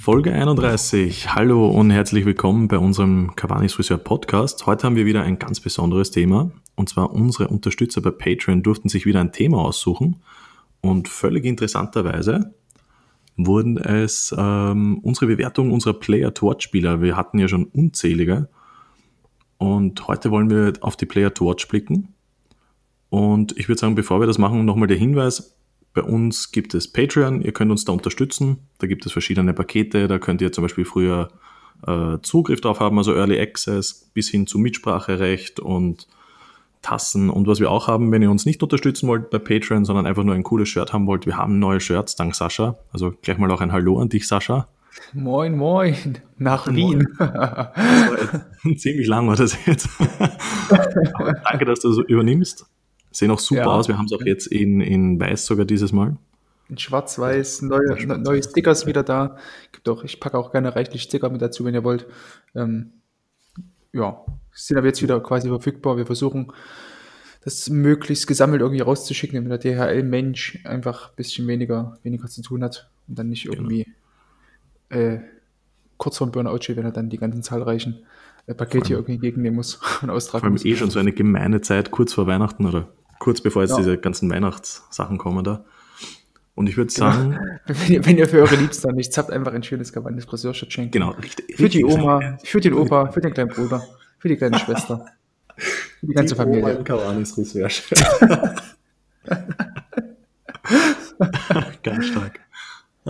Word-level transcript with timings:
Folge 0.00 0.32
31. 0.32 1.34
Hallo 1.34 1.68
und 1.68 1.90
herzlich 1.90 2.24
willkommen 2.24 2.68
bei 2.68 2.78
unserem 2.78 3.34
Cavani's 3.34 3.72
Friseur 3.72 3.98
Podcast. 3.98 4.64
Heute 4.64 4.86
haben 4.86 4.94
wir 4.94 5.06
wieder 5.06 5.22
ein 5.22 5.40
ganz 5.40 5.58
besonderes 5.58 6.12
Thema. 6.12 6.52
Und 6.76 6.88
zwar 6.88 7.12
unsere 7.12 7.48
Unterstützer 7.48 8.00
bei 8.00 8.12
Patreon 8.12 8.62
durften 8.62 8.88
sich 8.88 9.06
wieder 9.06 9.20
ein 9.20 9.32
Thema 9.32 9.58
aussuchen. 9.58 10.22
Und 10.80 11.08
völlig 11.08 11.44
interessanterweise 11.44 12.54
wurden 13.36 13.76
es 13.76 14.32
ähm, 14.38 15.00
unsere 15.02 15.26
Bewertung 15.26 15.72
unserer 15.72 15.94
Player-to-Watch-Spieler. 15.94 17.02
Wir 17.02 17.16
hatten 17.16 17.40
ja 17.40 17.48
schon 17.48 17.64
unzählige. 17.64 18.48
Und 19.58 20.06
heute 20.06 20.30
wollen 20.30 20.48
wir 20.48 20.74
auf 20.80 20.96
die 20.96 21.06
Player-to-Watch 21.06 21.66
blicken. 21.66 22.14
Und 23.10 23.58
ich 23.58 23.68
würde 23.68 23.80
sagen, 23.80 23.96
bevor 23.96 24.20
wir 24.20 24.28
das 24.28 24.38
machen, 24.38 24.64
nochmal 24.64 24.88
der 24.88 24.96
Hinweis, 24.96 25.57
bei 25.94 26.02
uns 26.02 26.52
gibt 26.52 26.74
es 26.74 26.90
Patreon, 26.90 27.42
ihr 27.42 27.52
könnt 27.52 27.70
uns 27.70 27.84
da 27.84 27.92
unterstützen. 27.92 28.58
Da 28.78 28.86
gibt 28.86 29.04
es 29.06 29.12
verschiedene 29.12 29.54
Pakete, 29.54 30.06
da 30.08 30.18
könnt 30.18 30.40
ihr 30.40 30.52
zum 30.52 30.62
Beispiel 30.62 30.84
früher 30.84 31.28
äh, 31.86 32.18
Zugriff 32.22 32.60
drauf 32.60 32.80
haben, 32.80 32.98
also 32.98 33.14
Early 33.14 33.40
Access 33.40 34.10
bis 34.14 34.28
hin 34.28 34.46
zu 34.46 34.58
Mitspracherecht 34.58 35.60
und 35.60 36.06
Tassen. 36.82 37.30
Und 37.30 37.46
was 37.46 37.60
wir 37.60 37.70
auch 37.70 37.88
haben, 37.88 38.12
wenn 38.12 38.22
ihr 38.22 38.30
uns 38.30 38.46
nicht 38.46 38.62
unterstützen 38.62 39.08
wollt 39.08 39.30
bei 39.30 39.38
Patreon, 39.38 39.84
sondern 39.84 40.06
einfach 40.06 40.24
nur 40.24 40.34
ein 40.34 40.42
cooles 40.42 40.68
Shirt 40.68 40.92
haben 40.92 41.06
wollt, 41.06 41.26
wir 41.26 41.36
haben 41.36 41.58
neue 41.58 41.80
Shirts, 41.80 42.16
dank 42.16 42.34
Sascha. 42.34 42.78
Also 42.92 43.12
gleich 43.22 43.38
mal 43.38 43.50
auch 43.50 43.60
ein 43.60 43.72
Hallo 43.72 43.98
an 44.00 44.08
dich, 44.08 44.28
Sascha. 44.28 44.68
Moin, 45.12 45.56
moin, 45.56 46.18
nach 46.38 46.66
moin. 46.66 47.06
Wien. 47.06 47.06
Ziemlich 48.78 49.06
lang 49.06 49.28
war 49.28 49.36
das 49.36 49.56
jetzt. 49.66 49.88
danke, 51.44 51.64
dass 51.64 51.80
du 51.80 51.92
so 51.92 52.02
übernimmst. 52.04 52.66
Sehen 53.10 53.30
auch 53.30 53.38
super 53.38 53.62
ja. 53.62 53.66
aus. 53.66 53.88
Wir 53.88 53.98
haben 53.98 54.06
es 54.06 54.12
auch 54.12 54.24
jetzt 54.24 54.46
in, 54.46 54.80
in 54.80 55.18
weiß 55.18 55.46
sogar 55.46 55.64
dieses 55.64 55.92
Mal. 55.92 56.16
In 56.68 56.76
schwarz-weiß, 56.76 57.62
neue, 57.62 58.06
neue 58.18 58.42
Stickers 58.42 58.86
wieder 58.86 59.02
da. 59.02 59.38
Gibt 59.72 59.88
auch, 59.88 60.04
ich 60.04 60.20
packe 60.20 60.36
auch 60.36 60.52
gerne 60.52 60.76
reichlich 60.76 61.02
Sticker 61.02 61.30
mit 61.30 61.40
dazu, 61.40 61.64
wenn 61.64 61.74
ihr 61.74 61.84
wollt. 61.84 62.06
Ähm, 62.54 62.92
ja, 63.92 64.22
sind 64.52 64.76
aber 64.76 64.86
jetzt 64.86 65.02
wieder 65.02 65.20
quasi 65.20 65.48
verfügbar. 65.48 65.96
Wir 65.96 66.04
versuchen, 66.04 66.52
das 67.42 67.70
möglichst 67.70 68.26
gesammelt 68.26 68.60
irgendwie 68.60 68.82
rauszuschicken, 68.82 69.42
damit 69.42 69.64
der 69.64 69.74
DHL-Mensch 69.76 70.60
einfach 70.64 71.10
ein 71.10 71.16
bisschen 71.16 71.46
weniger, 71.46 71.98
weniger 72.02 72.28
zu 72.28 72.42
tun 72.42 72.62
hat 72.62 72.90
und 73.06 73.18
dann 73.18 73.30
nicht 73.30 73.44
genau. 73.44 73.54
irgendwie 73.54 73.86
genau. 74.90 75.02
äh, 75.02 75.20
kurz 75.96 76.18
vor 76.18 76.26
dem 76.26 76.32
Burnout 76.32 76.58
steht, 76.62 76.76
wenn 76.76 76.84
er 76.84 76.92
dann 76.92 77.08
die 77.08 77.18
ganzen 77.18 77.42
zahlreichen 77.42 78.04
äh, 78.48 78.54
Pakete 78.54 78.94
irgendwie 78.94 79.14
entgegennehmen 79.14 79.56
muss 79.56 79.78
und 80.02 80.10
austragen 80.10 80.40
Vor 80.40 80.46
allem 80.46 80.54
muss. 80.54 80.64
eh 80.64 80.74
schon 80.74 80.90
so 80.90 80.98
eine 80.98 81.12
gemeine 81.12 81.60
Zeit 81.60 81.90
kurz 81.90 82.14
vor 82.14 82.26
Weihnachten 82.26 82.66
oder 82.66 82.88
kurz 83.18 83.40
bevor 83.40 83.62
jetzt 83.62 83.72
ja. 83.72 83.76
diese 83.76 83.98
ganzen 83.98 84.30
Weihnachtssachen 84.30 85.18
kommen 85.18 85.44
da. 85.44 85.64
Und 86.54 86.68
ich 86.68 86.76
würde 86.76 86.92
genau. 86.92 87.12
sagen. 87.12 87.38
Wenn 87.66 87.92
ihr, 87.92 88.04
wenn 88.04 88.18
ihr, 88.18 88.26
für 88.26 88.38
eure 88.38 88.56
Liebsten 88.56 88.92
nichts 88.96 89.16
habt, 89.16 89.30
einfach 89.30 89.52
ein 89.52 89.62
schönes 89.62 89.92
Cabanes 89.92 90.24
Friseurshirt 90.24 90.72
schenken. 90.72 90.90
Genau, 90.90 91.10
richtig. 91.10 91.56
Für 91.56 91.68
die 91.68 91.84
Oma, 91.84 92.36
für 92.42 92.60
den 92.60 92.74
Opa, 92.74 93.12
für 93.12 93.20
den 93.20 93.32
kleinen 93.32 93.50
Bruder, 93.50 93.84
für 94.18 94.28
die 94.28 94.36
kleine 94.36 94.58
Schwester. 94.58 95.06
Für 95.56 96.06
die 96.06 96.14
ganze 96.14 96.34
die 96.34 96.38
Familie. 96.38 96.64
Oma. 96.64 96.82
Ganz 101.82 102.06
stark. 102.06 102.40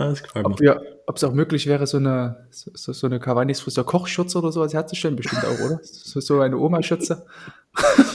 Das 0.07 0.23
gefällt 0.23 0.45
ob, 0.45 0.59
mir. 0.59 0.81
ob 1.07 1.17
es 1.17 1.23
auch 1.23 1.33
möglich 1.33 1.67
wäre, 1.67 1.85
so 1.85 1.97
eine, 1.97 2.47
so, 2.51 2.93
so 2.93 3.07
eine 3.07 3.19
Cavani's 3.19 3.59
Friseur 3.59 3.85
Kochschürze 3.85 4.37
oder 4.37 4.51
sowas 4.51 4.73
herzustellen, 4.73 5.17
bestimmt 5.17 5.43
auch, 5.43 5.59
oder? 5.65 5.79
So, 5.83 6.19
so 6.21 6.39
eine 6.39 6.57
Oma-Schürze. 6.57 7.25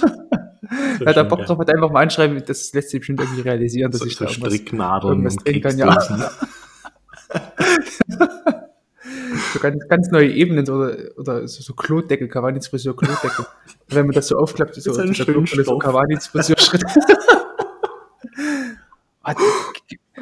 Wer 0.98 1.12
da 1.12 1.24
Bock 1.24 1.44
drauf 1.44 1.58
hat, 1.58 1.70
einfach 1.72 1.90
mal 1.90 2.02
anschreiben, 2.02 2.42
das 2.46 2.72
lässt 2.72 2.88
sich 2.90 3.00
bestimmt 3.00 3.20
irgendwie 3.20 3.42
realisieren, 3.42 3.90
dass 3.90 4.00
so, 4.00 4.06
ich 4.06 4.16
so 4.16 4.24
da 4.24 4.30
Stricknadeln 4.30 5.12
irgendwas 5.12 5.36
drehen 5.36 5.60
kann. 5.60 5.76
Ja. 5.76 6.00
so 9.52 9.58
ganz, 9.60 9.86
ganz 9.88 10.10
neue 10.10 10.30
Ebenen 10.30 10.66
oder, 10.68 10.96
oder 11.16 11.46
so, 11.46 11.62
so 11.62 11.74
Klodeckel, 11.74 12.28
Cavani's 12.28 12.68
Friseur 12.68 12.96
Klodeckel. 12.96 13.44
Wenn 13.88 14.06
man 14.06 14.14
das 14.14 14.28
so 14.28 14.38
aufklappt, 14.38 14.76
so, 14.76 14.96
das 14.96 15.16
so, 15.16 15.24
so, 15.24 15.62
so 15.62 15.78
Cavani's 15.78 16.28
Friseur 16.28 16.58
Schritt. 16.58 16.84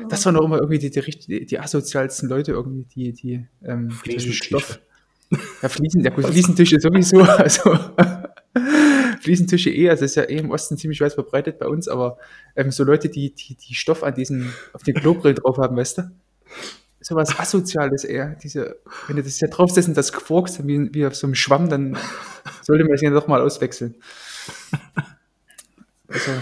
Das 0.08 0.24
waren 0.24 0.36
auch 0.36 0.44
immer 0.44 0.58
irgendwie 0.58 0.78
die, 0.78 0.90
die, 0.90 1.46
die 1.46 1.58
asozialsten 1.58 2.28
Leute, 2.28 2.52
irgendwie, 2.52 2.84
die, 2.84 3.12
die 3.12 3.46
ähm, 3.64 3.90
Stoff. 3.90 4.80
Ja, 5.62 5.68
Fliesen, 5.68 6.02
ja 6.02 6.10
gut, 6.10 6.26
Fliesentische 6.26 6.78
sowieso. 6.80 7.22
Also 7.26 7.78
Fliesentische 9.20 9.70
eh, 9.70 9.88
also 9.88 10.04
ist 10.04 10.16
ja 10.16 10.24
eh 10.24 10.38
im 10.38 10.50
Osten 10.50 10.76
ziemlich 10.76 11.00
weit 11.00 11.12
verbreitet 11.12 11.58
bei 11.58 11.66
uns, 11.66 11.88
aber 11.88 12.18
ähm, 12.56 12.70
so 12.70 12.84
Leute, 12.84 13.08
die, 13.08 13.32
die, 13.32 13.54
die 13.54 13.74
Stoff 13.74 14.02
an 14.02 14.14
diesen, 14.14 14.52
auf 14.72 14.82
den 14.82 14.94
Klobrill 14.94 15.34
drauf 15.34 15.58
haben, 15.58 15.76
weißt 15.76 15.98
du? 15.98 16.10
Sowas 17.00 17.38
Asoziales 17.38 18.04
eher. 18.04 18.36
Diese, 18.42 18.76
wenn 19.06 19.16
du 19.16 19.22
das 19.22 19.40
ja 19.40 19.48
draufsetzen, 19.48 19.94
das 19.94 20.12
quirkst, 20.12 20.66
wie, 20.66 20.92
wie 20.92 21.06
auf 21.06 21.14
so 21.14 21.26
einem 21.26 21.34
Schwamm, 21.34 21.68
dann 21.68 21.96
sollte 22.62 22.84
man 22.84 22.94
es 22.94 23.00
ja 23.00 23.10
doch 23.10 23.26
mal 23.26 23.40
auswechseln. 23.40 23.94
Also, 26.08 26.32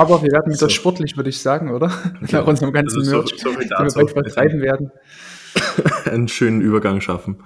aber 0.00 0.22
wir 0.22 0.32
werden 0.32 0.46
wieder 0.46 0.56
so. 0.56 0.68
sportlich, 0.68 1.16
würde 1.16 1.30
ich 1.30 1.38
sagen, 1.38 1.70
oder? 1.70 1.92
Nach 2.30 2.46
unserem 2.46 2.72
ganzen 2.72 3.00
also 3.00 3.10
Merch, 3.10 3.30
so, 3.36 3.52
so 3.52 3.58
den 3.58 3.68
wir 3.70 3.92
bald 3.92 4.10
vertreiben 4.10 4.60
werden. 4.60 4.90
Einen 6.04 6.28
schönen 6.28 6.60
Übergang 6.60 7.00
schaffen. 7.00 7.36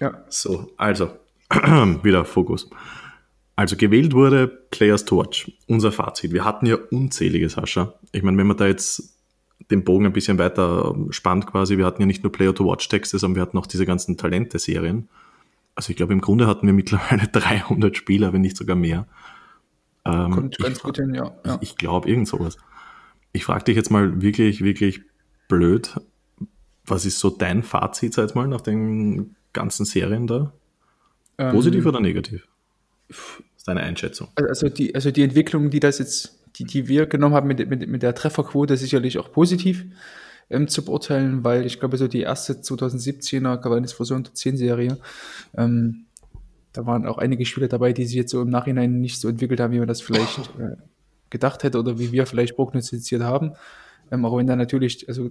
Ja. 0.00 0.24
So, 0.28 0.70
also, 0.76 1.10
wieder 2.02 2.24
Fokus. 2.24 2.70
Also 3.56 3.76
gewählt 3.76 4.14
wurde 4.14 4.48
Players 4.48 5.04
to 5.04 5.18
Watch. 5.18 5.52
Unser 5.66 5.92
Fazit. 5.92 6.32
Wir 6.32 6.44
hatten 6.44 6.64
ja 6.64 6.76
unzählige, 6.90 7.48
Sascha. 7.50 7.94
Ich 8.12 8.22
meine, 8.22 8.38
wenn 8.38 8.46
man 8.46 8.56
da 8.56 8.66
jetzt 8.66 9.14
den 9.70 9.84
Bogen 9.84 10.06
ein 10.06 10.14
bisschen 10.14 10.38
weiter 10.38 10.94
spannt 11.10 11.46
quasi, 11.46 11.76
wir 11.76 11.84
hatten 11.84 12.00
ja 12.00 12.06
nicht 12.06 12.22
nur 12.22 12.32
Player 12.32 12.54
to 12.54 12.64
Watch 12.64 12.88
Texte, 12.88 13.18
sondern 13.18 13.36
wir 13.36 13.42
hatten 13.42 13.58
auch 13.58 13.66
diese 13.66 13.84
ganzen 13.84 14.16
Talente-Serien. 14.16 15.10
Also 15.74 15.90
ich 15.90 15.96
glaube, 15.96 16.14
im 16.14 16.22
Grunde 16.22 16.46
hatten 16.46 16.66
wir 16.66 16.72
mittlerweile 16.72 17.28
300 17.32 17.94
Spieler, 17.96 18.32
wenn 18.32 18.40
nicht 18.40 18.56
sogar 18.56 18.76
mehr. 18.76 19.06
Ähm, 20.04 20.30
Kommt 20.30 20.58
ganz 20.58 20.80
gut 20.80 20.96
hin, 20.96 21.14
ja. 21.14 21.34
ja. 21.44 21.58
Ich, 21.60 21.70
ich 21.70 21.76
glaube, 21.76 22.08
irgend 22.08 22.28
sowas. 22.28 22.56
Ich 23.32 23.44
frage 23.44 23.64
dich 23.64 23.76
jetzt 23.76 23.90
mal 23.90 24.22
wirklich, 24.22 24.62
wirklich 24.62 25.02
blöd, 25.48 25.94
was 26.84 27.04
ist 27.04 27.18
so 27.18 27.30
dein 27.30 27.62
Fazit, 27.62 28.14
sag 28.14 28.34
mal, 28.34 28.48
nach 28.48 28.60
den 28.60 29.36
ganzen 29.52 29.84
Serien 29.84 30.26
da? 30.26 30.52
Positiv 31.36 31.84
ähm, 31.84 31.88
oder 31.88 32.00
negativ? 32.00 32.46
Das 33.08 33.18
ist 33.56 33.68
deine 33.68 33.80
Einschätzung. 33.80 34.28
Also 34.36 34.68
die, 34.68 34.94
also 34.94 35.10
die 35.10 35.22
Entwicklung, 35.22 35.70
die 35.70 35.80
das 35.80 35.98
jetzt, 35.98 36.38
die, 36.56 36.64
die 36.64 36.88
wir 36.88 37.06
genommen 37.06 37.34
haben 37.34 37.48
mit, 37.48 37.68
mit, 37.68 37.88
mit 37.88 38.02
der 38.02 38.14
Trefferquote, 38.14 38.76
sicherlich 38.76 39.18
auch 39.18 39.32
positiv 39.32 39.84
ähm, 40.50 40.68
zu 40.68 40.84
beurteilen, 40.84 41.44
weil 41.44 41.64
ich 41.64 41.78
glaube, 41.78 41.96
so 41.96 42.08
die 42.08 42.20
erste 42.20 42.54
2017er 42.54 43.56
Cavani's 43.58 43.92
Fusion 43.92 44.24
10 44.24 44.56
Serie, 44.56 44.98
ähm, 45.56 46.06
da 46.72 46.86
waren 46.86 47.06
auch 47.06 47.18
einige 47.18 47.44
Spieler 47.44 47.68
dabei, 47.68 47.92
die 47.92 48.04
sich 48.04 48.14
jetzt 48.16 48.30
so 48.30 48.40
im 48.42 48.48
Nachhinein 48.50 49.00
nicht 49.00 49.20
so 49.20 49.28
entwickelt 49.28 49.60
haben, 49.60 49.72
wie 49.72 49.78
man 49.78 49.88
das 49.88 50.00
vielleicht 50.00 50.38
äh, 50.58 50.76
gedacht 51.30 51.62
hätte 51.62 51.78
oder 51.78 51.98
wie 51.98 52.12
wir 52.12 52.26
vielleicht 52.26 52.56
prognostiziert 52.56 53.22
haben. 53.22 53.52
Ähm, 54.10 54.24
auch 54.24 54.36
wenn 54.36 54.46
dann 54.46 54.58
natürlich, 54.58 55.08
also 55.08 55.30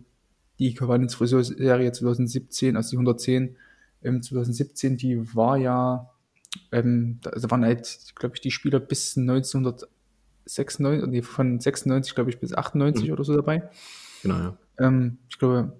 die 0.59 0.73
Cavani's 0.73 1.15
Fusion 1.15 1.43
Serie 1.43 1.91
2017, 1.91 2.75
also 2.75 2.91
die 2.91 2.97
110, 2.97 3.55
ähm, 4.03 4.21
2017, 4.21 4.97
die 4.97 5.35
war 5.35 5.57
ja, 5.57 6.09
ähm, 6.71 7.19
da 7.21 7.31
also 7.31 7.49
waren 7.51 7.65
halt, 7.65 8.13
glaube 8.15 8.35
ich, 8.35 8.41
die 8.41 8.51
Spieler 8.51 8.79
bis 8.79 9.17
1996, 9.17 11.07
nee, 11.07 11.21
von 11.21 11.59
96, 11.59 12.15
glaube 12.15 12.29
ich, 12.29 12.39
bis 12.39 12.53
98 12.53 13.07
mhm. 13.07 13.13
oder 13.13 13.23
so 13.23 13.35
dabei. 13.35 13.69
Genau, 14.21 14.35
ja. 14.35 14.57
Ähm, 14.79 15.19
ich 15.29 15.37
glaube, 15.37 15.79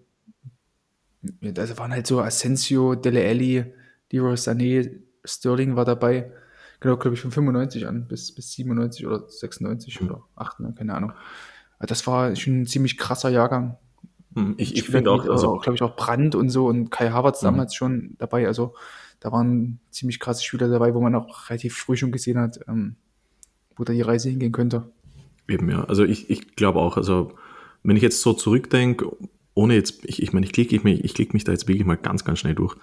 also 1.57 1.77
waren 1.77 1.91
halt 1.91 2.07
so 2.07 2.21
Asensio, 2.21 2.95
Dele 2.95 3.27
Alli, 3.27 3.65
Leroy 4.11 4.35
Sané, 4.35 5.01
Sterling 5.23 5.75
war 5.75 5.85
dabei. 5.85 6.31
Genau, 6.79 6.97
glaube 6.97 7.15
ich, 7.15 7.21
von 7.21 7.31
95 7.31 7.87
an 7.87 8.07
bis, 8.07 8.33
bis 8.33 8.51
97 8.53 9.05
oder 9.05 9.27
96 9.27 10.01
mhm. 10.01 10.07
oder 10.07 10.23
98, 10.35 10.77
keine 10.77 10.93
Ahnung. 10.93 11.13
Das 11.79 12.05
war 12.07 12.35
schon 12.35 12.61
ein 12.61 12.67
ziemlich 12.67 12.97
krasser 12.97 13.29
Jahrgang. 13.29 13.77
Hm, 14.35 14.55
ich, 14.57 14.75
ich 14.75 14.83
finde 14.83 15.11
auch, 15.11 15.27
also, 15.27 15.57
glaube 15.57 15.75
ich, 15.75 15.81
auch 15.81 15.95
Brand 15.95 16.35
und 16.35 16.49
so 16.49 16.67
und 16.67 16.89
Kai 16.89 17.09
Havertz 17.09 17.41
mhm. 17.41 17.47
damals 17.47 17.75
schon 17.75 18.15
dabei. 18.17 18.47
Also 18.47 18.75
da 19.19 19.31
waren 19.31 19.79
ziemlich 19.91 20.19
krasse 20.19 20.43
Spieler 20.43 20.69
dabei, 20.69 20.93
wo 20.93 21.01
man 21.01 21.15
auch 21.15 21.49
relativ 21.49 21.75
früh 21.75 21.97
schon 21.97 22.11
gesehen 22.11 22.37
hat, 22.37 22.59
ähm, 22.67 22.95
wo 23.75 23.83
da 23.83 23.93
die 23.93 24.01
Reise 24.01 24.29
hingehen 24.29 24.51
könnte. 24.51 24.91
Eben, 25.47 25.69
ja. 25.69 25.83
Also 25.85 26.03
ich, 26.03 26.29
ich 26.29 26.55
glaube 26.55 26.79
auch, 26.79 26.95
also 26.95 27.33
wenn 27.83 27.95
ich 27.95 28.03
jetzt 28.03 28.21
so 28.21 28.33
zurückdenke, 28.33 29.11
ohne 29.53 29.73
jetzt, 29.73 30.05
ich, 30.05 30.21
ich 30.21 30.31
meine, 30.31 30.45
ich 30.45 30.53
klicke 30.53 30.79
mich, 30.83 31.03
ich 31.03 31.13
klick 31.13 31.33
mich 31.33 31.43
da 31.43 31.51
jetzt 31.51 31.67
wirklich 31.67 31.85
mal 31.85 31.97
ganz, 31.97 32.23
ganz 32.23 32.39
schnell 32.39 32.55
durch. 32.55 32.75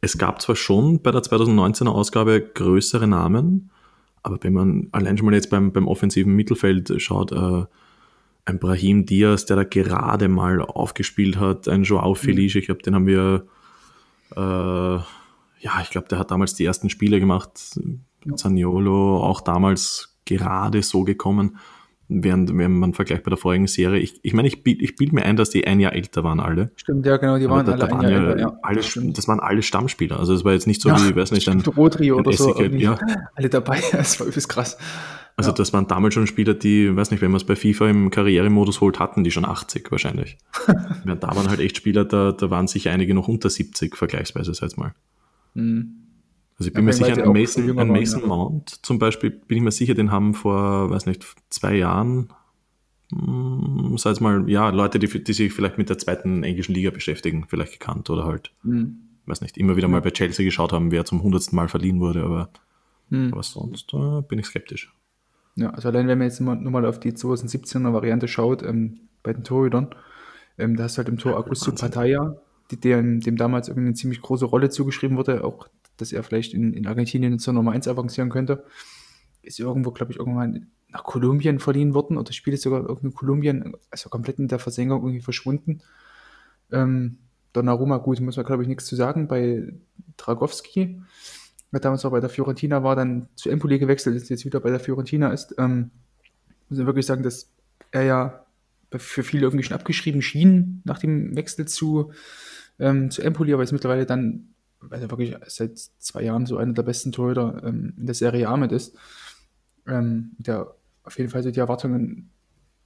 Es 0.00 0.18
gab 0.18 0.40
zwar 0.40 0.56
schon 0.56 1.02
bei 1.02 1.10
der 1.10 1.22
2019er 1.22 1.88
Ausgabe 1.88 2.40
größere 2.40 3.06
Namen, 3.06 3.70
aber 4.22 4.38
wenn 4.42 4.52
man 4.52 4.88
allein 4.92 5.16
schon 5.16 5.26
mal 5.26 5.34
jetzt 5.34 5.50
beim, 5.50 5.72
beim 5.72 5.88
offensiven 5.88 6.34
Mittelfeld 6.34 6.92
schaut, 7.00 7.32
äh, 7.32 7.64
ein 8.44 8.58
Brahim 8.58 9.06
Diaz, 9.06 9.44
der 9.46 9.56
da 9.56 9.64
gerade 9.64 10.28
mal 10.28 10.60
aufgespielt 10.60 11.38
hat, 11.38 11.68
ein 11.68 11.82
Joao 11.82 12.10
mhm. 12.10 12.16
Felice, 12.16 12.58
ich 12.58 12.66
glaube, 12.66 12.82
den 12.82 12.94
haben 12.94 13.06
wir, 13.06 13.46
äh, 14.36 14.40
ja, 15.60 15.80
ich 15.82 15.90
glaube, 15.90 16.08
der 16.08 16.18
hat 16.18 16.30
damals 16.30 16.54
die 16.54 16.64
ersten 16.64 16.90
Spiele 16.90 17.20
gemacht, 17.20 17.78
Zaniolo, 18.36 19.22
auch 19.22 19.40
damals 19.40 20.16
gerade 20.24 20.82
so 20.82 21.04
gekommen. 21.04 21.58
Während, 22.08 22.56
wenn 22.56 22.72
man 22.78 22.94
vergleicht 22.94 23.22
bei 23.22 23.28
der 23.28 23.36
vorigen 23.38 23.66
Serie, 23.66 24.00
ich, 24.00 24.18
ich 24.22 24.32
meine, 24.32 24.48
ich, 24.48 24.64
ich 24.64 24.96
bilde 24.96 25.14
mir 25.14 25.24
ein, 25.24 25.36
dass 25.36 25.50
die 25.50 25.66
ein 25.66 25.78
Jahr 25.78 25.92
älter 25.92 26.24
waren 26.24 26.40
alle. 26.40 26.70
Stimmt, 26.76 27.04
ja, 27.06 27.16
genau, 27.18 27.38
die 27.38 27.48
waren 27.48 27.66
da, 27.66 27.72
alle 27.72 27.80
da 27.80 27.86
ein 27.86 27.92
waren 27.92 28.02
Jahr 28.02 28.12
ja 28.12 28.28
älter, 28.30 28.40
ja. 28.40 28.58
alle, 28.62 28.80
das 29.12 29.28
waren 29.28 29.40
alle 29.40 29.62
Stammspieler. 29.62 30.18
Also 30.18 30.32
es 30.34 30.44
war 30.44 30.52
jetzt 30.52 30.66
nicht 30.66 30.80
so 30.80 30.88
Ja, 30.88 31.04
wie, 31.04 31.10
ich 31.10 31.16
weiß 31.16 31.32
nicht, 31.32 31.48
ein, 31.48 31.60
Stimmt, 31.60 31.76
Rodri 31.76 32.12
oder 32.12 32.32
so. 32.32 32.60
Ja. 32.62 32.98
Alle 33.34 33.48
dabei, 33.48 33.80
das 33.92 34.18
war 34.20 34.26
übelst 34.26 34.48
krass. 34.48 34.78
also 35.36 35.50
Ja. 35.50 35.54
das 35.54 35.72
waren 35.72 35.86
damals 35.86 36.14
schon 36.14 36.26
Spieler, 36.26 36.54
die, 36.54 36.96
weiß 36.96 37.10
nicht, 37.10 37.20
wenn 37.20 37.30
man 37.30 37.36
es 37.40 37.44
bei 37.44 37.56
FIFA 37.56 37.88
im 37.90 38.10
Karrieremodus 38.10 38.80
holt, 38.80 38.98
hatten 38.98 39.22
die 39.22 39.30
schon 39.30 39.44
80 39.44 39.90
wahrscheinlich. 39.90 40.38
Während 41.04 41.22
da 41.22 41.28
waren 41.36 41.48
halt 41.48 41.60
echt 41.60 41.76
Spieler, 41.76 42.04
da, 42.04 42.32
da 42.32 42.50
waren 42.50 42.66
sicher 42.68 42.90
einige 42.90 43.14
noch 43.14 43.28
unter 43.28 43.50
70 43.50 43.96
vergleichsweise, 43.96 44.54
sag 44.54 44.70
ich 44.70 44.76
mal. 44.78 44.94
Mhm. 45.54 46.07
Also 46.58 46.70
ich 46.70 46.74
Ja, 46.74 46.80
bin 46.80 46.84
mir 46.86 46.90
weil 46.92 46.96
sicher, 47.14 47.28
auch 47.28 47.32
Mason, 47.32 47.76
waren, 47.76 47.88
Mason 47.88 48.20
ja. 48.22 48.26
Mount 48.26 48.70
zum 48.84 48.98
Beispiel, 48.98 49.30
bin 49.30 49.58
ich 49.58 49.62
mir 49.62 49.70
sicher, 49.70 49.94
den 49.94 50.10
haben 50.10 50.34
vor, 50.34 50.90
weiß 50.90 51.06
nicht, 51.06 51.24
zwei 51.50 51.76
Jahren, 51.76 52.32
hm, 53.12 53.94
sag 53.96 54.10
jetzt 54.10 54.20
mal, 54.20 54.48
ja, 54.50 54.68
Leute, 54.70 54.98
die, 54.98 55.06
die 55.22 55.32
sich 55.32 55.52
vielleicht 55.52 55.78
mit 55.78 55.88
der 55.88 55.98
zweiten 55.98 56.42
englischen 56.42 56.74
Liga 56.74 56.90
beschäftigen, 56.90 57.46
vielleicht 57.48 57.72
gekannt 57.72 58.10
oder 58.10 58.24
halt, 58.24 58.52
Mhm. 58.64 58.98
weiß 59.26 59.40
nicht, 59.40 59.56
immer 59.56 59.76
wieder 59.76 59.88
mal 59.88 60.00
bei 60.02 60.10
Chelsea 60.10 60.44
geschaut 60.44 60.72
haben, 60.72 60.90
wer 60.90 61.04
zum 61.04 61.22
hundertsten 61.22 61.54
Mal 61.56 61.68
verliehen 61.68 62.00
wurde, 62.00 62.24
aber, 62.24 62.50
Mhm. 63.10 63.32
aber 63.32 63.42
sonst 63.42 63.94
äh, 63.94 64.22
bin 64.22 64.38
ich 64.38 64.46
skeptisch. 64.46 64.92
Ja, 65.54 65.70
also 65.70 65.88
allein 65.88 66.06
wenn 66.08 66.18
man 66.18 66.26
jetzt 66.28 66.40
nur 66.40 66.54
mal 66.56 66.86
auf 66.86 67.00
die 67.00 67.12
2017er 67.12 67.92
Variante 67.92 68.28
schaut, 68.28 68.62
ähm, 68.62 69.00
bei 69.22 69.32
den 69.32 69.44
Torhütern, 69.44 69.88
ähm, 70.58 70.76
da 70.76 70.84
hast 70.84 70.96
du 70.96 70.98
halt 70.98 71.08
im 71.08 71.18
Tor 71.18 71.36
Augusto. 71.36 71.72
Pataya, 71.72 72.36
die, 72.70 72.78
dem, 72.80 73.20
dem 73.20 73.36
damals 73.36 73.68
irgendwie 73.68 73.86
eine 73.88 73.94
ziemlich 73.94 74.20
große 74.20 74.44
Rolle 74.44 74.70
zugeschrieben 74.70 75.16
wurde, 75.16 75.42
auch, 75.44 75.68
dass 75.98 76.12
er 76.12 76.22
vielleicht 76.22 76.54
in, 76.54 76.72
in 76.72 76.86
Argentinien 76.86 77.38
zur 77.38 77.52
Nummer 77.52 77.72
1 77.72 77.86
avancieren 77.88 78.30
könnte. 78.30 78.64
Ist 79.42 79.60
irgendwo, 79.60 79.90
glaube 79.90 80.12
ich, 80.12 80.18
irgendwann 80.18 80.68
nach 80.90 81.04
Kolumbien 81.04 81.58
verliehen 81.58 81.94
worden 81.94 82.16
oder 82.16 82.32
spielt 82.32 82.56
es 82.56 82.62
sogar 82.62 82.80
irgendwie 82.80 83.08
in 83.08 83.14
Kolumbien, 83.14 83.74
also 83.90 84.08
komplett 84.08 84.38
in 84.38 84.48
der 84.48 84.58
Versenkung 84.58 85.02
irgendwie 85.02 85.20
verschwunden. 85.20 85.82
Ähm, 86.72 87.18
Donnarumma, 87.52 87.98
gut, 87.98 88.20
muss 88.20 88.36
man, 88.36 88.46
glaube 88.46 88.62
ich, 88.62 88.68
nichts 88.68 88.86
zu 88.86 88.96
sagen. 88.96 89.28
Bei 89.28 89.72
Dragowski, 90.16 91.00
der 91.72 91.80
damals 91.80 92.04
auch 92.04 92.10
bei 92.10 92.20
der 92.20 92.30
Fiorentina 92.30 92.82
war, 92.82 92.96
dann 92.96 93.28
zu 93.34 93.50
Empoli 93.50 93.78
gewechselt 93.78 94.16
ist, 94.16 94.28
jetzt 94.28 94.44
wieder 94.44 94.60
bei 94.60 94.70
der 94.70 94.80
Fiorentina 94.80 95.32
ist. 95.32 95.54
Ähm, 95.58 95.90
muss 96.68 96.78
man 96.78 96.86
wirklich 96.86 97.06
sagen, 97.06 97.22
dass 97.22 97.50
er 97.90 98.02
ja 98.02 98.44
für 98.96 99.22
viele 99.22 99.42
irgendwie 99.42 99.64
schon 99.64 99.76
abgeschrieben 99.76 100.22
schien 100.22 100.80
nach 100.84 100.98
dem 100.98 101.36
Wechsel 101.36 101.66
zu, 101.66 102.12
ähm, 102.78 103.10
zu 103.10 103.22
Empoli, 103.22 103.52
aber 103.52 103.62
ist 103.62 103.72
mittlerweile 103.72 104.06
dann, 104.06 104.54
weil 104.80 105.00
er 105.02 105.10
wirklich 105.10 105.34
seit 105.46 105.78
zwei 105.78 106.22
Jahren 106.22 106.46
so 106.46 106.56
einer 106.56 106.72
der 106.72 106.82
besten 106.82 107.12
Torhüter 107.12 107.62
ähm, 107.64 107.94
in 107.96 108.06
der 108.06 108.14
Serie 108.14 108.48
A 108.48 108.56
mit 108.56 108.72
ist, 108.72 108.96
ähm, 109.86 110.32
der 110.38 110.74
auf 111.04 111.18
jeden 111.18 111.30
Fall 111.30 111.42
so 111.42 111.50
die 111.50 111.60
Erwartungen 111.60 112.30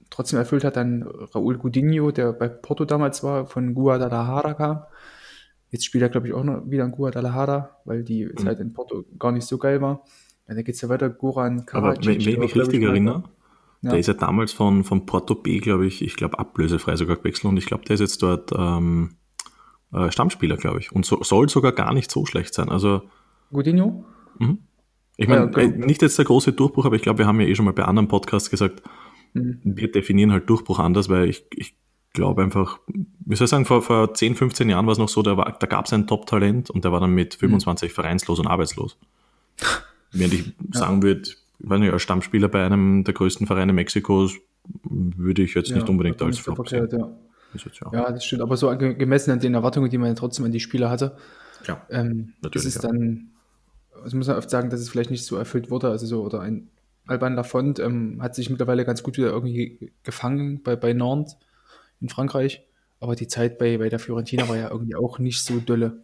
trotzdem 0.09 0.39
erfüllt 0.39 0.63
hat. 0.63 0.75
Dann 0.75 1.03
Raúl 1.03 1.57
Gudinho, 1.57 2.11
der 2.11 2.33
bei 2.33 2.47
Porto 2.47 2.85
damals 2.85 3.23
war, 3.23 3.45
von 3.45 3.73
Guadalajara 3.73 4.53
kam. 4.53 4.83
Jetzt 5.69 5.85
spielt 5.85 6.03
er, 6.03 6.09
glaube 6.09 6.27
ich, 6.27 6.33
auch 6.33 6.43
noch 6.43 6.69
wieder 6.69 6.85
in 6.85 6.91
Guadalajara, 6.91 7.77
weil 7.85 8.03
die 8.03 8.25
Mhm. 8.25 8.37
Zeit 8.37 8.59
in 8.59 8.73
Porto 8.73 9.05
gar 9.17 9.31
nicht 9.31 9.45
so 9.47 9.57
geil 9.57 9.81
war. 9.81 10.03
Ja, 10.47 10.55
dann 10.55 10.63
geht 10.63 10.75
es 10.75 10.81
ja 10.81 10.89
weiter, 10.89 11.09
Goran 11.09 11.59
Aber 11.59 11.65
Karadzic. 11.65 12.05
wenn, 12.05 12.25
wenn 12.25 12.31
ich 12.33 12.37
mich 12.39 12.55
richtig 12.55 12.83
erinnere, 12.83 13.23
Ja. 13.81 13.91
der 13.91 13.99
ist 13.99 14.07
ja 14.07 14.13
damals 14.13 14.51
von, 14.53 14.83
von 14.83 15.05
Porto 15.05 15.35
B, 15.35 15.59
glaube 15.59 15.85
ich, 15.87 16.01
ich 16.03 16.15
glaube 16.15 16.37
ablösefrei 16.39 16.95
sogar 16.95 17.15
gewechselt 17.17 17.45
und 17.45 17.57
ich 17.57 17.65
glaube, 17.65 17.83
der 17.85 17.95
ist 17.95 17.99
jetzt 18.01 18.21
dort 18.21 18.51
ähm, 18.55 19.15
äh, 19.93 20.11
Stammspieler, 20.11 20.57
glaube 20.57 20.79
ich. 20.79 20.91
Und 20.91 21.05
so, 21.05 21.21
soll 21.23 21.49
sogar 21.49 21.71
gar 21.71 21.93
nicht 21.93 22.09
so 22.11 22.25
schlecht 22.25 22.53
sein. 22.53 22.69
Also 22.69 23.01
Gudinho? 23.51 24.05
Ich 25.17 25.27
meine, 25.27 25.41
Ja, 25.41 25.45
genau. 25.47 25.57
äh, 25.59 25.67
nicht 25.85 26.01
jetzt 26.01 26.17
der 26.17 26.25
große 26.25 26.53
Durchbruch, 26.53 26.85
aber 26.85 26.95
ich 26.95 27.01
glaube, 27.03 27.19
wir 27.19 27.27
haben 27.27 27.39
ja 27.39 27.47
eh 27.47 27.55
schon 27.55 27.65
mal 27.65 27.73
bei 27.73 27.85
anderen 27.85 28.07
Podcasts 28.07 28.49
gesagt, 28.49 28.81
Mhm. 29.35 29.59
wir 29.63 29.91
definieren 29.91 30.31
halt 30.31 30.49
Durchbruch 30.49 30.77
anders, 30.79 31.09
weil 31.09 31.27
ich, 31.29 31.45
ich 31.55 31.75
glaube 32.13 32.43
einfach, 32.43 32.79
wie 32.87 33.35
soll 33.35 33.45
ich 33.45 33.49
sagen, 33.49 33.65
vor, 33.65 33.81
vor 33.81 34.13
10, 34.13 34.35
15 34.35 34.69
Jahren 34.69 34.85
war 34.85 34.91
es 34.91 34.99
noch 34.99 35.09
so, 35.09 35.21
da, 35.23 35.37
war- 35.37 35.55
da 35.59 35.65
gab 35.67 35.85
es 35.85 35.93
ein 35.93 36.05
Top-Talent 36.05 36.69
und 36.69 36.83
der 36.83 36.91
war 36.91 36.99
dann 36.99 37.09
Mhm. 37.09 37.15
mit 37.15 37.33
25 37.35 37.91
vereinslos 37.93 38.39
und 38.39 38.45
arbeitslos. 38.47 38.97
Während 40.11 40.33
ich 40.33 40.53
sagen 40.71 41.01
würde, 41.01 41.21
ich 41.23 41.37
weiß 41.59 41.79
nicht, 41.79 41.91
als 41.93 42.01
Stammspieler 42.03 42.47
bei 42.47 42.63
einem 42.65 43.03
der 43.03 43.13
größten 43.15 43.47
Vereine 43.47 43.73
Mexikos 43.73 44.35
würde 44.83 45.41
ich 45.41 45.53
jetzt 45.55 45.71
nicht 45.73 45.89
unbedingt 45.89 46.21
als 46.21 46.37
Flop 46.39 46.67
sehen. 46.69 46.87
ja. 46.91 47.09
Ist 47.53 47.65
jetzt, 47.65 47.79
ja. 47.81 47.89
ja, 47.91 48.11
das 48.11 48.25
stimmt. 48.25 48.41
Aber 48.41 48.57
so 48.57 48.75
gemessen 48.77 49.31
an 49.31 49.39
den 49.39 49.53
Erwartungen, 49.53 49.89
die 49.89 49.97
man 49.97 50.09
ja 50.09 50.15
trotzdem 50.15 50.45
an 50.45 50.51
die 50.51 50.59
Spieler 50.59 50.89
hatte, 50.89 51.17
Klar. 51.63 51.85
ähm, 51.89 52.33
Natürlich, 52.41 52.67
ist 52.67 52.75
es 52.77 52.83
ja. 52.83 52.89
dann, 52.89 53.29
also 54.03 54.17
muss 54.17 54.27
man 54.27 54.37
oft 54.37 54.49
sagen, 54.49 54.69
dass 54.69 54.79
es 54.79 54.89
vielleicht 54.89 55.11
nicht 55.11 55.25
so 55.25 55.35
erfüllt 55.35 55.69
wurde. 55.69 55.89
Also 55.89 56.05
so, 56.05 56.23
oder 56.23 56.41
ein 56.41 56.69
Alban 57.05 57.35
Lafont 57.35 57.79
ähm, 57.79 58.21
hat 58.21 58.35
sich 58.35 58.49
mittlerweile 58.49 58.85
ganz 58.85 59.03
gut 59.03 59.17
wieder 59.17 59.29
irgendwie 59.29 59.91
gefangen 60.03 60.61
bei, 60.63 60.75
bei 60.75 60.93
Nantes 60.93 61.37
in 62.01 62.09
Frankreich. 62.09 62.65
Aber 62.99 63.15
die 63.15 63.27
Zeit 63.27 63.57
bei, 63.57 63.77
bei 63.77 63.89
der 63.89 63.99
Fiorentina 63.99 64.47
war 64.47 64.57
ja 64.57 64.69
irgendwie 64.69 64.95
auch 64.95 65.19
nicht 65.19 65.43
so 65.43 65.59
dolle. 65.59 66.01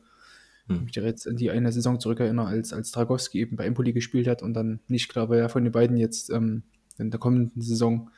Hm. 0.68 0.86
Ich 0.90 0.96
mich 0.98 1.06
jetzt 1.06 1.28
an 1.28 1.38
die 1.38 1.50
eine 1.52 1.72
Saison 1.72 2.00
zurückerinnere, 2.00 2.48
als, 2.48 2.74
als 2.74 2.92
Dragowski 2.92 3.40
eben 3.40 3.56
bei 3.56 3.66
Empoli 3.66 3.94
gespielt 3.94 4.28
hat 4.28 4.44
und 4.44 4.54
dann 4.54 4.82
nicht 4.88 5.10
klar 5.10 5.30
war, 5.30 5.38
wer 5.38 5.50
von 5.50 5.64
den 5.64 5.72
beiden 5.72 5.98
jetzt 5.98 6.30
ähm, 6.30 6.64
in 6.98 7.12
der 7.12 7.20
kommenden 7.20 7.62
Saison 7.62 8.10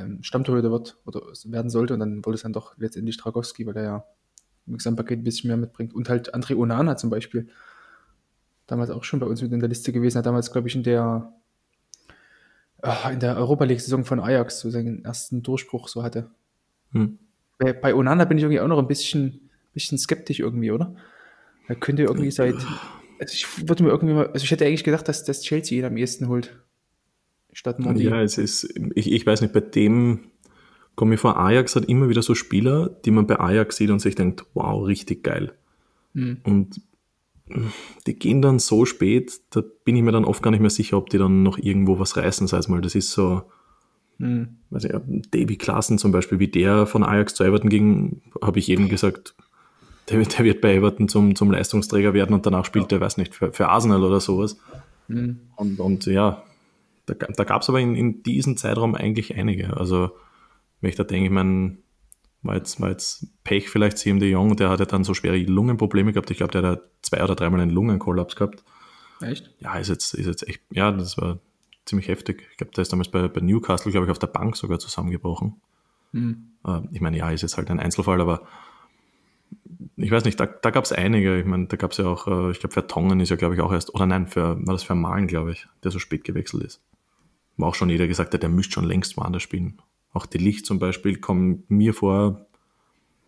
ähm, 0.00 0.22
Stammtorhüter 0.22 0.70
wird 0.70 0.98
oder 1.06 1.20
werden 1.44 1.70
sollte. 1.70 1.94
Und 1.94 2.00
dann 2.00 2.24
wurde 2.24 2.36
es 2.36 2.42
dann 2.42 2.52
doch 2.52 2.76
letztendlich 2.78 3.16
Dragowski, 3.16 3.66
weil 3.66 3.76
er 3.76 3.82
ja 3.82 4.04
im 4.66 4.76
Gesamtpaket 4.76 5.20
ein 5.20 5.24
bisschen 5.24 5.48
mehr 5.48 5.56
mitbringt. 5.56 5.94
Und 5.94 6.08
halt 6.08 6.34
André 6.34 6.56
Onana 6.56 6.96
zum 6.96 7.10
Beispiel. 7.10 7.48
Damals 8.66 8.90
auch 8.90 9.04
schon 9.04 9.20
bei 9.20 9.26
uns 9.26 9.42
mit 9.42 9.52
in 9.52 9.60
der 9.60 9.68
Liste 9.68 9.92
gewesen. 9.92 10.18
Hat 10.18 10.26
damals, 10.26 10.52
glaube 10.52 10.68
ich, 10.68 10.76
in 10.76 10.82
der 10.82 11.32
ah, 12.82 13.10
in 13.10 13.20
der 13.20 13.36
Europa 13.36 13.64
League-Saison 13.64 14.04
von 14.04 14.20
Ajax 14.20 14.60
so 14.60 14.70
seinen 14.70 15.04
ersten 15.04 15.42
Durchbruch 15.42 15.88
so 15.88 16.02
hatte. 16.02 16.30
Hm. 16.92 17.18
Bei, 17.58 17.72
bei 17.72 17.94
Onana 17.94 18.24
bin 18.24 18.38
ich 18.38 18.44
irgendwie 18.44 18.60
auch 18.60 18.68
noch 18.68 18.78
ein 18.78 18.88
bisschen, 18.88 19.50
bisschen 19.74 19.98
skeptisch 19.98 20.40
irgendwie, 20.40 20.70
oder? 20.70 20.94
Er 21.68 21.76
könnte 21.76 22.02
irgendwie 22.02 22.30
seit. 22.30 22.56
Also 23.20 23.34
ich 23.34 23.68
würde 23.68 23.84
mir 23.84 23.90
irgendwie 23.90 24.14
mal, 24.14 24.26
also 24.28 24.42
ich 24.42 24.50
hätte 24.50 24.64
eigentlich 24.64 24.84
gedacht, 24.84 25.06
dass, 25.06 25.24
dass 25.24 25.42
Chelsea 25.42 25.78
ihn 25.78 25.84
am 25.84 25.96
ehesten 25.96 26.28
holt. 26.28 26.58
Statt 27.52 27.78
Mondi. 27.78 28.04
Ja, 28.04 28.20
es 28.22 28.38
ist, 28.38 28.64
ich, 28.94 29.10
ich 29.12 29.26
weiß 29.26 29.40
nicht, 29.40 29.52
bei 29.52 29.60
dem 29.60 30.20
komme 30.94 31.14
ich 31.14 31.20
vor, 31.20 31.38
Ajax 31.38 31.76
hat 31.76 31.86
immer 31.86 32.08
wieder 32.08 32.22
so 32.22 32.34
Spieler, 32.34 32.88
die 33.04 33.10
man 33.10 33.26
bei 33.26 33.38
Ajax 33.40 33.76
sieht 33.76 33.90
und 33.90 34.00
sich 34.00 34.14
denkt, 34.14 34.44
wow, 34.54 34.86
richtig 34.86 35.22
geil. 35.24 35.52
Hm. 36.14 36.38
Und 36.44 36.80
die 38.06 38.14
gehen 38.14 38.42
dann 38.42 38.58
so 38.58 38.84
spät, 38.84 39.40
da 39.50 39.62
bin 39.84 39.96
ich 39.96 40.02
mir 40.02 40.12
dann 40.12 40.24
oft 40.24 40.42
gar 40.42 40.50
nicht 40.52 40.60
mehr 40.60 40.70
sicher, 40.70 40.96
ob 40.98 41.10
die 41.10 41.18
dann 41.18 41.42
noch 41.42 41.58
irgendwo 41.58 41.98
was 41.98 42.16
reißen, 42.16 42.46
sei 42.46 42.58
es 42.58 42.68
mal. 42.68 42.80
Das 42.80 42.94
ist 42.94 43.10
so, 43.12 43.42
Hm. 44.18 44.58
weiß 44.70 44.84
ich, 44.84 44.92
Davy 45.30 45.56
Klaassen 45.56 45.96
zum 45.98 46.12
Beispiel, 46.12 46.38
wie 46.38 46.48
der 46.48 46.86
von 46.86 47.02
Ajax 47.02 47.34
zu 47.34 47.42
Everton 47.44 47.70
ging, 47.70 48.20
habe 48.42 48.58
ich 48.58 48.66
jedem 48.66 48.88
gesagt, 48.88 49.34
der, 50.10 50.18
wird- 50.18 50.38
der 50.38 50.44
wird 50.44 50.60
bei 50.60 50.74
Everton 50.74 51.08
zum, 51.08 51.34
zum 51.34 51.50
Leistungsträger 51.50 52.12
werden 52.14 52.34
und 52.34 52.44
danach 52.46 52.64
spielt 52.66 52.92
er, 52.92 53.00
weiß 53.00 53.16
nicht, 53.16 53.34
für, 53.34 53.52
für 53.52 53.68
Arsenal 53.68 54.04
oder 54.04 54.20
sowas. 54.20 54.58
Hm. 55.08 55.40
Und, 55.56 55.80
und 55.80 56.06
ja, 56.06 56.42
da, 57.14 57.26
da 57.26 57.44
gab 57.44 57.62
es 57.62 57.68
aber 57.68 57.80
in, 57.80 57.94
in 57.94 58.22
diesem 58.22 58.56
Zeitraum 58.56 58.94
eigentlich 58.94 59.36
einige. 59.36 59.76
Also, 59.76 60.10
wenn 60.80 60.90
ich 60.90 60.96
da 60.96 61.04
denke, 61.04 61.26
ich 61.26 61.32
meine, 61.32 61.78
war 62.42 62.56
jetzt, 62.56 62.80
war 62.80 62.90
jetzt 62.90 63.26
Pech 63.44 63.68
vielleicht 63.68 63.98
CM 63.98 64.18
de 64.18 64.30
Jong, 64.30 64.56
der 64.56 64.70
hatte 64.70 64.86
dann 64.86 65.04
so 65.04 65.14
schwere 65.14 65.38
Lungenprobleme 65.38 66.12
gehabt. 66.12 66.30
Ich 66.30 66.38
glaube, 66.38 66.52
der 66.52 66.62
hat 66.62 66.82
zwei 67.02 67.22
oder 67.22 67.34
dreimal 67.34 67.60
einen 67.60 67.70
Lungenkollaps 67.70 68.36
gehabt. 68.36 68.64
Echt? 69.20 69.50
Ja, 69.58 69.76
ist 69.78 69.88
jetzt, 69.88 70.14
ist 70.14 70.26
jetzt 70.26 70.48
echt, 70.48 70.62
ja, 70.70 70.90
das 70.90 71.18
war 71.18 71.38
ziemlich 71.84 72.08
heftig. 72.08 72.46
Ich 72.50 72.56
glaube, 72.56 72.72
der 72.72 72.82
ist 72.82 72.92
damals 72.92 73.10
bei, 73.10 73.28
bei 73.28 73.40
Newcastle, 73.40 73.92
glaube 73.92 74.06
ich, 74.06 74.10
auf 74.10 74.18
der 74.18 74.28
Bank 74.28 74.56
sogar 74.56 74.78
zusammengebrochen. 74.78 75.60
Hm. 76.12 76.52
Äh, 76.66 76.80
ich 76.92 77.00
meine, 77.00 77.18
ja, 77.18 77.30
ist 77.30 77.42
jetzt 77.42 77.56
halt 77.56 77.70
ein 77.70 77.80
Einzelfall, 77.80 78.20
aber 78.20 78.46
ich 79.96 80.10
weiß 80.10 80.24
nicht, 80.24 80.40
da, 80.40 80.46
da 80.46 80.70
gab 80.70 80.84
es 80.84 80.92
einige. 80.92 81.38
Ich 81.38 81.44
meine, 81.44 81.66
da 81.66 81.76
gab 81.76 81.92
es 81.92 81.98
ja 81.98 82.06
auch, 82.06 82.26
äh, 82.26 82.50
ich 82.50 82.60
glaube, 82.60 82.72
Vertongen 82.72 83.20
ist 83.20 83.28
ja, 83.28 83.36
glaube 83.36 83.54
ich, 83.54 83.60
auch 83.60 83.72
erst, 83.72 83.94
oder 83.94 84.06
nein, 84.06 84.26
für, 84.26 84.56
war 84.66 84.74
das 84.74 84.82
für 84.82 84.94
Malen, 84.94 85.26
glaube 85.26 85.52
ich, 85.52 85.66
der 85.84 85.90
so 85.90 85.98
spät 85.98 86.24
gewechselt 86.24 86.64
ist. 86.64 86.80
War 87.60 87.68
auch 87.68 87.74
schon 87.74 87.90
jeder 87.90 88.06
gesagt 88.08 88.34
hat, 88.34 88.42
der 88.42 88.50
müsste 88.50 88.72
schon 88.74 88.84
längst 88.84 89.16
woanders 89.16 89.42
spielen. 89.42 89.80
Auch 90.12 90.26
die 90.26 90.38
Licht 90.38 90.66
zum 90.66 90.78
Beispiel 90.78 91.18
kommt 91.18 91.70
mir 91.70 91.94
vor, 91.94 92.46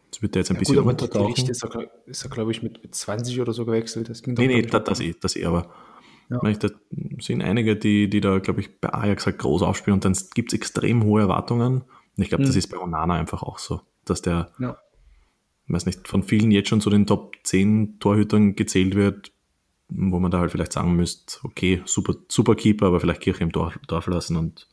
jetzt 0.07 0.23
wird 0.23 0.35
der 0.35 0.41
jetzt 0.41 0.51
ein 0.51 0.55
Ja, 0.55 0.61
bisschen 0.61 0.83
gut, 0.83 1.03
aber 1.03 1.09
der. 1.09 1.27
Licht 1.29 1.49
ist 1.49 1.65
er, 1.65 1.91
ist 2.07 2.25
er 2.25 2.31
glaube 2.31 2.51
ich, 2.51 2.63
mit, 2.63 2.83
mit 2.83 2.95
20 2.95 3.41
oder 3.41 3.53
so 3.53 3.65
gewechselt. 3.65 4.09
Das 4.09 4.23
ging 4.23 4.35
Nee, 4.35 4.47
nee, 4.49 4.63
das, 4.63 4.81
ich, 4.81 4.85
das 4.85 5.01
eh, 5.01 5.15
das 5.21 5.37
eh, 5.37 5.45
aber 5.45 5.71
Ja. 6.31 6.39
da 6.53 6.69
sind 7.21 7.43
einige, 7.43 7.77
die, 7.77 8.09
die 8.09 8.21
da, 8.21 8.39
glaube 8.39 8.61
ich, 8.61 8.81
bei 8.81 8.93
Ajax 8.93 9.27
halt 9.27 9.39
groß 9.39 9.63
aufspielen 9.63 9.95
und 9.95 10.05
dann 10.05 10.17
gibt 10.35 10.53
es 10.53 10.59
extrem 10.59 11.05
hohe 11.05 11.21
Erwartungen. 11.23 11.83
Und 12.17 12.23
ich 12.23 12.29
glaube, 12.29 12.45
das 12.45 12.55
Mhm. 12.55 12.59
ist 12.59 12.69
bei 12.69 12.79
Onana 12.79 13.15
einfach 13.15 13.43
auch 13.43 13.59
so, 13.59 13.81
dass 14.05 14.23
der, 14.23 14.51
Ja. 14.59 14.77
weiß 15.69 15.87
nicht, 15.87 16.09
von 16.09 16.23
vielen 16.23 16.51
jetzt 16.51 16.69
schon 16.69 16.81
zu 16.81 16.91
den 16.91 17.07
Top 17.07 17.37
10 17.45 17.99
Torhütern 18.01 18.55
gezählt 18.57 18.95
wird, 18.95 19.32
wo 19.95 20.19
man 20.19 20.31
da 20.31 20.39
halt 20.39 20.51
vielleicht 20.51 20.73
sagen 20.73 20.95
müsste, 20.95 21.39
okay, 21.45 21.83
super, 21.85 22.15
super 22.29 22.55
Keeper, 22.55 22.87
aber 22.87 23.01
vielleicht 23.01 23.21
Kirche 23.21 23.43
im 23.43 23.53
Dorf, 23.53 23.79
Dorf 23.87 24.07
lassen 24.07 24.37
und 24.37 24.69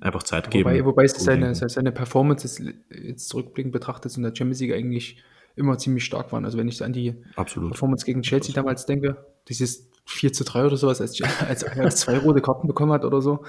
einfach 0.00 0.22
Zeit 0.22 0.50
geben. 0.50 0.70
Wobei, 0.70 0.84
wobei 0.84 1.04
es 1.04 1.12
seine, 1.12 1.54
seine 1.54 1.92
Performance 1.92 2.46
jetzt, 2.46 2.74
jetzt 2.90 3.28
zurückblickend 3.28 3.72
betrachtet 3.72 4.16
in 4.16 4.22
der 4.22 4.34
Champions 4.34 4.60
League 4.60 4.72
eigentlich 4.72 5.22
immer 5.56 5.76
ziemlich 5.76 6.04
stark 6.04 6.32
waren. 6.32 6.44
Also 6.44 6.56
wenn 6.56 6.68
ich 6.68 6.82
an 6.82 6.92
die 6.92 7.14
Absolut. 7.36 7.72
Performance 7.72 8.06
gegen 8.06 8.22
Chelsea 8.22 8.54
damals 8.54 8.86
denke, 8.86 9.26
dieses 9.48 9.90
4 10.06 10.32
zu 10.32 10.44
3 10.44 10.66
oder 10.66 10.76
sowas, 10.76 11.00
als, 11.00 11.20
als 11.48 11.64
Ajax 11.64 11.96
zwei 11.96 12.18
rote 12.18 12.40
Karten 12.40 12.66
bekommen 12.66 12.92
hat 12.92 13.04
oder 13.04 13.20
so, 13.20 13.44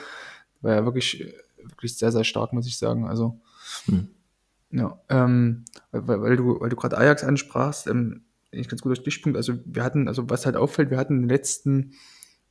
war 0.62 0.76
ja 0.76 0.84
wirklich 0.84 1.26
wirklich 1.70 1.98
sehr, 1.98 2.12
sehr 2.12 2.24
stark, 2.24 2.54
muss 2.54 2.68
ich 2.68 2.78
sagen. 2.78 3.08
Also, 3.08 3.40
hm. 3.86 4.10
ja, 4.72 5.00
ähm, 5.10 5.66
weil, 5.92 6.22
weil, 6.22 6.38
du, 6.38 6.60
weil 6.60 6.70
du 6.70 6.76
gerade 6.76 6.98
Ajax 6.98 7.24
ansprachst, 7.24 7.88
ähm, 7.88 8.24
ich 8.52 8.68
ganz 8.68 8.82
guter 8.82 8.96
Stichpunkt. 8.96 9.38
Also, 9.38 9.54
wir 9.66 9.84
hatten, 9.84 10.08
also 10.08 10.30
was 10.30 10.46
halt 10.46 10.56
auffällt, 10.56 10.90
wir 10.90 10.98
hatten 10.98 11.16
in 11.16 11.22
den 11.24 11.30
letzten, 11.30 11.94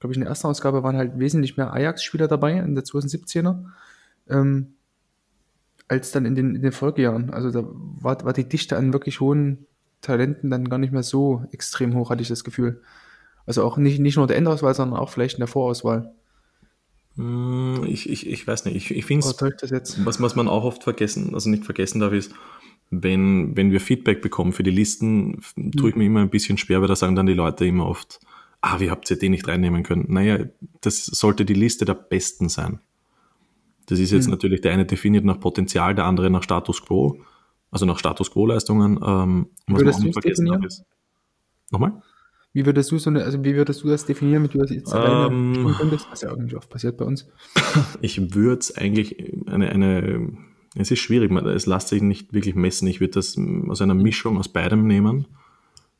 glaube 0.01 0.13
ich, 0.13 0.17
in 0.17 0.23
der 0.23 0.31
ersten 0.31 0.47
Ausgabe 0.47 0.83
waren 0.83 0.97
halt 0.97 1.19
wesentlich 1.19 1.57
mehr 1.57 1.73
Ajax-Spieler 1.73 2.29
dabei 2.29 2.59
in 2.59 2.75
der 2.75 2.85
2017er. 2.85 3.65
Ähm, 4.29 4.75
als 5.89 6.13
dann 6.13 6.27
in 6.27 6.35
den, 6.35 6.55
in 6.55 6.63
den 6.63 6.73
Folgejahren. 6.73 7.31
Also 7.31 7.51
da 7.51 7.65
war, 7.65 8.23
war 8.25 8.33
die 8.33 8.49
Dichte 8.49 8.77
an 8.77 8.93
wirklich 8.93 9.21
hohen 9.21 9.67
Talenten 10.01 10.51
dann 10.51 10.69
gar 10.69 10.79
nicht 10.79 10.93
mehr 10.93 11.03
so 11.03 11.45
extrem 11.51 11.95
hoch, 11.95 12.11
hatte 12.11 12.23
ich 12.23 12.29
das 12.29 12.45
Gefühl. 12.45 12.83
Also 13.47 13.65
auch 13.65 13.79
nicht, 13.79 13.99
nicht 13.99 14.17
nur 14.17 14.27
der 14.27 14.37
Endauswahl, 14.37 14.75
sondern 14.75 15.01
auch 15.01 15.11
vielleicht 15.11 15.37
in 15.37 15.41
der 15.41 15.49
Vorauswahl. 15.49 16.13
Hm, 17.17 17.85
ich, 17.87 18.09
ich, 18.09 18.27
ich 18.27 18.47
weiß 18.47 18.67
nicht, 18.67 18.77
ich, 18.77 18.95
ich 18.95 19.07
finde 19.07 19.27
es, 19.27 20.05
was, 20.05 20.21
was 20.21 20.37
man 20.37 20.49
auch 20.49 20.65
oft 20.65 20.85
vergessen, 20.85 21.35
also 21.35 21.49
nicht 21.49 21.65
vergessen 21.65 22.01
darf, 22.01 22.13
ist, 22.13 22.33
wenn, 22.91 23.57
wenn 23.57 23.71
wir 23.71 23.81
Feedback 23.81 24.23
bekommen 24.23 24.53
für 24.53 24.63
die 24.63 24.71
Listen, 24.71 25.41
mhm. 25.57 25.73
tue 25.73 25.91
ich 25.91 25.97
mir 25.97 26.05
immer 26.05 26.21
ein 26.21 26.31
bisschen 26.31 26.59
schwer, 26.59 26.81
weil 26.81 26.89
da 26.89 26.97
sagen 26.97 27.15
dann 27.15 27.27
die 27.27 27.35
Leute 27.35 27.67
immer 27.67 27.87
oft, 27.87 28.21
ah, 28.61 28.81
wie 28.81 28.91
habt 28.91 29.11
ihr 29.11 29.19
den 29.19 29.33
nicht 29.33 29.47
reinnehmen 29.47 29.83
können? 29.83 30.07
Naja, 30.09 30.45
das 30.81 31.07
sollte 31.07 31.45
die 31.45 31.55
Liste 31.55 31.85
der 31.85 31.95
Besten 31.95 32.49
sein. 32.49 32.81
Das 33.87 33.99
ist 33.99 34.11
jetzt 34.11 34.27
mhm. 34.27 34.33
natürlich, 34.33 34.61
der 34.61 34.73
eine 34.73 34.85
definiert 34.85 35.25
nach 35.25 35.41
Potenzial, 35.41 35.95
der 35.95 36.05
andere 36.05 36.31
nach 36.31 36.43
Status 36.43 36.83
Quo, 36.83 37.21
also 37.71 37.87
nach 37.87 37.99
Status 37.99 38.31
Quo-Leistungen. 38.31 38.99
Ähm, 39.03 39.49
was 39.67 39.83
man 39.83 39.95
auch 39.95 40.01
nicht 40.01 40.13
vergessen 40.13 40.47
darf 40.47 40.65
ist. 40.65 40.85
Nochmal? 41.71 42.03
Wie 42.53 42.67
würdest 42.67 42.91
du 42.91 42.99
so 42.99 43.11
eine, 43.11 43.25
also 43.25 43.45
wie 43.45 43.55
würdest 43.55 43.85
du 43.85 43.89
das 43.89 44.07
definieren, 44.07 44.43
mit 44.43 44.55
du 44.55 44.59
das 44.59 44.71
jetzt 44.71 44.93
ähm, 44.95 45.65
Was 46.11 46.23
ja 46.23 46.31
irgendwie 46.31 46.57
oft 46.57 46.69
passiert 46.69 46.97
bei 46.97 47.05
uns. 47.05 47.29
Ich 48.01 48.35
würde 48.35 48.61
es 48.61 48.77
eigentlich 48.77 49.17
eine, 49.47 49.69
eine, 49.69 50.33
es 50.81 50.91
ist 50.91 51.01
schwierig, 51.01 51.33
es 51.33 51.67
lässt 51.67 51.89
sich 51.89 52.03
nicht 52.03 52.33
wirklich 52.33 52.55
messen. 52.55 52.87
Ich 52.87 53.01
würde 53.01 53.15
das 53.15 53.37
aus 53.69 53.83
einer 53.83 53.95
Mischung 53.95 54.39
aus 54.39 54.49
beidem 54.49 54.87
nehmen. 54.87 55.27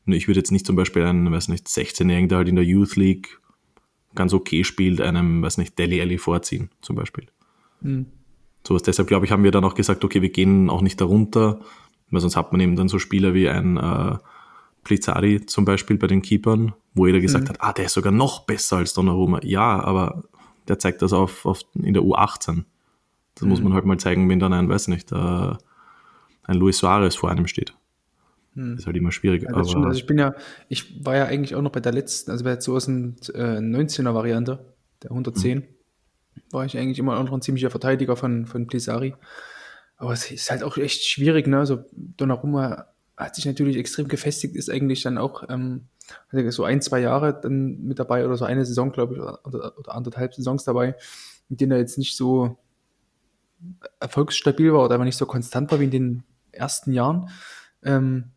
Ich 0.05 0.27
würde 0.27 0.39
jetzt 0.39 0.51
nicht 0.51 0.65
zum 0.65 0.75
Beispiel 0.75 1.03
einen, 1.03 1.31
weiß 1.31 1.49
nicht, 1.49 1.67
16-Jährigen, 1.67 2.29
der 2.29 2.39
halt 2.39 2.47
in 2.47 2.55
der 2.55 2.65
Youth 2.65 2.95
League 2.95 3.39
ganz 4.15 4.33
okay 4.33 4.63
spielt, 4.63 5.01
einem, 5.01 5.41
weiß 5.41 5.57
nicht, 5.57 5.77
Deli 5.77 6.01
Alli 6.01 6.17
vorziehen, 6.17 6.69
zum 6.81 6.95
Beispiel. 6.95 7.27
Mhm. 7.81 8.07
Sowas. 8.65 8.83
Deshalb 8.83 9.07
glaube 9.07 9.25
ich, 9.25 9.31
haben 9.31 9.43
wir 9.43 9.51
dann 9.51 9.65
auch 9.65 9.75
gesagt, 9.75 10.03
okay, 10.03 10.21
wir 10.21 10.29
gehen 10.29 10.69
auch 10.69 10.81
nicht 10.81 10.99
darunter, 10.99 11.59
weil 12.09 12.21
sonst 12.21 12.35
hat 12.35 12.51
man 12.51 12.61
eben 12.61 12.75
dann 12.75 12.89
so 12.89 12.99
Spieler 12.99 13.33
wie 13.33 13.49
ein 13.49 13.77
äh, 13.77 14.17
Blizzari 14.83 15.45
zum 15.45 15.65
Beispiel 15.65 15.97
bei 15.97 16.07
den 16.07 16.21
Keepern, 16.21 16.73
wo 16.93 17.05
jeder 17.05 17.19
gesagt 17.19 17.45
mhm. 17.45 17.49
hat, 17.49 17.57
ah, 17.61 17.73
der 17.73 17.85
ist 17.85 17.93
sogar 17.93 18.11
noch 18.11 18.45
besser 18.45 18.77
als 18.77 18.93
Donnarumma. 18.93 19.41
Ja, 19.43 19.79
aber 19.83 20.23
der 20.67 20.79
zeigt 20.79 21.01
das 21.01 21.13
auf, 21.13 21.45
auf 21.45 21.61
in 21.75 21.93
der 21.93 22.03
U18. 22.03 22.63
Das 23.39 23.45
mhm. 23.45 23.49
muss 23.49 23.61
man 23.61 23.73
halt 23.73 23.85
mal 23.85 23.97
zeigen, 23.97 24.29
wenn 24.29 24.39
dann 24.39 24.51
ein, 24.51 24.67
weiß 24.67 24.89
nicht, 24.89 25.13
äh, 25.13 25.15
ein 25.15 26.57
Luis 26.57 26.79
Suarez 26.79 27.15
vor 27.15 27.31
einem 27.31 27.47
steht. 27.47 27.73
Mhm. 28.53 28.71
Das 28.71 28.81
ist 28.81 28.85
halt 28.85 28.97
immer 28.97 29.13
schwierig. 29.13 29.43
Ja, 29.43 29.51
also 29.51 29.89
ich 29.91 30.05
bin 30.05 30.17
ja, 30.17 30.35
ich 30.67 31.05
war 31.05 31.15
ja 31.15 31.25
eigentlich 31.25 31.55
auch 31.55 31.61
noch 31.61 31.71
bei 31.71 31.79
der 31.79 31.93
letzten, 31.93 32.31
also 32.31 32.43
bei 32.43 32.51
der 32.51 32.59
2019er 32.59 34.13
Variante, 34.13 34.73
der 35.03 35.11
110 35.11 35.63
war 36.51 36.65
ich 36.65 36.77
eigentlich 36.77 36.99
immer 36.99 37.21
noch 37.23 37.31
ein 37.31 37.41
ziemlicher 37.41 37.69
Verteidiger 37.69 38.15
von, 38.15 38.45
von 38.45 38.67
Plisari. 38.67 39.15
Aber 39.97 40.13
es 40.13 40.29
ist 40.31 40.51
halt 40.51 40.63
auch 40.63 40.77
echt 40.77 41.03
schwierig, 41.03 41.47
ne? 41.47 41.59
Also 41.59 41.83
Donnarumma 41.91 42.87
hat 43.15 43.35
sich 43.35 43.45
natürlich 43.45 43.77
extrem 43.77 44.07
gefestigt, 44.07 44.55
ist 44.55 44.69
eigentlich 44.69 45.03
dann 45.03 45.17
auch 45.17 45.43
ähm, 45.49 45.87
so 46.49 46.63
ein, 46.63 46.81
zwei 46.81 46.99
Jahre 46.99 47.39
dann 47.39 47.83
mit 47.83 47.99
dabei 47.99 48.25
oder 48.25 48.35
so 48.35 48.45
eine 48.45 48.65
Saison, 48.65 48.91
glaube 48.91 49.15
ich, 49.15 49.19
oder, 49.19 49.77
oder 49.77 49.93
anderthalb 49.93 50.33
Saisons 50.33 50.63
dabei, 50.63 50.95
in 51.49 51.57
denen 51.57 51.73
er 51.73 51.79
jetzt 51.79 51.97
nicht 51.97 52.15
so 52.15 52.57
erfolgsstabil 53.99 54.73
war 54.73 54.85
oder 54.85 54.95
einfach 54.95 55.05
nicht 55.05 55.17
so 55.17 55.25
konstant 55.25 55.71
war 55.71 55.79
wie 55.79 55.85
in 55.85 55.91
den 55.91 56.23
ersten 56.51 56.91
Jahren. 56.91 57.29
Ähm, 57.83 58.31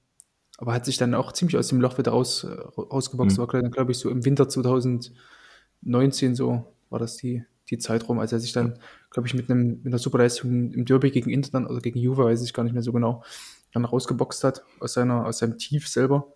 aber 0.58 0.74
hat 0.74 0.84
sich 0.84 0.96
dann 0.96 1.14
auch 1.14 1.32
ziemlich 1.32 1.56
aus 1.56 1.68
dem 1.68 1.80
Loch 1.80 1.98
wieder 1.98 2.12
raus, 2.12 2.46
rausgeboxt. 2.76 3.36
Mhm. 3.36 3.42
War, 3.42 3.48
glaube 3.70 3.92
ich, 3.92 3.98
so 3.98 4.10
im 4.10 4.24
Winter 4.24 4.48
2019 4.48 6.34
so 6.34 6.72
war 6.88 6.98
das 6.98 7.16
die, 7.16 7.44
die 7.70 7.78
Zeit 7.78 8.08
rum, 8.08 8.20
als 8.20 8.32
er 8.32 8.38
sich 8.38 8.52
dann, 8.52 8.78
glaube 9.10 9.26
ich, 9.26 9.34
mit, 9.34 9.50
einem, 9.50 9.78
mit 9.78 9.86
einer 9.86 9.98
Superleistung 9.98 10.72
im 10.72 10.84
Derby 10.84 11.10
gegen 11.10 11.30
Inter 11.30 11.50
dann, 11.52 11.66
oder 11.66 11.80
gegen 11.80 11.98
Juve, 11.98 12.24
weiß 12.24 12.42
ich 12.42 12.52
gar 12.52 12.62
nicht 12.62 12.74
mehr 12.74 12.82
so 12.82 12.92
genau, 12.92 13.24
dann 13.72 13.84
rausgeboxt 13.84 14.44
hat 14.44 14.62
aus, 14.78 14.92
seiner, 14.92 15.26
aus 15.26 15.38
seinem 15.38 15.58
Tief 15.58 15.88
selber. 15.88 16.32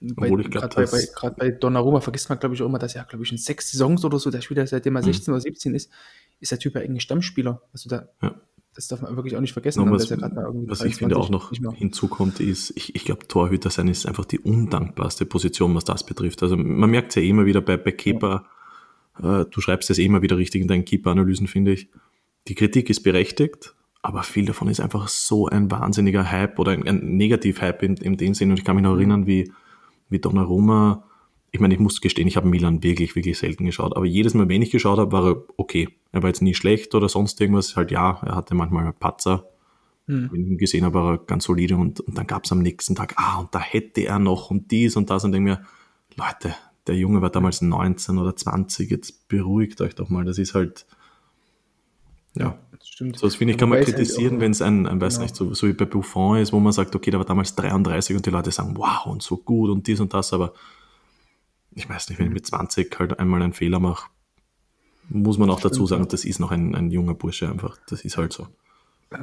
Gerade 0.00 0.74
bei, 0.74 0.86
bei, 0.86 1.04
grad 1.14 1.36
bei 1.36 1.50
Donnarumma 1.50 2.00
vergisst 2.00 2.28
man, 2.28 2.38
glaube 2.38 2.54
ich, 2.54 2.62
auch 2.62 2.66
immer, 2.66 2.78
dass 2.78 2.94
er, 2.94 3.04
glaube 3.04 3.24
ich, 3.24 3.32
in 3.32 3.38
sechs 3.38 3.70
Saisons 3.70 4.04
oder 4.04 4.18
so, 4.18 4.30
der 4.30 4.42
Spieler, 4.42 4.66
seitdem 4.66 4.96
er 4.96 5.02
16 5.02 5.32
mhm. 5.32 5.36
oder 5.36 5.42
17 5.42 5.74
ist, 5.74 5.90
ist 6.44 6.52
der 6.52 6.58
Typ 6.58 6.74
ja 6.74 6.82
eigentlich 6.82 7.02
Stammspieler. 7.02 7.62
Also 7.72 7.88
da, 7.88 8.08
ja. 8.22 8.34
das 8.74 8.88
darf 8.88 9.02
man 9.02 9.16
wirklich 9.16 9.34
auch 9.36 9.40
nicht 9.40 9.54
vergessen. 9.54 9.84
No, 9.84 9.90
was, 9.90 10.10
was 10.10 10.84
ich 10.84 10.96
finde 10.96 11.16
auch 11.16 11.30
noch 11.30 11.50
hinzukommt, 11.50 12.38
ist, 12.38 12.72
ich, 12.76 12.94
ich 12.94 13.04
glaube, 13.04 13.26
Torhüter 13.26 13.70
sein 13.70 13.88
ist 13.88 14.06
einfach 14.06 14.24
die 14.24 14.38
undankbarste 14.38 15.26
Position, 15.26 15.74
was 15.74 15.84
das 15.84 16.04
betrifft. 16.04 16.42
Also 16.42 16.56
man 16.56 16.90
merkt 16.90 17.10
es 17.10 17.14
ja 17.16 17.22
immer 17.22 17.46
wieder 17.46 17.60
bei, 17.60 17.76
bei 17.76 17.92
Kepa, 17.92 18.28
ja 18.28 18.46
äh, 19.22 19.44
du 19.50 19.60
schreibst 19.60 19.90
es 19.90 19.98
eh 19.98 20.04
immer 20.04 20.22
wieder 20.22 20.36
richtig 20.38 20.62
in 20.62 20.68
deinen 20.68 20.84
Keeper-Analysen, 20.84 21.46
finde 21.46 21.72
ich. 21.72 21.88
Die 22.48 22.54
Kritik 22.54 22.90
ist 22.90 23.02
berechtigt, 23.02 23.74
aber 24.02 24.22
viel 24.22 24.44
davon 24.44 24.68
ist 24.68 24.80
einfach 24.80 25.08
so 25.08 25.46
ein 25.46 25.70
wahnsinniger 25.70 26.30
Hype 26.30 26.58
oder 26.58 26.72
ein, 26.72 26.86
ein 26.86 27.16
Negativ-Hype 27.16 27.82
in, 27.82 27.96
in 27.96 28.16
dem 28.16 28.34
Sinn. 28.34 28.50
Und 28.50 28.58
ich 28.58 28.64
kann 28.64 28.76
mich 28.76 28.82
noch 28.82 28.94
erinnern, 28.94 29.26
wie, 29.26 29.50
wie 30.08 30.18
Donnarumma, 30.18 31.04
ich 31.54 31.60
meine, 31.60 31.72
ich 31.72 31.78
muss 31.78 32.00
gestehen, 32.00 32.26
ich 32.26 32.36
habe 32.36 32.48
Milan 32.48 32.82
wirklich, 32.82 33.14
wirklich 33.14 33.38
selten 33.38 33.64
geschaut, 33.64 33.94
aber 33.94 34.06
jedes 34.06 34.34
Mal, 34.34 34.48
wenn 34.48 34.60
ich 34.60 34.72
geschaut 34.72 34.98
habe, 34.98 35.12
war 35.12 35.24
er 35.24 35.42
okay. 35.56 35.88
Er 36.10 36.20
war 36.20 36.28
jetzt 36.28 36.42
nie 36.42 36.52
schlecht 36.52 36.96
oder 36.96 37.08
sonst 37.08 37.40
irgendwas. 37.40 37.76
Halt 37.76 37.92
ja, 37.92 38.18
er 38.26 38.34
hatte 38.34 38.56
manchmal 38.56 38.92
Patzer. 38.92 39.48
Hm. 40.08 40.30
Wenn 40.32 40.40
ich 40.40 40.48
ihn 40.48 40.58
gesehen 40.58 40.84
habe, 40.84 40.94
war 40.94 41.12
er 41.12 41.18
ganz 41.18 41.44
solide 41.44 41.76
und, 41.76 42.00
und 42.00 42.18
dann 42.18 42.26
gab 42.26 42.44
es 42.44 42.50
am 42.50 42.58
nächsten 42.58 42.96
Tag, 42.96 43.14
ah, 43.18 43.38
und 43.38 43.54
da 43.54 43.60
hätte 43.60 44.00
er 44.00 44.18
noch 44.18 44.50
und 44.50 44.72
dies 44.72 44.96
und 44.96 45.10
das 45.10 45.22
und 45.22 45.30
denke 45.30 45.50
mir, 45.50 45.62
Leute, 46.16 46.56
der 46.88 46.96
Junge 46.96 47.22
war 47.22 47.30
damals 47.30 47.62
19 47.62 48.18
oder 48.18 48.34
20, 48.34 48.90
jetzt 48.90 49.28
beruhigt 49.28 49.80
euch 49.80 49.94
doch 49.94 50.08
mal, 50.08 50.24
das 50.24 50.38
ist 50.38 50.54
halt, 50.54 50.86
ja, 52.34 52.58
das 52.76 52.88
stimmt. 52.88 53.16
So, 53.16 53.28
das 53.28 53.36
finde 53.36 53.52
ich, 53.52 53.58
kann 53.58 53.68
man 53.68 53.78
halt 53.78 53.86
kritisieren, 53.86 54.32
halt 54.32 54.40
wenn 54.40 54.50
es 54.50 54.60
ein, 54.60 54.88
ein 54.88 55.00
weiß 55.00 55.14
genau. 55.14 55.22
nicht, 55.22 55.36
so, 55.36 55.54
so 55.54 55.68
wie 55.68 55.72
bei 55.72 55.84
Buffon 55.84 56.38
ist, 56.38 56.52
wo 56.52 56.58
man 56.58 56.72
sagt, 56.72 56.96
okay, 56.96 57.12
der 57.12 57.20
war 57.20 57.26
damals 57.26 57.54
33 57.54 58.16
und 58.16 58.26
die 58.26 58.30
Leute 58.30 58.50
sagen, 58.50 58.76
wow, 58.76 59.06
und 59.06 59.22
so 59.22 59.36
gut 59.36 59.70
und 59.70 59.86
dies 59.86 60.00
und 60.00 60.12
das, 60.12 60.32
aber 60.32 60.52
ich 61.74 61.88
weiß 61.88 62.08
nicht, 62.08 62.18
wenn 62.18 62.26
ich 62.26 62.32
mit 62.32 62.46
20 62.46 62.98
halt 62.98 63.18
einmal 63.18 63.42
einen 63.42 63.52
Fehler 63.52 63.80
mache, 63.80 64.08
muss 65.08 65.38
man 65.38 65.50
auch 65.50 65.60
dazu 65.60 65.86
sagen, 65.86 66.08
das 66.08 66.24
ist 66.24 66.40
noch 66.40 66.50
ein, 66.50 66.74
ein 66.74 66.90
junger 66.90 67.14
Bursche 67.14 67.48
einfach, 67.48 67.78
das 67.88 68.04
ist 68.04 68.16
halt 68.16 68.32
so. 68.32 68.48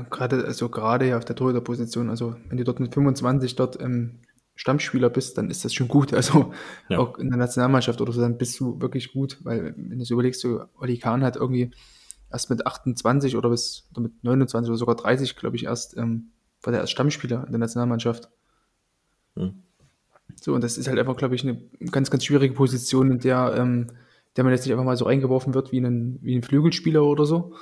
Gerade, 0.09 0.45
also 0.45 0.69
gerade 0.69 1.17
auf 1.17 1.25
der 1.25 1.35
Torhüterposition, 1.35 2.09
also 2.09 2.35
wenn 2.47 2.57
du 2.57 2.63
dort 2.63 2.79
mit 2.79 2.93
25 2.93 3.55
dort 3.55 3.79
ähm, 3.81 4.19
Stammspieler 4.55 5.09
bist, 5.09 5.37
dann 5.37 5.49
ist 5.49 5.65
das 5.65 5.73
schon 5.73 5.87
gut. 5.87 6.13
Also 6.21 6.53
ja. 6.87 6.99
auch 6.99 7.17
in 7.17 7.29
der 7.29 7.37
Nationalmannschaft 7.37 7.99
oder 7.99 8.11
so, 8.11 8.21
dann 8.21 8.37
bist 8.37 8.59
du 8.59 8.79
wirklich 8.79 9.11
gut, 9.11 9.39
weil 9.43 9.73
wenn 9.75 9.99
du 9.99 10.13
überlegst, 10.13 10.41
so 10.41 10.63
Oli 10.79 10.97
Kahn 10.97 11.23
hat 11.23 11.35
irgendwie 11.35 11.71
erst 12.31 12.49
mit 12.49 12.65
28 12.65 13.35
oder 13.35 13.49
bis 13.49 13.87
oder 13.91 14.01
mit 14.01 14.23
29 14.23 14.69
oder 14.69 14.77
sogar 14.77 14.95
30, 14.95 15.35
glaube 15.35 15.55
ich, 15.55 15.65
erst 15.65 15.97
ähm, 15.97 16.31
war 16.61 16.71
der 16.71 16.81
erst 16.81 16.93
Stammspieler 16.93 17.43
in 17.45 17.51
der 17.51 17.59
Nationalmannschaft. 17.59 18.29
Hm. 19.35 19.63
So, 20.35 20.53
und 20.53 20.63
das 20.63 20.77
ist 20.77 20.87
halt 20.87 20.99
einfach, 20.99 21.17
glaube 21.17 21.35
ich, 21.35 21.43
eine 21.43 21.61
ganz, 21.91 22.09
ganz 22.11 22.25
schwierige 22.25 22.53
Position, 22.53 23.11
in 23.11 23.19
der, 23.19 23.55
ähm, 23.57 23.87
der 24.35 24.43
man 24.43 24.53
jetzt 24.53 24.65
nicht 24.65 24.73
einfach 24.73 24.85
mal 24.85 24.97
so 24.97 25.05
eingeworfen 25.05 25.53
wird 25.53 25.71
wie 25.71 25.79
ein, 25.79 26.19
wie 26.21 26.35
ein 26.35 26.43
Flügelspieler 26.43 27.03
oder 27.03 27.25
so. 27.25 27.55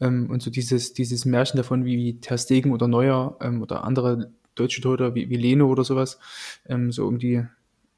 Ähm, 0.00 0.30
und 0.30 0.42
so 0.42 0.50
dieses, 0.50 0.92
dieses 0.92 1.24
Märchen 1.24 1.56
davon, 1.56 1.84
wie, 1.84 1.96
wie 1.96 2.20
Ter 2.20 2.38
Stegen 2.38 2.72
oder 2.72 2.88
Neuer 2.88 3.36
ähm, 3.40 3.62
oder 3.62 3.84
andere 3.84 4.32
deutsche 4.54 4.80
Torhüter 4.80 5.14
wie, 5.14 5.28
wie 5.30 5.36
Leno 5.36 5.68
oder 5.68 5.84
sowas, 5.84 6.18
ähm, 6.66 6.92
so 6.92 7.06
um 7.06 7.18
die, 7.18 7.44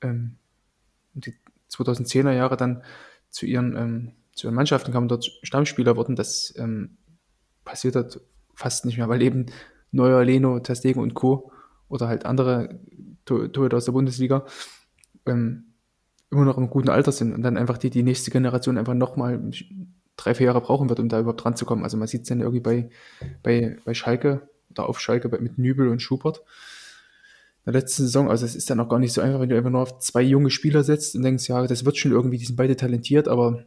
ähm, 0.00 0.36
um 1.14 1.20
die 1.20 1.34
2010er 1.70 2.32
Jahre 2.32 2.56
dann 2.56 2.82
zu 3.28 3.46
ihren, 3.46 3.76
ähm, 3.76 4.12
zu 4.32 4.46
ihren 4.46 4.54
Mannschaften 4.54 4.92
kamen, 4.92 5.08
dort 5.08 5.30
Stammspieler 5.42 5.96
wurden. 5.96 6.16
Das 6.16 6.54
passiert 7.64 7.94
dort 7.94 8.20
fast 8.54 8.84
nicht 8.84 8.96
mehr, 8.96 9.08
weil 9.08 9.22
eben 9.22 9.46
Neuer, 9.92 10.24
Leno, 10.24 10.60
Testegen 10.60 11.02
und 11.02 11.14
Co. 11.14 11.52
oder 11.88 12.08
halt 12.08 12.24
andere 12.24 12.80
Torhüter 13.24 13.76
aus 13.76 13.84
der 13.84 13.92
Bundesliga 13.92 14.44
ähm, 15.26 15.64
immer 16.30 16.44
noch 16.44 16.58
im 16.58 16.70
guten 16.70 16.88
Alter 16.88 17.12
sind 17.12 17.34
und 17.34 17.42
dann 17.42 17.56
einfach 17.56 17.78
die, 17.78 17.90
die 17.90 18.02
nächste 18.02 18.30
Generation 18.30 18.78
einfach 18.78 18.94
nochmal 18.94 19.50
drei, 20.16 20.34
vier 20.34 20.46
Jahre 20.46 20.60
brauchen 20.60 20.88
wird, 20.88 21.00
um 21.00 21.08
da 21.08 21.20
überhaupt 21.20 21.42
dran 21.42 21.56
zu 21.56 21.64
kommen. 21.64 21.82
Also 21.82 21.96
man 21.96 22.08
sieht 22.08 22.22
es 22.22 22.28
dann 22.28 22.40
irgendwie 22.40 22.60
bei, 22.60 22.90
bei, 23.42 23.76
bei 23.84 23.94
Schalke, 23.94 24.48
da 24.68 24.84
auf 24.84 25.00
Schalke 25.00 25.28
mit 25.40 25.58
Nübel 25.58 25.88
und 25.88 26.00
Schubert. 26.00 26.38
In 27.64 27.72
der 27.72 27.80
letzten 27.82 28.04
Saison, 28.04 28.30
also 28.30 28.46
es 28.46 28.54
ist 28.54 28.70
dann 28.70 28.80
auch 28.80 28.88
gar 28.88 28.98
nicht 28.98 29.12
so 29.12 29.20
einfach, 29.20 29.40
wenn 29.40 29.48
du 29.48 29.56
einfach 29.56 29.70
nur 29.70 29.82
auf 29.82 29.98
zwei 29.98 30.22
junge 30.22 30.50
Spieler 30.50 30.84
setzt 30.84 31.14
und 31.14 31.22
denkst, 31.22 31.48
ja, 31.48 31.66
das 31.66 31.84
wird 31.84 31.98
schon 31.98 32.12
irgendwie, 32.12 32.38
die 32.38 32.46
sind 32.46 32.56
beide 32.56 32.76
talentiert, 32.76 33.28
aber 33.28 33.64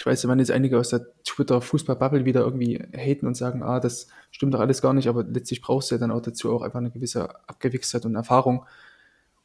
ich 0.00 0.06
weiß, 0.06 0.26
wenn 0.28 0.38
jetzt 0.38 0.50
einige 0.50 0.78
aus 0.78 0.88
der 0.88 1.06
Twitter-Fußball-Bubble 1.24 2.24
wieder 2.24 2.40
irgendwie 2.40 2.82
haten 2.96 3.26
und 3.26 3.36
sagen, 3.36 3.62
ah, 3.62 3.80
das 3.80 4.06
stimmt 4.30 4.54
doch 4.54 4.60
alles 4.60 4.80
gar 4.80 4.94
nicht, 4.94 5.08
aber 5.08 5.24
letztlich 5.24 5.60
brauchst 5.60 5.90
du 5.90 5.96
ja 5.96 5.98
dann 5.98 6.10
auch 6.10 6.22
dazu 6.22 6.50
auch 6.50 6.62
einfach 6.62 6.78
eine 6.78 6.90
gewisse 6.90 7.28
Abgewichstheit 7.46 8.06
und 8.06 8.14
Erfahrung 8.14 8.64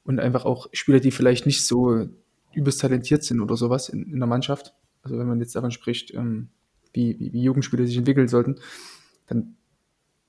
und 0.06 0.22
einfach 0.22 0.46
auch 0.46 0.68
Spieler, 0.72 1.02
die 1.02 1.12
vielleicht 1.12 1.46
nicht 1.46 1.66
so 1.66 2.08
übelst 2.54 2.80
talentiert 2.80 3.26
sind 3.26 3.42
oder 3.42 3.58
sowas 3.58 3.90
in, 3.90 4.10
in 4.10 4.20
der 4.20 4.28
Mannschaft. 4.28 4.74
Also 5.04 5.18
wenn 5.18 5.28
man 5.28 5.42
jetzt 5.42 5.58
davon 5.58 5.72
spricht, 5.72 6.14
ähm, 6.14 6.48
wie, 6.94 7.20
wie, 7.20 7.34
wie 7.34 7.44
Jugendspieler 7.44 7.86
sich 7.86 7.98
entwickeln 7.98 8.30
sollten, 8.30 8.56
dann 9.28 9.58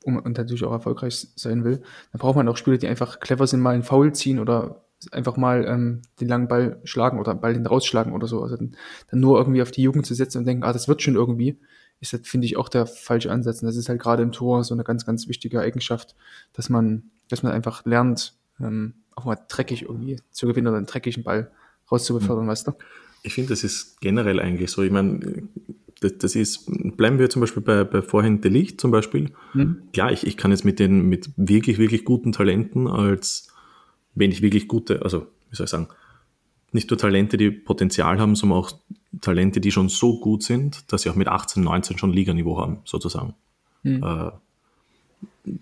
um, 0.02 0.16
und 0.16 0.36
natürlich 0.36 0.64
auch 0.64 0.72
erfolgreich 0.72 1.28
sein 1.36 1.62
will, 1.62 1.82
dann 2.10 2.18
braucht 2.18 2.34
man 2.34 2.48
auch 2.48 2.56
Spieler, 2.56 2.78
die 2.78 2.88
einfach 2.88 3.20
clever 3.20 3.46
sind, 3.46 3.60
mal 3.60 3.74
einen 3.74 3.84
Foul 3.84 4.12
ziehen 4.12 4.40
oder 4.40 4.85
einfach 5.12 5.36
mal 5.36 5.64
ähm, 5.66 6.02
den 6.20 6.28
langen 6.28 6.48
Ball 6.48 6.80
schlagen 6.84 7.18
oder 7.18 7.34
Ball 7.34 7.54
den 7.54 7.66
rausschlagen 7.66 8.12
oder 8.12 8.26
so. 8.26 8.42
Also 8.42 8.56
dann, 8.56 8.76
dann 9.10 9.20
nur 9.20 9.38
irgendwie 9.38 9.62
auf 9.62 9.70
die 9.70 9.82
Jugend 9.82 10.06
zu 10.06 10.14
setzen 10.14 10.38
und 10.38 10.46
denken, 10.46 10.64
ah, 10.64 10.72
das 10.72 10.88
wird 10.88 11.02
schon 11.02 11.14
irgendwie, 11.14 11.58
ist 12.00 12.12
das, 12.12 12.20
finde 12.24 12.46
ich, 12.46 12.56
auch 12.56 12.68
der 12.68 12.86
falsche 12.86 13.30
Ansatz. 13.30 13.62
Und 13.62 13.66
das 13.66 13.76
ist 13.76 13.88
halt 13.88 14.00
gerade 14.00 14.22
im 14.22 14.32
Tor 14.32 14.64
so 14.64 14.74
eine 14.74 14.84
ganz, 14.84 15.06
ganz 15.06 15.28
wichtige 15.28 15.60
Eigenschaft, 15.60 16.14
dass 16.52 16.68
man, 16.68 17.10
dass 17.28 17.42
man 17.42 17.52
einfach 17.52 17.84
lernt, 17.84 18.34
ähm, 18.60 18.94
auch 19.14 19.24
mal 19.24 19.38
dreckig 19.48 19.82
irgendwie 19.82 20.20
zu 20.30 20.46
gewinnen 20.46 20.68
oder 20.68 20.76
einen 20.76 20.86
dreckigen 20.86 21.24
Ball 21.24 21.50
rauszubefördern, 21.90 22.44
mhm. 22.44 22.50
weißt 22.50 22.68
du? 22.68 22.72
Ich 23.22 23.34
finde, 23.34 23.50
das 23.50 23.64
ist 23.64 24.00
generell 24.00 24.40
eigentlich 24.40 24.70
so. 24.70 24.82
Ich 24.82 24.92
meine, 24.92 25.48
das, 26.00 26.18
das, 26.18 26.36
ist, 26.36 26.70
bleiben 26.96 27.18
wir 27.18 27.30
zum 27.30 27.40
Beispiel 27.40 27.62
bei, 27.62 27.84
bei 27.84 28.02
vorhin 28.02 28.40
Delicht 28.40 28.80
zum 28.80 28.90
Beispiel. 28.90 29.32
Mhm. 29.54 29.82
Klar, 29.92 30.12
ich, 30.12 30.26
ich 30.26 30.36
kann 30.36 30.50
jetzt 30.50 30.64
mit 30.64 30.78
den, 30.78 31.08
mit 31.08 31.30
wirklich, 31.36 31.78
wirklich 31.78 32.04
guten 32.04 32.32
Talenten 32.32 32.86
als, 32.86 33.48
wenn 34.16 34.32
ich 34.32 34.42
wirklich 34.42 34.66
gute, 34.66 35.02
also, 35.02 35.28
wie 35.50 35.56
soll 35.56 35.64
ich 35.66 35.70
sagen, 35.70 35.88
nicht 36.72 36.90
nur 36.90 36.98
Talente, 36.98 37.36
die 37.36 37.50
Potenzial 37.50 38.18
haben, 38.18 38.34
sondern 38.34 38.58
auch 38.58 38.72
Talente, 39.20 39.60
die 39.60 39.70
schon 39.70 39.88
so 39.88 40.18
gut 40.18 40.42
sind, 40.42 40.92
dass 40.92 41.02
sie 41.02 41.10
auch 41.10 41.14
mit 41.14 41.28
18, 41.28 41.62
19 41.62 41.98
schon 41.98 42.12
Liganiveau 42.12 42.58
haben, 42.58 42.78
sozusagen. 42.84 43.34
Mhm. 43.82 44.02
Äh, 44.02 44.30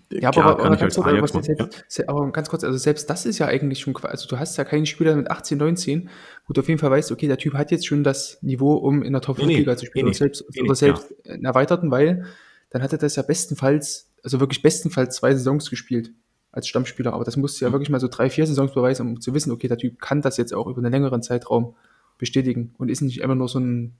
ja, 0.09 0.31
Klar, 0.31 0.45
aber, 0.45 0.65
aber, 0.65 0.77
ganz 0.77 0.95
kurz, 0.95 1.07
aber, 1.07 1.43
selbst, 1.43 1.97
ja. 1.97 2.05
aber 2.07 2.31
ganz 2.31 2.49
kurz, 2.49 2.63
also 2.63 2.77
selbst 2.77 3.07
das 3.09 3.25
ist 3.25 3.37
ja 3.37 3.45
eigentlich 3.45 3.79
schon, 3.79 3.95
also 3.97 4.27
du 4.27 4.39
hast 4.39 4.57
ja 4.57 4.63
keinen 4.63 4.87
Spieler 4.87 5.15
mit 5.15 5.29
18, 5.29 5.59
19, 5.59 6.09
wo 6.47 6.53
du 6.53 6.61
auf 6.61 6.67
jeden 6.67 6.79
Fall 6.79 6.89
weißt, 6.89 7.11
okay, 7.11 7.27
der 7.27 7.37
Typ 7.37 7.53
hat 7.53 7.69
jetzt 7.69 7.85
schon 7.85 8.03
das 8.03 8.39
Niveau, 8.41 8.73
um 8.73 9.03
in 9.03 9.13
der 9.13 9.21
Top 9.21 9.37
5 9.37 9.47
Liga 9.47 9.71
nee, 9.71 9.77
zu 9.77 9.85
spielen 9.85 10.05
nee, 10.05 10.09
oder 10.09 10.17
selbst, 10.17 10.43
nee, 10.53 10.61
oder 10.63 10.75
selbst 10.75 11.13
ja. 11.23 11.33
einen 11.33 11.45
erweiterten, 11.45 11.91
weil 11.91 12.25
dann 12.71 12.81
hat 12.81 12.91
er 12.93 12.97
das 12.97 13.15
ja 13.15 13.21
bestenfalls, 13.21 14.11
also 14.23 14.39
wirklich 14.39 14.63
bestenfalls 14.63 15.17
zwei 15.17 15.33
Saisons 15.33 15.69
gespielt 15.69 16.11
als 16.55 16.67
Stammspieler, 16.67 17.13
aber 17.13 17.25
das 17.25 17.37
musst 17.37 17.59
du 17.59 17.65
ja 17.65 17.69
mhm. 17.69 17.73
wirklich 17.73 17.89
mal 17.89 17.99
so 17.99 18.07
drei, 18.07 18.29
vier 18.29 18.47
Saisons 18.47 18.73
beweisen, 18.73 19.07
um 19.07 19.21
zu 19.21 19.33
wissen, 19.33 19.51
okay, 19.51 19.67
der 19.67 19.77
Typ 19.77 19.99
kann 19.99 20.21
das 20.21 20.37
jetzt 20.37 20.53
auch 20.53 20.67
über 20.67 20.77
einen 20.77 20.91
längeren 20.91 21.21
Zeitraum 21.21 21.75
bestätigen 22.17 22.73
und 22.77 22.89
ist 22.89 23.01
nicht 23.01 23.19
immer 23.19 23.35
nur 23.35 23.49
so 23.49 23.59
ein 23.59 23.95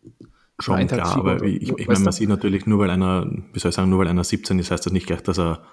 Schon 0.57 0.87
klar, 0.87 1.17
aber 1.17 1.43
ich, 1.43 1.63
ich, 1.63 1.77
ich 1.77 1.87
meine, 1.87 1.99
man 1.99 2.13
sieht 2.13 2.29
natürlich 2.29 2.65
nur, 2.65 2.79
weil 2.79 2.89
einer, 2.89 3.29
wie 3.51 3.59
soll 3.59 3.69
ich 3.69 3.75
sagen, 3.75 3.89
nur 3.89 3.99
weil 3.99 4.07
einer 4.07 4.23
17 4.23 4.57
ist, 4.57 4.71
heißt 4.71 4.85
das 4.85 4.93
nicht 4.93 5.05
gleich, 5.05 5.21
dass 5.21 5.37
er 5.37 5.63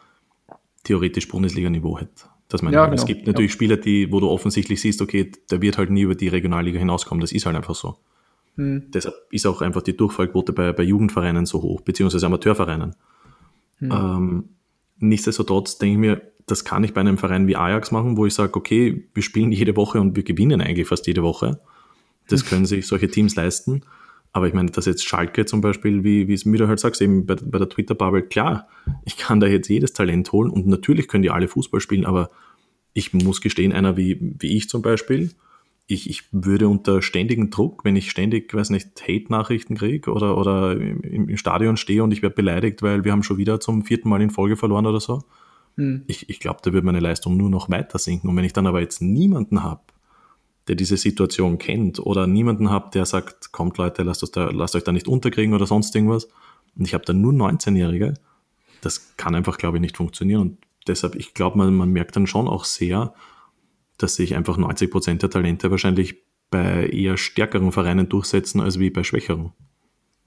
theoretisch 0.83 1.29
Bundesliga-Niveau 1.29 2.01
hat. 2.01 2.29
Das 2.49 2.63
meine 2.63 2.75
ja, 2.77 2.87
genau. 2.87 2.97
Es 2.97 3.07
gibt 3.07 3.29
natürlich 3.29 3.53
ja. 3.53 3.55
Spieler, 3.55 3.77
die, 3.77 4.11
wo 4.11 4.19
du 4.19 4.29
offensichtlich 4.29 4.81
siehst, 4.81 5.01
okay, 5.01 5.31
der 5.53 5.63
wird 5.63 5.79
halt 5.79 5.91
nie 5.91 6.03
über 6.03 6.17
die 6.17 6.27
Regionalliga 6.27 6.81
hinauskommen. 6.81 7.21
Das 7.21 7.31
ist 7.31 7.47
halt 7.47 7.55
einfach 7.55 7.77
so. 7.77 7.97
Hm. 8.57 8.91
Deshalb 8.93 9.15
ist 9.31 9.47
auch 9.47 9.63
einfach 9.63 9.83
die 9.83 9.97
Durchfallquote 9.97 10.53
bei, 10.53 10.73
bei 10.73 10.83
Jugendvereinen 10.83 11.47
so 11.47 11.63
hoch, 11.63 11.83
beziehungsweise 11.83 12.27
Amateurvereinen. 12.27 12.97
Hm. 13.79 13.91
Ähm, 13.93 14.45
nichtsdestotrotz 14.99 15.79
denke 15.79 15.95
ich 15.95 15.99
mir, 15.99 16.33
das 16.47 16.65
kann 16.65 16.85
ich 16.85 16.93
bei 16.93 17.01
einem 17.01 17.19
Verein 17.19 17.47
wie 17.47 17.57
Ajax 17.57 17.91
machen, 17.93 18.17
wo 18.17 18.27
ich 18.27 18.35
sage, 18.35 18.55
okay, 18.55 19.09
wir 19.15 19.23
spielen 19.23 19.53
jede 19.53 19.77
Woche 19.77 20.01
und 20.01 20.17
wir 20.17 20.23
gewinnen 20.23 20.61
eigentlich 20.61 20.89
fast 20.89 21.07
jede 21.07 21.23
Woche. 21.23 21.61
Das 22.29 22.43
hm. 22.43 22.49
können 22.49 22.67
sich 22.67 22.87
solche 22.87 23.09
Teams 23.09 23.37
leisten. 23.37 23.83
Aber 24.33 24.47
ich 24.47 24.55
meine, 24.55 24.71
dass 24.71 24.87
jetzt 24.87 25.07
Schalke 25.07 25.45
zum 25.45 25.61
Beispiel, 25.61 26.05
wie, 26.05 26.27
wie 26.27 26.33
es 26.33 26.47
mir 26.47 26.67
halt 26.67 26.81
sagst, 26.81 27.03
eben 27.03 27.27
bei, 27.27 27.35
bei 27.35 27.59
der 27.59 27.69
Twitter-Bubble, 27.69 28.23
klar, 28.23 28.67
ich 29.05 29.19
kann 29.19 29.41
da 29.41 29.47
jetzt 29.47 29.69
jedes 29.69 29.93
Talent 29.93 30.33
holen 30.33 30.51
und 30.51 30.67
natürlich 30.67 31.07
können 31.07 31.23
die 31.23 31.31
alle 31.31 31.49
Fußball 31.49 31.81
spielen, 31.81 32.07
aber 32.07 32.31
ich 32.95 33.13
muss 33.13 33.43
gestehen, 33.43 33.73
einer 33.73 33.97
wie, 33.97 34.19
wie 34.39 34.57
ich 34.57 34.71
zum 34.71 34.81
Beispiel, 34.81 35.33
ich, 35.87 36.09
ich 36.09 36.25
würde 36.33 36.69
unter 36.69 37.03
ständigen 37.03 37.51
Druck, 37.51 37.85
wenn 37.85 37.97
ich 37.97 38.11
ständig, 38.11 38.55
weiß 38.55 38.71
nicht, 38.71 39.03
Hate-Nachrichten 39.03 39.77
kriege 39.77 40.13
oder, 40.13 40.39
oder 40.39 40.73
im, 40.73 41.29
im, 41.29 41.37
Stadion 41.37 41.77
stehe 41.77 42.03
und 42.03 42.13
ich 42.13 42.23
werde 42.23 42.37
beleidigt, 42.37 42.83
weil 42.83 43.05
wir 43.05 43.13
haben 43.13 43.23
schon 43.23 43.37
wieder 43.37 43.61
zum 43.61 43.85
vierten 43.85 44.09
Mal 44.09 44.23
in 44.23 44.31
Folge 44.31 44.57
verloren 44.57 44.87
oder 44.87 45.01
so, 45.01 45.23
hm. 45.77 46.03
ich, 46.07 46.29
ich 46.31 46.41
glaube, 46.41 46.61
da 46.63 46.73
würde 46.73 46.87
meine 46.87 47.01
Leistung 47.01 47.37
nur 47.37 47.51
noch 47.51 47.69
weiter 47.71 47.99
sinken. 47.99 48.29
Und 48.29 48.37
wenn 48.37 48.45
ich 48.45 48.53
dann 48.53 48.67
aber 48.67 48.81
jetzt 48.81 49.03
niemanden 49.03 49.63
habe, 49.63 49.83
der 50.69 50.77
diese 50.77 50.97
Situation 50.97 51.59
kennt 51.59 51.99
oder 51.99 52.27
niemanden 52.27 52.71
habt, 52.71 52.95
der 52.95 53.05
sagt, 53.05 53.53
kommt 53.53 53.79
Leute, 53.79 54.03
lasst, 54.05 54.37
da, 54.37 54.51
lasst 54.51 54.77
euch 54.77 54.85
da 54.85 54.93
nicht 54.93 55.09
unterkriegen 55.09 55.55
oder 55.55 55.67
sonst 55.67 55.95
irgendwas. 55.95 56.29
Und 56.77 56.87
ich 56.87 56.95
habe 56.95 57.05
da 57.05 57.13
nur 57.13 57.33
19-Jährige. 57.33 58.15
Das 58.81 59.17
kann 59.17 59.35
einfach, 59.35 59.59
glaube 59.59 59.79
ich, 59.79 59.81
nicht 59.81 59.97
funktionieren. 59.97 60.41
Und 60.41 60.59
deshalb, 60.87 61.17
ich 61.17 61.35
glaube, 61.35 61.59
man, 61.59 61.75
man 61.75 61.91
merkt 61.91 62.15
dann 62.15 62.27
schon 62.27 62.47
auch 62.47 62.65
sehr, 62.65 63.13
dass 64.03 64.15
sich 64.17 64.35
einfach 64.35 64.57
90 64.57 64.91
Prozent 64.91 65.23
der 65.23 65.31
Talente 65.31 65.71
wahrscheinlich 65.71 66.23
bei 66.51 66.87
eher 66.87 67.17
stärkeren 67.17 67.73
Vereinen 67.73 68.09
durchsetzen 68.09 68.61
als 68.61 68.79
wie 68.79 68.91
bei 68.91 69.05
schwächeren 69.05 69.53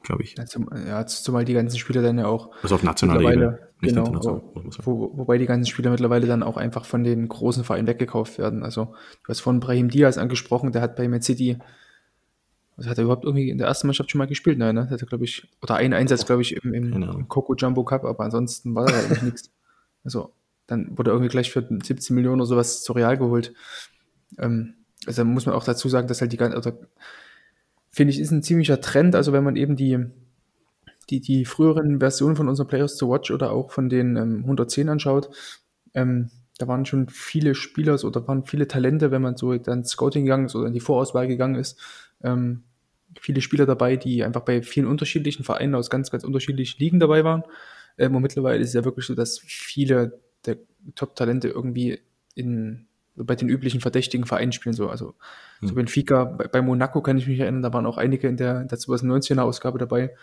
glaube 0.05 0.23
ich. 0.23 0.35
Ja, 0.37 0.45
zum, 0.45 0.69
ja, 0.87 1.05
zumal 1.05 1.43
die 1.43 1.53
ganzen 1.53 1.77
Spieler 1.77 2.01
dann 2.01 2.17
ja 2.17 2.27
auch. 2.27 2.51
Also 2.63 2.75
auf 2.75 2.83
nationaler 2.83 3.31
Ebene. 3.31 3.59
Nicht 3.81 3.95
genau, 3.95 4.41
wo, 4.83 5.17
wobei 5.17 5.37
die 5.37 5.45
ganzen 5.45 5.69
Spieler 5.69 5.91
mittlerweile 5.91 6.27
dann 6.27 6.43
auch 6.43 6.55
einfach 6.55 6.85
von 6.85 7.03
den 7.03 7.27
großen 7.27 7.65
Vereinen 7.65 7.87
weggekauft 7.87 8.37
werden. 8.37 8.63
Also, 8.63 8.85
du 9.23 9.29
hast 9.29 9.41
von 9.41 9.59
Brahim 9.59 9.89
Diaz 9.89 10.17
angesprochen, 10.17 10.71
der 10.71 10.81
hat 10.81 10.95
bei 10.95 11.07
Man 11.09 11.21
City, 11.21 11.57
was 12.77 12.87
hat 12.87 12.97
er 12.97 13.03
überhaupt 13.03 13.25
irgendwie 13.25 13.49
in 13.49 13.57
der 13.57 13.67
ersten 13.67 13.87
Mannschaft 13.87 14.11
schon 14.11 14.19
mal 14.19 14.27
gespielt? 14.27 14.57
Nein, 14.57 14.75
ne? 14.75 14.89
Hat 14.89 15.01
er, 15.01 15.07
glaube 15.07 15.25
ich, 15.25 15.49
oder 15.61 15.75
einen 15.75 15.93
Einsatz, 15.93 16.25
glaube 16.25 16.41
ich, 16.41 16.55
im, 16.55 16.73
im, 16.73 16.93
im 16.93 17.27
Coco 17.27 17.53
Jumbo 17.53 17.83
Cup, 17.83 18.05
aber 18.05 18.23
ansonsten 18.23 18.73
war 18.75 18.85
da 18.85 18.97
eigentlich 18.97 19.21
nichts. 19.23 19.51
Also, 20.05 20.31
dann 20.67 20.97
wurde 20.97 21.11
irgendwie 21.11 21.29
gleich 21.29 21.51
für 21.51 21.67
17 21.67 22.15
Millionen 22.15 22.41
oder 22.41 22.47
sowas 22.47 22.83
zu 22.83 22.93
Real 22.93 23.17
geholt. 23.17 23.53
Ähm, 24.37 24.75
also 25.05 25.23
muss 25.25 25.45
man 25.45 25.55
auch 25.55 25.63
dazu 25.63 25.89
sagen, 25.89 26.07
dass 26.07 26.21
halt 26.21 26.33
die 26.33 26.37
ganze, 26.37 26.57
also 26.57 26.71
finde 27.91 28.11
ich, 28.11 28.19
ist 28.19 28.31
ein 28.31 28.43
ziemlicher 28.43 28.81
Trend. 28.81 29.15
Also 29.15 29.33
wenn 29.33 29.43
man 29.43 29.55
eben 29.55 29.75
die, 29.75 29.99
die, 31.09 31.21
die 31.21 31.45
früheren 31.45 31.99
Versionen 31.99 32.35
von 32.35 32.49
unseren 32.49 32.67
Players 32.67 32.97
to 32.97 33.09
Watch 33.09 33.31
oder 33.31 33.51
auch 33.51 33.71
von 33.71 33.89
den 33.89 34.15
ähm, 34.17 34.39
110 34.39 34.89
anschaut, 34.89 35.29
ähm, 35.93 36.29
da 36.57 36.67
waren 36.67 36.85
schon 36.85 37.09
viele 37.09 37.53
Spieler 37.53 38.01
oder 38.03 38.27
waren 38.27 38.45
viele 38.45 38.67
Talente, 38.67 39.11
wenn 39.11 39.21
man 39.21 39.35
so 39.35 39.57
dann 39.57 39.83
Scouting 39.83 40.23
gegangen 40.23 40.45
ist 40.45 40.55
oder 40.55 40.67
in 40.67 40.73
die 40.73 40.79
Vorauswahl 40.79 41.27
gegangen 41.27 41.55
ist, 41.55 41.79
ähm, 42.23 42.63
viele 43.19 43.41
Spieler 43.41 43.65
dabei, 43.65 43.97
die 43.97 44.23
einfach 44.23 44.41
bei 44.41 44.61
vielen 44.61 44.87
unterschiedlichen 44.87 45.43
Vereinen 45.43 45.75
aus 45.75 45.89
ganz, 45.89 46.11
ganz 46.11 46.23
unterschiedlichen 46.23 46.79
Ligen 46.79 46.99
dabei 46.99 47.23
waren. 47.23 47.43
Ähm, 47.97 48.15
und 48.15 48.21
mittlerweile 48.21 48.59
ist 48.59 48.69
es 48.69 48.73
ja 48.73 48.85
wirklich 48.85 49.05
so, 49.05 49.15
dass 49.15 49.39
viele 49.39 50.19
der 50.47 50.57
Top-Talente 50.95 51.47
irgendwie 51.49 51.99
in 52.35 52.87
bei 53.15 53.35
den 53.35 53.49
üblichen 53.49 53.81
verdächtigen 53.81 54.25
Vereinen 54.25 54.51
spielen. 54.51 54.73
So, 54.73 54.89
also 54.89 55.15
mhm. 55.61 55.67
so 55.67 55.69
hm. 55.69 55.75
Benfica, 55.75 56.25
bei, 56.25 56.47
bei, 56.47 56.61
Monaco 56.61 57.01
kann 57.01 57.17
ich 57.17 57.27
mich 57.27 57.39
erinnern, 57.39 57.61
da 57.61 57.73
waren 57.73 57.85
auch 57.85 57.97
einige 57.97 58.27
in 58.27 58.37
der, 58.37 58.65
der 58.65 58.77
2019er 58.77 59.41
Ausgabe 59.41 59.77
dabei. 59.77 60.13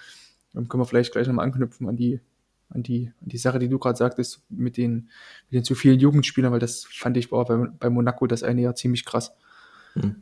Dann 0.52 0.68
können 0.68 0.82
wir 0.82 0.86
vielleicht 0.86 1.12
gleich 1.12 1.26
nochmal 1.26 1.46
anknüpfen 1.46 1.88
an 1.88 1.96
die, 1.96 2.20
an 2.68 2.82
die, 2.82 3.12
an 3.22 3.28
die 3.28 3.38
Sache, 3.38 3.58
die 3.58 3.68
du 3.68 3.78
gerade 3.78 3.96
sagtest, 3.96 4.42
mit 4.50 4.76
den, 4.76 5.10
mit 5.48 5.52
den 5.52 5.64
zu 5.64 5.74
vielen 5.74 5.98
Jugendspielern, 5.98 6.52
weil 6.52 6.60
das 6.60 6.84
fand 6.84 7.16
ich 7.16 7.32
war 7.32 7.46
bei, 7.46 7.56
bei 7.56 7.90
Monaco 7.90 8.26
das 8.26 8.42
eine 8.42 8.60
Jahr 8.60 8.74
ziemlich 8.74 9.04
krass. 9.04 9.32
Mhm. 9.94 10.16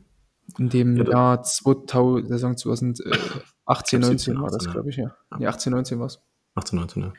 In 0.57 0.69
dem 0.69 0.97
ja, 0.97 1.09
Jahr 1.09 1.43
2000, 1.43 2.27
Saison 2.27 2.57
2018, 2.57 4.01
19 4.01 4.41
war 4.41 4.49
das, 4.49 4.69
glaube 4.69 4.89
ich, 4.89 4.97
ja. 4.97 5.15
ja. 5.31 5.37
Nee, 5.37 5.47
18, 5.47 5.71
19 5.71 5.99
war 5.99 6.07
es. 6.07 6.19
18, 6.55 6.79
19, 6.79 7.03
ja. 7.03 7.13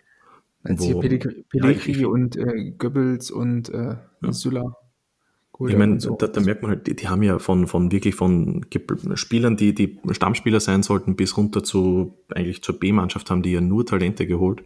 Als 0.65 0.85
hier 0.85 0.99
Pellegrini 0.99 2.03
ja, 2.03 2.07
und 2.07 2.37
äh, 2.37 2.73
Goebbels 2.79 3.31
und 3.31 3.69
äh, 3.71 3.97
ja. 4.23 4.77
Cool, 5.59 5.71
ich 5.71 5.77
meine, 5.77 6.01
so. 6.01 6.17
da, 6.17 6.29
da, 6.29 6.41
merkt 6.41 6.63
man 6.63 6.71
halt, 6.71 6.87
die, 6.87 6.97
die, 6.97 7.09
haben 7.09 7.23
ja 7.23 7.39
von, 7.39 7.67
von 7.67 7.93
wirklich 7.93 8.15
von 8.15 8.65
Spielern, 9.15 9.57
die, 9.57 9.75
die 9.75 10.01
Stammspieler 10.11 10.61
sein 10.61 10.83
sollten, 10.83 11.15
bis 11.15 11.37
runter 11.37 11.63
zu 11.63 12.15
eigentlich 12.35 12.63
zur 12.63 12.81
B-Mannschaft 12.81 13.31
haben 13.31 13.43
die 13.43 13.53
ja 13.53 13.61
nur 13.61 13.85
Talente 13.85 14.27
geholt. 14.27 14.65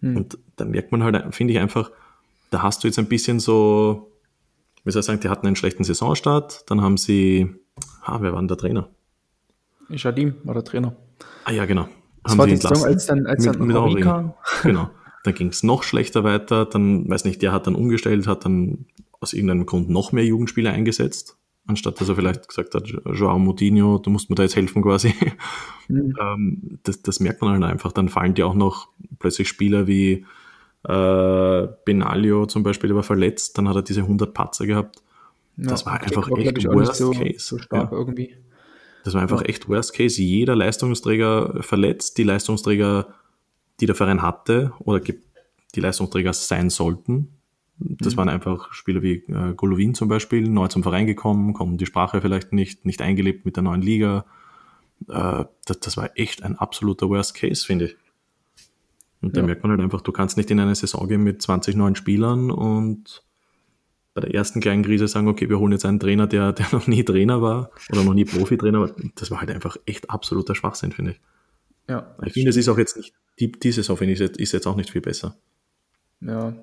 Hm. 0.00 0.16
Und 0.16 0.38
da 0.56 0.64
merkt 0.64 0.90
man 0.90 1.04
halt, 1.04 1.34
finde 1.34 1.52
ich 1.52 1.60
einfach, 1.60 1.92
da 2.50 2.62
hast 2.62 2.82
du 2.82 2.88
jetzt 2.88 2.98
ein 2.98 3.06
bisschen 3.06 3.38
so, 3.38 4.10
wie 4.84 4.90
soll 4.90 5.00
ich 5.00 5.06
sagen, 5.06 5.20
die 5.20 5.28
hatten 5.28 5.46
einen 5.46 5.56
schlechten 5.56 5.84
Saisonstart, 5.84 6.68
dann 6.68 6.80
haben 6.80 6.96
sie, 6.96 7.54
ah, 8.02 8.18
wer 8.20 8.32
war 8.32 8.40
denn 8.40 8.48
der 8.48 8.56
Trainer? 8.56 8.88
Shadim 9.94 10.34
war 10.44 10.54
der 10.54 10.64
Trainer. 10.64 10.96
Ah 11.44 11.52
ja, 11.52 11.66
genau. 11.66 11.88
Das 12.22 12.32
haben 12.32 12.38
war 12.38 12.46
sie 12.46 12.54
die 12.54 12.60
Saison, 12.60 12.84
als 12.84 13.06
dann, 13.06 13.26
als 13.26 13.46
mit, 13.46 13.54
dann 13.54 13.92
mit 13.92 14.02
kam. 14.02 14.34
Genau. 14.62 14.90
Dann 15.22 15.34
ging 15.34 15.48
es 15.48 15.62
noch 15.62 15.82
schlechter 15.82 16.24
weiter, 16.24 16.64
dann, 16.64 17.08
weiß 17.08 17.24
nicht, 17.24 17.42
der 17.42 17.52
hat 17.52 17.66
dann 17.66 17.74
umgestellt, 17.74 18.26
hat 18.26 18.44
dann 18.44 18.86
aus 19.20 19.32
irgendeinem 19.32 19.66
Grund 19.66 19.90
noch 19.90 20.12
mehr 20.12 20.24
Jugendspieler 20.24 20.72
eingesetzt, 20.72 21.36
anstatt 21.66 22.00
dass 22.00 22.08
er 22.08 22.16
vielleicht 22.16 22.48
gesagt 22.48 22.74
hat, 22.74 22.88
Joao 22.88 23.38
Moutinho, 23.38 23.98
du 23.98 24.10
musst 24.10 24.30
mir 24.30 24.36
da 24.36 24.42
jetzt 24.42 24.56
helfen 24.56 24.82
quasi. 24.82 25.14
Mhm. 25.88 26.14
Ähm, 26.20 26.78
das, 26.84 27.02
das, 27.02 27.20
merkt 27.20 27.42
man 27.42 27.52
halt 27.52 27.64
einfach. 27.64 27.92
Dann 27.92 28.08
fallen 28.08 28.34
dir 28.34 28.46
auch 28.46 28.54
noch 28.54 28.88
plötzlich 29.18 29.48
Spieler 29.48 29.86
wie 29.86 30.24
äh, 30.84 31.68
Benaglio 31.84 32.46
zum 32.46 32.62
Beispiel, 32.62 32.88
der 32.88 32.96
war 32.96 33.02
verletzt, 33.02 33.58
dann 33.58 33.68
hat 33.68 33.76
er 33.76 33.82
diese 33.82 34.00
100 34.02 34.32
Patzer 34.32 34.66
gehabt. 34.66 35.02
Das 35.56 35.80
ja, 35.80 35.86
war 35.86 36.00
einfach 36.00 36.30
echt 36.38 36.64
Worst 36.66 36.96
so, 36.96 37.10
Case. 37.10 37.38
So 37.38 37.58
stark 37.58 37.92
ja. 37.92 37.98
irgendwie. 37.98 38.36
Das 39.04 39.14
war 39.14 39.22
einfach 39.22 39.42
ja. 39.42 39.48
echt 39.48 39.68
Worst 39.68 39.94
Case. 39.94 40.22
Jeder 40.22 40.56
Leistungsträger 40.56 41.62
verletzt, 41.62 42.18
die 42.18 42.22
Leistungsträger, 42.22 43.08
die 43.80 43.86
der 43.86 43.94
Verein 43.94 44.22
hatte 44.22 44.72
oder 44.80 45.00
die 45.00 45.80
Leistungsträger 45.80 46.32
sein 46.32 46.70
sollten, 46.70 47.40
das 47.80 48.14
mhm. 48.14 48.18
waren 48.18 48.28
einfach 48.28 48.72
Spieler 48.72 49.02
wie 49.02 49.24
äh, 49.28 49.54
Golovin 49.54 49.94
zum 49.94 50.08
Beispiel, 50.08 50.48
neu 50.48 50.68
zum 50.68 50.82
Verein 50.82 51.06
gekommen, 51.06 51.54
konnten 51.54 51.78
die 51.78 51.86
Sprache 51.86 52.20
vielleicht 52.20 52.52
nicht, 52.52 52.84
nicht 52.84 53.00
eingelebt 53.00 53.46
mit 53.46 53.56
der 53.56 53.62
neuen 53.62 53.80
Liga. 53.80 54.26
äh, 55.08 55.44
das, 55.64 55.80
das, 55.80 55.96
war 55.96 56.10
echt 56.14 56.42
ein 56.42 56.56
absoluter 56.58 57.08
Worst 57.08 57.34
Case, 57.34 57.64
finde 57.64 57.86
ich. 57.86 57.96
Und 59.22 59.36
da 59.36 59.40
ja. 59.40 59.46
merkt 59.46 59.62
man 59.62 59.70
halt 59.70 59.80
einfach, 59.80 60.02
du 60.02 60.12
kannst 60.12 60.36
nicht 60.36 60.50
in 60.50 60.60
eine 60.60 60.74
Saison 60.74 61.08
gehen 61.08 61.22
mit 61.22 61.40
20 61.40 61.74
neuen 61.76 61.94
Spielern 61.94 62.50
und 62.50 63.22
bei 64.12 64.20
der 64.22 64.34
ersten 64.34 64.60
kleinen 64.60 64.82
Krise 64.82 65.08
sagen, 65.08 65.28
okay, 65.28 65.48
wir 65.48 65.58
holen 65.58 65.72
jetzt 65.72 65.84
einen 65.84 66.00
Trainer, 66.00 66.26
der, 66.26 66.52
der 66.52 66.66
noch 66.72 66.86
nie 66.86 67.04
Trainer 67.04 67.40
war 67.40 67.70
oder 67.90 68.04
noch 68.04 68.14
nie 68.14 68.24
Profi-Trainer 68.24 68.80
war. 68.80 68.90
Das 69.14 69.30
war 69.30 69.40
halt 69.40 69.50
einfach 69.50 69.76
echt 69.86 70.10
absoluter 70.10 70.54
Schwachsinn, 70.54 70.92
finde 70.92 71.12
ich. 71.12 71.20
Ja. 71.88 72.14
Ich 72.24 72.34
finde, 72.34 72.50
es 72.50 72.56
ist 72.56 72.68
auch 72.68 72.78
jetzt 72.78 72.96
nicht, 72.96 73.14
die, 73.40 73.50
die 73.50 73.72
Saison 73.72 73.96
finde 73.96 74.14
ich, 74.14 74.20
ist 74.20 74.52
jetzt 74.52 74.66
auch 74.66 74.76
nicht 74.76 74.90
viel 74.90 75.00
besser. 75.00 75.36
Ja, 76.20 76.54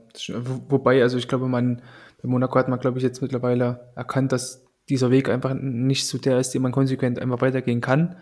wobei, 0.69 1.01
also 1.01 1.17
ich 1.17 1.27
glaube, 1.27 1.47
man, 1.47 1.81
bei 2.21 2.29
Monaco 2.29 2.57
hat 2.59 2.69
man, 2.69 2.79
glaube 2.79 2.99
ich, 2.99 3.03
jetzt 3.03 3.21
mittlerweile 3.21 3.91
erkannt, 3.95 4.31
dass 4.31 4.63
dieser 4.87 5.09
Weg 5.09 5.29
einfach 5.29 5.53
nicht 5.55 6.05
so 6.05 6.17
der 6.17 6.39
ist, 6.39 6.51
den 6.51 6.61
man 6.61 6.71
konsequent 6.71 7.19
einfach 7.19 7.41
weitergehen 7.41 7.81
kann. 7.81 8.17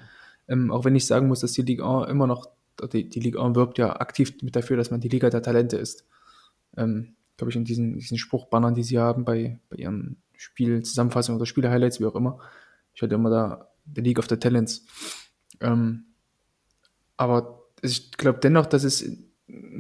Ähm, 0.47 0.71
auch 0.71 0.85
wenn 0.85 0.95
ich 0.95 1.05
sagen 1.05 1.27
muss, 1.27 1.41
dass 1.41 1.51
die 1.51 1.61
Liga 1.61 2.01
1 2.01 2.09
immer 2.09 2.25
noch, 2.25 2.49
die, 2.93 3.09
die 3.09 3.19
Liga 3.19 3.43
1 3.43 3.55
wirbt 3.55 3.77
ja 3.77 3.99
aktiv 3.99 4.33
mit 4.41 4.55
dafür, 4.55 4.77
dass 4.77 4.91
man 4.91 5.01
die 5.01 5.09
Liga 5.09 5.29
der 5.29 5.43
Talente 5.43 5.77
ist. 5.77 6.05
Ähm, 6.77 7.15
glaube 7.37 7.51
ich, 7.51 7.57
in 7.57 7.65
diesen, 7.65 7.99
diesen 7.99 8.17
Spruchbannern, 8.17 8.73
die 8.73 8.83
sie 8.83 8.97
haben 8.97 9.25
bei, 9.25 9.59
bei 9.69 9.77
ihren 9.77 10.21
Spielzusammenfassungen 10.37 11.37
oder 11.37 11.45
Spiele-Highlights, 11.45 11.99
wie 11.99 12.05
auch 12.05 12.15
immer. 12.15 12.39
Ich 12.93 13.01
hatte 13.01 13.15
immer 13.15 13.29
da 13.29 13.69
The 13.93 14.01
League 14.01 14.19
of 14.19 14.27
the 14.29 14.37
Talents. 14.37 14.85
Ähm, 15.59 16.05
aber 17.17 17.64
ich 17.91 18.11
glaube 18.11 18.39
dennoch, 18.39 18.65
dass 18.65 18.83
es, 18.83 19.09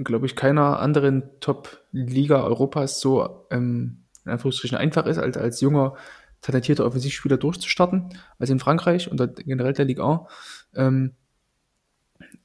glaube 0.03 0.25
ich, 0.25 0.35
keiner 0.35 0.79
anderen 0.79 1.23
Top-Liga 1.39 2.43
Europas 2.43 2.99
so 2.99 3.45
ähm, 3.51 4.05
in 4.25 4.31
Anführungsstrichen 4.31 4.77
einfach 4.77 5.05
ist, 5.05 5.17
als, 5.17 5.37
als 5.37 5.61
junger, 5.61 5.95
talentierter 6.41 6.85
Offensivspieler 6.85 7.37
durchzustarten, 7.37 8.09
als 8.39 8.49
in 8.49 8.59
Frankreich 8.59 9.09
und 9.09 9.21
generell 9.45 9.73
der 9.73 9.85
Liga 9.85 10.27
1. 10.73 10.75
Ähm, 10.75 11.11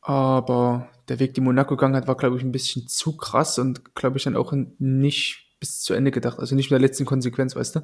aber 0.03 0.89
der 1.09 1.21
Weg, 1.21 1.35
den 1.35 1.45
Monaco 1.45 1.77
gegangen 1.77 1.97
hat, 1.97 2.09
war, 2.09 2.17
glaube 2.17 2.37
ich, 2.37 2.43
ein 2.43 2.53
bisschen 2.53 2.89
zu 2.89 3.17
krass 3.17 3.59
und, 3.59 3.95
glaube 3.95 4.19
ich, 4.19 4.25
dann 4.25 4.37
auch 4.37 4.53
nicht 4.79 5.51
bis 5.59 5.81
zu 5.81 5.93
Ende 5.93 6.11
gedacht. 6.11 6.39
Also 6.39 6.55
nicht 6.55 6.71
mit 6.71 6.81
der 6.81 6.89
letzten 6.89 7.05
Konsequenz, 7.05 7.55
weißt 7.55 7.77
du? 7.77 7.81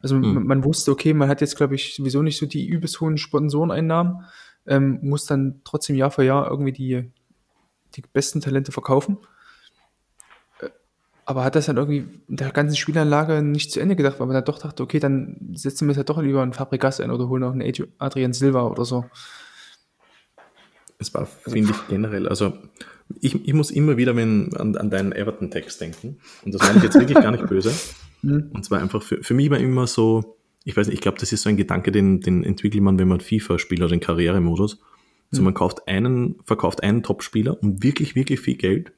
Also 0.00 0.14
mhm. 0.14 0.34
man, 0.34 0.46
man, 0.46 0.64
wusste, 0.64 0.92
okay, 0.92 1.12
man 1.12 1.28
hat 1.28 1.40
jetzt, 1.40 1.56
glaube 1.56 1.74
ich, 1.74 1.96
sowieso 1.96 2.22
nicht 2.22 2.38
so 2.38 2.46
die 2.46 2.66
übelst 2.66 3.00
hohen 3.00 3.18
Sponsoreneinnahmen, 3.18 4.24
ähm, 4.66 4.98
muss 5.02 5.26
dann 5.26 5.60
trotzdem 5.64 5.96
Jahr 5.96 6.10
für 6.10 6.24
Jahr 6.24 6.50
irgendwie 6.50 6.72
die, 6.72 7.10
die 7.94 8.02
besten 8.12 8.40
Talente 8.40 8.72
verkaufen. 8.72 9.18
Äh, 10.60 10.68
aber 11.24 11.44
hat 11.44 11.54
das 11.54 11.66
dann 11.66 11.76
irgendwie 11.76 12.06
in 12.28 12.36
der 12.36 12.50
ganzen 12.50 12.76
Spielanlage 12.76 13.42
nicht 13.42 13.72
zu 13.72 13.80
Ende 13.80 13.96
gedacht, 13.96 14.20
weil 14.20 14.26
man 14.26 14.34
dann 14.34 14.44
doch 14.44 14.58
dachte, 14.58 14.82
okay, 14.82 14.98
dann 14.98 15.36
setzen 15.54 15.86
wir 15.86 15.92
es 15.92 15.96
halt 15.96 16.08
doch 16.08 16.20
lieber 16.20 16.42
einen 16.42 16.52
Fabrikas 16.52 17.00
ein 17.00 17.10
oder 17.10 17.28
holen 17.28 17.44
auch 17.44 17.52
einen 17.52 17.72
Adrian 17.98 18.32
Silva 18.32 18.66
oder 18.66 18.84
so. 18.84 19.04
Es 20.98 21.12
war, 21.12 21.26
finde 21.26 21.72
ich, 21.72 21.88
generell, 21.88 22.26
also 22.26 22.54
ich, 23.20 23.46
ich 23.46 23.54
muss 23.54 23.70
immer 23.70 23.96
wieder 23.96 24.16
wenn, 24.16 24.54
an, 24.56 24.76
an 24.76 24.90
deinen 24.90 25.12
Everton-Text 25.12 25.80
denken. 25.80 26.18
Und 26.44 26.54
das 26.54 26.62
meine 26.62 26.78
ich 26.78 26.84
jetzt 26.84 26.98
wirklich 26.98 27.18
gar 27.18 27.30
nicht 27.30 27.46
böse. 27.46 27.72
Mhm. 28.22 28.50
Und 28.54 28.64
zwar 28.64 28.80
einfach, 28.80 29.02
für, 29.02 29.22
für 29.22 29.34
mich 29.34 29.50
war 29.50 29.58
immer 29.58 29.86
so, 29.86 30.35
ich 30.66 30.76
weiß 30.76 30.88
nicht, 30.88 30.94
ich 30.94 31.00
glaube, 31.00 31.18
das 31.18 31.32
ist 31.32 31.42
so 31.42 31.48
ein 31.48 31.56
Gedanke, 31.56 31.92
den, 31.92 32.20
den 32.20 32.42
entwickelt 32.42 32.82
man, 32.82 32.98
wenn 32.98 33.06
man 33.06 33.20
FIFA 33.20 33.58
spielt 33.60 33.80
oder 33.80 33.90
den 33.90 34.00
Karrieremodus. 34.00 34.82
Also 35.30 35.42
man 35.42 35.54
kauft 35.54 35.86
einen, 35.86 36.40
verkauft 36.44 36.82
einen 36.82 37.04
Top-Spieler 37.04 37.62
um 37.62 37.82
wirklich, 37.84 38.16
wirklich 38.16 38.40
viel 38.40 38.56
Geld. 38.56 38.92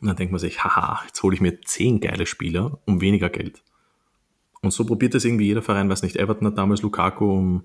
Und 0.00 0.08
dann 0.08 0.16
denkt 0.16 0.32
man 0.32 0.38
sich, 0.38 0.64
haha, 0.64 1.02
jetzt 1.06 1.22
hole 1.22 1.34
ich 1.34 1.42
mir 1.42 1.60
zehn 1.60 2.00
geile 2.00 2.24
Spieler 2.24 2.78
um 2.86 3.02
weniger 3.02 3.28
Geld. 3.28 3.62
Und 4.62 4.72
so 4.72 4.84
probiert 4.86 5.14
das 5.14 5.26
irgendwie 5.26 5.46
jeder 5.46 5.60
Verein, 5.60 5.90
weiß 5.90 6.02
nicht, 6.02 6.16
Everton 6.16 6.46
hat 6.46 6.56
damals 6.56 6.80
Lukaku 6.80 7.32
um 7.32 7.64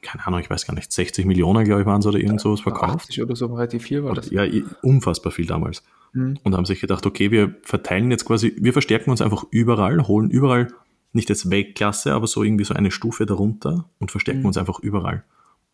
keine 0.00 0.24
Ahnung, 0.26 0.38
ich 0.38 0.48
weiß 0.48 0.64
gar 0.64 0.74
nicht, 0.74 0.92
60 0.92 1.26
Millionen, 1.26 1.64
glaube 1.64 1.80
ich, 1.80 1.86
waren 1.86 2.00
es 2.00 2.06
oder 2.06 2.18
irgend 2.18 2.40
sowas 2.40 2.60
verkauft. 2.60 3.06
80 3.08 3.22
oder 3.22 3.34
so, 3.34 3.46
relativ 3.46 3.82
viel 3.82 4.04
war 4.04 4.14
das. 4.14 4.30
Ja, 4.30 4.44
unfassbar 4.82 5.32
viel 5.32 5.46
damals. 5.46 5.82
Mhm. 6.12 6.38
Und 6.44 6.56
haben 6.56 6.66
sich 6.66 6.80
gedacht, 6.80 7.04
okay, 7.04 7.32
wir 7.32 7.56
verteilen 7.62 8.10
jetzt 8.12 8.24
quasi, 8.24 8.54
wir 8.60 8.72
verstärken 8.72 9.10
uns 9.10 9.20
einfach 9.20 9.44
überall, 9.50 10.06
holen 10.06 10.30
überall 10.30 10.68
nicht 11.18 11.28
jetzt 11.28 11.50
Weltklasse, 11.50 12.14
aber 12.14 12.26
so 12.26 12.42
irgendwie 12.42 12.64
so 12.64 12.72
eine 12.72 12.90
Stufe 12.90 13.26
darunter 13.26 13.84
und 13.98 14.10
verstärken 14.10 14.40
mhm. 14.40 14.46
uns 14.46 14.56
einfach 14.56 14.80
überall. 14.80 15.24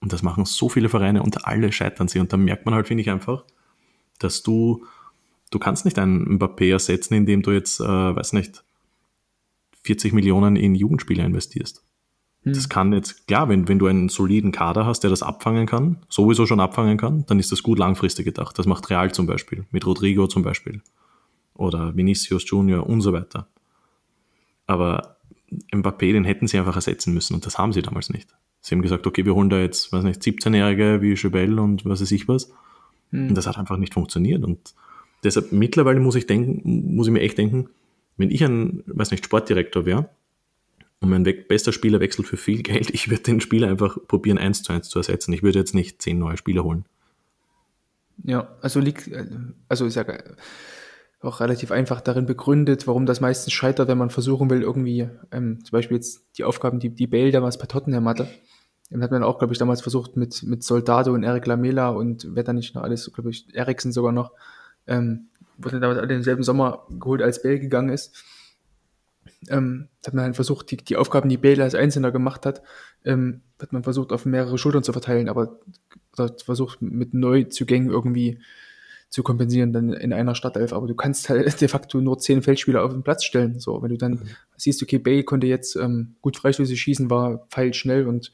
Und 0.01 0.13
das 0.13 0.23
machen 0.23 0.45
so 0.45 0.69
viele 0.69 0.89
Vereine 0.89 1.23
und 1.23 1.47
alle 1.47 1.71
scheitern 1.73 2.09
sie. 2.09 2.19
Und 2.19 2.33
da 2.33 2.37
merkt 2.37 2.67
man 2.67 2.75
halt, 2.75 2.89
finde 2.89 3.03
ich 3.03 3.11
einfach, 3.11 3.45
dass 4.19 4.43
du, 4.43 4.85
du 5.51 5.59
kannst 5.59 5.85
nicht 5.85 5.99
einen 5.99 6.39
Mbappé 6.39 6.73
ersetzen, 6.73 7.15
indem 7.15 7.43
du 7.43 7.53
jetzt, 7.53 7.81
äh, 7.81 7.85
weiß 7.85 8.33
nicht, 8.33 8.65
40 9.83 10.13
Millionen 10.13 10.57
in 10.57 10.75
Jugendspieler 10.75 11.25
investierst. 11.25 11.85
Das 12.45 12.65
hm. 12.65 12.69
kann 12.69 12.93
jetzt, 12.93 13.27
klar, 13.27 13.49
wenn, 13.49 13.69
wenn 13.69 13.79
du 13.79 13.87
einen 13.87 14.11
soliden 14.11 14.53
Kader 14.53 14.85
hast, 14.85 15.01
der 15.01 15.11
das 15.11 15.23
abfangen 15.23 15.67
kann, 15.67 16.05
sowieso 16.11 16.45
schon 16.45 16.61
abfangen 16.61 16.99
kann, 16.99 17.25
dann 17.27 17.39
ist 17.39 17.53
das 17.53 17.63
gut 17.63 17.79
langfristig 17.79 18.27
gedacht. 18.27 18.59
Das 18.59 18.67
macht 18.67 18.91
Real 18.91 19.13
zum 19.13 19.27
Beispiel, 19.27 19.65
mit 19.71 19.87
Rodrigo 19.87 20.27
zum 20.27 20.43
Beispiel. 20.43 20.83
Oder 21.55 21.97
Vinicius 21.97 22.45
Junior 22.47 22.87
und 22.87 23.01
so 23.01 23.13
weiter. 23.13 23.47
Aber 24.67 25.14
Mbappé, 25.73 26.13
den 26.13 26.25
hätten 26.25 26.47
sie 26.47 26.59
einfach 26.59 26.77
ersetzen 26.77 27.15
müssen 27.15 27.35
und 27.35 27.47
das 27.47 27.59
haben 27.59 27.73
sie 27.73 27.83
damals 27.83 28.11
nicht. 28.11 28.29
Sie 28.61 28.75
haben 28.75 28.83
gesagt, 28.83 29.07
okay, 29.07 29.25
wir 29.25 29.35
holen 29.35 29.51
da 29.51 29.59
jetzt, 29.59 29.93
weiß 29.93 30.05
nicht, 30.05 30.23
17-Jährige 30.23 31.03
wie 31.03 31.15
Chebel 31.15 31.59
und 31.59 31.85
was 31.85 32.01
weiß 32.01 32.13
ich 32.13 32.29
was. 32.29 32.51
Hm. 33.11 33.29
Und 33.29 33.35
das 33.35 33.47
hat 33.47 33.59
einfach 33.59 33.77
nicht 33.77 33.93
funktioniert. 33.93 34.43
Und 34.43 34.75
deshalb 35.23 35.53
mittlerweile 35.53 36.01
muss 36.01 36.15
ich 36.15 36.27
denken, 36.27 36.95
muss 36.95 37.07
ich 37.07 37.13
mir 37.13 37.21
echt 37.21 37.37
denken, 37.37 37.69
wenn 38.17 38.31
ich 38.31 38.43
ein, 38.43 38.83
weiß 38.87 39.11
nicht, 39.11 39.25
Sportdirektor 39.25 39.85
wäre, 39.85 40.09
und 41.01 41.11
mein 41.11 41.23
bester 41.23 41.73
Spieler 41.73 42.01
wechselt 42.01 42.27
für 42.27 42.39
viel 42.39 42.63
Geld, 42.63 42.91
ich 42.91 43.11
würde 43.11 43.23
den 43.23 43.41
Spieler 43.41 43.69
einfach 43.69 43.99
probieren, 44.09 44.39
eins 44.39 44.63
zu 44.63 44.73
eins 44.73 44.89
zu 44.89 44.99
ersetzen. 44.99 45.33
Ich 45.35 45.43
würde 45.43 45.59
jetzt 45.59 45.75
nicht 45.75 46.01
zehn 46.01 46.19
neue 46.19 46.39
Spieler 46.39 46.65
holen. 46.65 46.87
Ja, 48.23 48.57
also 48.63 48.81
liegt, 48.81 49.11
also 49.69 49.85
ist 49.85 49.97
ja 49.97 50.05
auch 51.25 51.41
relativ 51.41 51.71
einfach 51.71 52.01
darin 52.01 52.27
begründet, 52.27 52.87
warum 52.87 53.07
das 53.07 53.21
meistens 53.21 53.53
scheitert, 53.53 53.89
wenn 53.89 53.99
man 53.99 54.11
versuchen 54.11 54.51
will, 54.51 54.63
irgendwie, 54.63 55.09
ähm, 55.33 55.65
zum 55.65 55.73
Beispiel 55.73 55.97
jetzt 55.97 56.25
die 56.39 56.45
Aufgaben, 56.45 56.81
die, 56.81 56.91
die 56.91 57.07
Bale 57.07 57.31
damals 57.31 57.59
bei 57.59 57.67
Tottenham 57.67 58.09
hatte. 58.09 58.29
Dann 58.91 59.03
hat 59.03 59.11
man 59.11 59.23
auch, 59.23 59.39
glaube 59.39 59.53
ich, 59.53 59.59
damals 59.59 59.81
versucht 59.81 60.17
mit, 60.17 60.43
mit 60.43 60.63
Soldado 60.63 61.13
und 61.13 61.25
Eric 61.25 61.47
Lamela 61.47 61.89
und 61.89 62.29
wer 62.31 62.45
da 62.45 62.53
nicht 62.53 62.75
noch 62.75 62.83
alles, 62.83 63.11
glaube 63.13 63.31
ich, 63.31 63.55
Eriksen 63.55 63.93
sogar 63.93 64.13
noch, 64.13 64.33
ähm, 64.87 65.29
wurde 65.57 65.81
damals 65.81 65.99
alle 65.99 66.09
denselben 66.09 66.43
Sommer 66.43 66.87
geholt, 66.91 67.23
als 67.23 67.43
Bale 67.43 67.61
gegangen 67.61 67.91
ist 67.91 68.25
ähm, 69.49 69.89
hat 70.07 70.15
man 70.15 70.25
halt 70.25 70.37
versucht, 70.37 70.71
die, 70.71 70.77
die 70.77 70.97
Aufgaben, 70.97 71.29
die 71.29 71.37
Bale 71.37 71.63
als 71.63 71.75
Einzelner 71.75 72.13
gemacht 72.13 72.47
hat, 72.47 72.63
ähm, 73.05 73.43
hat 73.61 73.73
man 73.73 73.83
versucht, 73.83 74.13
auf 74.13 74.27
mehrere 74.27 74.59
Schultern 74.59 74.83
zu 74.83 74.93
verteilen, 74.93 75.29
aber 75.29 75.59
versucht, 76.45 76.81
mit 76.81 77.15
Neuzugängen 77.15 77.91
irgendwie 77.91 78.41
zu 79.15 79.23
kompensieren, 79.23 79.73
dann 79.73 79.93
in 79.93 80.13
einer 80.13 80.35
Stadtelf. 80.35 80.73
Aber 80.73 80.89
du 80.89 80.97
kannst 80.97 81.29
halt 81.29 81.61
de 81.61 81.69
facto 81.69 82.01
nur 82.01 82.19
zehn 82.19 82.43
Feldspieler 82.43 82.83
auf 82.83 82.93
den 82.93 83.05
Platz 83.05 83.23
stellen. 83.23 83.61
So, 83.61 83.81
wenn 83.81 83.91
du 83.91 83.97
dann 83.97 84.15
mhm. 84.15 84.29
siehst, 84.57 84.83
okay, 84.83 84.99
Bale 84.99 85.23
konnte 85.23 85.47
jetzt 85.47 85.77
ähm, 85.77 86.17
gut 86.21 86.37
Freistöße 86.37 86.77
schießen, 86.77 87.09
war 87.11 87.47
feilschnell 87.49 88.09
und 88.09 88.33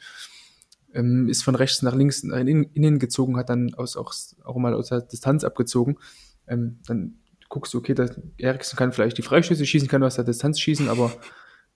ähm, 0.94 1.28
ist 1.28 1.44
von 1.44 1.54
rechts 1.54 1.82
nach 1.82 1.94
links 1.94 2.22
nach 2.22 2.38
innen 2.38 2.98
gezogen, 2.98 3.36
hat 3.36 3.50
dann 3.50 3.74
aus, 3.74 3.98
auch, 3.98 4.14
auch 4.42 4.56
mal 4.56 4.72
aus 4.72 4.88
der 4.88 5.02
Distanz 5.02 5.44
abgezogen. 5.44 5.98
Ähm, 6.48 6.78
dann 6.86 7.18
guckst 7.50 7.74
du, 7.74 7.78
okay, 7.78 7.92
der 7.92 8.16
Eriksen 8.38 8.78
kann 8.78 8.92
vielleicht 8.92 9.18
die 9.18 9.22
Freistöße 9.22 9.66
schießen, 9.66 9.86
kann 9.86 10.02
aus 10.02 10.14
der 10.14 10.24
Distanz 10.24 10.58
schießen, 10.58 10.88
aber 10.88 11.12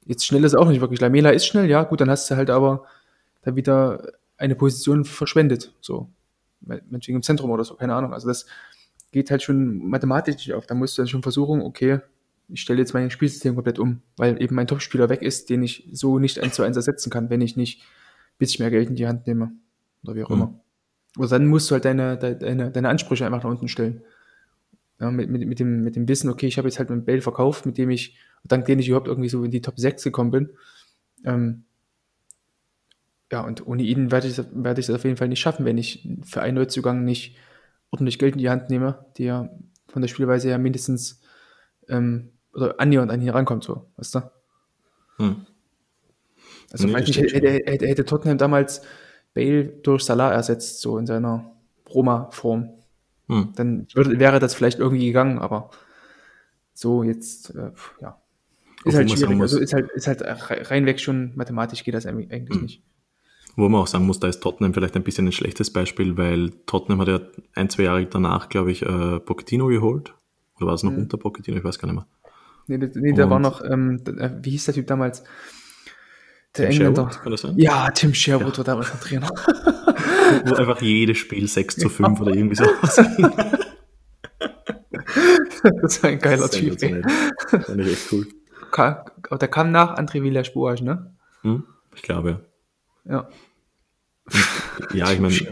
jetzt 0.07 0.25
schnell 0.25 0.45
ist 0.45 0.55
auch 0.55 0.69
nicht 0.69 0.81
wirklich. 0.81 1.01
Lamela 1.01 1.29
ist 1.29 1.45
schnell, 1.45 1.69
ja, 1.69 1.83
gut, 1.83 2.01
dann 2.01 2.09
hast 2.09 2.31
du 2.31 2.37
halt 2.37 2.49
aber 2.49 2.87
da 3.43 3.55
wieder 3.55 4.12
eine 4.38 4.55
Position 4.55 5.05
verschwendet, 5.05 5.75
so. 5.83 6.09
Meinetwegen 6.62 7.17
im 7.17 7.23
Zentrum 7.23 7.51
oder 7.51 7.64
so, 7.64 7.75
keine 7.75 7.95
Ahnung. 7.95 8.14
Also 8.14 8.27
das 8.27 8.47
geht 9.14 9.31
halt 9.31 9.44
schon 9.44 9.79
mathematisch 9.88 10.35
nicht 10.35 10.53
auf. 10.53 10.66
Da 10.66 10.74
musst 10.74 10.98
du 10.98 11.03
dann 11.03 11.09
schon 11.09 11.22
versuchen, 11.22 11.62
okay, 11.62 12.00
ich 12.48 12.61
stelle 12.61 12.81
jetzt 12.81 12.94
mein 12.94 13.11
Spielsystem 13.11 13.55
komplett 13.55 13.79
um, 13.79 14.03
weil 14.16 14.42
eben 14.42 14.57
mein 14.57 14.66
Topspieler 14.66 15.09
weg 15.09 15.22
ist, 15.22 15.48
den 15.50 15.62
ich 15.62 15.88
so 15.92 16.18
nicht 16.18 16.40
eins 16.40 16.55
zu 16.57 16.64
eins 16.64 16.77
ersetzen 16.77 17.11
kann, 17.11 17.31
wenn 17.31 17.40
ich 17.40 17.57
nicht 17.57 17.81
ein 17.81 18.38
bisschen 18.38 18.64
mehr 18.64 18.72
Geld 18.72 18.90
in 18.90 18.96
die 18.96 19.07
Hand 19.07 19.29
nehme. 19.29 19.53
Oder 20.03 20.16
wie 20.16 20.24
auch 20.24 20.31
mhm. 20.31 20.35
immer. 20.35 20.61
Aber 21.16 21.29
dann 21.29 21.46
musst 21.46 21.70
du 21.70 21.74
halt 21.74 21.85
deine, 21.85 22.18
deine, 22.18 22.72
deine 22.72 22.88
Ansprüche 22.88 23.24
einfach 23.24 23.44
nach 23.44 23.50
unten 23.50 23.68
stellen. 23.68 24.03
Ja, 24.98 25.12
mit, 25.12 25.31
mit, 25.31 25.46
mit, 25.46 25.61
dem, 25.61 25.85
mit 25.85 25.94
dem 25.94 26.09
Wissen, 26.09 26.29
okay, 26.29 26.48
ich 26.48 26.59
habe 26.59 26.66
jetzt 26.66 26.81
halt 26.81 26.90
einen 26.90 27.05
Bell 27.05 27.20
verkauft, 27.20 27.66
mit 27.66 27.79
dem 27.79 27.90
ich, 27.90 28.16
dank 28.42 28.66
dem 28.66 28.81
ich 28.81 28.88
überhaupt 28.88 29.09
irgendwie 29.09 29.29
so 29.29 29.44
in 29.44 29.53
die 29.53 29.62
Top 29.62 29.79
6 29.79 30.03
gekommen 30.03 30.33
bin. 30.33 30.50
Ähm, 31.24 31.62
ja, 33.31 33.42
und 33.42 33.64
ohne 33.64 33.85
ihn 33.85 34.11
werde 34.11 34.27
ich, 34.27 34.38
werde 34.38 34.81
ich 34.81 34.87
das 34.87 34.96
auf 34.96 35.05
jeden 35.05 35.16
Fall 35.16 35.29
nicht 35.29 35.40
schaffen, 35.40 35.64
wenn 35.64 35.79
ich 35.79 36.09
für 36.24 36.42
einen 36.42 36.57
Neuzugang 36.57 37.05
nicht 37.05 37.37
ordentlich 37.90 38.18
Geld 38.18 38.35
in 38.35 38.38
die 38.38 38.51
Hand 38.51 38.70
nehme, 38.70 39.05
der 39.18 39.51
von 39.88 40.03
der 40.03 40.09
Spielweise 40.09 40.49
her 40.49 40.59
mindestens 40.59 41.20
ähm, 41.88 42.31
oder 42.53 42.81
annähernd 42.81 43.11
an 43.11 43.20
ihn 43.20 43.31
rankommt, 43.31 43.64
so, 43.64 43.87
weißt 43.97 44.16
du? 44.16 44.20
Hm. 45.18 45.47
Also, 46.73 46.88
nee, 46.88 47.01
ich, 47.01 47.16
hätte, 47.16 47.49
hätte, 47.49 47.87
hätte 47.87 48.05
Tottenham 48.05 48.38
damals 48.38 48.83
Bale 49.33 49.64
durch 49.64 50.03
Salah 50.03 50.33
ersetzt, 50.33 50.81
so 50.81 50.99
in 50.99 51.07
seiner 51.07 51.53
Roma-Form. 51.88 52.70
Hm. 53.29 53.53
Dann 53.57 53.87
würde, 53.94 54.18
wäre 54.18 54.38
das 54.38 54.55
vielleicht 54.55 54.79
irgendwie 54.79 55.07
gegangen, 55.07 55.38
aber 55.38 55.70
so 56.73 57.03
jetzt, 57.03 57.55
äh, 57.55 57.70
ja. 58.01 58.20
Ist 58.85 58.97
halt 58.97 59.11
schwierig. 59.11 59.40
Also 59.40 59.59
ist 59.59 59.73
halt, 59.73 59.90
ist 59.92 60.07
halt 60.07 60.23
reinweg 60.25 61.01
schon 61.01 61.33
mathematisch 61.37 61.85
geht 61.85 61.94
das 61.94 62.07
eigentlich 62.07 62.57
hm. 62.57 62.62
nicht. 62.62 62.83
Wo 63.57 63.69
man 63.69 63.81
auch 63.81 63.87
sagen 63.87 64.07
muss, 64.07 64.21
da 64.21 64.29
ist 64.29 64.40
Tottenham 64.40 64.75
vielleicht 64.75 64.97
ein 64.97 65.03
bisschen 65.03 65.27
ein 65.27 65.33
schlechtes 65.33 65.73
Beispiel, 65.73 66.17
weil 66.17 66.51
Tottenham 66.67 67.01
hat 67.01 67.09
ja 67.09 67.21
ein, 67.55 67.71
zwei 67.71 67.85
Jahre 67.85 68.07
danach, 68.07 68.49
glaube 68.49 68.73
ich, 68.73 68.83
äh, 68.83 69.21
Pochettino 69.21 69.67
geholt. 69.69 70.14
Oder 70.57 70.67
war 70.67 70.75
es 70.75 70.83
noch 70.83 70.93
mhm. 70.93 70.99
unter 70.99 71.17
Pochettino? 71.17 71.57
Ich 71.57 71.64
weiß 71.64 71.79
gar 71.79 71.87
nicht 71.88 71.97
mehr. 71.97 72.07
Nee, 72.67 72.79
nee 72.95 73.12
da 73.12 73.29
war 73.29 73.38
noch, 73.38 73.62
ähm, 73.64 74.03
äh, 74.07 74.31
wie 74.43 74.51
hieß 74.51 74.64
der 74.67 74.75
Typ 74.75 74.87
damals? 74.87 75.23
Der 76.57 76.71
Tim 76.71 76.81
Engländer. 76.81 77.03
Sherwood, 77.03 77.23
kann 77.23 77.33
das 77.33 77.40
sein? 77.43 77.55
Ja, 77.57 77.90
Tim 77.90 78.14
Sherwood 78.14 78.53
ja. 78.53 78.59
war 78.59 78.64
damals 78.64 78.90
der 78.90 79.01
Trainer. 79.01 79.29
wo, 80.47 80.55
einfach 80.55 80.81
jedes 80.81 81.19
Spiel 81.19 81.47
6 81.47 81.77
zu 81.77 81.88
5 81.88 82.21
oder 82.21 82.35
irgendwie 82.35 82.57
so 82.57 82.64
ausging. 82.83 83.31
das 85.83 86.03
war 86.03 86.11
ein 86.11 86.19
geiler 86.19 86.51
Typ. 86.51 86.79
Das 86.79 87.67
fand 87.67 87.81
ich 87.81 87.93
echt 87.93 88.12
cool. 88.12 88.27
Aber 88.77 89.38
der 89.38 89.49
kam 89.49 89.71
nach 89.71 89.97
André 89.97 90.23
Villas-Boas, 90.23 90.81
ne? 90.81 91.14
Hm, 91.43 91.64
ich 91.95 92.03
glaube, 92.03 92.31
ja. 92.31 92.40
Ja, 94.93 95.11
ich 95.12 95.21
meine, 95.21 95.35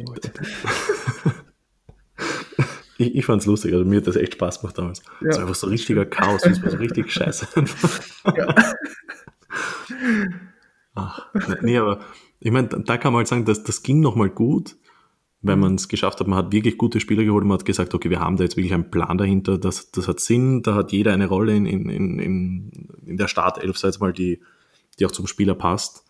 ich, 2.98 3.14
ich 3.14 3.24
fand 3.24 3.42
es 3.42 3.46
lustig, 3.46 3.72
also 3.72 3.84
mir 3.84 3.98
hat 3.98 4.06
das 4.06 4.16
echt 4.16 4.34
Spaß 4.34 4.60
gemacht 4.60 4.78
damals. 4.78 5.02
Ja. 5.20 5.28
Das 5.28 5.36
war 5.36 5.42
einfach 5.42 5.54
so 5.54 5.66
richtiger 5.68 6.04
Chaos, 6.06 6.42
das 6.42 6.62
war 6.62 6.70
so 6.70 6.76
richtig 6.78 7.12
scheiße. 7.12 7.48
ja. 8.36 8.54
Ach, 10.94 11.28
nee, 11.62 11.78
aber 11.78 12.00
ich 12.40 12.50
meine, 12.50 12.68
da 12.68 12.96
kann 12.98 13.12
man 13.12 13.18
halt 13.20 13.28
sagen, 13.28 13.44
dass 13.44 13.62
das 13.62 13.82
ging 13.82 14.00
nochmal 14.00 14.30
gut, 14.30 14.76
weil 15.42 15.56
man 15.56 15.74
es 15.74 15.88
geschafft 15.88 16.20
hat. 16.20 16.26
Man 16.26 16.38
hat 16.38 16.52
wirklich 16.52 16.78
gute 16.78 17.00
Spieler 17.00 17.24
geholt 17.24 17.42
und 17.42 17.48
man 17.48 17.58
hat 17.58 17.64
gesagt, 17.64 17.94
okay, 17.94 18.10
wir 18.10 18.20
haben 18.20 18.36
da 18.36 18.44
jetzt 18.44 18.56
wirklich 18.56 18.74
einen 18.74 18.90
Plan 18.90 19.18
dahinter, 19.18 19.58
das, 19.58 19.90
das 19.90 20.08
hat 20.08 20.20
Sinn, 20.20 20.62
da 20.62 20.74
hat 20.74 20.92
jeder 20.92 21.12
eine 21.12 21.26
Rolle 21.26 21.54
in, 21.56 21.66
in, 21.66 21.88
in, 21.88 22.70
in 23.04 23.16
der 23.16 23.28
Startelf, 23.28 23.78
sei 23.78 23.88
es 23.88 24.00
mal, 24.00 24.12
die, 24.12 24.42
die 24.98 25.06
auch 25.06 25.12
zum 25.12 25.26
Spieler 25.26 25.54
passt. 25.54 26.04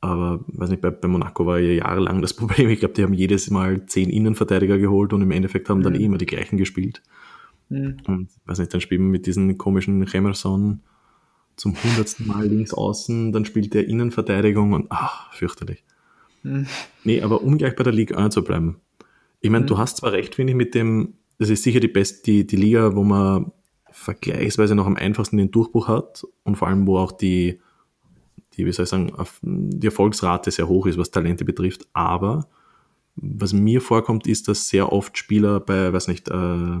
Aber 0.00 0.44
weiß 0.46 0.70
nicht, 0.70 0.80
bei, 0.80 0.90
bei 0.90 1.08
Monaco 1.08 1.44
war 1.46 1.58
ja 1.58 1.72
jahrelang 1.72 2.22
das 2.22 2.34
Problem. 2.36 2.68
Ich 2.70 2.80
glaube, 2.80 2.94
die 2.94 3.02
haben 3.02 3.14
jedes 3.14 3.50
Mal 3.50 3.86
zehn 3.86 4.10
Innenverteidiger 4.10 4.78
geholt 4.78 5.12
und 5.12 5.22
im 5.22 5.30
Endeffekt 5.30 5.68
haben 5.68 5.82
dann 5.82 5.94
mhm. 5.94 6.00
eh 6.00 6.04
immer 6.04 6.18
die 6.18 6.26
gleichen 6.26 6.56
gespielt. 6.56 7.02
Mhm. 7.68 7.98
Und 8.06 8.28
weiß 8.46 8.58
nicht, 8.58 8.72
dann 8.72 8.80
spielen 8.80 9.02
wir 9.02 9.10
mit 9.10 9.26
diesen 9.26 9.58
komischen 9.58 10.02
Remerson 10.02 10.80
zum 11.56 11.74
hundertsten 11.82 12.26
Mal 12.26 12.46
links 12.46 12.72
außen, 12.72 13.32
dann 13.32 13.44
spielt 13.44 13.74
der 13.74 13.88
Innenverteidigung 13.88 14.72
und 14.72 14.86
ach, 14.90 15.32
fürchterlich. 15.32 15.82
Mhm. 16.44 16.66
Nee, 17.04 17.20
aber 17.22 17.42
um 17.42 17.58
gleich 17.58 17.74
bei 17.74 17.82
der 17.82 17.92
Liga 17.92 18.16
1 18.16 18.34
zu 18.34 18.44
bleiben. 18.44 18.80
Ich 19.40 19.50
meine, 19.50 19.64
mhm. 19.64 19.68
du 19.68 19.78
hast 19.78 19.98
zwar 19.98 20.12
recht, 20.12 20.36
finde 20.36 20.52
ich, 20.52 20.56
mit 20.56 20.74
dem, 20.74 21.14
das 21.38 21.50
ist 21.50 21.64
sicher 21.64 21.80
die 21.80 21.88
beste, 21.88 22.22
die, 22.24 22.46
die 22.46 22.56
Liga, 22.56 22.94
wo 22.94 23.02
man 23.02 23.52
vergleichsweise 23.90 24.74
noch 24.74 24.86
am 24.86 24.96
einfachsten 24.96 25.36
den 25.36 25.50
Durchbruch 25.50 25.88
hat 25.88 26.24
und 26.44 26.56
vor 26.56 26.68
allem, 26.68 26.86
wo 26.86 26.98
auch 26.98 27.12
die, 27.12 27.60
die, 28.58 28.66
wie 28.66 28.72
soll 28.72 28.84
ich 28.84 28.90
sagen, 28.90 29.12
die 29.42 29.86
Erfolgsrate 29.86 30.50
sehr 30.50 30.68
hoch 30.68 30.86
ist, 30.86 30.98
was 30.98 31.10
Talente 31.10 31.44
betrifft. 31.44 31.86
Aber 31.92 32.48
was 33.16 33.52
mir 33.52 33.80
vorkommt, 33.80 34.26
ist, 34.26 34.48
dass 34.48 34.68
sehr 34.68 34.92
oft 34.92 35.16
Spieler 35.16 35.60
bei, 35.60 35.92
weiß 35.92 36.08
nicht, 36.08 36.28
äh, 36.28 36.78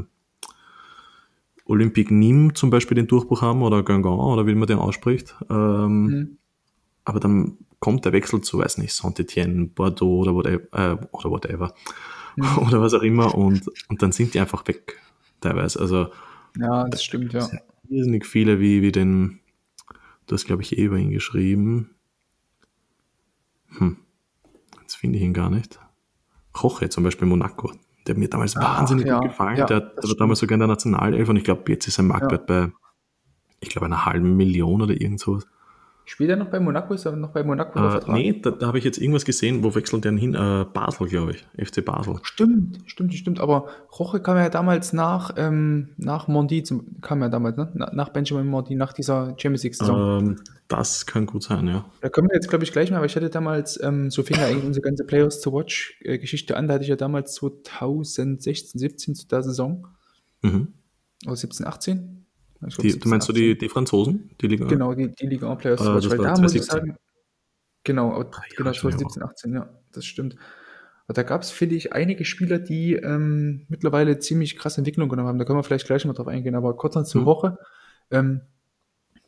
Olympique 1.64 2.10
Nîmes 2.10 2.54
zum 2.54 2.70
Beispiel 2.70 2.94
den 2.94 3.06
Durchbruch 3.06 3.42
haben 3.42 3.62
oder 3.62 3.82
Guingamp 3.82 4.20
oder 4.20 4.46
wie 4.46 4.54
man 4.54 4.66
den 4.66 4.78
ausspricht. 4.78 5.34
Ähm, 5.50 6.04
mhm. 6.04 6.38
Aber 7.04 7.20
dann 7.20 7.58
kommt 7.78 8.04
der 8.04 8.12
Wechsel 8.12 8.40
zu, 8.40 8.58
weiß 8.58 8.78
nicht, 8.78 8.92
Saint-Etienne, 8.92 9.66
Bordeaux 9.66 10.20
oder 10.20 10.34
whatever, 10.34 10.62
äh, 10.72 10.96
oder, 11.12 11.30
whatever 11.30 11.74
mhm. 12.36 12.58
oder 12.66 12.80
was 12.80 12.94
auch 12.94 13.02
immer 13.02 13.34
und, 13.34 13.70
und 13.88 14.02
dann 14.02 14.12
sind 14.12 14.34
die 14.34 14.40
einfach 14.40 14.66
weg 14.66 14.98
teilweise. 15.40 15.78
Also 15.80 16.08
ja, 16.58 16.88
das 16.88 17.04
stimmt, 17.04 17.32
ja. 17.34 17.48
Irrsinnig 17.88 18.26
viele 18.26 18.60
wie, 18.60 18.82
wie 18.82 18.92
den 18.92 19.40
Du 20.28 20.34
hast, 20.34 20.44
glaube 20.44 20.62
ich, 20.62 20.78
eh 20.78 20.84
über 20.84 20.98
ihn 20.98 21.10
geschrieben. 21.10 21.96
Hm. 23.78 23.96
Jetzt 24.82 24.96
finde 24.96 25.18
ich 25.18 25.24
ihn 25.24 25.32
gar 25.32 25.50
nicht. 25.50 25.80
Koche 26.52 26.88
zum 26.90 27.02
Beispiel 27.02 27.26
Monaco. 27.26 27.72
Der 28.06 28.14
hat 28.14 28.18
mir 28.18 28.28
damals 28.28 28.56
Ach, 28.56 28.78
wahnsinnig 28.78 29.06
ja, 29.06 29.18
gut 29.18 29.30
gefallen. 29.30 29.56
Ja, 29.56 29.66
der, 29.66 29.80
der 29.80 30.02
war 30.02 30.16
damals 30.16 30.38
sogar 30.38 30.54
in 30.54 30.60
der 30.60 30.68
Nationalelf 30.68 31.28
und 31.28 31.36
ich 31.36 31.44
glaube, 31.44 31.70
jetzt 31.72 31.88
ist 31.88 31.94
sein 31.94 32.06
Marktwert 32.06 32.48
ja. 32.48 32.66
bei, 32.66 32.72
ich 33.60 33.70
glaube, 33.70 33.86
einer 33.86 34.04
halben 34.04 34.36
Million 34.36 34.82
oder 34.82 34.92
irgend 35.00 35.18
sowas. 35.18 35.46
Spielt 36.08 36.30
er 36.30 36.36
noch 36.36 36.48
bei 36.48 36.58
Monaco? 36.58 36.94
Ist 36.94 37.04
er 37.04 37.14
noch 37.14 37.32
bei 37.32 37.44
Monaco 37.44 37.78
äh, 37.78 38.00
Nee, 38.10 38.40
da, 38.40 38.50
da 38.50 38.68
habe 38.68 38.78
ich 38.78 38.84
jetzt 38.84 38.96
irgendwas 38.96 39.26
gesehen. 39.26 39.62
Wo 39.62 39.74
wechselt 39.74 40.04
der 40.04 40.12
denn 40.12 40.18
hin? 40.18 40.34
Äh, 40.34 40.64
Basel, 40.72 41.06
glaube 41.06 41.32
ich. 41.32 41.46
FC 41.62 41.84
Basel. 41.84 42.18
Stimmt, 42.22 42.78
stimmt, 42.86 43.12
stimmt. 43.12 43.40
Aber 43.40 43.66
Roche 43.98 44.18
kam 44.20 44.38
ja 44.38 44.48
damals 44.48 44.94
nach, 44.94 45.34
ähm, 45.36 45.90
nach 45.98 46.26
Mondi, 46.26 46.62
zum, 46.62 46.98
kam 47.02 47.20
ja 47.20 47.28
damals, 47.28 47.58
ne? 47.58 47.70
nach 47.92 48.08
Benjamin 48.08 48.46
Mondi, 48.46 48.74
nach 48.74 48.94
dieser 48.94 49.34
Champions 49.36 49.64
League-Saison. 49.64 50.20
Ähm, 50.20 50.36
das 50.68 51.04
kann 51.04 51.26
gut 51.26 51.42
sein, 51.42 51.66
ja. 51.66 51.84
Da 52.00 52.08
kommen 52.08 52.28
wir 52.30 52.36
jetzt, 52.36 52.48
glaube 52.48 52.64
ich, 52.64 52.72
gleich 52.72 52.90
mal, 52.90 52.96
aber 52.96 53.06
ich 53.06 53.14
hatte 53.14 53.28
damals, 53.28 53.78
ähm, 53.82 54.10
so 54.10 54.22
fing 54.22 54.38
ja 54.38 54.46
eigentlich 54.46 54.64
unsere 54.64 54.84
ganze 54.84 55.04
Players 55.04 55.42
to 55.42 55.52
Watch-Geschichte 55.52 56.56
an. 56.56 56.68
Da 56.68 56.74
hatte 56.74 56.84
ich 56.84 56.90
ja 56.90 56.96
damals 56.96 57.34
2016, 57.34 58.78
17 58.78 59.14
zu 59.14 59.28
der 59.28 59.42
Saison. 59.42 59.86
Mhm. 60.40 60.68
Oder 61.26 61.36
17, 61.36 61.66
18 61.66 61.98
Glaub, 61.98 62.27
die, 62.60 62.98
du 62.98 63.08
meinst 63.08 63.28
du 63.28 63.32
die, 63.32 63.56
die 63.56 63.68
Franzosen? 63.68 64.30
Die 64.40 64.48
Liga? 64.48 64.66
Genau, 64.66 64.94
die, 64.94 65.14
die 65.14 65.26
Liga 65.26 65.50
1 65.50 65.60
Players. 65.60 65.80
Äh, 65.80 66.10
weil 66.10 66.18
da 66.18 66.40
muss 66.40 66.54
ich 66.54 66.62
sagen, 66.62 66.96
genau, 67.84 68.24
genau 68.56 68.72
2017, 68.72 69.22
18, 69.22 69.54
ja, 69.54 69.68
das 69.92 70.04
stimmt. 70.04 70.36
Aber 71.06 71.14
da 71.14 71.22
gab 71.22 71.42
es, 71.42 71.50
finde 71.50 71.76
ich, 71.76 71.92
einige 71.92 72.24
Spieler, 72.24 72.58
die 72.58 72.94
ähm, 72.94 73.64
mittlerweile 73.68 74.18
ziemlich 74.18 74.56
krasse 74.56 74.78
Entwicklung 74.78 75.08
genommen 75.08 75.28
haben. 75.28 75.38
Da 75.38 75.44
können 75.44 75.58
wir 75.58 75.62
vielleicht 75.62 75.86
gleich 75.86 76.04
mal 76.04 76.12
drauf 76.12 76.28
eingehen, 76.28 76.54
aber 76.54 76.76
kurz 76.76 76.96
noch 76.96 77.04
zur 77.04 77.22
mhm. 77.22 77.26
Woche. 77.26 77.58
Ähm, 78.10 78.42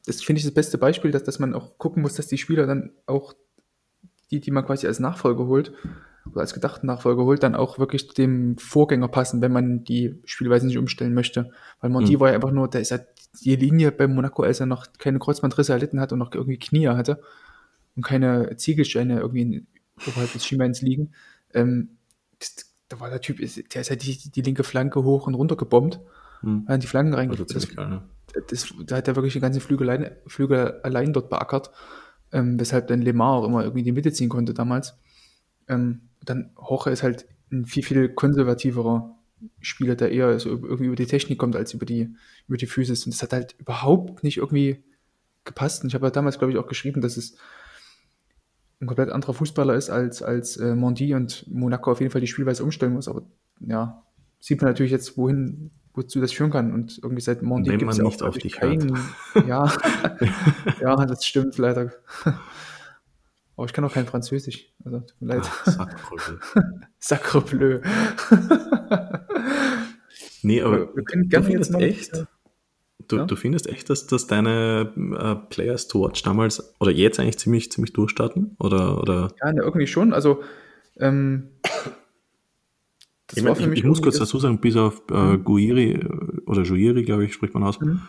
das 0.05 0.23
finde 0.23 0.41
ich 0.41 0.45
das 0.45 0.55
beste 0.55 0.77
Beispiel, 0.77 1.11
dass, 1.11 1.25
dass 1.25 1.39
man 1.39 1.55
auch 1.55 1.79
gucken 1.79 2.03
muss, 2.03 2.15
dass 2.15 2.27
die 2.27 2.39
Spieler 2.39 2.67
dann 2.67 2.93
auch, 3.07 3.33
die, 4.31 4.41
die 4.41 4.51
man 4.51 4.65
quasi 4.67 4.87
als 4.87 5.01
Nachfolger 5.01 5.47
holt, 5.47 5.73
oder 6.27 6.41
als 6.41 6.55
gedachten 6.55 6.87
Nachfolger 6.87 7.25
holt, 7.25 7.43
dann 7.43 7.55
auch 7.55 7.79
wirklich 7.79 8.09
dem 8.09 8.57
Vorgänger 8.59 9.09
passen, 9.09 9.41
wenn 9.41 9.53
man 9.53 9.85
die 9.85 10.21
Spielweise 10.25 10.67
nicht 10.67 10.79
umstellen 10.79 11.15
möchte. 11.15 11.51
Weil 11.81 11.91
Monti 11.91 12.17
mhm. 12.17 12.21
war 12.21 12.29
ja 12.29 12.35
einfach 12.35 12.53
nur, 12.53 12.69
der 12.69 12.81
ist 12.81 12.91
halt 12.91 13.07
die 13.33 13.57
Linie 13.57 13.93
bei 13.93 14.07
Monaco, 14.07 14.43
als 14.43 14.61
er 14.61 14.67
noch 14.67 14.87
keine 14.99 15.19
Kreuzbandrisse 15.19 15.73
erlitten 15.73 16.01
hat 16.01 16.13
und 16.13 16.19
noch 16.19 16.35
irgendwie 16.35 16.59
Knie 16.59 16.89
hatte 16.89 17.23
und 17.97 18.05
keine 18.05 18.57
Ziegelsteine 18.57 19.21
irgendwie 19.21 19.67
oberhalb 20.07 20.33
des 20.33 20.45
Schienbeins 20.45 20.83
liegen. 20.83 21.13
Ähm, 21.55 21.91
das, 22.39 22.57
da 22.89 23.01
war 23.01 23.11
der 23.11 23.21
Typ, 23.21 23.39
der 23.39 23.81
ist 23.81 23.91
halt 23.91 24.05
die, 24.05 24.31
die 24.31 24.43
linke 24.43 24.65
Flanke 24.65 25.05
hoch 25.05 25.27
und 25.27 25.35
runter 25.35 25.57
gebombt, 25.57 26.01
mhm. 26.43 26.67
hat 26.67 26.83
die 26.83 26.87
Flanken 26.87 27.15
reingebracht. 27.15 27.55
Das, 27.55 27.69
das, 27.69 28.45
das, 28.49 28.75
da 28.85 28.97
hat 28.97 29.09
er 29.09 29.17
wirklich 29.17 29.35
den 29.35 29.43
ganzen 29.43 29.61
Flügel 29.61 29.89
allein, 29.89 30.13
Flügel 30.27 30.81
allein 30.83 31.13
dort 31.13 31.31
beackert, 31.31 31.71
ähm, 32.33 32.59
weshalb 32.59 32.89
dann 32.89 33.03
Lemar 33.03 33.35
auch 33.35 33.45
immer 33.45 33.63
irgendwie 33.63 33.83
die 33.83 33.93
Mitte 33.93 34.13
ziehen 34.13 34.29
konnte 34.29 34.55
damals. 34.55 34.97
Ähm, 35.69 36.03
dann 36.25 36.51
Hoche 36.57 36.91
ist 36.91 37.03
halt 37.03 37.27
ein 37.53 37.65
viel, 37.65 37.83
viel 37.83 38.09
konservativerer 38.09 39.17
Spieler, 39.61 39.97
der 39.97 40.11
eher 40.13 40.39
so 40.39 40.51
irgendwie 40.51 40.87
über 40.87 40.97
die 40.97 41.07
Technik 41.07 41.39
kommt 41.39 41.57
als 41.57 41.75
über 41.75 41.87
die, 41.87 42.15
über 42.47 42.57
die 42.57 42.67
Physis. 42.67 43.05
Und 43.05 43.15
das 43.15 43.23
hat 43.23 43.33
halt 43.33 43.55
überhaupt 43.59 44.23
nicht 44.23 44.39
irgendwie 44.39 44.83
gepasst. 45.45 45.83
Und 45.83 45.89
ich 45.89 45.95
habe 45.95 46.07
ja 46.07 46.11
damals, 46.11 46.39
glaube 46.39 46.53
ich, 46.53 46.59
auch 46.59 46.67
geschrieben, 46.67 47.01
dass 47.01 47.17
es 47.17 47.37
ein 48.81 48.87
komplett 48.87 49.11
anderer 49.11 49.35
Fußballer 49.35 49.75
ist 49.75 49.91
als, 49.91 50.23
als 50.23 50.57
äh, 50.57 50.75
Mondi 50.75 51.15
und 51.15 51.47
Monaco 51.49 51.93
auf 51.93 52.01
jeden 52.01 52.11
Fall 52.11 52.21
die 52.21 52.27
Spielweise 52.27 52.65
umstellen 52.65 52.95
muss. 52.95 53.09
Aber 53.09 53.23
ja, 53.61 54.03
sieht 54.39 54.61
man 54.63 54.71
natürlich 54.71 54.93
jetzt, 54.93 55.17
wohin, 55.19 55.71
wozu 55.93 56.21
das 56.21 56.33
führen 56.33 56.51
kann. 56.51 56.73
Und 56.73 56.99
irgendwie 57.03 57.21
seit 57.21 57.43
Mondi 57.43 57.77
gibt 57.77 57.91
es 57.91 57.99
ja 57.99 58.05
auch 58.05 58.23
auf 58.23 58.39
dich 58.39 58.55
keinen. 58.55 58.99
Ja, 59.47 59.73
ja, 60.81 60.97
das 61.07 61.25
stimmt 61.27 61.59
leider. 61.59 61.93
Aber 63.57 63.67
ich 63.67 63.75
kann 63.75 63.85
auch 63.85 63.93
kein 63.93 64.07
Französisch. 64.07 64.73
Also, 64.85 65.01
tut 65.01 65.21
mir 65.21 65.35
leid. 65.35 65.51
Sacre 66.99 67.43
bleu. 67.43 67.81
nee, 70.43 70.63
aber 70.63 70.95
wir 70.95 71.05
können 71.05 71.29
gerne 71.29 71.47
du 71.47 71.53
findest 71.53 71.73
jetzt 71.73 71.83
echt, 71.83 72.27
du, 73.09 73.17
ja? 73.17 73.25
du, 73.25 73.37
findest 73.37 73.69
echt, 73.69 73.91
dass, 73.91 74.07
dass 74.07 74.27
deine 74.27 74.93
äh, 74.97 75.35
Players 75.49 75.89
to 75.89 76.05
Watch 76.05 76.23
damals 76.23 76.75
oder 76.81 76.91
jetzt 76.91 77.21
eigentlich 77.21 77.39
ziemlich, 77.39 77.71
ziemlich 77.71 77.93
durchstarten? 77.93 78.57
Oder, 78.59 79.01
oder? 79.01 79.33
Ja, 79.43 79.53
ne, 79.53 79.63
irgendwie 79.63 79.87
schon. 79.87 80.13
Also, 80.13 80.43
ähm, 80.99 81.49
ich, 83.35 83.43
mein, 83.43 83.57
ich, 83.57 83.79
ich 83.79 83.85
muss 83.85 84.03
kurz 84.03 84.19
dazu 84.19 84.39
sagen, 84.39 84.61
bis 84.61 84.77
auf 84.77 85.03
äh, 85.11 85.15
mhm. 85.15 85.45
Guiri 85.45 86.07
oder 86.47 86.63
Juiri, 86.63 87.03
glaube 87.05 87.25
ich, 87.25 87.35
spricht 87.35 87.55
man 87.55 87.63
aus, 87.63 87.81
mhm. 87.81 88.01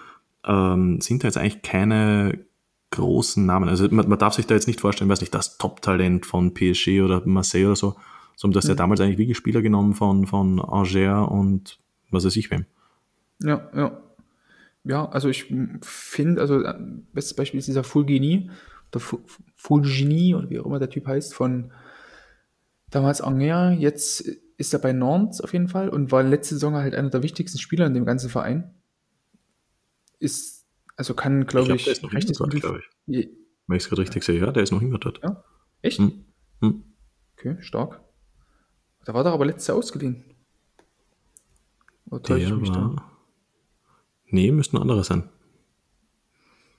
ähm, 0.45 1.01
sind 1.01 1.23
da 1.23 1.27
jetzt 1.27 1.37
eigentlich 1.37 1.61
keine 1.61 2.45
großen 2.91 3.45
Namen. 3.45 3.69
Also 3.69 3.87
man, 3.89 4.07
man, 4.07 4.19
darf 4.19 4.33
sich 4.33 4.45
da 4.47 4.55
jetzt 4.55 4.67
nicht 4.67 4.81
vorstellen, 4.81 5.09
weiß 5.09 5.21
nicht, 5.21 5.33
das 5.33 5.57
Top-Talent 5.57 6.25
von 6.25 6.53
PSG 6.53 7.01
oder 7.01 7.21
Marseille 7.25 7.65
oder 7.65 7.75
so, 7.75 7.95
sondern 8.35 8.55
das 8.55 8.65
ist 8.65 8.69
ja 8.69 8.75
damals 8.75 8.99
eigentlich 8.99 9.17
wirklich 9.17 9.37
Spieler 9.37 9.61
genommen 9.61 9.93
von, 9.93 10.27
von 10.27 10.59
Angers 10.59 11.29
und 11.29 11.79
was 12.11 12.25
weiß 12.25 12.35
ich 12.35 12.51
wem. 12.51 12.65
Ja, 13.41 13.69
ja. 13.75 14.01
Ja, 14.83 15.09
also 15.09 15.29
ich 15.29 15.53
finde, 15.81 16.41
also 16.41 16.61
äh, 16.63 16.73
bestes 17.13 17.35
Beispiel 17.35 17.59
ist 17.59 17.67
dieser 17.67 17.83
Fulgini, 17.83 18.49
oder 18.91 19.03
Fulgini, 19.55 20.33
oder 20.33 20.49
wie 20.49 20.59
auch 20.59 20.65
immer 20.65 20.79
der 20.79 20.89
Typ 20.89 21.07
heißt, 21.07 21.35
von 21.35 21.71
damals 22.89 23.21
Angers, 23.21 23.75
jetzt 23.79 24.21
ist 24.57 24.73
er 24.73 24.79
bei 24.79 24.91
Nantes 24.91 25.41
auf 25.41 25.53
jeden 25.53 25.67
Fall 25.67 25.89
und 25.89 26.11
war 26.11 26.23
letzte 26.23 26.55
Saison 26.55 26.75
halt 26.75 26.95
einer 26.95 27.09
der 27.09 27.23
wichtigsten 27.23 27.59
Spieler 27.59 27.85
in 27.85 27.93
dem 27.93 28.05
ganzen 28.05 28.29
Verein. 28.29 28.73
Ist 30.19 30.61
also 31.01 31.15
kann, 31.15 31.47
glaube 31.47 31.63
ich, 31.63 31.67
glaub, 31.67 31.77
ich, 31.77 31.83
der 31.85 31.93
ist 31.93 32.03
noch 32.03 32.11
hingehört, 32.11 32.61
glaube 32.61 32.81
ich. 33.07 33.29
Wenn 33.67 33.77
ich 33.77 33.83
es 33.83 33.89
gerade 33.89 34.01
richtig 34.03 34.23
sehe, 34.23 34.39
ja, 34.39 34.51
der 34.51 34.61
ist 34.61 34.71
noch 34.71 34.81
hingehört. 34.81 35.19
Ja? 35.23 35.43
Echt? 35.81 35.97
Hm. 35.97 36.25
Hm. 36.61 36.83
Okay, 37.33 37.57
stark. 37.61 38.01
Da 39.05 39.15
war 39.15 39.23
doch 39.23 39.33
aber 39.33 39.47
letztes 39.47 39.67
Jahr 39.67 39.77
ausgeliehen. 39.77 40.30
Oder 42.11 42.21
täusche 42.21 42.45
ich 42.45 42.55
mich 42.55 42.69
war... 42.69 42.95
da? 42.95 43.03
Nee, 44.27 44.51
müssten 44.51 44.77
andere 44.77 45.03
sein. 45.03 45.29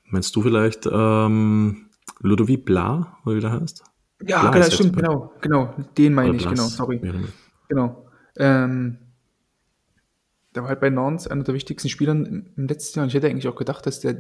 Meinst 0.05 0.37
du 0.37 0.43
vielleicht 0.43 0.89
ähm, 0.91 1.87
Ludovic 2.21 2.65
Bla, 2.65 3.19
oder 3.25 3.37
wie 3.37 3.41
der 3.41 3.53
heißt? 3.53 3.83
Ja, 4.27 4.51
genau, 4.51 4.71
stimmt, 4.71 4.97
genau, 4.97 5.33
genau. 5.41 5.75
Den 5.99 6.15
meine 6.15 6.37
ich, 6.37 6.49
genau, 6.49 6.65
sorry. 6.65 7.01
Ja. 7.03 7.13
Genau. 7.69 8.07
Ähm, 8.37 8.99
der 10.55 10.63
war 10.63 10.69
halt 10.69 10.81
bei 10.81 10.91
Nantes 10.91 11.27
einer 11.27 11.43
der 11.43 11.55
wichtigsten 11.55 11.89
Spieler 11.89 12.13
im 12.13 12.53
letzten 12.57 12.99
Jahr. 12.99 13.05
Und 13.05 13.09
ich 13.09 13.15
hätte 13.15 13.29
eigentlich 13.29 13.49
auch 13.49 13.57
gedacht, 13.57 13.87
dass 13.87 14.01
der 14.01 14.17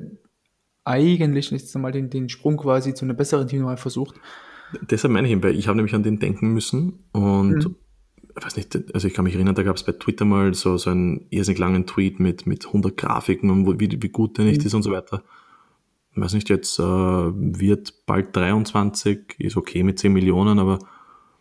eigentlich 0.85 1.51
jetzt 1.51 1.77
einmal 1.77 1.93
den, 1.93 2.11
den 2.11 2.29
Sprung 2.29 2.57
quasi 2.57 2.95
zu 2.95 3.05
einem 3.05 3.17
besseren 3.17 3.47
Team 3.47 3.63
mal 3.63 3.77
versucht. 3.77 4.17
Deshalb 4.91 5.13
meine 5.13 5.29
ich 5.29 5.33
ihn, 5.33 5.43
weil 5.43 5.57
ich 5.57 5.69
habe 5.69 5.77
nämlich 5.77 5.95
an 5.95 6.03
den 6.03 6.19
denken 6.19 6.53
müssen 6.53 7.05
und 7.13 7.67
mhm. 7.67 7.77
Ich 8.37 8.45
weiß 8.45 8.57
nicht, 8.57 8.95
also 8.95 9.07
ich 9.07 9.15
kann 9.15 9.25
mich 9.25 9.35
erinnern, 9.35 9.55
da 9.55 9.63
gab 9.63 9.77
es 9.77 9.85
bei 9.85 9.93
Twitter 9.93 10.25
mal 10.25 10.55
so, 10.55 10.77
so 10.77 10.91
einen 10.91 11.27
irrsinnig 11.31 11.59
langen 11.59 11.87
Tweet 11.87 12.21
mit, 12.21 12.47
mit 12.47 12.67
100 12.67 12.97
Grafiken 12.97 13.51
und 13.51 13.67
wo, 13.67 13.79
wie, 13.79 14.03
wie 14.03 14.09
gut 14.09 14.39
der 14.39 14.45
nicht 14.45 14.61
mhm. 14.61 14.67
ist 14.67 14.75
und 14.75 14.83
so 14.83 14.93
weiter. 14.93 15.23
Ich 16.15 16.21
weiß 16.21 16.35
nicht, 16.35 16.49
jetzt 16.49 16.79
äh, 16.79 16.83
wird 16.83 18.07
bald 18.07 18.35
23, 18.37 19.37
ist 19.39 19.57
okay 19.57 19.83
mit 19.83 19.99
10 19.99 20.13
Millionen, 20.13 20.59
aber 20.59 20.79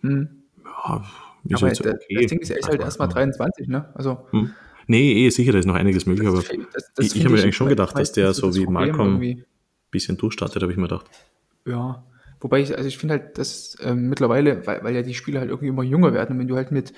mhm. 0.01 0.29
ja, 0.65 1.03
ist 1.49 1.57
aber 1.57 1.67
jetzt 1.67 1.81
okay. 1.81 2.15
Das 2.15 2.27
Ding 2.27 2.39
ist, 2.39 2.49
er 2.49 2.59
ist 2.59 2.69
halt 2.69 2.81
erstmal 2.81 3.09
23, 3.09 3.67
ne? 3.67 3.89
Also. 3.95 4.25
Hm. 4.31 4.51
Nee, 4.87 5.25
eh, 5.25 5.29
sicher, 5.29 5.51
da 5.53 5.59
ist 5.59 5.65
noch 5.65 5.75
einiges 5.75 6.05
möglich, 6.05 6.27
aber 6.27 6.41
das, 6.73 6.91
das 6.95 7.05
ich, 7.05 7.15
ich 7.15 7.23
habe 7.23 7.35
mir 7.35 7.41
eigentlich 7.41 7.55
schon 7.55 7.69
gedacht, 7.69 7.97
dass 7.97 8.11
der 8.11 8.33
so 8.33 8.53
wie 8.55 8.65
Malcolm 8.65 9.21
ein 9.21 9.45
bisschen 9.89 10.17
durchstartet, 10.17 10.61
habe 10.61 10.71
ich 10.71 10.77
mir 10.77 10.87
gedacht. 10.87 11.09
Ja, 11.65 12.03
wobei 12.41 12.61
ich, 12.61 12.75
also 12.75 12.87
ich 12.87 12.97
finde 12.97 13.15
halt, 13.15 13.37
dass 13.37 13.77
ähm, 13.81 14.09
mittlerweile, 14.09 14.65
weil, 14.67 14.83
weil 14.83 14.95
ja 14.95 15.01
die 15.01 15.13
Spieler 15.13 15.39
halt 15.39 15.49
irgendwie 15.49 15.69
immer 15.69 15.83
jünger 15.83 16.13
werden 16.13 16.33
und 16.33 16.39
wenn 16.39 16.47
du 16.47 16.55
halt 16.57 16.71
mit, 16.71 16.93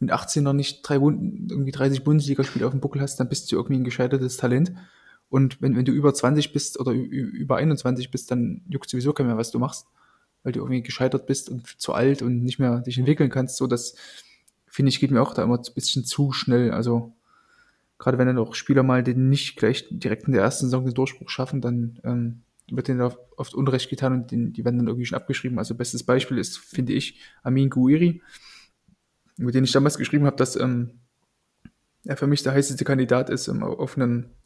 mit 0.00 0.10
18 0.10 0.44
noch 0.44 0.52
nicht 0.52 0.82
drei, 0.82 0.96
irgendwie 0.96 1.70
30 1.70 2.04
Bundesligaspiele 2.04 2.66
auf 2.66 2.72
dem 2.72 2.80
Buckel 2.80 3.00
hast, 3.00 3.16
dann 3.16 3.28
bist 3.28 3.50
du 3.50 3.56
irgendwie 3.56 3.76
ein 3.76 3.84
gescheitertes 3.84 4.36
Talent. 4.36 4.72
Und 5.28 5.62
wenn, 5.62 5.76
wenn 5.76 5.84
du 5.84 5.92
über 5.92 6.12
20 6.12 6.52
bist 6.52 6.80
oder 6.80 6.92
über 6.92 7.56
21 7.56 8.10
bist, 8.10 8.30
dann 8.30 8.62
juckt 8.68 8.90
sowieso 8.90 9.12
keiner 9.12 9.28
mehr, 9.28 9.38
was 9.38 9.52
du 9.52 9.60
machst, 9.60 9.86
weil 10.42 10.52
du 10.52 10.60
irgendwie 10.60 10.82
gescheitert 10.82 11.26
bist 11.26 11.48
und 11.48 11.66
zu 11.80 11.92
alt 11.94 12.22
und 12.22 12.42
nicht 12.42 12.58
mehr 12.58 12.80
dich 12.80 12.98
entwickeln 12.98 13.30
kannst. 13.30 13.56
So, 13.56 13.68
das 13.68 13.94
finde 14.66 14.88
ich, 14.88 14.98
geht 14.98 15.12
mir 15.12 15.22
auch 15.22 15.34
da 15.34 15.44
immer 15.44 15.58
ein 15.58 15.74
bisschen 15.74 16.04
zu 16.04 16.32
schnell. 16.32 16.72
Also 16.72 17.14
gerade 17.98 18.18
wenn 18.18 18.26
dann 18.26 18.38
auch 18.38 18.54
Spieler 18.54 18.82
mal 18.82 19.04
den 19.04 19.28
nicht 19.28 19.56
gleich 19.56 19.86
direkt 19.90 20.26
in 20.26 20.32
der 20.32 20.42
ersten 20.42 20.66
Saison 20.66 20.84
den 20.84 20.94
Durchbruch 20.94 21.28
schaffen, 21.28 21.60
dann 21.60 22.00
ähm, 22.02 22.42
wird 22.76 22.88
denen 22.88 23.00
oft 23.00 23.54
Unrecht 23.54 23.90
getan 23.90 24.12
und 24.12 24.30
den, 24.30 24.52
die 24.52 24.64
werden 24.64 24.78
dann 24.78 24.88
irgendwie 24.88 25.06
schon 25.06 25.16
abgeschrieben. 25.16 25.58
Also 25.58 25.74
bestes 25.74 26.04
Beispiel 26.04 26.38
ist, 26.38 26.58
finde 26.58 26.92
ich, 26.92 27.20
Amin 27.42 27.70
Gouiri, 27.70 28.22
mit 29.36 29.54
dem 29.54 29.64
ich 29.64 29.72
damals 29.72 29.98
geschrieben 29.98 30.26
habe, 30.26 30.36
dass 30.36 30.56
ähm, 30.56 31.00
er 32.04 32.16
für 32.16 32.26
mich 32.26 32.42
der 32.42 32.52
heißeste 32.52 32.84
Kandidat 32.84 33.30
ist 33.30 33.48
ähm, 33.48 33.62
auf, 33.62 33.96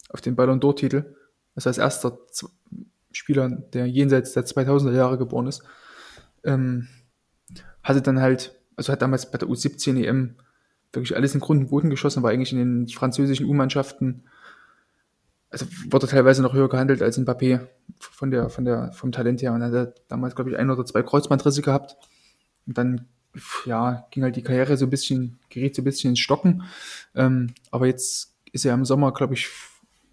auf 0.09 0.21
den 0.21 0.35
Ballon 0.35 0.59
d'Or-Titel. 0.59 1.15
Das 1.55 1.65
heißt, 1.65 1.79
erster 1.79 2.19
Spieler, 3.11 3.49
der 3.49 3.87
jenseits 3.87 4.33
der 4.33 4.45
2000er 4.45 4.93
Jahre 4.93 5.17
geboren 5.17 5.47
ist. 5.47 5.63
Ähm, 6.43 6.87
hatte 7.81 8.01
dann 8.01 8.19
halt, 8.19 8.59
also 8.75 8.91
hat 8.91 9.01
damals 9.01 9.31
bei 9.31 9.37
der 9.37 9.47
U17 9.47 10.03
EM 10.03 10.35
wirklich 10.91 11.15
alles 11.15 11.33
in 11.33 11.41
Grund 11.41 11.61
und 11.61 11.69
Boden 11.69 11.89
geschossen, 11.89 12.23
war 12.23 12.31
eigentlich 12.31 12.51
in 12.51 12.57
den 12.57 12.87
französischen 12.87 13.45
U-Mannschaften, 13.45 14.25
also 15.49 15.65
wurde 15.89 16.07
teilweise 16.07 16.41
noch 16.41 16.53
höher 16.53 16.69
gehandelt 16.69 17.01
als 17.01 17.17
in 17.17 17.25
Papé 17.25 17.61
von 17.99 18.31
der, 18.31 18.49
von 18.49 18.65
der, 18.65 18.91
vom 18.93 19.11
Talent 19.11 19.41
her. 19.41 19.53
Und 19.53 19.61
er 19.61 19.71
hat 19.71 20.01
damals, 20.07 20.35
glaube 20.35 20.49
ich, 20.49 20.57
ein 20.57 20.69
oder 20.69 20.85
zwei 20.85 21.03
Kreuzbandrisse 21.03 21.61
gehabt. 21.61 21.95
Und 22.65 22.77
dann, 22.77 23.07
ja, 23.65 24.07
ging 24.11 24.23
halt 24.23 24.35
die 24.35 24.41
Karriere 24.41 24.77
so 24.77 24.85
ein 24.85 24.89
bisschen, 24.89 25.39
geriet 25.49 25.75
so 25.75 25.81
ein 25.81 25.85
bisschen 25.85 26.11
ins 26.11 26.19
Stocken. 26.19 26.63
Ähm, 27.13 27.53
aber 27.71 27.87
jetzt 27.87 28.35
ist 28.51 28.65
er 28.65 28.73
im 28.73 28.85
Sommer, 28.85 29.13
glaube 29.13 29.33
ich, 29.33 29.49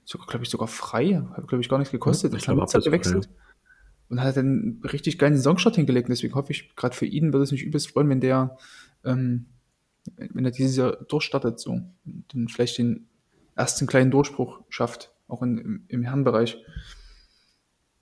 sogar, 0.04 0.26
glaube 0.26 0.44
ich, 0.44 0.50
sogar 0.50 0.68
frei. 0.68 1.22
Hat, 1.34 1.48
glaube 1.48 1.62
ich, 1.62 1.68
gar 1.68 1.78
nichts 1.78 1.92
gekostet. 1.92 2.34
Ich 2.34 2.44
glaube, 2.44 2.66
gewechselt. 2.66 3.26
Ja. 3.26 3.30
Und 4.10 4.22
hat 4.22 4.36
dann 4.36 4.82
richtig 4.84 5.18
geilen 5.18 5.34
Saisonstart 5.34 5.76
hingelegt. 5.76 6.08
Deswegen 6.08 6.34
hoffe 6.34 6.52
ich, 6.52 6.76
gerade 6.76 6.94
für 6.94 7.06
ihn 7.06 7.32
würde 7.32 7.44
es 7.44 7.52
mich 7.52 7.62
übelst 7.62 7.90
freuen, 7.90 8.10
wenn 8.10 8.20
der 8.20 8.58
ähm, 9.04 9.46
wenn 10.16 10.44
er 10.44 10.50
dieses 10.50 10.76
Jahr 10.76 10.96
durchstartet, 10.96 11.60
so, 11.60 11.80
dann 12.04 12.48
vielleicht 12.48 12.78
den 12.78 13.08
ersten 13.54 13.86
kleinen 13.86 14.10
Durchbruch 14.10 14.60
schafft, 14.68 15.11
auch 15.32 15.42
in, 15.42 15.58
im, 15.58 15.84
im 15.88 16.02
Herrenbereich. 16.02 16.58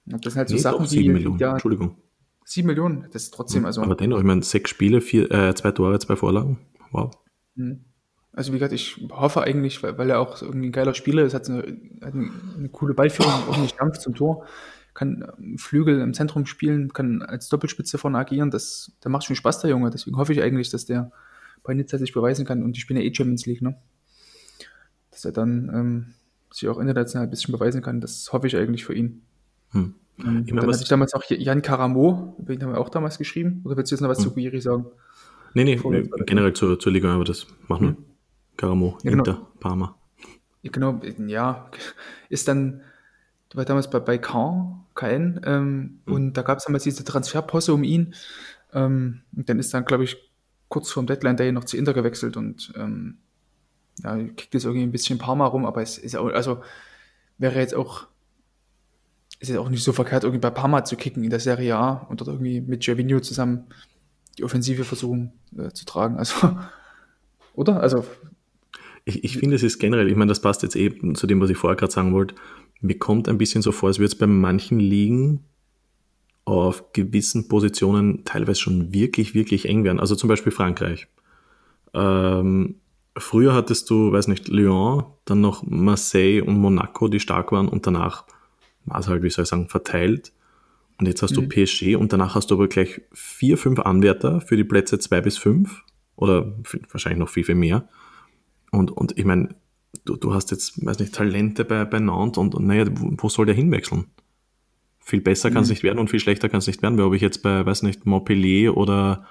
Das 0.04 0.32
sind 0.32 0.36
halt 0.36 0.48
so 0.48 0.54
nee, 0.56 0.60
Sachen, 0.60 0.86
die. 0.86 1.08
Millionen, 1.08 1.38
ja, 1.38 1.52
Entschuldigung. 1.52 1.96
Sieben 2.44 2.66
Millionen, 2.66 3.06
das 3.12 3.24
ist 3.24 3.34
trotzdem, 3.34 3.64
also. 3.64 3.82
Aber 3.82 3.94
dennoch, 3.94 4.18
ich 4.18 4.24
meine, 4.24 4.42
sechs 4.42 4.70
Spiele, 4.70 5.00
vier, 5.00 5.30
äh, 5.30 5.54
zwei 5.54 5.70
Tore, 5.70 5.98
zwei 6.00 6.16
Vorlagen. 6.16 6.58
Wow. 6.90 7.12
Mhm. 7.54 7.84
Also 8.32 8.52
wie 8.52 8.58
gesagt, 8.58 8.72
ich 8.72 8.96
hoffe 9.10 9.42
eigentlich, 9.42 9.82
weil, 9.82 9.98
weil 9.98 10.10
er 10.10 10.20
auch 10.20 10.40
irgendwie 10.40 10.68
ein 10.68 10.72
geiler 10.72 10.94
Spieler 10.94 11.24
ist, 11.24 11.34
hat 11.34 11.48
eine, 11.48 11.62
hat 12.00 12.14
eine, 12.14 12.30
eine 12.56 12.68
coole 12.68 12.94
Ballführung, 12.94 13.32
auch 13.48 13.58
nicht 13.58 13.78
Dampf 13.80 13.98
zum 13.98 14.14
Tor, 14.14 14.46
kann 14.94 15.26
Flügel 15.56 16.00
im 16.00 16.14
Zentrum 16.14 16.46
spielen, 16.46 16.92
kann 16.92 17.22
als 17.22 17.48
Doppelspitze 17.48 17.98
vorne 17.98 18.18
agieren, 18.18 18.50
das, 18.50 18.92
der 19.02 19.10
macht 19.10 19.24
schon 19.24 19.36
Spaß, 19.36 19.60
der 19.60 19.70
Junge. 19.70 19.90
Deswegen 19.90 20.16
hoffe 20.16 20.32
ich 20.32 20.42
eigentlich, 20.42 20.70
dass 20.70 20.86
der 20.86 21.10
bei 21.62 21.74
Nizza 21.74 21.98
sich 21.98 22.12
beweisen 22.12 22.44
kann 22.44 22.62
und 22.62 22.76
die 22.76 22.80
spielen 22.80 23.00
ja 23.00 23.06
eh 23.06 23.14
Champions 23.14 23.46
League, 23.46 23.62
ne? 23.62 23.76
Dass 25.10 25.24
er 25.24 25.32
dann 25.32 25.70
ähm, 25.74 26.14
sich 26.50 26.68
auch 26.68 26.78
international 26.78 27.26
ein 27.26 27.30
bisschen 27.30 27.52
beweisen 27.52 27.82
kann, 27.82 28.00
das 28.00 28.32
hoffe 28.32 28.46
ich 28.46 28.56
eigentlich 28.56 28.84
für 28.84 28.94
ihn. 28.94 29.22
Hm. 29.70 29.94
Ähm, 30.18 30.44
ich 30.46 30.54
dann 30.54 30.66
hatte 30.66 30.82
ich 30.82 30.88
damals 30.88 31.14
auch 31.14 31.22
Jan 31.28 31.62
Karamo, 31.62 32.36
über 32.38 32.52
ihn 32.52 32.62
haben 32.62 32.72
wir 32.72 32.80
auch 32.80 32.88
damals 32.88 33.18
geschrieben. 33.18 33.62
Oder 33.64 33.76
willst 33.76 33.90
du 33.90 33.94
jetzt 33.94 34.02
noch 34.02 34.08
was 34.08 34.18
hm. 34.18 34.24
zu 34.24 34.34
Guiri 34.34 34.60
sagen? 34.60 34.86
Nee, 35.54 35.64
nee, 35.64 35.80
nee 35.82 36.08
generell 36.26 36.52
zur, 36.52 36.78
zur 36.78 36.92
Liga, 36.92 37.14
aber 37.14 37.24
das 37.24 37.46
machen 37.68 37.82
wir. 37.82 37.90
Hm. 37.90 38.04
Karamo, 38.56 38.98
ja, 39.02 39.10
genau. 39.10 39.24
Inter, 39.24 39.46
Parma. 39.58 39.96
Ja, 40.62 40.70
genau, 40.70 41.00
ja, 41.26 41.70
ist 42.28 42.46
dann, 42.46 42.82
du 43.48 43.56
war 43.56 43.64
damals 43.64 43.88
bei, 43.88 44.00
bei 44.00 44.18
Caen, 44.18 44.84
KN, 44.94 45.40
ähm, 45.44 46.00
hm. 46.04 46.12
und 46.12 46.32
da 46.34 46.42
gab 46.42 46.58
es 46.58 46.64
damals 46.64 46.84
diese 46.84 47.04
Transferposse 47.04 47.72
um 47.72 47.82
ihn. 47.82 48.14
Ähm, 48.72 49.22
und 49.34 49.48
dann 49.48 49.58
ist 49.58 49.72
dann, 49.72 49.84
glaube 49.84 50.04
ich, 50.04 50.30
kurz 50.68 50.90
vorm 50.90 51.06
Deadline 51.06 51.36
Day 51.36 51.52
noch 51.52 51.64
zu 51.64 51.76
Inter 51.76 51.94
gewechselt 51.94 52.36
und 52.36 52.72
ähm, 52.76 53.18
ja, 54.02 54.16
kickt 54.16 54.54
jetzt 54.54 54.64
irgendwie 54.64 54.84
ein 54.84 54.92
bisschen 54.92 55.18
Parma 55.18 55.46
rum, 55.46 55.66
aber 55.66 55.82
es 55.82 55.98
ist 55.98 56.16
auch, 56.16 56.28
also 56.28 56.62
wäre 57.38 57.58
jetzt 57.58 57.74
auch, 57.74 58.06
ist 59.38 59.48
jetzt 59.48 59.58
auch 59.58 59.68
nicht 59.68 59.82
so 59.82 59.92
verkehrt, 59.92 60.24
irgendwie 60.24 60.40
bei 60.40 60.50
Parma 60.50 60.84
zu 60.84 60.96
kicken 60.96 61.24
in 61.24 61.30
der 61.30 61.40
Serie 61.40 61.76
A 61.76 62.06
und 62.08 62.20
dort 62.20 62.28
irgendwie 62.28 62.60
mit 62.60 62.84
Gervinho 62.84 63.20
zusammen 63.20 63.64
die 64.38 64.44
Offensive 64.44 64.84
versuchen 64.84 65.32
äh, 65.56 65.70
zu 65.70 65.84
tragen. 65.84 66.16
Also, 66.16 66.56
oder? 67.54 67.80
Also. 67.80 68.04
Ich, 69.04 69.24
ich 69.24 69.38
finde, 69.38 69.56
es 69.56 69.62
ist 69.62 69.78
generell, 69.78 70.08
ich 70.08 70.16
meine, 70.16 70.28
das 70.28 70.42
passt 70.42 70.62
jetzt 70.62 70.76
eben 70.76 71.14
zu 71.14 71.26
dem, 71.26 71.40
was 71.40 71.50
ich 71.50 71.56
vorher 71.56 71.76
gerade 71.76 71.92
sagen 71.92 72.12
wollte. 72.12 72.34
Mir 72.80 72.98
kommt 72.98 73.28
ein 73.28 73.38
bisschen 73.38 73.62
so 73.62 73.72
vor, 73.72 73.88
als 73.88 73.98
würde 73.98 74.12
es 74.12 74.14
bei 74.14 74.26
manchen 74.26 74.78
Ligen 74.78 75.44
auf 76.44 76.92
gewissen 76.92 77.48
Positionen 77.48 78.24
teilweise 78.24 78.60
schon 78.60 78.92
wirklich, 78.92 79.34
wirklich 79.34 79.68
eng 79.68 79.84
werden. 79.84 80.00
Also 80.00 80.16
zum 80.16 80.28
Beispiel 80.28 80.52
Frankreich. 80.52 81.06
Ähm, 81.94 82.76
früher 83.20 83.54
hattest 83.54 83.90
du, 83.90 84.12
weiß 84.12 84.28
nicht, 84.28 84.48
Lyon, 84.48 85.04
dann 85.24 85.40
noch 85.40 85.62
Marseille 85.64 86.40
und 86.40 86.58
Monaco, 86.58 87.08
die 87.08 87.20
stark 87.20 87.52
waren 87.52 87.68
und 87.68 87.86
danach 87.86 88.24
war 88.84 89.00
es 89.00 89.08
halt, 89.08 89.22
wie 89.22 89.30
soll 89.30 89.44
ich 89.44 89.48
sagen, 89.48 89.68
verteilt. 89.68 90.32
Und 90.98 91.06
jetzt 91.06 91.22
hast 91.22 91.36
mhm. 91.36 91.48
du 91.48 91.66
PSG 91.66 91.96
und 91.96 92.12
danach 92.12 92.34
hast 92.34 92.50
du 92.50 92.56
aber 92.56 92.68
gleich 92.68 93.00
vier, 93.12 93.56
fünf 93.56 93.80
Anwärter 93.80 94.40
für 94.40 94.56
die 94.56 94.64
Plätze 94.64 94.98
zwei 94.98 95.20
bis 95.20 95.38
fünf 95.38 95.82
oder 96.16 96.54
wahrscheinlich 96.90 97.18
noch 97.18 97.30
viel, 97.30 97.44
viel 97.44 97.54
mehr. 97.54 97.88
Und, 98.70 98.90
und 98.90 99.18
ich 99.18 99.24
meine, 99.24 99.54
du, 100.04 100.16
du 100.16 100.34
hast 100.34 100.50
jetzt, 100.50 100.84
weiß 100.84 100.98
nicht, 100.98 101.14
Talente 101.14 101.64
bei, 101.64 101.84
bei 101.84 101.98
Nantes 101.98 102.38
und, 102.38 102.54
und 102.54 102.66
naja, 102.66 102.84
wo 102.90 103.28
soll 103.28 103.46
der 103.46 103.54
hinwechseln? 103.54 104.06
Viel 104.98 105.22
besser 105.22 105.50
kann 105.50 105.62
es 105.62 105.68
mhm. 105.68 105.72
nicht 105.72 105.82
werden 105.82 105.98
und 105.98 106.10
viel 106.10 106.20
schlechter 106.20 106.48
kann 106.48 106.58
es 106.58 106.66
nicht 106.66 106.82
werden, 106.82 106.98
weil 106.98 107.06
ob 107.06 107.14
ich 107.14 107.22
jetzt 107.22 107.42
bei, 107.42 107.64
weiß 107.64 107.82
nicht, 107.82 108.04
Montpellier 108.06 108.76
oder, 108.76 109.24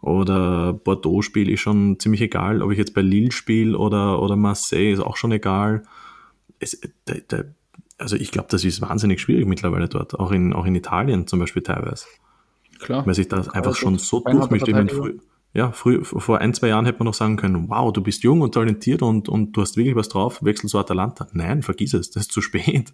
oder 0.00 0.72
Bordeaux 0.72 1.22
spiele, 1.22 1.52
ist 1.52 1.60
schon 1.60 1.98
ziemlich 1.98 2.20
egal. 2.20 2.62
Ob 2.62 2.72
ich 2.72 2.78
jetzt 2.78 2.94
bei 2.94 3.02
Lille 3.02 3.32
spiele 3.32 3.76
oder, 3.76 4.20
oder 4.22 4.36
Marseille, 4.36 4.92
ist 4.92 5.00
auch 5.00 5.16
schon 5.16 5.32
egal. 5.32 5.82
Es, 6.58 6.80
da, 7.04 7.14
da, 7.28 7.44
also 7.98 8.16
ich 8.16 8.30
glaube, 8.30 8.48
das 8.50 8.64
ist 8.64 8.80
wahnsinnig 8.80 9.20
schwierig 9.20 9.46
mittlerweile 9.46 9.88
dort, 9.88 10.18
auch 10.18 10.32
in, 10.32 10.52
auch 10.52 10.66
in 10.66 10.74
Italien 10.74 11.26
zum 11.26 11.38
Beispiel 11.38 11.62
teilweise. 11.62 12.06
Klar. 12.78 13.06
Weil 13.06 13.14
sich 13.14 13.28
das 13.28 13.48
einfach 13.48 13.76
schon 13.76 13.98
so 13.98 14.20
durchmischt. 14.20 14.68
Ich 14.68 14.74
meine, 14.74 14.90
früh, 14.90 15.18
ja, 15.54 15.70
früh, 15.70 16.02
vor 16.02 16.38
ein, 16.38 16.52
zwei 16.52 16.68
Jahren 16.68 16.84
hätte 16.84 16.98
man 16.98 17.06
noch 17.06 17.14
sagen 17.14 17.36
können, 17.36 17.68
wow, 17.68 17.92
du 17.92 18.02
bist 18.02 18.24
jung 18.24 18.40
und 18.40 18.54
talentiert 18.54 19.02
und, 19.02 19.28
und 19.28 19.52
du 19.52 19.60
hast 19.60 19.76
wirklich 19.76 19.94
was 19.94 20.08
drauf, 20.08 20.42
wechsel 20.42 20.68
zu 20.68 20.78
Atalanta. 20.78 21.28
Nein, 21.32 21.62
vergiss 21.62 21.94
es, 21.94 22.10
das 22.10 22.24
ist 22.24 22.32
zu 22.32 22.40
spät. 22.40 22.92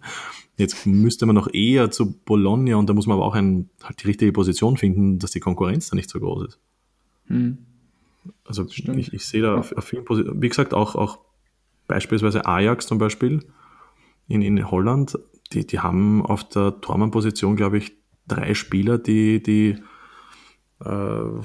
Jetzt 0.57 0.85
müsste 0.85 1.25
man 1.25 1.35
noch 1.35 1.51
eher 1.51 1.89
zu 1.89 2.13
Bologna 2.23 2.75
und 2.75 2.87
da 2.87 2.93
muss 2.93 3.07
man 3.07 3.17
aber 3.17 3.25
auch 3.25 3.33
ein, 3.33 3.71
halt 3.83 4.03
die 4.03 4.07
richtige 4.07 4.31
Position 4.31 4.77
finden, 4.77 5.17
dass 5.17 5.31
die 5.31 5.39
Konkurrenz 5.39 5.89
da 5.89 5.95
nicht 5.95 6.11
so 6.11 6.19
groß 6.19 6.49
ist. 6.49 6.59
Hm. 7.31 7.57
Also 8.45 8.65
ich, 8.67 9.13
ich, 9.13 9.25
sehe 9.25 9.41
da 9.41 9.55
auf, 9.55 9.71
auf 9.75 9.83
vielen 9.83 10.05
Positionen, 10.05 10.41
wie 10.41 10.49
gesagt, 10.49 10.73
auch, 10.73 10.95
auch 10.95 11.19
beispielsweise 11.87 12.45
Ajax 12.45 12.85
zum 12.85 12.99
Beispiel 12.99 13.45
in, 14.27 14.41
in 14.41 14.69
Holland, 14.69 15.17
die, 15.53 15.65
die 15.65 15.79
haben 15.79 16.25
auf 16.25 16.47
der 16.47 16.79
Tormann-Position, 16.81 17.55
glaube 17.55 17.79
ich, 17.79 17.93
drei 18.27 18.53
Spieler, 18.53 18.97
die, 18.97 19.41
die 19.41 19.77
äh, 20.83 21.41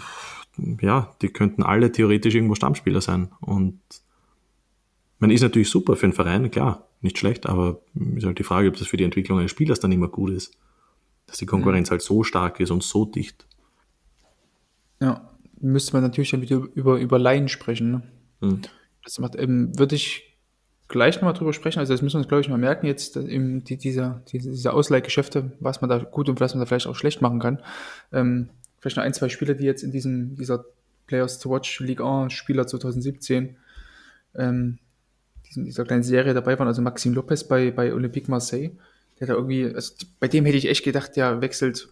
ja, 0.81 1.15
die 1.23 1.29
könnten 1.29 1.63
alle 1.63 1.93
theoretisch 1.93 2.35
irgendwo 2.35 2.55
Stammspieler 2.55 3.01
sein. 3.01 3.29
Und 3.41 3.81
man 5.19 5.31
ist 5.31 5.43
natürlich 5.43 5.71
super 5.71 5.97
für 5.97 6.07
einen 6.07 6.13
Verein, 6.13 6.51
klar, 6.51 6.89
nicht 7.01 7.19
schlecht, 7.19 7.47
aber 7.47 7.81
ist 8.15 8.25
halt 8.25 8.39
die 8.39 8.45
Frage, 8.45 8.69
ob 8.69 8.77
das 8.77 8.89
für 8.89 8.97
die 8.97 9.05
Entwicklung 9.05 9.39
eines 9.39 9.51
Spielers 9.51 9.81
dann 9.81 9.93
immer 9.93 10.09
gut 10.09 10.31
ist. 10.31 10.57
Dass 11.27 11.39
die 11.39 11.47
Konkurrenz 11.47 11.89
mhm. 11.89 11.93
halt 11.93 12.03
so 12.03 12.23
stark 12.23 12.61
ist 12.61 12.71
und 12.71 12.83
so 12.83 13.05
dicht. 13.05 13.47
Ja, 15.01 15.36
müsste 15.61 15.93
man 15.93 16.03
natürlich 16.03 16.31
dann 16.31 16.43
wieder 16.43 16.63
über, 16.75 16.99
über 16.99 17.19
Laien 17.19 17.49
sprechen. 17.49 17.91
Ne? 17.91 18.03
Mhm. 18.41 18.63
Das 19.05 19.19
macht, 19.19 19.37
ähm, 19.37 19.79
würde 19.79 19.95
ich 19.95 20.37
gleich 20.89 21.17
nochmal 21.17 21.35
drüber 21.35 21.53
sprechen. 21.53 21.79
Also 21.79 21.93
das 21.93 22.03
müssen 22.03 22.15
wir 22.15 22.21
uns, 22.21 22.29
glaube 22.29 22.41
ich, 22.43 22.49
mal 22.49 22.59
merken 22.59 22.87
jetzt, 22.87 23.17
eben 23.17 23.65
die, 23.65 23.77
dieser, 23.77 24.23
diese, 24.29 24.51
diese 24.51 24.73
Ausleihgeschäfte, 24.73 25.53
was 25.61 25.81
man 25.81 25.91
da 25.91 25.99
gut 25.99 26.29
und 26.29 26.41
was 26.41 26.55
man 26.55 26.61
da 26.61 26.67
vielleicht 26.67 26.87
auch 26.87 26.97
schlecht 26.97 27.23
machen 27.23 27.41
kann. 27.41 27.61
Ähm, 28.13 28.51
vielleicht 28.81 28.97
noch 28.97 29.05
ein, 29.05 29.15
zwei 29.15 29.29
Spieler, 29.29 29.55
die 29.55 29.65
jetzt 29.65 29.83
in 29.83 29.91
diesem, 29.91 30.37
dieser 30.37 30.65
Players 31.07 31.39
to 31.39 31.51
Watch 31.51 31.81
League 31.81 32.01
1 32.01 32.33
Spieler 32.33 32.67
2017 32.67 33.57
ähm, 34.37 34.79
diesen, 35.49 35.65
dieser 35.65 35.85
kleinen 35.85 36.03
Serie 36.03 36.35
dabei 36.35 36.59
waren. 36.59 36.69
Also 36.69 36.83
Maxim 36.83 37.15
Lopez 37.15 37.45
bei, 37.45 37.71
bei 37.71 37.93
Olympique 37.93 38.31
Marseille, 38.31 38.71
der 39.21 39.29
da 39.29 39.35
irgendwie, 39.35 39.73
also 39.73 39.95
bei 40.21 40.29
dem 40.29 40.45
hätte 40.45 40.59
ich 40.59 40.69
echt 40.69 40.85
gedacht, 40.85 41.17
der 41.17 41.41
wechselt 41.41 41.89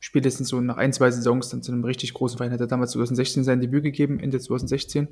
spätestens 0.00 0.48
so 0.48 0.60
nach 0.60 0.76
ein, 0.76 0.92
zwei 0.92 1.10
Saisons 1.10 1.48
dann 1.48 1.62
zu 1.62 1.72
einem 1.72 1.84
richtig 1.84 2.14
großen 2.14 2.36
Verein. 2.36 2.52
Hat 2.52 2.60
er 2.60 2.66
damals 2.66 2.92
2016 2.92 3.44
sein 3.44 3.60
Debüt 3.60 3.82
gegeben, 3.82 4.20
Ende 4.20 4.38
2016. 4.38 5.08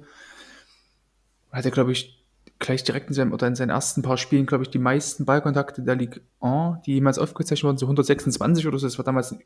Hat 1.51 1.65
er, 1.65 1.71
glaube 1.71 1.93
ich, 1.93 2.25
gleich 2.59 2.85
direkt 2.85 3.09
in 3.09 3.15
seinem, 3.15 3.33
oder 3.33 3.47
in 3.47 3.55
seinen 3.55 3.71
ersten 3.71 4.03
paar 4.03 4.17
Spielen, 4.17 4.47
glaube 4.47 4.65
ich, 4.65 4.71
die 4.71 4.79
meisten 4.79 5.25
Ballkontakte 5.25 5.83
der 5.83 5.97
Ligue 5.97 6.21
1, 6.41 6.83
die 6.87 6.95
jemals 6.95 7.19
aufgezeichnet 7.19 7.65
wurden, 7.65 7.79
so 7.79 7.87
126 7.87 8.67
oder 8.67 8.79
so. 8.79 8.87
Das 8.87 8.99
war 8.99 9.05
damals 9.05 9.33
ein 9.33 9.43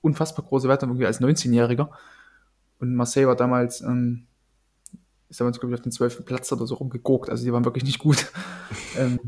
unfassbar 0.00 0.44
große 0.44 0.68
Werte, 0.68 0.86
irgendwie 0.86 1.06
als 1.06 1.20
19-Jähriger. 1.20 1.88
Und 2.80 2.94
Marseille 2.94 3.26
war 3.26 3.36
damals, 3.36 3.80
ähm, 3.80 4.26
ist 5.28 5.40
damals, 5.40 5.58
glaube 5.60 5.74
ich, 5.74 5.80
auf 5.80 5.82
den 5.82 5.92
12. 5.92 6.24
Platz 6.24 6.50
oder 6.52 6.66
so 6.66 6.76
rumgeguckt. 6.76 7.30
Also 7.30 7.44
die 7.44 7.52
waren 7.52 7.64
wirklich 7.64 7.84
nicht 7.84 7.98
gut. 7.98 8.30
ähm, 8.96 9.18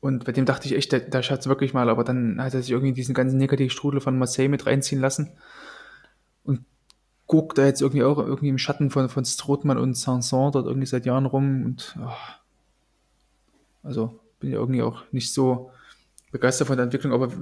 und 0.00 0.24
bei 0.24 0.32
dem 0.32 0.44
dachte 0.44 0.66
ich 0.66 0.74
echt, 0.74 0.92
der, 0.92 1.00
der 1.00 1.22
schafft 1.22 1.42
es 1.42 1.48
wirklich 1.48 1.74
mal, 1.74 1.88
aber 1.88 2.04
dann 2.04 2.40
hat 2.42 2.54
er 2.54 2.62
sich 2.62 2.70
irgendwie 2.70 2.92
diesen 2.92 3.14
ganzen 3.14 3.38
Negativstrudel 3.38 4.00
von 4.00 4.18
Marseille 4.18 4.48
mit 4.48 4.66
reinziehen 4.66 5.00
lassen. 5.00 5.30
Und 6.44 6.60
guckt 7.26 7.58
da 7.58 7.66
jetzt 7.66 7.82
irgendwie 7.82 8.04
auch 8.04 8.18
irgendwie 8.18 8.48
im 8.48 8.58
Schatten 8.58 8.90
von, 8.90 9.08
von 9.08 9.24
Strothmann 9.24 9.78
und 9.78 9.96
Sanson 9.96 10.52
dort 10.52 10.66
irgendwie 10.66 10.86
seit 10.86 11.06
Jahren 11.06 11.26
rum 11.26 11.64
und 11.64 11.96
oh, 12.00 12.10
also 13.82 14.18
bin 14.40 14.50
ja 14.50 14.58
irgendwie 14.58 14.82
auch 14.82 15.02
nicht 15.12 15.32
so 15.32 15.70
begeistert 16.30 16.68
von 16.68 16.76
der 16.76 16.84
Entwicklung, 16.84 17.12
aber 17.12 17.32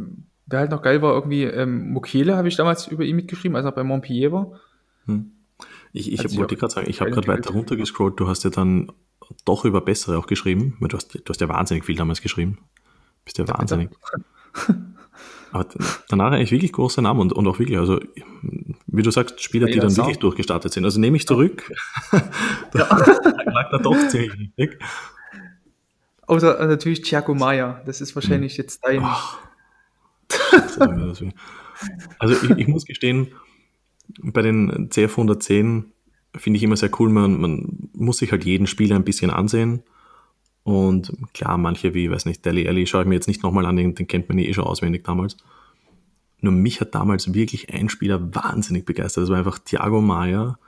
wer 0.47 0.61
halt 0.61 0.71
noch 0.71 0.83
geil 0.83 1.03
war, 1.03 1.15
irgendwie 1.15 1.43
ähm, 1.43 1.91
Mokele 1.91 2.37
habe 2.37 2.49
ich 2.49 2.57
damals 2.57 2.87
über 2.87 3.05
ihn 3.05 3.17
mitgeschrieben, 3.17 3.57
als 3.57 3.65
er 3.65 3.73
bei 3.73 3.85
Montpellier 3.85 4.33
war. 4.33 4.61
Hm. 5.07 5.33
Ich, 5.93 6.13
ich 6.13 6.37
wollte 6.37 6.57
gerade 6.57 6.73
sagen, 6.73 6.91
ich 6.91 7.01
habe 7.01 7.11
gerade 7.11 7.29
weiter 7.29 7.53
runtergescrollt, 7.53 8.19
du 8.21 8.29
hast 8.29 8.45
ja 8.45 8.51
dann 8.51 8.93
doch 9.45 9.65
über 9.65 9.81
bessere 9.81 10.19
auch 10.19 10.27
geschrieben, 10.27 10.77
weil 10.81 10.89
du 10.89 10.97
hast, 10.97 11.15
du 11.15 11.29
hast 11.29 11.41
ja 11.41 11.49
wahnsinnig 11.49 11.85
viel 11.85 11.97
damals 11.97 12.21
geschrieben. 12.21 12.59
Bist 13.25 13.39
ja 13.39 13.49
wahnsinnig. 13.49 13.91
Aber 15.53 15.67
danach 16.09 16.33
eigentlich 16.33 16.51
wirklich 16.51 16.73
große 16.73 17.01
Namen 17.01 17.21
und, 17.21 17.33
und 17.33 17.47
auch 17.47 17.59
wirklich, 17.59 17.79
also 17.79 18.01
wie 18.87 19.03
du 19.03 19.11
sagst, 19.11 19.41
Spieler, 19.41 19.67
die 19.67 19.79
dann 19.79 19.91
Sau. 19.91 20.03
wirklich 20.03 20.19
durchgestartet 20.19 20.73
sind. 20.73 20.85
Also 20.85 21.01
nehme 21.01 21.17
ich 21.17 21.27
zurück. 21.27 21.73
da 22.73 22.79
lag 23.47 23.71
da 23.71 23.79
doch 23.79 23.97
ziemlich 24.09 24.33
richtig. 24.59 24.79
Außer 26.27 26.59
äh, 26.59 26.67
natürlich 26.67 27.03
Thiago 27.03 27.35
Maya, 27.35 27.83
das 27.87 28.01
ist 28.01 28.15
wahrscheinlich 28.15 28.55
hm. 28.55 28.63
jetzt 28.63 28.85
dein. 28.85 29.03
also 32.19 32.35
ich, 32.35 32.51
ich, 32.51 32.67
muss 32.67 32.85
gestehen, 32.85 33.29
bei 34.23 34.43
den 34.43 34.91
CF 34.91 35.13
110 35.13 35.93
finde 36.39 36.57
ich 36.57 36.63
immer 36.63 36.77
sehr 36.77 36.91
cool, 36.99 37.11
man, 37.11 37.41
man 37.41 37.89
muss 37.93 38.19
sich 38.19 38.33
halt 38.33 38.45
jeden 38.45 38.67
Spieler 38.67 38.97
ein 38.97 39.05
bisschen 39.05 39.31
ansehen. 39.31 39.83
Und 40.63 41.13
klar, 41.33 41.59
manche 41.59 41.95
wie, 41.95 42.11
weiß 42.11 42.27
nicht, 42.27 42.45
Deli 42.45 42.67
Alli 42.67 42.87
schaue 42.87 43.03
ich 43.03 43.09
mir 43.09 43.15
jetzt 43.15 43.29
nicht 43.29 43.43
nochmal 43.43 43.67
an, 43.67 43.77
den, 43.77 43.95
den 43.95 44.09
kennt 44.09 44.29
man 44.29 44.39
eh 44.39 44.53
schon 44.53 44.65
auswendig 44.65 45.05
damals. 45.05 45.37
Nur 46.41 46.53
mich 46.53 46.81
hat 46.81 46.95
damals 46.95 47.33
wirklich 47.35 47.73
ein 47.73 47.89
Spieler 47.89 48.35
wahnsinnig 48.35 48.85
begeistert. 48.85 49.23
Das 49.23 49.31
war 49.31 49.39
einfach 49.39 49.59
Thiago 49.59 50.01
Maya. 50.01 50.59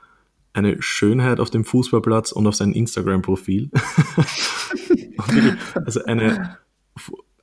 Eine 0.53 0.81
Schönheit 0.81 1.39
auf 1.39 1.49
dem 1.49 1.63
Fußballplatz 1.63 2.31
und 2.31 2.47
auf 2.47 2.55
seinem 2.55 2.73
Instagram-Profil. 2.73 3.69
also 5.75 6.03
eine 6.05 6.57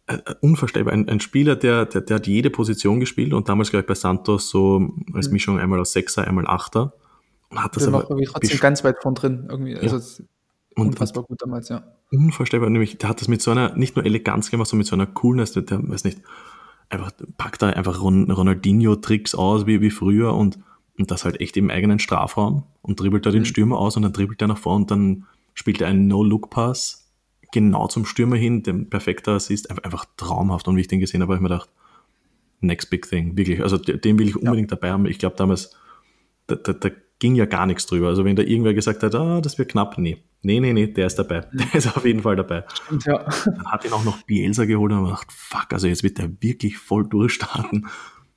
äh, 0.07 0.19
unvorstellbar. 0.41 0.93
Ein, 0.93 1.09
ein 1.09 1.21
Spieler, 1.21 1.57
der, 1.57 1.87
der, 1.87 2.01
der 2.01 2.17
hat 2.17 2.27
jede 2.27 2.51
Position 2.51 3.01
gespielt 3.01 3.33
und 3.33 3.49
damals 3.49 3.71
gleich 3.71 3.87
bei 3.87 3.95
Santos 3.95 4.51
so 4.51 4.91
als 5.13 5.29
mhm. 5.29 5.33
Mischung 5.33 5.59
einmal 5.59 5.79
als 5.79 5.93
Sechser, 5.93 6.27
einmal 6.27 6.47
Achter. 6.47 6.95
Hat 7.57 7.77
das 7.77 7.85
der 7.85 7.95
aber 7.95 8.09
war 8.09 8.19
trotzdem 8.25 8.61
ganz 8.61 8.85
weit 8.85 8.97
vorn 9.03 9.15
drin. 9.15 9.47
Irgendwie. 9.49 9.73
Ja. 9.73 9.81
Also 9.81 10.23
und, 10.77 10.89
unfassbar 10.89 11.25
gut 11.25 11.41
damals, 11.41 11.71
ja. 11.71 11.83
Unvorstellbar, 12.11 12.69
nämlich, 12.69 12.99
der 12.99 13.09
hat 13.09 13.21
das 13.21 13.29
mit 13.29 13.41
so 13.41 13.51
einer, 13.51 13.75
nicht 13.77 13.97
nur 13.97 14.05
Eleganz 14.05 14.51
gemacht, 14.51 14.69
sondern 14.69 14.81
mit 14.81 14.87
so 14.87 14.97
einer 14.97 15.07
Coolness, 15.07 15.53
der, 15.53 15.63
der 15.63 15.89
weiß 15.89 16.05
nicht, 16.05 16.21
einfach, 16.91 17.13
packt 17.39 17.63
da 17.63 17.71
einfach 17.71 18.01
Ronaldinho-Tricks 18.01 19.35
aus, 19.35 19.67
wie, 19.67 19.81
wie 19.81 19.91
früher 19.91 20.35
und, 20.35 20.59
und 20.99 21.11
das 21.11 21.25
halt 21.25 21.41
echt 21.41 21.57
im 21.57 21.71
eigenen 21.71 21.99
Strafraum 21.99 22.65
und 22.83 23.01
dribbelt 23.01 23.25
da 23.25 23.31
den 23.31 23.41
mhm. 23.41 23.47
Stürmer 23.47 23.79
aus 23.79 23.97
und 23.97 24.03
dann 24.03 24.13
dribbelt 24.13 24.43
er 24.43 24.49
nach 24.49 24.59
vorne 24.59 24.83
und 24.83 24.91
dann 24.91 25.25
spielt 25.55 25.81
er 25.81 25.89
einen 25.89 26.07
No-Look-Pass 26.09 27.11
genau 27.53 27.87
zum 27.87 28.05
Stürmer 28.05 28.37
hin, 28.37 28.63
dem 28.63 28.91
perfekter 28.91 29.33
Assist, 29.33 29.71
einfach, 29.71 29.85
einfach 29.85 30.05
traumhaft 30.19 30.69
und 30.69 30.77
wie 30.77 30.83
ich 30.83 30.89
den 30.89 31.01
gesehen 31.01 31.23
habe, 31.23 31.33
habe 31.33 31.39
ich 31.39 31.43
mir 31.43 31.55
gedacht, 31.55 31.71
next 32.61 32.91
big 32.91 33.09
thing, 33.09 33.37
wirklich, 33.37 33.63
also 33.63 33.79
den 33.79 34.19
will 34.19 34.29
ich 34.29 34.37
unbedingt 34.37 34.71
ja. 34.71 34.77
dabei 34.77 34.93
haben. 34.93 35.07
Ich 35.07 35.19
glaube 35.19 35.37
damals, 35.37 35.75
da, 36.47 36.57
da, 36.57 36.75
da 36.75 36.91
ging 37.19 37.35
ja 37.35 37.47
gar 37.47 37.67
nichts 37.67 37.87
drüber. 37.87 38.09
Also 38.09 38.25
wenn 38.25 38.37
da 38.37 38.43
irgendwer 38.43 38.75
gesagt 38.75 39.03
hat, 39.03 39.15
ah, 39.15 39.41
das 39.41 39.59
wird 39.59 39.71
knapp, 39.71 39.99
nee. 39.99 40.19
Nee, 40.43 40.61
nee, 40.61 40.73
nee, 40.73 40.87
der 40.87 41.07
ist 41.07 41.17
dabei. 41.17 41.47
Mhm. 41.51 41.59
Der 41.59 41.75
ist 41.75 41.97
auf 41.97 42.05
jeden 42.05 42.23
Fall 42.23 42.37
dabei. 42.37 42.65
Ja. 43.05 43.25
Dann 43.45 43.67
hat 43.67 43.85
ihn 43.85 43.93
auch 43.93 44.05
noch 44.05 44.23
Bielsa 44.23 44.65
geholt 44.65 44.93
und 44.93 45.05
gedacht, 45.05 45.33
fuck, 45.33 45.73
also 45.73 45.87
jetzt 45.87 46.03
wird 46.03 46.19
der 46.19 46.31
wirklich 46.41 46.79
voll 46.79 47.09
durchstarten. 47.09 47.87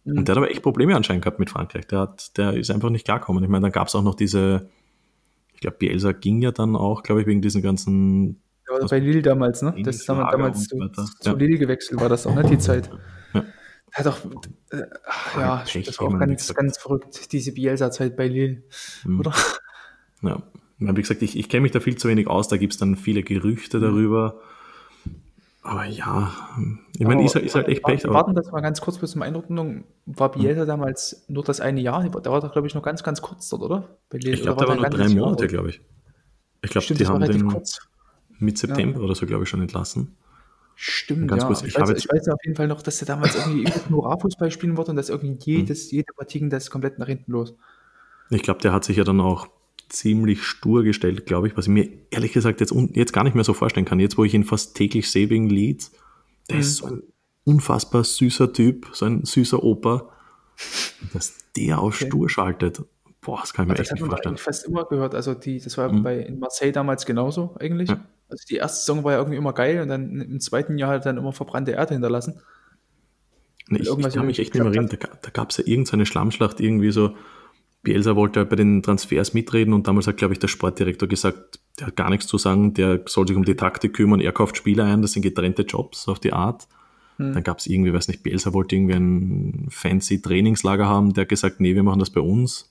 Mhm. 0.06 0.18
Und 0.18 0.28
der 0.28 0.34
hat 0.34 0.38
aber 0.38 0.50
echt 0.50 0.64
Probleme 0.64 0.96
anscheinend 0.96 1.24
gehabt 1.24 1.40
mit 1.40 1.50
Frankreich. 1.50 1.88
Der, 1.88 2.00
hat, 2.00 2.38
der 2.38 2.54
ist 2.54 2.72
einfach 2.72 2.90
nicht 2.90 3.06
klarkommen. 3.06 3.44
Ich 3.44 3.50
meine, 3.50 3.64
dann 3.64 3.72
gab 3.72 3.88
es 3.88 3.96
auch 3.96 4.04
noch 4.04 4.16
diese, 4.16 4.70
ich 5.54 5.60
glaube, 5.60 5.78
Bielsa 5.78 6.14
ging 6.14 6.42
ja 6.42 6.52
dann 6.52 6.76
auch, 6.76 7.04
glaube 7.04 7.22
ich, 7.22 7.28
wegen 7.28 7.42
diesen 7.42 7.62
ganzen. 7.62 8.42
Ja, 8.70 8.86
bei 8.88 9.00
Lille 9.00 9.22
damals, 9.22 9.62
ne? 9.62 9.76
Das 9.84 9.98
ist 9.98 10.08
damals 10.08 10.68
zu, 10.68 10.78
zu 11.20 11.36
Lille 11.36 11.58
gewechselt, 11.58 12.00
war 12.00 12.10
das 12.10 12.26
auch, 12.26 12.36
ne? 12.36 12.44
Die 12.44 12.58
Zeit. 12.60 12.90
Ja. 13.92 14.00
Hat 14.00 14.08
auch, 14.08 14.18
äh, 14.72 14.84
ja, 15.36 15.64
das 15.66 16.00
war 16.00 16.08
auch 16.08 16.20
ganz, 16.20 16.54
ganz 16.54 16.78
verrückt, 16.78 17.32
diese 17.32 17.52
Bielsa-Zeit 17.52 18.16
bei 18.16 18.28
Lille, 18.28 18.64
mhm. 19.04 19.20
oder? 19.20 19.34
Ja, 20.22 20.44
wie 20.80 21.02
gesagt, 21.02 21.22
ich, 21.22 21.38
ich 21.38 21.50
kenne 21.50 21.62
mich 21.62 21.72
da 21.72 21.80
viel 21.80 21.98
zu 21.98 22.08
wenig 22.08 22.28
aus, 22.28 22.48
da 22.48 22.58
gibt 22.58 22.74
es 22.74 22.80
dann 22.80 22.96
viele 22.96 23.24
Gerüchte 23.24 23.78
mhm. 23.78 23.82
darüber. 23.82 24.42
Aber 25.62 25.86
ja, 25.86 26.32
ich 26.98 27.06
meine, 27.06 27.24
ist, 27.24 27.36
ist, 27.36 27.54
halt 27.54 27.68
echt 27.68 27.84
Pech. 27.84 28.04
Wir 28.04 28.14
warten 28.14 28.34
das 28.34 28.50
mal 28.52 28.62
ganz 28.62 28.80
kurz 28.80 28.98
bis 28.98 29.12
zum 29.12 29.22
Einordnung. 29.22 29.84
War 30.06 30.32
Bielsa 30.32 30.64
mhm. 30.64 30.68
damals 30.68 31.26
nur 31.28 31.44
das 31.44 31.60
eine 31.60 31.82
Jahr? 31.82 32.02
Der 32.02 32.32
war 32.32 32.42
doch, 32.42 32.52
glaube 32.54 32.68
ich, 32.68 32.76
noch 32.76 32.82
ganz, 32.82 33.04
ganz 33.04 33.22
kurz 33.22 33.50
dort, 33.50 33.64
oder? 33.64 33.98
Lille, 34.12 34.36
ich 34.36 34.42
glaube, 34.42 34.60
der 34.60 34.68
war 34.70 34.76
nur 34.76 34.90
drei 34.90 35.10
Monate, 35.10 35.48
glaube 35.48 35.70
ich. 35.70 35.82
Ich 36.62 36.72
glaube, 36.72 36.88
die 36.94 37.06
haben 37.06 37.22
den 37.22 37.48
kurz. 37.48 37.80
mit 38.40 38.58
September 38.58 39.00
ja. 39.00 39.06
oder 39.06 39.16
so, 39.16 39.26
glaube 39.26 39.44
ich, 39.44 39.50
schon 39.50 39.62
entlassen. 39.62 40.18
Stimmt, 40.82 41.28
Ganz 41.28 41.42
ja. 41.42 41.48
Kurz, 41.48 41.62
ich, 41.64 41.68
ich, 41.68 41.78
weiß, 41.78 41.90
ich 41.90 42.10
weiß 42.10 42.30
auf 42.30 42.40
jeden 42.46 42.56
Fall 42.56 42.70
noch, 42.70 42.82
dass 42.82 43.02
er 43.02 43.06
damals 43.06 43.36
irgendwie 43.36 43.70
Honorarfußball 43.90 44.50
spielen 44.50 44.78
wollte 44.78 44.92
und 44.92 44.96
dass 44.96 45.10
irgendwie 45.10 45.34
hm. 45.34 45.38
jedes, 45.40 45.92
jede 45.92 46.14
Partie 46.16 46.40
ging 46.40 46.50
das 46.50 46.70
komplett 46.70 47.00
nach 47.00 47.08
hinten 47.08 47.34
los. 47.34 47.54
Ich 48.30 48.44
glaube, 48.44 48.62
der 48.62 48.72
hat 48.72 48.86
sich 48.86 48.96
ja 48.96 49.04
dann 49.04 49.20
auch 49.20 49.50
ziemlich 49.90 50.42
stur 50.42 50.84
gestellt, 50.84 51.26
glaube 51.26 51.50
ich, 51.50 51.58
was 51.58 51.66
ich 51.66 51.72
mir 51.74 51.90
ehrlich 52.12 52.32
gesagt 52.32 52.62
jetzt, 52.62 52.74
jetzt 52.94 53.12
gar 53.12 53.26
nicht 53.26 53.36
mehr 53.36 53.44
so 53.44 53.54
vorstellen 53.54 53.86
kann. 53.86 54.00
Jetzt, 54.00 54.18
wo 54.18 54.24
ich 54.24 54.34
ihn 54.34 54.46
fast 54.46 54.74
täglich 54.78 55.12
sehe 55.12 55.30
wegen 55.30 55.50
Leads, 55.50 55.92
der 56.48 56.56
mhm. 56.56 56.62
ist 56.62 56.78
so 56.78 56.86
ein 56.86 57.04
unfassbar 57.44 58.06
süßer 58.06 58.54
Typ, 58.54 58.88
so 58.94 59.06
ein 59.06 59.26
süßer 59.26 59.62
Opa, 59.62 60.10
dass 61.14 61.36
der 61.58 61.80
auf 61.80 61.96
okay. 61.96 62.08
stur 62.08 62.30
schaltet. 62.30 62.84
Boah, 63.22 63.40
das 63.42 63.54
kann 63.54 63.66
ich 63.66 63.74
mir 63.74 63.80
echt 63.80 63.92
nicht 63.92 64.06
vorstellen. 64.06 64.36
Das 64.36 64.44
fast 64.44 64.66
immer 64.66 64.86
gehört. 64.86 65.14
Also 65.14 65.34
die, 65.34 65.60
das 65.60 65.78
war 65.78 65.92
mhm. 65.92 66.04
bei 66.04 66.20
in 66.20 66.40
Marseille 66.40 66.72
damals 66.72 67.06
genauso 67.06 67.56
eigentlich. 67.60 67.90
Ja. 67.90 68.06
Also 68.30 68.46
die 68.50 68.56
erste 68.56 68.80
Saison 68.80 69.04
war 69.04 69.14
ja 69.14 69.18
irgendwie 69.18 69.38
immer 69.38 69.54
geil 69.54 69.82
und 69.82 69.90
dann 69.90 70.22
im 70.22 70.40
zweiten 70.40 70.78
Jahr 70.78 70.90
halt 70.90 71.06
dann 71.06 71.18
immer 71.18 71.34
verbrannte 71.34 71.72
Erde 71.72 71.96
hinterlassen. 71.96 72.40
Nee, 73.68 73.80
ich, 73.80 73.90
ich 73.90 74.14
kann 74.14 74.26
mich 74.26 74.40
echt 74.40 74.54
nicht 74.54 74.64
mehr 74.64 74.72
erinnern, 74.72 74.98
da, 75.00 75.08
da 75.22 75.30
gab 75.32 75.52
es 75.52 75.58
ja 75.58 75.64
irgendeine 75.66 76.06
Schlammschlacht, 76.06 76.60
irgendwie 76.60 76.92
so, 76.92 77.16
Bielsa 77.84 78.16
wollte 78.16 78.46
bei 78.46 78.56
den 78.56 78.82
Transfers 78.82 79.34
mitreden 79.34 79.74
und 79.74 79.88
damals 79.88 80.08
hat, 80.08 80.18
glaube 80.18 80.34
ich, 80.34 80.40
der 80.40 80.48
Sportdirektor 80.48 81.08
gesagt, 81.08 81.60
der 81.80 81.88
hat 81.88 81.96
gar 81.96 82.10
nichts 82.10 82.28
zu 82.28 82.38
sagen, 82.38 82.74
der 82.74 83.02
soll 83.06 83.28
sich 83.28 83.38
um 83.38 83.46
die 83.46 83.56
Taktik 83.56 83.94
kümmern, 83.94 84.22
er 84.22 84.32
kauft 84.32 84.58
Spieler 84.58 84.86
ein, 84.86 85.02
das 85.02 85.14
sind 85.14 85.22
getrennte 85.22 85.62
Jobs 85.64 86.08
auf 86.08 86.20
die 86.20 86.34
Art. 86.34 86.68
Hm. 87.18 87.34
Dann 87.34 87.44
gab 87.44 87.60
es 87.60 87.68
irgendwie, 87.68 87.94
weiß 87.94 88.08
nicht, 88.08 88.24
Bielsa 88.24 88.54
wollte 88.54 88.76
irgendwie 88.76 88.96
ein 88.96 89.68
fancy 89.70 90.22
Trainingslager 90.22 90.88
haben, 90.88 91.14
der 91.14 91.24
hat 91.24 91.30
gesagt, 91.30 91.60
nee, 91.60 91.76
wir 91.76 91.84
machen 91.84 92.00
das 92.00 92.10
bei 92.10 92.22
uns 92.22 92.69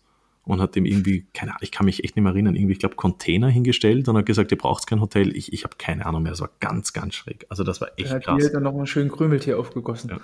und 0.49 0.61
hat 0.61 0.77
dem 0.77 0.85
irgendwie, 0.85 1.27
keine 1.35 1.53
Ahnung, 1.53 1.61
ich 1.63 1.71
kann 1.71 1.87
mich 1.87 2.05
echt 2.05 2.17
nicht 2.17 2.23
mehr 2.23 2.33
erinnern, 2.33 2.57
irgendwie, 2.57 2.73
ich 2.73 2.79
glaube, 2.79 2.97
Container 2.97 3.49
hingestellt 3.49 4.09
und 4.09 4.17
hat 4.17 4.27
gesagt, 4.27 4.51
ihr 4.51 4.59
braucht 4.59 4.87
kein 4.87 5.01
Hotel. 5.01 5.37
Ich, 5.37 5.53
ich 5.53 5.65
habe 5.65 5.77
keine 5.79 6.07
Ahnung 6.07 6.23
mehr, 6.23 6.33
das 6.33 6.41
war 6.41 6.51
ganz, 6.61 6.93
ganz 6.93 7.15
schräg. 7.15 7.47
Also 7.49 7.65
das 7.65 7.81
war 7.81 7.89
echt 7.97 8.11
er 8.11 8.17
hat 8.17 8.25
krass. 8.25 8.43
Er 8.43 8.47
hat 8.47 8.55
dann 8.55 8.63
noch 8.63 8.75
einen 8.75 8.87
schönen 8.87 9.11
Krümeltier 9.11 9.59
aufgegossen. 9.59 10.11
Ja. 10.11 10.21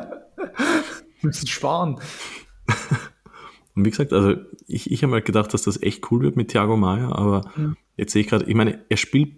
müssen 1.22 1.46
sparen. 1.46 1.98
Und 3.74 3.84
wie 3.84 3.90
gesagt, 3.90 4.12
also 4.12 4.34
ich, 4.66 4.90
ich 4.90 5.02
habe 5.02 5.10
mal 5.10 5.22
gedacht, 5.22 5.54
dass 5.54 5.62
das 5.62 5.82
echt 5.82 6.10
cool 6.10 6.22
wird 6.22 6.36
mit 6.36 6.48
Thiago 6.48 6.76
Maia, 6.76 7.12
aber 7.12 7.50
mhm. 7.56 7.76
jetzt 7.96 8.12
sehe 8.12 8.22
ich 8.22 8.28
gerade, 8.28 8.44
ich 8.44 8.54
meine, 8.54 8.84
er 8.88 8.96
spielt, 8.96 9.34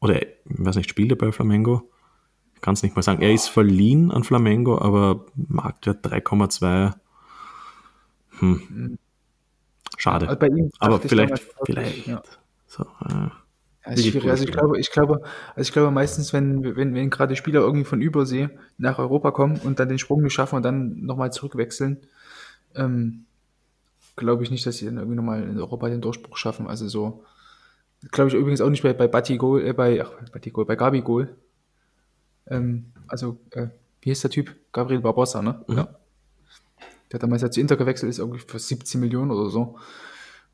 oder 0.00 0.20
ich 0.22 0.28
weiß 0.46 0.76
nicht, 0.76 0.90
spielt 0.90 1.10
er 1.12 1.16
bei 1.16 1.32
Flamengo? 1.32 1.90
Ich 2.54 2.60
kann 2.60 2.74
es 2.74 2.82
nicht 2.82 2.94
mal 2.94 3.02
sagen. 3.02 3.22
Er 3.22 3.32
ist 3.32 3.48
verliehen 3.48 4.10
an 4.10 4.24
Flamengo, 4.24 4.80
aber 4.80 5.26
Marktwert 5.34 6.06
3,2. 6.06 6.94
Hm. 8.42 8.60
Mhm. 8.68 8.98
Schade. 9.96 10.28
Also 10.28 10.70
aber 10.80 10.98
vielleicht, 11.00 11.46
vielleicht. 11.64 12.06
Ja. 12.08 12.22
So, 12.66 12.84
äh, 12.84 13.94
ist 13.94 14.06
schwierig. 14.06 14.30
Also 14.30 14.44
ich 14.44 14.50
glaube, 14.50 14.80
ich 14.80 14.90
glaube, 14.90 15.22
also 15.54 15.68
ich 15.68 15.72
glaube 15.72 15.90
meistens, 15.92 16.32
wenn, 16.32 16.76
wenn, 16.76 16.94
wenn 16.94 17.10
gerade 17.10 17.36
Spieler 17.36 17.60
irgendwie 17.60 17.84
von 17.84 18.00
Übersee 18.00 18.48
nach 18.78 18.98
Europa 18.98 19.30
kommen 19.30 19.60
und 19.62 19.78
dann 19.78 19.88
den 19.88 19.98
Sprung 19.98 20.22
nicht 20.22 20.32
schaffen 20.32 20.56
und 20.56 20.64
dann 20.64 21.04
nochmal 21.04 21.32
zurückwechseln, 21.32 21.98
ähm, 22.74 23.26
glaube 24.16 24.42
ich 24.42 24.50
nicht, 24.50 24.66
dass 24.66 24.78
sie 24.78 24.86
dann 24.86 24.96
irgendwie 24.96 25.16
nochmal 25.16 25.42
in 25.42 25.58
Europa 25.58 25.88
den 25.88 26.00
Durchbruch 26.00 26.36
schaffen. 26.36 26.66
Also 26.66 26.88
so, 26.88 27.24
glaube 28.10 28.28
ich 28.28 28.34
übrigens 28.34 28.60
auch 28.60 28.70
nicht 28.70 28.82
bei, 28.82 28.92
bei 28.92 29.06
Batigol, 29.06 29.64
äh, 29.64 29.72
bei, 29.72 30.04
ach, 30.04 30.10
Batigol, 30.32 30.64
bei 30.64 30.74
Gabigol. 30.74 31.36
Ähm, 32.48 32.86
also, 33.06 33.38
äh, 33.52 33.68
wie 34.00 34.10
heißt 34.10 34.24
der 34.24 34.30
Typ? 34.30 34.56
Gabriel 34.72 35.00
Barbossa, 35.00 35.42
ne? 35.42 35.64
Mhm. 35.68 35.76
Ja. 35.76 35.88
Der 37.12 37.18
hat 37.18 37.24
damals 37.24 37.42
ja 37.42 37.50
zu 37.50 37.60
Inter 37.60 37.76
gewechselt, 37.76 38.08
ist 38.08 38.18
irgendwie 38.18 38.40
für 38.40 38.58
17 38.58 38.98
Millionen 38.98 39.30
oder 39.30 39.50
so. 39.50 39.76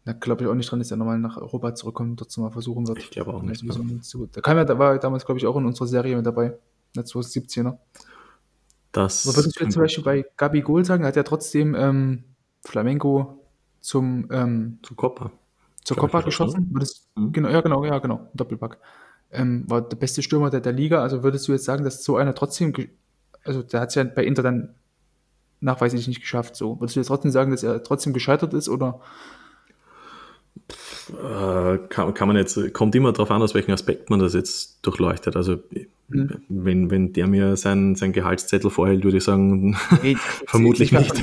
Da 0.04 0.12
glaube 0.12 0.42
ich 0.42 0.50
auch 0.50 0.54
nicht 0.54 0.68
dran, 0.70 0.80
dass 0.80 0.90
er 0.90 0.96
nochmal 0.96 1.18
nach 1.18 1.36
Europa 1.36 1.74
zurückkommt 1.74 2.10
und 2.10 2.20
dort 2.20 2.36
mal 2.38 2.50
versuchen 2.50 2.88
wird. 2.88 2.98
Ich 2.98 3.10
glaube 3.10 3.32
auch 3.32 3.42
nicht. 3.42 3.62
Also, 3.68 3.84
so, 4.00 4.26
da 4.26 4.40
kam 4.40 4.56
ja, 4.56 4.64
da 4.64 4.78
war 4.78 4.98
damals, 4.98 5.24
glaube 5.24 5.38
ich, 5.38 5.46
auch 5.46 5.56
in 5.56 5.66
unserer 5.66 5.86
Serie 5.86 6.16
mit 6.16 6.26
dabei. 6.26 6.58
Der 6.96 7.04
2017er. 7.04 7.76
Das. 8.90 9.26
Was 9.26 9.36
würdest 9.36 9.60
du 9.60 9.68
zum 9.68 9.82
Beispiel 9.82 10.04
bei 10.04 10.26
Gabi 10.36 10.62
Gol 10.62 10.84
sagen? 10.84 11.04
Er 11.04 11.08
hat 11.08 11.16
ja 11.16 11.22
trotzdem 11.22 11.76
ähm, 11.76 12.24
Flamengo 12.64 13.44
zum, 13.80 14.28
ähm, 14.32 14.78
zum 14.82 14.96
Copa. 14.96 15.30
Zur 15.84 15.96
Copa 15.96 16.22
geschossen. 16.22 16.68
Würdest, 16.72 17.08
mhm. 17.14 17.32
genau, 17.32 17.50
ja, 17.50 17.60
genau, 17.60 17.84
ja, 17.84 17.98
genau. 17.98 18.28
Doppelpack. 18.34 18.78
Ähm, 19.30 19.64
war 19.68 19.82
der 19.82 19.96
beste 19.96 20.22
Stürmer 20.22 20.50
der, 20.50 20.60
der 20.60 20.72
Liga. 20.72 21.02
Also 21.02 21.22
würdest 21.22 21.46
du 21.46 21.52
jetzt 21.52 21.66
sagen, 21.66 21.84
dass 21.84 22.02
so 22.02 22.16
einer 22.16 22.34
trotzdem, 22.34 22.72
also 23.44 23.62
der 23.62 23.80
hat 23.80 23.90
es 23.90 23.94
ja 23.94 24.04
bei 24.04 24.24
Inter 24.24 24.42
dann 24.42 24.74
nachweislich 25.60 26.08
nicht 26.08 26.20
geschafft. 26.20 26.56
So. 26.56 26.80
Würdest 26.80 26.96
du 26.96 27.00
jetzt 27.00 27.08
trotzdem 27.08 27.30
sagen, 27.30 27.50
dass 27.50 27.62
er 27.62 27.82
trotzdem 27.82 28.12
gescheitert 28.12 28.54
ist 28.54 28.68
oder? 28.68 29.00
Äh, 31.10 31.78
kann, 31.88 32.12
kann 32.14 32.28
man 32.28 32.36
jetzt, 32.36 32.74
kommt 32.74 32.94
immer 32.94 33.12
darauf 33.12 33.30
an, 33.30 33.42
aus 33.42 33.54
welchem 33.54 33.72
Aspekt 33.72 34.10
man 34.10 34.20
das 34.20 34.34
jetzt 34.34 34.80
durchleuchtet. 34.82 35.36
Also 35.36 35.58
mhm. 36.08 36.42
wenn, 36.48 36.90
wenn 36.90 37.12
der 37.12 37.26
mir 37.26 37.56
sein, 37.56 37.94
sein 37.96 38.12
Gehaltszettel 38.12 38.70
vorhält, 38.70 39.04
würde 39.04 39.18
ich 39.18 39.24
sagen, 39.24 39.76
hey, 40.02 40.16
vermutlich 40.46 40.92
nicht. 40.92 41.14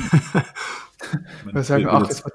Wir 1.52 1.62
sagen, 1.62 1.86
ach, 1.88 2.06
das 2.06 2.24
war 2.24 2.32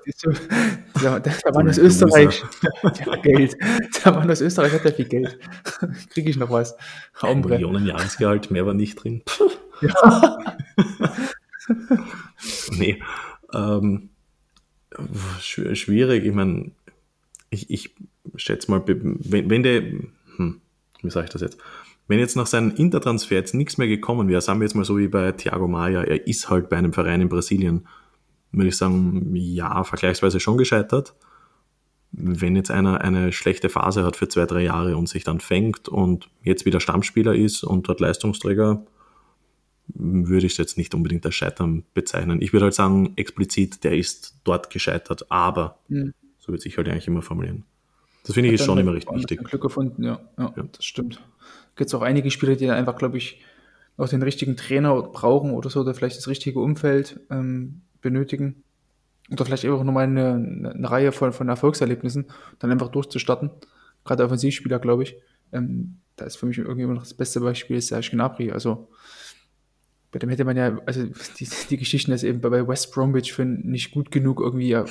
der, 1.02 1.20
der, 1.20 1.34
der 1.34 1.54
Mann 1.54 1.68
aus 1.68 1.78
Österreich, 1.78 2.44
der 2.84 3.06
hat 3.06 3.24
Geld. 3.24 3.58
Der 4.06 4.12
Mann 4.14 4.32
aus 4.32 4.42
Österreich 4.42 4.74
hat 4.74 4.86
ja 4.86 4.92
viel 4.92 5.06
Geld. 5.06 5.38
Kriege 6.12 6.30
ich 6.30 6.38
noch 6.38 6.52
was? 6.52 6.76
Ein 7.22 7.42
Millionen 7.42 7.86
Jahresgehalt, 7.86 8.50
mehr 8.52 8.66
war 8.66 8.74
nicht 8.74 9.04
drin. 9.04 9.24
Ja. 9.82 10.56
nee. 12.72 13.02
Ähm, 13.54 14.10
schwierig, 15.40 16.26
ich 16.26 16.34
meine, 16.34 16.72
ich, 17.50 17.70
ich 17.70 17.96
schätze 18.36 18.72
mal, 18.72 18.84
wenn, 18.86 19.50
wenn 19.50 19.64
der, 19.64 19.82
hm, 19.82 20.62
wie 21.02 21.10
sage 21.10 21.26
ich 21.26 21.32
das 21.32 21.42
jetzt? 21.42 21.58
Wenn 22.08 22.20
jetzt 22.20 22.36
nach 22.36 22.48
seinem 22.48 22.76
Intertransfer 22.76 23.36
jetzt 23.36 23.54
nichts 23.54 23.78
mehr 23.78 23.88
gekommen 23.88 24.28
wäre, 24.28 24.42
sagen 24.42 24.60
wir 24.60 24.66
jetzt 24.66 24.76
mal 24.76 24.86
so 24.86 24.98
wie 24.98 25.08
bei 25.08 25.32
Thiago 25.32 25.68
Maia, 25.68 26.04
er 26.04 26.28
ist 26.28 26.50
halt 26.50 26.70
bei 26.70 26.78
einem 26.78 26.94
Verein 26.94 27.22
in 27.22 27.30
Brasilien 27.30 27.88
würde 28.52 28.70
ich 28.70 28.78
sagen, 28.78 29.36
ja, 29.36 29.84
vergleichsweise 29.84 30.40
schon 30.40 30.58
gescheitert. 30.58 31.16
Wenn 32.12 32.56
jetzt 32.58 32.72
einer 32.72 33.02
eine 33.02 33.32
schlechte 33.32 33.70
Phase 33.70 34.04
hat 34.04 34.18
für 34.18 34.28
zwei, 34.28 34.46
drei 34.46 34.64
Jahre 34.64 34.98
und 34.98 35.08
sich 35.08 35.24
dann 35.24 35.40
fängt 35.40 35.88
und 35.88 36.30
jetzt 36.44 36.66
wieder 36.66 36.82
Stammspieler 36.82 37.34
ist 37.34 37.64
und 37.64 37.88
dort 37.88 38.02
Leistungsträger, 38.02 38.84
würde 39.94 40.46
ich 40.46 40.54
es 40.54 40.58
jetzt 40.58 40.78
nicht 40.78 40.94
unbedingt 40.94 41.26
als 41.26 41.36
Scheitern 41.36 41.84
bezeichnen. 41.94 42.42
Ich 42.42 42.54
würde 42.54 42.66
halt 42.66 42.74
sagen, 42.74 43.14
explizit, 43.16 43.84
der 43.84 43.98
ist 43.98 44.36
dort 44.44 44.70
gescheitert, 44.70 45.32
aber 45.32 45.80
mhm. 45.88 46.14
so 46.40 46.52
würde 46.52 46.68
ich 46.68 46.78
halt 46.78 46.90
eigentlich 46.90 47.08
immer 47.08 47.22
formulieren. 47.22 47.64
Das 48.24 48.36
finde 48.36 48.50
ich 48.50 48.56
ist 48.56 48.66
schon 48.66 48.78
immer 48.78 48.94
recht 48.94 49.12
wichtig. 49.12 49.44
Glück 49.44 49.62
gefunden, 49.62 50.04
ja, 50.04 50.20
ja, 50.38 50.54
ja. 50.56 50.64
das 50.72 50.86
stimmt. 50.86 51.22
Gibt 51.76 51.88
es 51.88 51.94
auch 51.94 52.04
einige 52.04 52.30
Spieler, 52.30 52.56
die 52.56 52.68
dann 52.68 52.78
einfach, 52.78 52.98
glaube 52.98 53.18
ich, 53.18 53.42
auch 53.98 54.08
den 54.08 54.22
richtigen 54.22 54.58
Trainer 54.58 55.02
brauchen 55.02 55.52
oder 55.52 55.70
so, 55.70 55.82
oder 55.82 55.94
vielleicht 55.94 56.18
das 56.18 56.28
richtige 56.28 56.60
Umfeld. 56.60 57.20
Ähm, 57.30 57.82
benötigen. 58.02 58.64
Oder 59.32 59.46
vielleicht 59.46 59.64
einfach 59.64 59.84
nochmal 59.84 60.06
eine, 60.06 60.34
eine 60.74 60.92
Reihe 60.92 61.12
von, 61.12 61.32
von 61.32 61.48
Erfolgserlebnissen, 61.48 62.26
dann 62.60 62.72
einfach 62.72 62.90
durchzustarten. 62.90 63.52
Gerade 64.04 64.26
Offensivspieler, 64.26 64.80
glaube 64.80 65.04
ich. 65.04 65.16
Ähm, 65.54 66.00
da 66.18 66.26
ist 66.26 66.36
für 66.36 66.48
mich 66.48 66.58
irgendwie 66.58 66.82
immer 66.82 66.96
noch 66.96 67.04
das 67.04 67.14
beste 67.14 67.40
Beispiel 67.40 67.78
ist 67.78 67.88
Serge 67.88 68.10
Gnabry. 68.12 68.52
Also 68.52 68.90
bei 70.12 70.20
dem 70.20 70.30
hätte 70.30 70.44
man 70.44 70.58
ja, 70.58 70.78
also 70.86 71.04
die, 71.40 71.48
die 71.70 71.78
Geschichten, 71.78 72.12
dass 72.12 72.24
eben 72.24 72.42
bei 72.42 72.68
West 72.68 72.94
Bromwich 72.94 73.34
für 73.34 73.46
nicht 73.46 73.92
gut 73.92 74.12
genug 74.12 74.42
irgendwie 74.42 74.74
äh, 74.74 74.86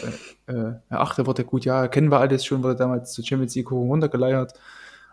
äh, 0.47 0.73
erachtet 0.89 1.27
wurde. 1.27 1.45
Gut, 1.45 1.65
ja, 1.65 1.89
kennen 1.89 2.11
wir 2.11 2.19
alles 2.19 2.45
schon, 2.45 2.63
wurde 2.63 2.77
damals 2.77 3.13
zur 3.13 3.25
Champions 3.25 3.55
League 3.55 3.71
hoch 3.71 3.89
runtergeleiert. 3.89 4.55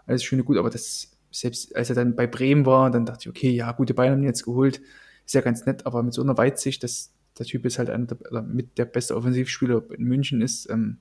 Alles 0.05 0.23
schön 0.23 0.39
und 0.39 0.45
gut, 0.45 0.57
aber 0.57 0.69
das, 0.69 1.11
selbst 1.31 1.75
als 1.75 1.89
er 1.89 1.95
dann 1.95 2.15
bei 2.15 2.27
Bremen 2.27 2.65
war, 2.65 2.89
dann 2.89 3.05
dachte 3.05 3.21
ich, 3.23 3.29
okay, 3.29 3.51
ja, 3.51 3.71
gute 3.73 3.93
Beine 3.93 4.13
haben 4.13 4.21
ihn 4.21 4.27
jetzt 4.27 4.45
geholt. 4.45 4.81
Ist 5.25 5.35
ja 5.35 5.41
ganz 5.41 5.65
nett, 5.65 5.85
aber 5.85 6.01
mit 6.03 6.13
so 6.13 6.21
einer 6.21 6.37
Weitsicht, 6.37 6.83
das, 6.83 7.13
der 7.37 7.45
Typ 7.45 7.65
ist 7.65 7.77
halt 7.77 7.89
einer 7.89 8.05
der, 8.05 8.41
mit 8.43 8.77
der 8.77 8.85
beste 8.85 9.15
Offensivspieler 9.15 9.83
in 9.91 10.05
München 10.05 10.41
ist, 10.41 10.69
ähm, 10.69 10.99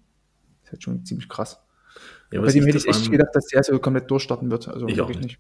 ist 0.65 0.73
halt 0.73 0.83
schon 0.83 1.05
ziemlich 1.05 1.29
krass. 1.29 1.61
Ja, 2.33 2.41
Bei 2.41 2.51
dem 2.51 2.67
hätte 2.67 2.79
ich 2.79 2.89
echt 2.89 3.11
gedacht, 3.11 3.31
dass 3.35 3.47
der 3.47 3.63
so 3.63 3.79
komplett 3.79 4.11
durchstarten 4.11 4.51
wird. 4.51 4.67
Also 4.67 4.89
ich 4.89 4.97
wirklich 4.97 5.21
nicht. 5.21 5.39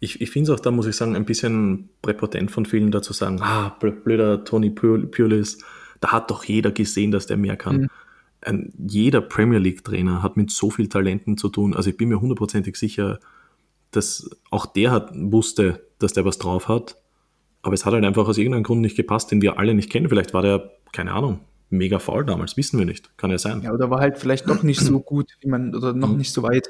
Ich, 0.00 0.20
ich 0.20 0.30
finde 0.30 0.52
es 0.52 0.58
auch, 0.58 0.62
da 0.62 0.70
muss 0.70 0.86
ich 0.86 0.96
sagen, 0.96 1.14
ein 1.14 1.24
bisschen 1.24 1.90
präpotent 2.02 2.50
von 2.50 2.66
vielen 2.66 2.90
dazu 2.90 3.12
sagen, 3.12 3.40
ah, 3.42 3.76
blöder 3.78 4.44
Tony 4.44 4.70
Pulis, 4.70 5.58
da 6.00 6.12
hat 6.12 6.30
doch 6.30 6.44
jeder 6.44 6.72
gesehen, 6.72 7.10
dass 7.10 7.26
der 7.26 7.36
mehr 7.36 7.56
kann. 7.56 7.82
Mhm. 7.82 7.88
Ein, 8.42 8.72
jeder 8.78 9.20
Premier 9.20 9.58
League-Trainer 9.58 10.22
hat 10.22 10.36
mit 10.36 10.50
so 10.50 10.70
viel 10.70 10.88
Talenten 10.88 11.36
zu 11.36 11.50
tun. 11.50 11.76
Also 11.76 11.90
ich 11.90 11.96
bin 11.98 12.08
mir 12.08 12.20
hundertprozentig 12.20 12.76
sicher, 12.76 13.20
dass 13.90 14.30
auch 14.50 14.66
der 14.66 14.90
hat, 14.90 15.10
wusste, 15.14 15.86
dass 15.98 16.14
der 16.14 16.24
was 16.24 16.38
drauf 16.38 16.68
hat 16.68 16.96
aber 17.62 17.74
es 17.74 17.84
hat 17.84 17.92
halt 17.92 18.04
einfach 18.04 18.26
aus 18.26 18.38
irgendeinem 18.38 18.62
Grund 18.62 18.80
nicht 18.80 18.96
gepasst, 18.96 19.30
den 19.30 19.42
wir 19.42 19.58
alle 19.58 19.74
nicht 19.74 19.90
kennen. 19.90 20.08
Vielleicht 20.08 20.32
war 20.32 20.42
der, 20.42 20.70
keine 20.92 21.12
Ahnung, 21.12 21.40
mega 21.68 21.98
faul 21.98 22.24
damals, 22.24 22.56
wissen 22.56 22.78
wir 22.78 22.86
nicht. 22.86 23.16
Kann 23.18 23.30
ja 23.30 23.38
sein. 23.38 23.62
Ja, 23.62 23.72
oder 23.72 23.90
war 23.90 24.00
halt 24.00 24.18
vielleicht 24.18 24.48
doch 24.48 24.62
nicht 24.62 24.80
so 24.80 25.00
gut, 25.00 25.36
wie 25.40 25.48
man, 25.48 25.74
oder 25.74 25.92
noch 25.92 26.08
mhm. 26.08 26.18
nicht 26.18 26.32
so 26.32 26.42
weit. 26.42 26.68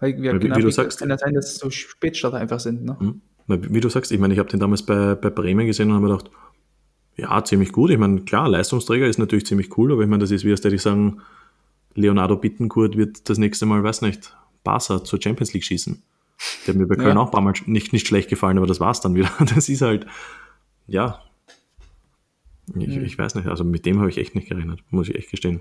Weil, 0.00 0.20
wir, 0.20 0.40
wie, 0.42 0.54
wie 0.54 0.62
du 0.62 0.70
sagst, 0.70 0.98
kann 0.98 1.10
ja 1.10 1.18
sein, 1.18 1.34
dass 1.34 1.52
es 1.52 1.58
so 1.58 1.70
Spätstarter 1.70 2.36
einfach 2.36 2.60
sind. 2.60 2.84
Ne? 2.84 2.96
Mhm. 2.98 3.20
Wie 3.46 3.80
du 3.80 3.88
sagst, 3.88 4.10
ich 4.10 4.18
meine, 4.18 4.32
ich 4.32 4.38
habe 4.38 4.48
den 4.48 4.60
damals 4.60 4.82
bei, 4.82 5.14
bei 5.14 5.30
Bremen 5.30 5.66
gesehen 5.66 5.88
und 5.88 5.96
habe 5.96 6.06
mir 6.06 6.16
gedacht, 6.16 6.30
ja, 7.16 7.44
ziemlich 7.44 7.72
gut. 7.72 7.90
Ich 7.90 7.98
meine, 7.98 8.22
klar, 8.22 8.48
Leistungsträger 8.48 9.06
ist 9.06 9.18
natürlich 9.18 9.46
ziemlich 9.46 9.76
cool, 9.78 9.92
aber 9.92 10.02
ich 10.02 10.08
meine, 10.08 10.22
das 10.22 10.30
ist 10.30 10.44
wie 10.44 10.50
als 10.50 10.64
hätte 10.64 10.74
ich 10.74 10.82
sagen, 10.82 11.20
Leonardo 11.94 12.36
Bittencourt 12.36 12.96
wird 12.96 13.28
das 13.28 13.38
nächste 13.38 13.66
Mal, 13.66 13.82
weiß 13.82 14.02
nicht, 14.02 14.36
Barca 14.64 15.04
zur 15.04 15.22
Champions 15.22 15.52
League 15.52 15.64
schießen. 15.64 16.02
Der 16.66 16.74
hat 16.74 16.80
mir 16.80 16.86
bei 16.86 16.96
Köln 16.96 17.16
ja. 17.16 17.22
auch 17.22 17.26
ein 17.26 17.30
paar 17.30 17.40
Mal 17.40 17.54
nicht, 17.66 17.92
nicht 17.92 18.08
schlecht 18.08 18.28
gefallen, 18.28 18.58
aber 18.58 18.66
das 18.66 18.80
war's 18.80 19.00
dann 19.00 19.14
wieder. 19.14 19.30
Das 19.54 19.68
ist 19.68 19.82
halt, 19.82 20.06
ja. 20.86 21.20
Ich, 22.74 22.96
mhm. 22.96 23.04
ich 23.04 23.18
weiß 23.18 23.34
nicht, 23.36 23.46
also 23.46 23.62
mit 23.62 23.86
dem 23.86 24.00
habe 24.00 24.08
ich 24.08 24.18
echt 24.18 24.34
nicht 24.34 24.48
gerechnet, 24.48 24.80
muss 24.90 25.08
ich 25.08 25.14
echt 25.14 25.30
gestehen. 25.30 25.60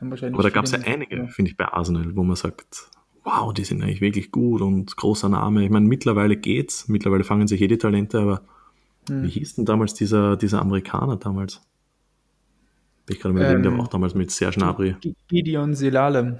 Aber 0.00 0.42
da 0.42 0.50
gab 0.50 0.64
es 0.64 0.72
ja 0.72 0.78
einige, 0.78 1.16
ja. 1.16 1.26
finde 1.26 1.50
ich, 1.50 1.56
bei 1.56 1.66
Arsenal, 1.66 2.16
wo 2.16 2.22
man 2.22 2.36
sagt, 2.36 2.88
wow, 3.28 3.52
die 3.52 3.64
sind 3.64 3.82
eigentlich 3.82 4.00
wirklich 4.00 4.30
gut 4.30 4.60
und 4.62 4.96
großer 4.96 5.28
Name. 5.28 5.64
Ich 5.64 5.70
meine, 5.70 5.86
mittlerweile 5.86 6.36
geht's, 6.36 6.88
mittlerweile 6.88 7.24
fangen 7.24 7.46
sich 7.46 7.60
jede 7.60 7.78
Talente, 7.78 8.18
aber 8.20 8.42
mhm. 9.08 9.24
wie 9.24 9.28
hieß 9.28 9.56
denn 9.56 9.64
damals 9.64 9.94
dieser, 9.94 10.36
dieser 10.36 10.60
Amerikaner 10.60 11.16
damals? 11.16 11.60
Bin 13.06 13.16
ich 13.16 13.22
gerade 13.22 13.34
überlegen, 13.34 13.56
ähm, 13.56 13.62
der 13.62 13.72
war 13.72 13.80
auch 13.80 13.88
damals 13.88 14.14
mit 14.14 14.30
Serge 14.30 14.56
Gnabry. 14.56 14.96
Gideon 15.28 15.74
Selalem. 15.74 16.38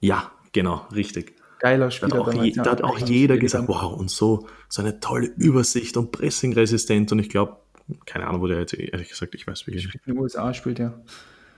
Ja, 0.00 0.30
genau, 0.52 0.86
richtig 0.94 1.36
geiler 1.58 1.90
Spieler. 1.90 2.10
Da 2.10 2.16
hat 2.16 2.22
auch, 2.22 2.30
damals, 2.32 2.56
je, 2.56 2.62
da 2.62 2.70
hat 2.70 2.82
auch 2.82 2.98
jeder 2.98 3.38
gesagt, 3.38 3.68
wow, 3.68 3.92
und 3.92 4.10
so, 4.10 4.46
so 4.68 4.82
eine 4.82 5.00
tolle 5.00 5.26
Übersicht 5.36 5.96
und 5.96 6.12
pressingresistent 6.12 7.12
und 7.12 7.18
ich 7.18 7.28
glaube, 7.28 7.56
keine 8.04 8.26
Ahnung, 8.26 8.42
wo 8.42 8.46
der 8.46 8.60
jetzt, 8.60 8.74
ehrlich 8.74 9.08
gesagt, 9.08 9.34
ich 9.34 9.46
weiß 9.46 9.66
wirklich 9.66 9.86
nicht. 9.86 10.06
In 10.06 10.14
den 10.14 10.18
USA 10.18 10.52
spielt 10.54 10.80
er. 10.80 11.00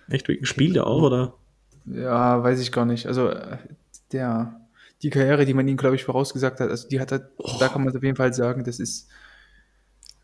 Echt? 0.09 0.29
Spielt 0.47 0.77
er 0.77 0.87
auch, 0.87 1.03
oder? 1.03 1.35
Ja, 1.87 2.43
weiß 2.43 2.61
ich 2.61 2.71
gar 2.71 2.85
nicht. 2.85 3.07
Also, 3.07 3.33
der, 4.13 4.61
die 5.03 5.11
Karriere, 5.11 5.45
die 5.45 5.55
man 5.55 5.69
ihm, 5.69 5.77
glaube 5.77 5.97
ich, 5.97 6.05
vorausgesagt 6.05 6.61
hat, 6.61 6.71
also 6.71 6.89
die 6.89 7.01
hat 7.01 7.13
er, 7.13 7.31
oh. 7.39 7.57
da 7.59 7.69
kann 7.69 7.85
man 7.85 7.97
auf 7.97 8.03
jeden 8.03 8.17
Fall 8.17 8.33
sagen, 8.35 8.65
das 8.65 8.81
ist 8.81 9.09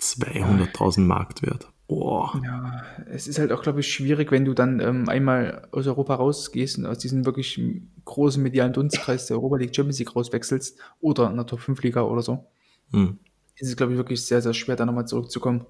200.000 0.00 1.00
Marktwert. 1.00 1.68
Oh. 1.86 2.28
Ja, 2.42 2.82
es 3.10 3.28
ist 3.28 3.38
halt 3.38 3.52
auch, 3.52 3.62
glaube 3.62 3.80
ich, 3.80 3.92
schwierig, 3.92 4.32
wenn 4.32 4.46
du 4.46 4.54
dann 4.54 4.80
ähm, 4.80 5.08
einmal 5.08 5.68
aus 5.70 5.86
Europa 5.86 6.14
rausgehst 6.14 6.78
und 6.78 6.86
aus 6.86 6.98
diesem 6.98 7.26
wirklich 7.26 7.60
großen 8.04 8.42
medialen 8.42 8.72
Dunstkreis 8.72 9.26
der 9.26 9.36
Europa 9.36 9.56
League 9.56 9.76
Champions 9.76 9.98
League 9.98 10.16
rauswechselst 10.16 10.78
oder 11.00 11.28
in 11.28 11.36
der 11.36 11.46
Top 11.46 11.60
5 11.60 11.82
Liga 11.82 12.02
oder 12.02 12.22
so. 12.22 12.46
Hm. 12.90 13.18
Ist 13.56 13.68
es, 13.68 13.76
glaube 13.76 13.92
ich, 13.92 13.98
wirklich 13.98 14.24
sehr, 14.24 14.40
sehr 14.40 14.54
schwer, 14.54 14.76
da 14.76 14.86
nochmal 14.86 15.06
zurückzukommen. 15.06 15.66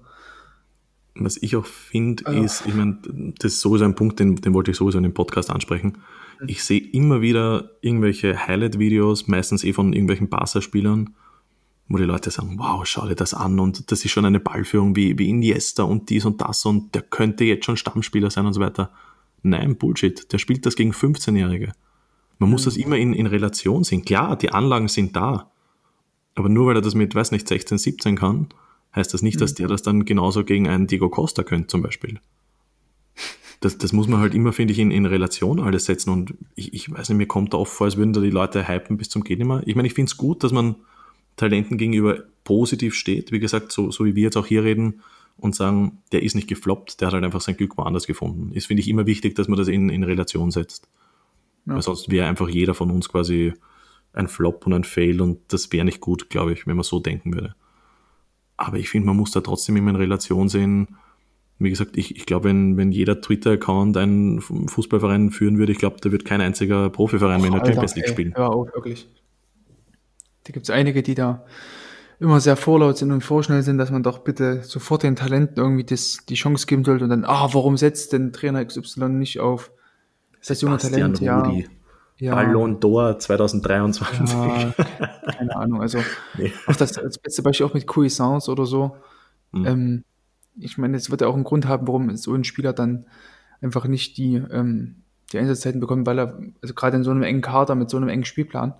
was 1.15 1.37
ich 1.37 1.55
auch 1.57 1.65
finde, 1.65 2.23
oh. 2.27 2.31
ist, 2.31 2.65
ich 2.65 2.73
meine, 2.73 2.97
das 3.37 3.53
ist 3.53 3.61
sowieso 3.61 3.83
ein 3.83 3.95
Punkt, 3.95 4.19
den, 4.19 4.37
den 4.37 4.53
wollte 4.53 4.71
ich 4.71 4.77
sowieso 4.77 4.97
in 4.97 5.03
dem 5.03 5.13
Podcast 5.13 5.49
ansprechen. 5.49 5.97
Ich 6.47 6.63
sehe 6.63 6.79
immer 6.79 7.21
wieder 7.21 7.71
irgendwelche 7.81 8.47
Highlight-Videos, 8.47 9.27
meistens 9.27 9.63
eh 9.63 9.73
von 9.73 9.93
irgendwelchen 9.93 10.29
Barca-Spielern, 10.29 11.15
wo 11.87 11.97
die 11.97 12.03
Leute 12.03 12.31
sagen, 12.31 12.57
wow, 12.57 12.85
schau 12.85 13.07
dir 13.07 13.15
das 13.15 13.33
an 13.33 13.59
und 13.59 13.91
das 13.91 14.03
ist 14.03 14.11
schon 14.11 14.25
eine 14.25 14.39
Ballführung 14.39 14.95
wie, 14.95 15.17
wie 15.19 15.29
Iniesta 15.29 15.83
und 15.83 16.09
dies 16.09 16.25
und 16.25 16.41
das 16.41 16.65
und 16.65 16.95
der 16.95 17.03
könnte 17.03 17.43
jetzt 17.43 17.65
schon 17.65 17.77
Stammspieler 17.77 18.31
sein 18.31 18.45
und 18.45 18.53
so 18.53 18.61
weiter. 18.61 18.91
Nein, 19.43 19.77
Bullshit. 19.77 20.31
Der 20.33 20.39
spielt 20.39 20.65
das 20.65 20.75
gegen 20.75 20.91
15-Jährige. 20.91 21.73
Man 22.39 22.49
muss 22.49 22.63
mhm. 22.63 22.65
das 22.65 22.77
immer 22.77 22.97
in, 22.97 23.13
in 23.13 23.27
Relation 23.27 23.83
sehen. 23.83 24.03
Klar, 24.03 24.35
die 24.35 24.49
Anlagen 24.49 24.87
sind 24.87 25.15
da. 25.15 25.51
Aber 26.33 26.49
nur 26.49 26.67
weil 26.67 26.75
er 26.75 26.81
das 26.81 26.95
mit, 26.95 27.13
weiß 27.15 27.31
nicht, 27.31 27.47
16, 27.47 27.77
17 27.77 28.15
kann, 28.17 28.47
heißt 28.95 29.13
das 29.13 29.21
nicht, 29.21 29.39
dass 29.39 29.51
mhm. 29.51 29.55
der 29.55 29.67
das 29.67 29.83
dann 29.83 30.05
genauso 30.05 30.43
gegen 30.43 30.67
einen 30.67 30.87
Diego 30.87 31.09
Costa 31.09 31.43
könnte, 31.43 31.67
zum 31.67 31.81
Beispiel. 31.81 32.19
Das, 33.65 33.77
das 33.77 33.93
muss 33.93 34.07
man 34.07 34.19
halt 34.19 34.33
immer, 34.33 34.53
finde 34.53 34.73
ich, 34.73 34.79
in, 34.79 34.91
in 34.91 35.05
Relation 35.05 35.59
alles 35.59 35.85
setzen. 35.85 36.11
Und 36.11 36.35
ich, 36.55 36.73
ich 36.73 36.91
weiß 36.91 37.09
nicht, 37.09 37.17
mir 37.17 37.27
kommt 37.27 37.53
da 37.53 37.57
oft 37.57 37.73
vor, 37.73 37.85
als 37.85 37.97
würden 37.97 38.13
da 38.13 38.21
die 38.21 38.29
Leute 38.29 38.67
hypen 38.67 38.97
bis 38.97 39.09
zum 39.09 39.23
Geht 39.23 39.39
nicht 39.39 39.47
mehr. 39.47 39.63
Ich 39.65 39.75
meine, 39.75 39.87
ich 39.87 39.93
finde 39.93 40.09
es 40.09 40.17
gut, 40.17 40.43
dass 40.43 40.51
man 40.51 40.75
Talenten 41.35 41.77
gegenüber 41.77 42.23
positiv 42.43 42.93
steht. 42.93 43.31
Wie 43.31 43.39
gesagt, 43.39 43.71
so, 43.71 43.91
so 43.91 44.05
wie 44.05 44.15
wir 44.15 44.23
jetzt 44.23 44.37
auch 44.37 44.45
hier 44.45 44.63
reden, 44.63 45.01
und 45.37 45.55
sagen, 45.55 45.99
der 46.11 46.23
ist 46.23 46.35
nicht 46.35 46.47
gefloppt, 46.47 47.01
der 47.01 47.07
hat 47.07 47.13
halt 47.13 47.23
einfach 47.23 47.41
sein 47.41 47.57
Glück 47.57 47.77
woanders 47.77 48.07
gefunden. 48.07 48.53
Ist, 48.53 48.67
finde 48.67 48.81
ich, 48.81 48.87
immer 48.87 49.05
wichtig, 49.05 49.35
dass 49.35 49.47
man 49.47 49.57
das 49.57 49.67
in, 49.67 49.89
in 49.89 50.03
Relation 50.03 50.51
setzt. 50.51 50.87
Ja. 51.65 51.75
Weil 51.75 51.81
sonst 51.81 52.09
wäre 52.09 52.27
einfach 52.27 52.47
jeder 52.47 52.73
von 52.73 52.91
uns 52.91 53.09
quasi 53.09 53.53
ein 54.13 54.27
Flop 54.27 54.65
und 54.65 54.73
ein 54.73 54.83
Fail 54.85 55.19
und 55.19 55.39
das 55.49 55.71
wäre 55.73 55.83
nicht 55.83 55.99
gut, 55.99 56.29
glaube 56.29 56.53
ich, 56.53 56.67
wenn 56.67 56.77
man 56.77 56.83
so 56.83 56.99
denken 56.99 57.33
würde. 57.33 57.55
Aber 58.55 58.77
ich 58.77 58.89
finde, 58.89 59.07
man 59.07 59.17
muss 59.17 59.31
da 59.31 59.41
trotzdem 59.41 59.75
immer 59.75 59.89
in 59.89 59.97
Relation 59.97 60.47
sehen. 60.47 60.87
Wie 61.57 61.69
gesagt, 61.69 61.97
ich, 61.97 62.15
ich 62.17 62.25
glaube, 62.25 62.49
wenn, 62.49 62.75
wenn 62.75 62.91
jeder 62.91 63.21
Twitter-Account 63.21 63.95
einen 63.95 64.41
Fußballverein 64.41 65.31
führen 65.31 65.57
würde, 65.57 65.71
ich 65.71 65.77
glaube, 65.77 65.97
da 66.01 66.11
wird 66.11 66.25
kein 66.25 66.41
einziger 66.41 66.89
Profiverein 66.89 67.41
mehr 67.41 67.51
in 67.51 67.57
der 67.57 67.65
Champions 67.65 67.95
League 67.95 68.09
spielen. 68.09 68.33
Ja, 68.35 68.47
auch 68.47 68.65
wirklich. 68.73 69.07
Da 70.43 70.51
gibt 70.51 70.65
es 70.65 70.69
einige, 70.69 71.01
die 71.01 71.15
da 71.15 71.45
immer 72.19 72.39
sehr 72.39 72.55
vorlaut 72.55 72.97
sind 72.97 73.11
und 73.11 73.23
vorschnell 73.23 73.61
sind, 73.61 73.77
dass 73.77 73.89
man 73.89 74.03
doch 74.03 74.19
bitte 74.19 74.63
sofort 74.63 75.03
den 75.03 75.15
Talenten 75.15 75.57
irgendwie 75.57 75.83
das, 75.83 76.19
die 76.27 76.35
Chance 76.35 76.65
geben 76.67 76.83
sollte 76.83 77.05
und 77.05 77.09
dann, 77.09 77.25
ah, 77.25 77.49
warum 77.51 77.77
setzt 77.77 78.13
denn 78.13 78.33
Trainer 78.33 78.63
XY 78.63 79.09
nicht 79.09 79.39
auf 79.39 79.71
das 80.45 80.61
junge 80.61 80.77
Talent? 80.77 81.21
Rudi. 81.21 81.25
Ja. 81.25 81.69
Ja. 82.17 82.33
Ballon 82.33 82.79
d'Or 82.79 83.19
2023. 83.19 84.29
Ja, 84.29 84.71
keine 85.37 85.55
Ahnung. 85.55 85.81
Also 85.81 85.99
nee. 86.37 86.53
auch 86.65 86.75
das 86.75 86.97
als 86.97 87.17
beste 87.17 87.43
Beispiel 87.43 87.65
auch 87.65 87.73
mit 87.73 87.85
Cuisance 87.87 88.49
oder 88.49 88.65
so. 88.65 88.95
Mhm. 89.51 89.65
Ähm, 89.65 90.03
ich 90.57 90.77
meine, 90.77 90.97
es 90.97 91.11
wird 91.11 91.21
ja 91.21 91.27
auch 91.27 91.35
einen 91.35 91.43
Grund 91.43 91.67
haben, 91.67 91.87
warum 91.87 92.15
so 92.17 92.33
ein 92.33 92.43
Spieler 92.43 92.73
dann 92.73 93.05
einfach 93.61 93.85
nicht 93.85 94.17
die, 94.17 94.35
ähm, 94.35 95.03
die 95.31 95.39
Einsatzzeiten 95.39 95.79
bekommt, 95.79 96.05
weil 96.05 96.19
er, 96.19 96.39
also 96.61 96.73
gerade 96.73 96.97
in 96.97 97.03
so 97.03 97.11
einem 97.11 97.23
engen 97.23 97.41
Kader 97.41 97.75
mit 97.75 97.89
so 97.89 97.97
einem 97.97 98.09
engen 98.09 98.25
Spielplan, 98.25 98.73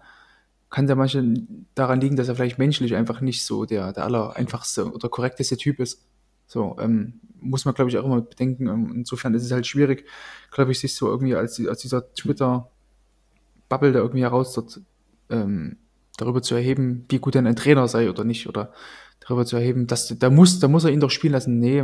kann 0.70 0.88
ja 0.88 0.96
manchmal 0.96 1.36
daran 1.74 2.02
liegen, 2.02 2.16
dass 2.16 2.28
er 2.28 2.36
vielleicht 2.36 2.60
menschlich 2.60 2.96
einfach 2.96 3.22
nicht 3.22 3.46
so 3.46 3.66
der, 3.66 3.94
der 3.94 4.04
aller 4.04 4.36
einfachste 4.36 4.92
oder 4.92 5.10
korrekteste 5.10 5.58
Typ 5.58 5.80
ist. 5.80 6.06
So, 6.48 6.76
ähm, 6.80 7.20
muss 7.40 7.66
man, 7.66 7.74
glaube 7.74 7.90
ich, 7.90 7.98
auch 7.98 8.06
immer 8.06 8.22
bedenken. 8.22 8.68
Ähm, 8.68 8.92
insofern 8.94 9.34
ist 9.34 9.44
es 9.44 9.52
halt 9.52 9.66
schwierig, 9.66 10.06
glaube 10.52 10.72
ich, 10.72 10.80
sich 10.80 10.96
so 10.96 11.08
irgendwie 11.08 11.36
als, 11.36 11.66
als 11.66 11.82
dieser 11.82 12.14
Twitter-Bubble 12.14 13.92
da 13.92 14.00
irgendwie 14.00 14.24
heraus 14.24 14.54
dort 14.54 14.82
ähm, 15.30 15.78
darüber 16.18 16.42
zu 16.42 16.56
erheben, 16.56 17.06
wie 17.10 17.20
gut 17.20 17.36
denn 17.36 17.48
ein 17.48 17.56
Trainer 17.56 17.88
sei 17.88 18.10
oder 18.10 18.24
nicht. 18.24 18.48
Oder 18.48 18.74
darüber 19.20 19.46
zu 19.46 19.56
erheben, 19.56 19.88
dass 19.88 20.08
da 20.20 20.30
muss, 20.30 20.60
da 20.60 20.68
muss 20.68 20.84
er 20.84 20.92
ihn 20.92 21.00
doch 21.00 21.10
spielen 21.10 21.34
lassen. 21.34 21.60
Nee, 21.60 21.84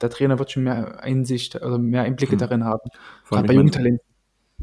der, 0.00 0.10
Trainer 0.10 0.38
wird 0.38 0.50
schon 0.50 0.64
mehr 0.64 1.02
Einsicht 1.02 1.56
oder 1.56 1.78
mehr 1.78 2.02
Einblicke 2.02 2.34
mhm. 2.34 2.40
darin 2.40 2.64
haben. 2.64 2.88
Gerade 3.28 3.46
bei 3.46 3.54
jungen 3.54 3.70
Talenten. 3.70 4.04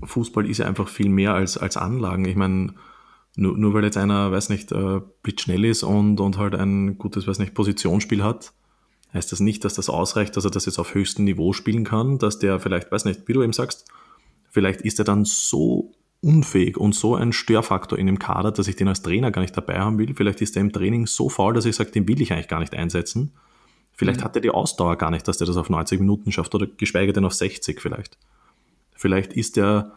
Fußball 0.04 0.50
ist 0.50 0.60
ja 0.60 0.66
einfach 0.66 0.88
viel 0.88 1.10
mehr 1.10 1.34
als, 1.34 1.58
als 1.58 1.78
Anlagen. 1.78 2.26
Ich 2.26 2.36
meine, 2.36 2.74
nur, 3.36 3.58
nur 3.58 3.74
weil 3.74 3.84
jetzt 3.84 3.98
einer, 3.98 4.32
weiß 4.32 4.50
nicht, 4.50 4.72
äh, 4.72 5.02
blitzschnell 5.24 5.66
ist 5.66 5.84
und, 5.84 6.20
und 6.20 6.38
halt 6.38 6.56
ein 6.56 6.98
gutes, 6.98 7.28
weiß 7.28 7.40
nicht, 7.40 7.54
Positionsspiel 7.54 8.24
hat, 8.24 8.54
heißt 9.14 9.32
das 9.32 9.40
nicht, 9.40 9.66
dass 9.66 9.74
das 9.74 9.90
ausreicht, 9.90 10.38
dass 10.38 10.46
er 10.46 10.52
das 10.52 10.66
jetzt 10.66 10.80
auf 10.80 10.94
höchstem 10.94 11.26
Niveau 11.26 11.54
spielen 11.54 11.84
kann, 11.84 12.18
dass 12.18 12.40
der 12.40 12.60
vielleicht, 12.60 12.92
weiß 12.92 13.06
nicht, 13.06 13.28
wie 13.28 13.34
du 13.34 13.44
eben 13.44 13.54
sagst, 13.54 13.88
vielleicht 14.50 14.82
ist 14.82 15.00
er 15.00 15.06
dann 15.06 15.26
so 15.26 15.92
unfähig 16.22 16.78
und 16.78 16.94
so 16.94 17.16
ein 17.16 17.32
Störfaktor 17.32 17.98
in 17.98 18.06
dem 18.06 18.20
Kader, 18.20 18.52
dass 18.52 18.68
ich 18.68 18.76
den 18.76 18.88
als 18.88 19.02
Trainer 19.02 19.32
gar 19.32 19.42
nicht 19.42 19.56
dabei 19.56 19.80
haben 19.80 19.98
will. 19.98 20.14
Vielleicht 20.16 20.42
ist 20.42 20.56
er 20.56 20.62
im 20.62 20.74
Training 20.74 21.08
so 21.08 21.30
faul, 21.30 21.54
dass 21.54 21.66
ich 21.66 21.76
sage, 21.76 21.92
den 21.92 22.08
will 22.08 22.22
ich 22.22 22.34
eigentlich 22.34 22.50
gar 22.50 22.60
nicht 22.60 22.74
einsetzen. 22.74 23.32
Vielleicht 23.94 24.20
mhm. 24.20 24.24
hat 24.26 24.36
er 24.36 24.42
die 24.42 24.50
Ausdauer 24.50 24.98
gar 24.98 25.12
nicht, 25.12 25.28
dass 25.28 25.38
der 25.38 25.48
das 25.48 25.58
auf 25.58 25.70
90 25.70 26.00
Minuten 26.00 26.32
schafft 26.32 26.54
oder 26.56 26.68
geschweige 26.68 27.14
denn 27.14 27.26
auf 27.26 27.34
60 27.34 27.82
vielleicht. 27.82 28.18
Vielleicht 28.96 29.34
ist 29.34 29.58
er 29.58 29.94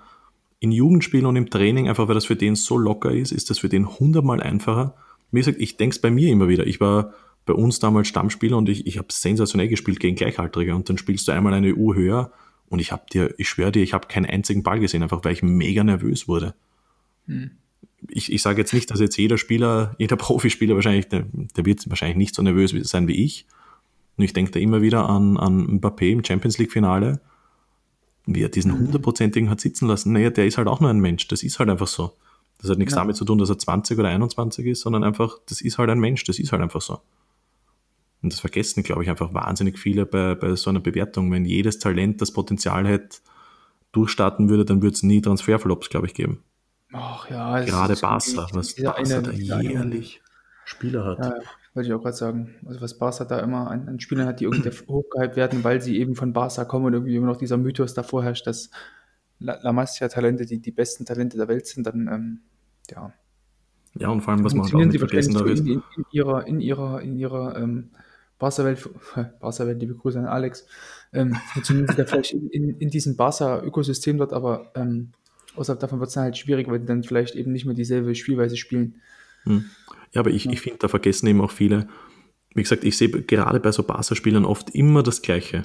in 0.61 0.71
Jugendspielen 0.71 1.27
und 1.27 1.35
im 1.35 1.51
Training, 1.51 1.89
einfach 1.89 2.07
weil 2.07 2.15
das 2.15 2.27
für 2.27 2.37
den 2.37 2.55
so 2.55 2.79
locker 2.79 3.11
ist, 3.11 3.33
ist 3.33 3.51
das 3.51 3.59
für 3.59 3.69
den 3.69 3.99
hundertmal 3.99 4.41
einfacher. 4.41 4.95
Wie 5.33 5.41
gesagt, 5.41 5.61
ich 5.61 5.77
denke 5.77 5.95
es 5.95 6.01
bei 6.01 6.11
mir 6.11 6.31
immer 6.31 6.47
wieder. 6.47 6.67
Ich 6.69 6.81
war 6.81 7.15
bei 7.47 7.53
uns 7.53 7.81
damals 7.81 8.07
Stammspieler 8.07 8.57
und 8.57 8.69
ich, 8.69 8.87
ich 8.87 8.99
habe 8.99 9.09
sensationell 9.11 9.69
gespielt 9.69 9.99
gegen 9.99 10.15
Gleichaltrige 10.15 10.77
und 10.77 10.89
dann 10.89 10.99
spielst 10.99 11.27
du 11.27 11.33
einmal 11.33 11.55
eine 11.55 11.75
U 11.75 11.95
höher 11.95 12.31
und 12.73 12.79
ich 12.79 12.91
habe 12.91 13.05
dir, 13.13 13.35
ich 13.39 13.49
schwöre 13.49 13.73
dir, 13.73 13.83
ich 13.83 13.93
habe 13.93 14.09
keinen 14.09 14.27
einzigen 14.27 14.63
Ball 14.63 14.81
gesehen, 14.81 15.03
einfach 15.03 15.25
weil 15.25 15.33
ich 15.33 15.43
mega 15.43 15.85
nervös 15.85 16.27
wurde. 16.27 16.55
Hm. 17.27 17.53
Ich, 18.09 18.33
ich 18.33 18.43
sage 18.43 18.61
jetzt 18.61 18.73
nicht, 18.73 18.91
dass 18.91 18.99
jetzt 18.99 19.17
jeder 19.17 19.39
Spieler, 19.39 19.95
jeder 19.99 20.17
Profispieler 20.25 20.75
wahrscheinlich, 20.75 21.09
der, 21.09 21.27
der 21.57 21.67
wird 21.67 21.89
wahrscheinlich 21.89 22.17
nicht 22.17 22.35
so 22.35 22.43
nervös 22.43 22.75
sein 22.89 23.07
wie 23.07 23.25
ich. 23.25 23.47
Und 24.17 24.25
ich 24.25 24.33
denke 24.33 24.51
da 24.51 24.61
immer 24.61 24.83
wieder 24.83 25.09
an, 25.09 25.37
an 25.37 25.81
Mbappé 25.81 26.11
im 26.11 26.25
Champions 26.25 26.59
League 26.59 26.73
Finale 26.73 27.21
wie 28.27 28.43
er 28.43 28.49
diesen 28.49 28.73
mhm. 28.73 28.87
hundertprozentigen 28.87 29.51
hat 29.51 29.61
sitzen 29.61 29.89
lassen, 29.89 30.13
naja, 30.13 30.31
der 30.31 30.47
ist 30.47 30.59
halt 30.59 30.69
auch 30.69 30.81
nur 30.81 30.91
ein 30.91 31.01
Mensch, 31.01 31.29
das 31.29 31.43
ist 31.43 31.59
halt 31.59 31.69
einfach 31.69 31.89
so. 31.89 32.13
Das 32.59 32.71
hat 32.71 32.79
nichts 32.79 32.95
ja. 32.95 33.01
damit 33.01 33.17
zu 33.17 33.25
tun, 33.25 33.39
dass 33.39 33.51
er 33.51 33.59
20 33.59 33.99
oder 33.99 34.09
21 34.09 34.67
ist, 34.67 34.83
sondern 34.83 35.03
einfach, 35.03 35.39
das 35.49 35.61
ist 35.61 35.79
halt 35.79 35.91
ein 35.91 35.99
Mensch, 35.99 36.23
das 36.25 36.39
ist 36.39 36.53
halt 36.53 36.63
einfach 36.63 36.81
so. 36.81 37.01
Und 38.23 38.33
das 38.33 38.41
vergessen, 38.41 38.83
glaube 38.83 39.03
ich, 39.03 39.11
einfach 39.11 39.35
wahnsinnig 39.35 39.79
viele 39.79 40.07
bei, 40.07 40.35
bei 40.35 40.55
so 40.55 40.71
einer 40.71 40.81
Bewertung. 40.81 41.33
Wenn 41.33 41.45
jedes 41.45 41.79
Talent 41.79 42.21
das 42.21 42.33
Potenzial 42.33 42.87
hätte, 42.87 43.19
durchstarten 43.91 44.49
würde, 44.49 44.65
dann 44.65 44.81
würde 44.81 44.95
es 44.95 45.03
nie 45.03 45.21
Transferflops, 45.21 45.91
glaube 45.91 46.07
ich, 46.07 46.15
geben. 46.15 46.43
Ach 46.93 47.29
ja, 47.31 47.61
gerade 47.65 47.97
Barca, 47.97 48.49
was 48.53 48.75
Barca 48.77 49.21
da 49.21 49.31
jährlich 49.33 50.23
Spieler 50.65 51.05
hat. 51.05 51.19
Ja, 51.19 51.35
wollte 51.75 51.89
ich 51.89 51.95
auch 51.95 52.03
gerade 52.03 52.17
sagen. 52.17 52.55
Also 52.67 52.81
was 52.81 52.99
Barca 52.99 53.25
da 53.25 53.41
immer 53.41 53.71
an, 53.71 53.89
an 53.89 54.01
Spielern 54.01 54.27
hat, 54.27 54.41
die 54.41 54.45
irgendwie 54.45 54.71
hochgehypt 54.89 55.37
werden, 55.37 55.65
weil 55.65 55.81
sie 55.81 55.99
eben 55.99 56.15
von 56.15 56.33
Barca 56.33 56.65
kommen 56.65 56.87
und 56.87 56.93
irgendwie 56.93 57.17
immer 57.17 57.27
noch 57.27 57.39
dieser 57.39 57.57
Mythos 57.57 57.95
davor 57.95 58.23
herrscht, 58.23 58.47
dass 58.47 58.71
La, 59.39 59.59
La 59.63 59.73
Masia-Talente 59.73 60.47
die, 60.47 60.61
die 60.61 60.71
besten 60.71 61.05
Talente 61.05 61.37
der 61.37 61.49
Welt 61.49 61.67
sind, 61.67 61.87
dann 61.87 62.09
ähm, 62.09 62.41
ja. 62.91 63.13
Ja, 63.99 64.09
und 64.09 64.23
vor 64.23 64.33
allem, 64.33 64.45
was 64.45 64.55
man 64.55 64.67
auch 64.67 64.73
nicht 64.73 64.99
vergessen 64.99 65.35
darf, 65.35 65.47
ist. 65.47 65.61
In, 65.61 65.83
in, 65.97 66.05
ihrer, 66.13 66.47
in 66.47 66.61
ihrer, 66.61 67.03
in 67.03 67.17
ihrer 67.17 67.57
ähm, 67.57 67.91
Barca-Welt, 68.43 68.91
Barca-Welt, 69.39 69.79
liebe 69.81 69.95
Grüße 69.95 70.19
an 70.19 70.27
Alex, 70.27 70.67
ähm, 71.13 71.37
funktionieren 71.53 71.87
sie 71.89 71.95
da 71.95 72.05
vielleicht 72.05 72.33
in, 72.33 72.49
in, 72.51 72.77
in 72.79 72.91
diesem 72.91 73.17
Barca-Ökosystem 73.17 74.19
dort, 74.19 74.33
aber 74.33 74.73
ähm, 74.75 75.13
außerhalb 75.55 75.79
davon 75.79 76.01
wird 76.01 76.09
es 76.09 76.15
dann 76.15 76.25
halt 76.25 76.37
schwierig, 76.37 76.69
weil 76.69 76.81
die 76.81 76.87
dann 76.87 77.05
vielleicht 77.05 77.37
eben 77.37 77.53
nicht 77.53 77.67
mehr 77.67 77.77
dieselbe 77.77 78.17
Spielweise 78.17 78.57
spielen. 78.57 78.97
Hm. 79.45 79.67
Ja, 80.13 80.21
aber 80.21 80.31
ich, 80.31 80.47
ich 80.47 80.61
finde, 80.61 80.81
da 80.81 80.89
vergessen 80.89 81.29
eben 81.29 81.41
auch 81.41 81.53
viele. 81.53 81.87
Wie 82.53 82.63
gesagt, 82.63 82.83
ich 82.83 82.99
sehe 82.99 83.09
gerade 83.09 83.61
bei 83.61 83.71
so 83.71 83.85
Barca-Spielern 83.85 84.45
oft 84.45 84.71
immer 84.71 85.05
das 85.05 85.23
Gleiche. 85.23 85.63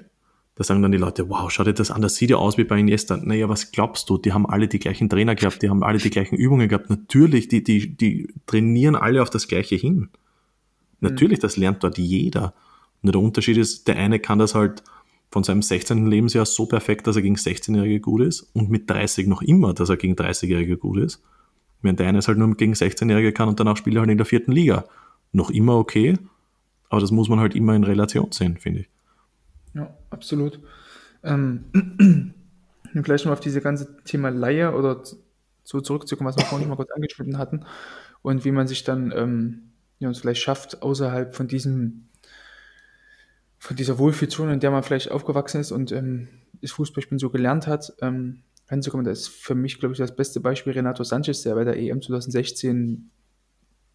Da 0.54 0.64
sagen 0.64 0.84
dann 0.84 0.92
die 0.92 1.00
Leute, 1.00 1.30
wow, 1.30 1.50
schau 1.50 1.64
dir 1.64 1.74
das 1.74 1.90
an, 1.90 2.04
das 2.04 2.16
sieht 2.16 2.30
ja 2.30 2.38
aus 2.38 2.60
wie 2.60 2.64
bei 2.64 2.78
Iniesta. 2.78 3.18
Naja, 3.18 3.50
was 3.50 3.72
glaubst 3.72 4.08
du? 4.10 4.20
Die 4.20 4.34
haben 4.34 4.46
alle 4.48 4.68
die 4.68 4.80
gleichen 4.80 5.10
Trainer 5.10 5.34
gehabt, 5.34 5.64
die 5.64 5.70
haben 5.70 5.84
alle 5.84 5.98
die 5.98 6.10
gleichen 6.12 6.36
Übungen 6.36 6.68
gehabt. 6.70 6.92
Natürlich, 6.92 7.48
die, 7.48 7.64
die, 7.64 7.96
die 7.96 8.34
trainieren 8.46 8.96
alle 8.96 9.22
auf 9.24 9.32
das 9.32 9.48
Gleiche 9.48 9.76
hin. 9.76 10.10
Natürlich, 11.00 11.40
das 11.40 11.58
lernt 11.58 11.84
dort 11.84 11.98
jeder. 11.98 12.54
Nur 13.08 13.14
der 13.14 13.22
Unterschied 13.22 13.56
ist, 13.56 13.88
der 13.88 13.96
eine 13.96 14.20
kann 14.20 14.38
das 14.38 14.54
halt 14.54 14.84
von 15.32 15.42
seinem 15.42 15.62
16. 15.62 16.08
Lebensjahr 16.08 16.46
so 16.46 16.66
perfekt, 16.66 17.08
dass 17.08 17.16
er 17.16 17.22
gegen 17.22 17.38
16-Jährige 17.38 18.02
gut 18.02 18.20
ist 18.20 18.42
und 18.54 18.70
mit 18.70 18.90
30 18.90 19.28
noch 19.28 19.42
immer, 19.42 19.74
dass 19.74 19.88
er 19.88 19.96
gegen 19.96 20.16
30-Jährige 20.16 20.76
gut 20.76 20.98
ist. 20.98 21.24
Während 21.82 22.02
der 22.02 22.10
eine 22.10 22.18
es 22.18 22.28
halt 22.28 22.38
nur 22.38 22.54
gegen 22.58 22.74
16-Jährige 22.74 23.32
kann 23.32 23.48
und 23.48 23.62
danach 23.62 23.78
spielt 23.78 23.96
er 23.96 24.02
halt 24.02 24.12
in 24.12 24.18
der 24.18 24.26
vierten 24.26 24.52
Liga. 24.52 24.84
Noch 25.32 25.50
immer 25.52 25.78
okay, 25.78 26.18
aber 26.90 27.00
das 27.00 27.12
muss 27.12 27.30
man 27.30 27.40
halt 27.40 27.56
immer 27.56 27.76
in 27.76 27.86
Relation 27.86 28.34
sehen, 28.34 28.58
finde 28.58 28.82
ich. 28.82 28.90
Ja, 29.74 29.96
absolut. 30.10 30.60
Ähm, 31.24 31.64
gleich 33.04 33.24
noch 33.24 33.32
auf 33.32 33.40
diese 33.40 33.62
ganze 33.62 34.04
Thema 34.04 34.32
Laie 34.32 34.76
oder 34.76 35.02
so 35.64 35.80
zurückzukommen, 35.80 36.28
was 36.28 36.36
wir 36.36 36.44
vorhin 36.44 36.68
mal 36.68 36.76
kurz 36.76 36.92
angeschnitten 36.92 37.38
hatten 37.38 37.64
und 38.22 38.44
wie 38.44 38.52
man 38.52 38.68
sich 38.68 38.84
dann 38.84 39.14
ähm, 39.16 39.62
ja, 40.00 40.12
vielleicht 40.12 40.42
schafft, 40.42 40.82
außerhalb 40.82 41.34
von 41.34 41.48
diesem 41.48 42.07
von 43.60 43.76
dieser 43.76 43.98
Wohlfühlzone, 43.98 44.54
in 44.54 44.60
der 44.60 44.72
man 44.72 44.84
vielleicht 44.84 45.12
aufgewachsen 45.12 45.62
ist 45.62 45.72
und 45.72 45.92
ähm, 45.92 46.28
das 46.62 46.72
Fußballspielen 46.72 47.20
so 47.20 47.30
gelernt 47.30 47.68
hat, 47.68 47.94
ähm, 48.02 48.44
reinzukommen. 48.70 49.06
Das 49.06 49.22
ist 49.22 49.28
für 49.30 49.56
mich, 49.56 49.80
glaube 49.80 49.94
ich, 49.94 50.00
das 50.00 50.16
beste 50.16 50.40
Beispiel 50.40 50.74
Renato 50.74 51.04
Sanchez, 51.04 51.44
der 51.44 51.56
bei 51.56 51.64
der 51.64 51.78
EM 51.78 52.02
2016 52.02 53.10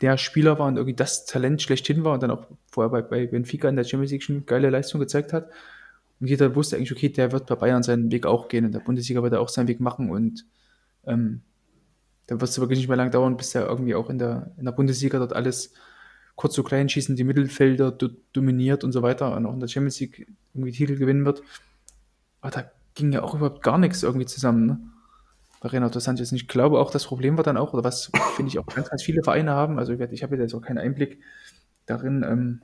der 0.00 0.18
Spieler 0.18 0.58
war 0.58 0.66
und 0.66 0.76
irgendwie 0.76 0.96
das 0.96 1.26
Talent 1.26 1.62
schlechthin 1.62 2.04
war 2.04 2.14
und 2.14 2.22
dann 2.22 2.32
auch 2.32 2.46
vorher 2.66 2.90
bei, 2.90 3.02
bei 3.02 3.26
Benfica 3.26 3.68
in 3.68 3.76
der 3.76 3.84
Champions 3.84 4.10
League 4.10 4.24
schon 4.24 4.46
geile 4.46 4.68
Leistung 4.68 5.00
gezeigt 5.00 5.32
hat. 5.32 5.48
Und 6.20 6.26
jeder 6.26 6.54
wusste 6.56 6.76
eigentlich, 6.76 6.92
okay, 6.92 7.08
der 7.08 7.30
wird 7.30 7.46
bei 7.46 7.54
Bayern 7.54 7.82
seinen 7.82 8.10
Weg 8.10 8.26
auch 8.26 8.48
gehen 8.48 8.64
und 8.64 8.72
der 8.72 8.80
Bundesliga 8.80 9.22
wird 9.22 9.32
er 9.32 9.40
auch 9.40 9.48
seinen 9.48 9.68
Weg 9.68 9.80
machen 9.80 10.10
und 10.10 10.44
ähm, 11.04 11.42
da 12.26 12.40
wird 12.40 12.50
es 12.50 12.58
wirklich 12.58 12.78
nicht 12.78 12.88
mehr 12.88 12.96
lang 12.96 13.10
dauern, 13.10 13.36
bis 13.36 13.54
er 13.54 13.66
irgendwie 13.66 13.94
auch 13.94 14.08
in 14.08 14.18
der, 14.18 14.52
in 14.56 14.64
der 14.64 14.72
Bundesliga 14.72 15.18
dort 15.18 15.34
alles 15.34 15.72
kurz 16.36 16.54
zu 16.54 16.62
klein 16.62 16.88
schießen, 16.88 17.16
die 17.16 17.24
Mittelfelder 17.24 17.92
do, 17.92 18.08
dominiert 18.32 18.84
und 18.84 18.92
so 18.92 19.02
weiter 19.02 19.36
und 19.36 19.46
auch 19.46 19.54
in 19.54 19.60
der 19.60 19.68
Champions 19.68 20.00
League 20.00 20.26
irgendwie 20.54 20.72
Titel 20.72 20.96
gewinnen 20.96 21.24
wird. 21.24 21.42
Aber 22.40 22.50
da 22.50 22.70
ging 22.94 23.12
ja 23.12 23.22
auch 23.22 23.34
überhaupt 23.34 23.62
gar 23.62 23.78
nichts 23.78 24.02
irgendwie 24.02 24.26
zusammen, 24.26 24.66
ne? 24.66 24.80
Bei 25.60 25.68
Renato 25.68 26.00
Sanchez. 26.00 26.32
Ich 26.32 26.48
glaube 26.48 26.80
auch, 26.80 26.90
das 26.90 27.06
Problem 27.06 27.36
war 27.36 27.44
dann 27.44 27.56
auch, 27.56 27.72
oder 27.72 27.84
was 27.84 28.10
finde 28.34 28.48
ich 28.48 28.58
auch 28.58 28.66
ganz, 28.66 28.90
ganz 28.90 29.02
viele 29.02 29.22
Vereine 29.22 29.52
haben, 29.52 29.78
also 29.78 29.92
ich 29.92 30.22
habe 30.24 30.36
jetzt 30.36 30.54
auch 30.54 30.60
keinen 30.60 30.78
Einblick 30.78 31.20
darin, 31.86 32.24
ähm, 32.28 32.62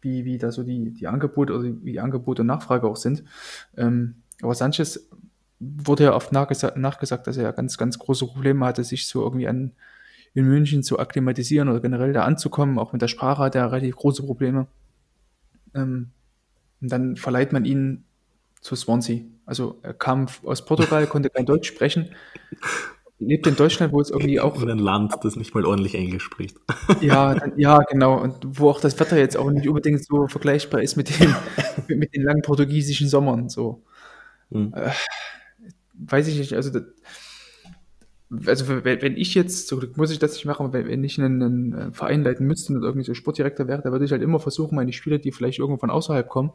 wie, 0.00 0.24
wie 0.24 0.38
da 0.38 0.52
so 0.52 0.62
die, 0.62 0.92
die 0.92 1.08
Angebote 1.08 1.52
oder 1.52 1.64
wie 1.82 1.98
Angebote 1.98 2.42
und 2.42 2.46
Nachfrage 2.46 2.86
auch 2.86 2.96
sind. 2.96 3.24
Ähm, 3.76 4.22
aber 4.42 4.54
Sanchez 4.54 5.08
wurde 5.58 6.04
ja 6.04 6.14
oft 6.14 6.32
nachgesagt, 6.32 6.76
nachgesagt, 6.76 7.26
dass 7.26 7.36
er 7.36 7.44
ja 7.44 7.50
ganz, 7.50 7.78
ganz 7.78 7.98
große 7.98 8.26
Probleme 8.26 8.64
hatte, 8.64 8.84
sich 8.84 9.08
so 9.08 9.22
irgendwie 9.22 9.48
an 9.48 9.72
in 10.36 10.46
München 10.46 10.82
zu 10.82 10.98
akklimatisieren 10.98 11.70
oder 11.70 11.80
generell 11.80 12.12
da 12.12 12.24
anzukommen. 12.24 12.78
Auch 12.78 12.92
mit 12.92 13.00
der 13.00 13.08
Sprache 13.08 13.42
hat 13.42 13.54
er 13.54 13.72
relativ 13.72 13.96
große 13.96 14.22
Probleme. 14.22 14.66
Ähm, 15.74 16.10
und 16.82 16.92
dann 16.92 17.16
verleiht 17.16 17.54
man 17.54 17.64
ihn 17.64 18.04
zu 18.60 18.76
Swansea. 18.76 19.22
Also 19.46 19.78
er 19.82 19.94
kam 19.94 20.26
aus 20.44 20.66
Portugal, 20.66 21.06
konnte 21.06 21.30
kein 21.30 21.46
Deutsch 21.46 21.66
sprechen, 21.66 22.10
lebt 23.18 23.46
in 23.46 23.56
Deutschland, 23.56 23.94
wo 23.94 24.00
es 24.02 24.10
irgendwie 24.10 24.38
auch. 24.38 24.60
In 24.60 24.70
ein 24.70 24.78
Land, 24.78 25.14
das 25.22 25.36
nicht 25.36 25.54
mal 25.54 25.64
ordentlich 25.64 25.94
Englisch 25.94 26.24
spricht. 26.24 26.58
Ja, 27.00 27.34
dann, 27.34 27.58
ja, 27.58 27.78
genau. 27.78 28.20
Und 28.20 28.36
wo 28.42 28.68
auch 28.68 28.80
das 28.80 29.00
Wetter 29.00 29.16
jetzt 29.16 29.38
auch 29.38 29.50
nicht 29.50 29.66
unbedingt 29.66 30.04
so 30.04 30.26
vergleichbar 30.26 30.82
ist 30.82 30.96
mit 30.96 31.18
den, 31.18 31.34
mit 31.98 32.14
den 32.14 32.24
langen 32.24 32.42
portugiesischen 32.42 33.08
Sommern. 33.08 33.48
So. 33.48 33.82
Hm. 34.50 34.74
Äh, 34.74 34.90
weiß 35.94 36.28
ich 36.28 36.38
nicht, 36.38 36.52
also 36.52 36.68
das, 36.68 36.82
also 38.46 38.84
wenn 38.84 39.16
ich 39.16 39.34
jetzt, 39.34 39.68
so 39.68 39.80
muss 39.94 40.10
ich 40.10 40.18
das 40.18 40.34
nicht 40.34 40.46
machen, 40.46 40.72
wenn 40.72 41.04
ich 41.04 41.20
einen, 41.20 41.42
einen 41.42 41.72
äh, 41.72 41.92
Verein 41.92 42.24
leiten 42.24 42.46
müsste 42.46 42.72
und 42.72 42.82
irgendwie 42.82 43.06
so 43.06 43.14
Sportdirektor 43.14 43.68
wäre, 43.68 43.82
da 43.82 43.92
würde 43.92 44.04
ich 44.04 44.10
halt 44.10 44.22
immer 44.22 44.40
versuchen, 44.40 44.74
meine 44.74 44.92
Spieler, 44.92 45.18
die 45.18 45.30
vielleicht 45.30 45.60
irgendwo 45.60 45.78
von 45.78 45.90
außerhalb 45.90 46.28
kommen, 46.28 46.52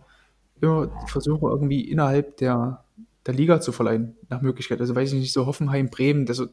immer 0.60 0.92
versuchen, 1.08 1.50
irgendwie 1.50 1.90
innerhalb 1.90 2.38
der, 2.38 2.84
der 3.26 3.34
Liga 3.34 3.62
zu 3.62 3.72
verleihen, 3.72 4.16
nach 4.30 4.42
Möglichkeit. 4.42 4.82
Also 4.82 4.96
weiß 4.96 5.14
ich 5.14 5.20
nicht, 5.20 5.34
so 5.34 5.46
Hoffenheim, 5.46 5.90
Bremen, 5.90 6.28
also 6.28 6.48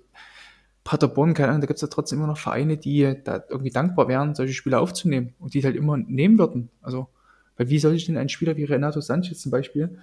Paderborn, 0.85 1.35
keine 1.35 1.49
Ahnung, 1.49 1.63
da 1.63 1.67
gibt 1.67 1.79
es 1.79 1.83
ja 1.83 1.89
trotzdem 1.89 2.19
immer 2.19 2.29
noch 2.29 2.39
Vereine, 2.39 2.77
die 2.77 3.17
da 3.25 3.43
irgendwie 3.49 3.71
dankbar 3.71 4.09
wären, 4.09 4.35
solche 4.37 4.55
Spieler 4.55 4.81
aufzunehmen 4.81 5.35
und 5.41 5.53
die 5.53 5.65
halt 5.65 5.77
immer 5.77 5.97
nehmen 5.97 6.39
würden. 6.39 6.71
Also, 6.81 7.09
weil 7.57 7.69
wie 7.69 7.81
soll 7.81 7.95
ich 7.95 8.07
denn 8.07 8.17
einen 8.17 8.29
Spieler 8.29 8.57
wie 8.57 8.65
Renato 8.65 9.01
Sanchez 9.01 9.41
zum 9.41 9.51
Beispiel, 9.51 9.99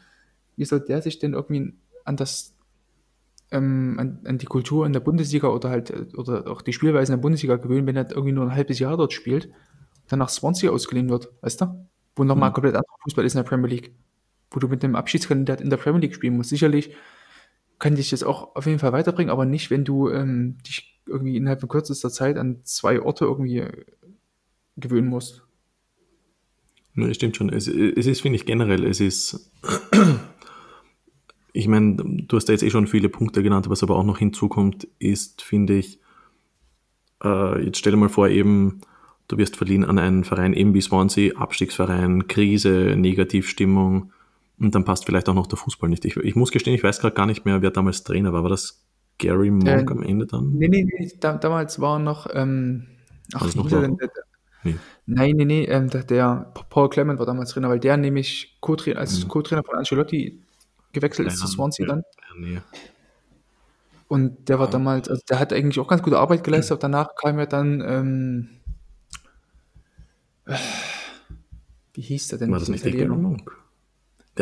wie 0.57 0.66
soll 0.66 0.82
der 0.82 1.01
sich 1.01 1.20
denn 1.20 1.34
irgendwie 1.34 1.74
an 2.03 2.18
das 2.18 2.54
ähm, 3.55 3.95
an, 3.99 4.19
an, 4.25 4.37
die 4.37 4.45
Kultur 4.45 4.85
in 4.85 4.93
der 4.93 4.99
Bundesliga 4.99 5.47
oder 5.47 5.69
halt 5.69 6.17
oder 6.17 6.47
auch 6.47 6.61
die 6.61 6.73
Spielweise 6.73 7.11
in 7.11 7.17
der 7.17 7.21
Bundesliga 7.21 7.55
gewöhnen, 7.55 7.87
wenn 7.87 7.95
er 7.95 8.09
irgendwie 8.09 8.33
nur 8.33 8.45
ein 8.45 8.55
halbes 8.55 8.79
Jahr 8.79 8.97
dort 8.97 9.13
spielt, 9.13 9.49
dann 10.07 10.19
nach 10.19 10.29
Swansea 10.29 10.71
ausgeliehen 10.71 11.09
wird, 11.09 11.29
weißt 11.41 11.61
du? 11.61 11.87
Wo 12.15 12.23
nochmal 12.23 12.49
mhm. 12.49 12.53
komplett 12.53 12.75
anderer 12.75 12.97
Fußball 13.03 13.25
ist 13.25 13.33
in 13.33 13.39
der 13.39 13.49
Premier 13.49 13.69
League. 13.69 13.93
Wo 14.51 14.59
du 14.59 14.67
mit 14.67 14.83
einem 14.83 14.95
Abschiedskandidat 14.95 15.61
in 15.61 15.69
der 15.69 15.77
Premier 15.77 16.01
League 16.01 16.15
spielen 16.15 16.37
musst. 16.37 16.49
Sicherlich 16.49 16.95
kann 17.79 17.95
dich 17.95 18.11
das 18.11 18.23
auch 18.23 18.55
auf 18.55 18.65
jeden 18.65 18.79
Fall 18.79 18.93
weiterbringen, 18.93 19.31
aber 19.31 19.45
nicht, 19.45 19.69
wenn 19.69 19.83
du 19.83 20.09
ähm, 20.09 20.57
dich 20.65 21.01
irgendwie 21.07 21.35
innerhalb 21.35 21.59
von 21.59 21.69
kürzester 21.69 22.09
Zeit 22.09 22.37
an 22.37 22.61
zwei 22.63 23.01
Orte 23.01 23.25
irgendwie 23.25 23.59
äh, 23.59 23.71
gewöhnen 24.77 25.07
musst. 25.07 25.43
Ja, 26.95 27.13
stimmt 27.13 27.35
schon. 27.35 27.49
Es, 27.49 27.67
es 27.67 28.05
ist, 28.05 28.21
finde 28.21 28.37
ich, 28.37 28.45
generell, 28.45 28.85
es 28.85 29.01
ist 29.01 29.51
ich 31.55 31.69
meine, 31.69 31.95
du 31.95 32.35
hast 32.35 32.49
da 32.49 32.53
jetzt 32.53 32.63
eh 32.63 32.69
schon 32.69 32.85
viele 32.85 33.07
Punkte 33.07 33.41
genannt, 33.41 33.69
was 33.69 33.81
aber 33.81 33.95
auch 33.95 34.03
noch 34.03 34.17
hinzukommt, 34.17 34.89
ist, 34.99 35.41
finde 35.41 35.75
ich, 35.75 35.99
äh, 37.23 37.63
jetzt 37.63 37.77
stell 37.77 37.93
dir 37.93 37.97
mal 37.97 38.09
vor, 38.09 38.27
eben, 38.27 38.81
du 39.29 39.37
wirst 39.37 39.55
verliehen 39.55 39.85
an 39.85 39.97
einen 39.97 40.25
Verein 40.25 40.51
eben 40.51 40.73
wie 40.73 40.81
Swansea, 40.81 41.37
Abstiegsverein, 41.37 42.27
Krise, 42.27 42.95
Negativstimmung 42.97 44.11
und 44.59 44.75
dann 44.75 44.83
passt 44.83 45.05
vielleicht 45.05 45.29
auch 45.29 45.33
noch 45.33 45.47
der 45.47 45.57
Fußball 45.57 45.89
nicht. 45.89 46.03
Ich, 46.03 46.17
ich 46.17 46.35
muss 46.35 46.51
gestehen, 46.51 46.75
ich 46.75 46.83
weiß 46.83 46.99
gerade 46.99 47.15
gar 47.15 47.25
nicht 47.25 47.45
mehr, 47.45 47.61
wer 47.61 47.71
damals 47.71 48.03
Trainer 48.03 48.33
war. 48.33 48.43
War 48.43 48.49
das 48.49 48.83
Gary 49.17 49.49
Monk 49.49 49.89
äh, 49.89 49.93
am 49.93 50.03
Ende 50.03 50.25
dann? 50.25 50.51
Nee, 50.51 50.67
nee, 50.67 50.83
nee, 50.83 51.11
da, 51.21 51.37
damals 51.37 51.79
war 51.79 51.99
noch, 51.99 52.27
ähm, 52.33 52.87
ach, 53.33 53.55
noch 53.55 53.69
der, 53.69 53.87
der, 53.87 54.09
nee. 54.63 54.75
Nein, 55.05 55.35
nee, 55.37 55.45
nee, 55.45 55.63
ähm, 55.63 55.89
der, 55.89 56.03
der, 56.03 56.51
Paul 56.69 56.89
Clement 56.89 57.17
war 57.17 57.25
damals 57.25 57.51
Trainer, 57.51 57.69
weil 57.69 57.79
der 57.79 57.95
nämlich 57.95 58.57
Co-Trainer, 58.59 58.99
als 58.99 59.23
mhm. 59.23 59.29
Co-Trainer 59.29 59.63
von 59.63 59.75
Ancelotti 59.77 60.41
gewechselt 60.95 61.27
ist 61.27 61.37
zu 61.37 61.47
Swansea 61.47 61.85
dann. 61.85 62.03
Nee. 62.37 62.61
Und 64.07 64.49
der 64.49 64.59
war 64.59 64.69
damals, 64.69 65.09
also 65.09 65.21
der 65.29 65.39
hat 65.39 65.51
eigentlich 65.51 65.79
auch 65.79 65.87
ganz 65.87 66.03
gute 66.03 66.19
Arbeit 66.19 66.43
geleistet, 66.43 66.73
aber 66.73 66.81
danach 66.81 67.15
kam 67.15 67.39
ja 67.39 67.45
dann, 67.45 67.81
ähm, 67.81 68.49
wie 71.93 72.01
hieß 72.01 72.27
der 72.29 72.39
denn? 72.39 72.51
War 72.51 72.59
das 72.59 72.69
nicht 72.69 72.85
Italiener? 72.85 73.09
Gary 73.09 73.21
Monk? 73.21 73.51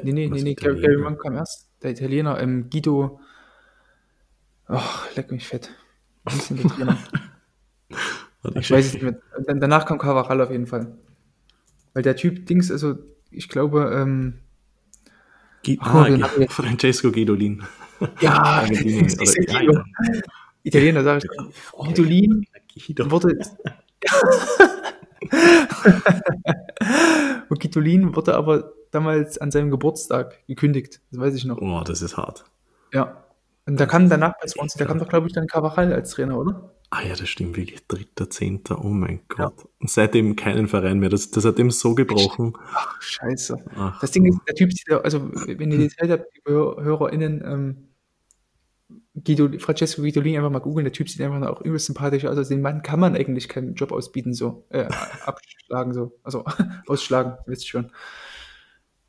nee, 0.03 0.11
nee, 0.11 0.27
nee, 0.27 0.41
nee 0.41 0.53
Gary, 0.55 0.81
Gary 0.81 0.97
Monk 0.97 1.21
kam 1.21 1.35
erst. 1.35 1.69
Der 1.81 1.91
Italiener, 1.91 2.39
ähm, 2.39 2.69
Guido, 2.69 3.19
ach, 4.67 5.13
leck 5.15 5.31
mich 5.31 5.47
fett. 5.47 5.69
Der 6.79 6.97
ich 8.55 8.71
weiß 8.71 8.85
es 8.85 8.93
nicht 8.93 9.03
mehr. 9.03 9.19
Danach 9.47 9.85
kam 9.85 9.97
Cavaral 9.97 10.41
auf 10.41 10.51
jeden 10.51 10.67
Fall. 10.67 10.97
Weil 11.93 12.03
der 12.03 12.15
Typ 12.15 12.45
Dings, 12.45 12.71
also 12.71 12.97
ich 13.31 13.49
glaube, 13.49 13.91
ähm, 13.93 14.39
G 15.63 15.77
ah, 15.81 16.07
oh, 16.09 16.45
Francesco 16.49 17.11
Guidolin. 17.11 17.63
Ja, 18.19 18.65
Guido. 18.67 19.81
Italiener 20.63 21.03
sage 21.03 21.25
ich. 21.25 21.29
Guidolin 21.71 22.45
wurde. 23.09 23.39
Und 27.49 27.59
Guidolin 27.59 28.15
wurde 28.15 28.35
aber 28.35 28.73
damals 28.91 29.37
an 29.37 29.51
seinem 29.51 29.71
Geburtstag 29.71 30.45
gekündigt. 30.47 31.01
Das 31.11 31.19
weiß 31.19 31.35
ich 31.35 31.45
noch. 31.45 31.59
Oh, 31.59 31.81
das 31.85 32.01
ist 32.01 32.17
hart. 32.17 32.45
Ja. 32.91 33.23
Und 33.65 33.79
da 33.79 33.85
kam 33.85 34.09
danach 34.09 34.33
da 34.77 34.85
kam 34.85 34.99
doch, 34.99 35.07
glaube 35.07 35.27
ich, 35.27 35.33
dann 35.33 35.47
Cavachal 35.47 35.93
als 35.93 36.11
Trainer, 36.11 36.37
oder? 36.37 36.73
Ah 36.95 37.01
ja, 37.01 37.15
das 37.15 37.27
stimmt 37.27 37.57
wirklich. 37.57 37.87
Dritter, 37.87 38.29
zehnter, 38.29 38.85
oh 38.85 38.89
mein 38.89 39.21
Gott. 39.27 39.39
Ja. 39.57 39.69
Und 39.79 39.89
seitdem 39.89 40.35
keinen 40.35 40.67
Verein 40.67 40.99
mehr. 40.99 41.09
Das, 41.09 41.31
das 41.31 41.43
hat 41.43 41.57
ihm 41.57 41.71
so 41.71 41.95
gebrochen. 41.95 42.53
Ach, 42.71 43.01
scheiße. 43.01 43.65
Ach. 43.75 43.99
Das 43.99 44.11
Ding 44.11 44.27
ist, 44.27 44.39
der 44.47 44.53
Typ 44.53 44.69
also 45.03 45.31
wenn 45.33 45.71
ihr 45.71 45.79
die 45.79 45.89
Zeit 45.89 46.11
habt, 46.11 46.27
die 46.35 46.41
HörerInnen, 46.45 47.41
ähm, 47.43 47.87
Guido, 49.15 49.49
Francesco 49.57 50.03
Guidolini 50.03 50.37
einfach 50.37 50.51
mal 50.51 50.59
googeln, 50.59 50.83
der 50.83 50.93
Typ 50.93 51.09
sieht 51.09 51.21
einfach 51.21 51.41
auch 51.47 51.61
übelst 51.61 51.87
sympathisch 51.87 52.25
aus. 52.25 52.37
Also 52.37 52.53
den 52.53 52.61
Mann 52.61 52.83
kann 52.83 52.99
man 52.99 53.15
eigentlich 53.15 53.49
keinen 53.49 53.73
Job 53.73 53.91
ausbieten, 53.91 54.35
so, 54.35 54.67
äh, 54.69 54.87
abschlagen, 55.25 55.95
so. 55.95 56.19
Also 56.21 56.45
ausschlagen, 56.87 57.39
wisst 57.47 57.63
ihr 57.63 57.69
schon. 57.69 57.91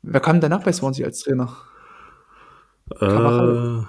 Wer 0.01 0.21
kam 0.21 0.41
danach 0.41 0.63
bei 0.63 0.73
Swansea 0.73 1.05
als 1.05 1.19
Trainer? 1.19 1.55
Äh, 2.99 3.83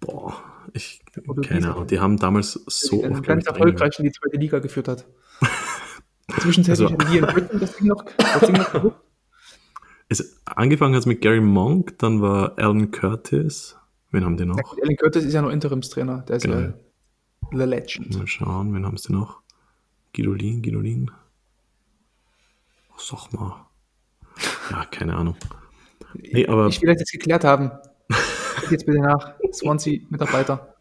boah, 0.00 0.34
ich, 0.72 1.00
keine 1.46 1.72
Ahnung, 1.72 1.86
die 1.86 2.00
haben 2.00 2.16
damals 2.16 2.52
so 2.66 3.04
oft. 3.04 3.22
ganz 3.24 3.46
erfolgreich 3.46 3.98
in 3.98 4.04
die 4.04 4.12
zweite 4.12 4.36
Liga 4.36 4.58
geführt 4.58 4.88
hat. 4.88 5.06
Zwischenzeitlich 6.40 6.90
also, 6.90 7.10
die 7.10 7.18
in 7.18 7.26
Britain 7.26 7.60
das 7.60 7.76
Ding 7.76 7.86
noch, 7.86 8.04
das 8.16 8.40
Ding 8.40 8.56
noch. 8.56 8.92
Es, 10.10 10.40
angefangen 10.46 10.94
hat 10.94 11.00
es 11.00 11.06
mit 11.06 11.20
Gary 11.20 11.42
Monk, 11.42 11.98
dann 11.98 12.22
war 12.22 12.58
Alan 12.58 12.90
Curtis. 12.90 13.76
Wen 14.10 14.24
haben 14.24 14.38
die 14.38 14.46
noch? 14.46 14.56
Ja, 14.56 14.82
Alan 14.82 14.96
Curtis 14.96 15.22
ist 15.22 15.34
ja 15.34 15.42
noch 15.42 15.50
Interimstrainer. 15.50 16.24
Der 16.26 16.36
ist 16.36 16.44
genau. 16.44 16.60
ja 16.60 16.72
The 17.52 17.64
Legend. 17.64 18.16
Mal 18.16 18.26
schauen, 18.26 18.74
wen 18.74 18.86
haben 18.86 18.96
sie 18.96 19.12
noch? 19.12 19.42
Guidolin, 20.14 20.62
Guidolin. 20.62 21.10
Oh, 22.90 22.94
sag 22.98 23.32
mal. 23.34 23.66
Ja, 24.70 24.86
keine 24.86 25.14
Ahnung. 25.14 25.36
Nee, 26.14 26.46
aber 26.46 26.68
ich 26.68 26.80
will 26.80 26.88
das 26.88 27.00
jetzt 27.00 27.12
geklärt 27.12 27.44
haben. 27.44 27.70
Jetzt 28.70 28.86
bitte 28.86 29.00
nach. 29.00 29.34
Swansea-Mitarbeiter. 29.52 30.74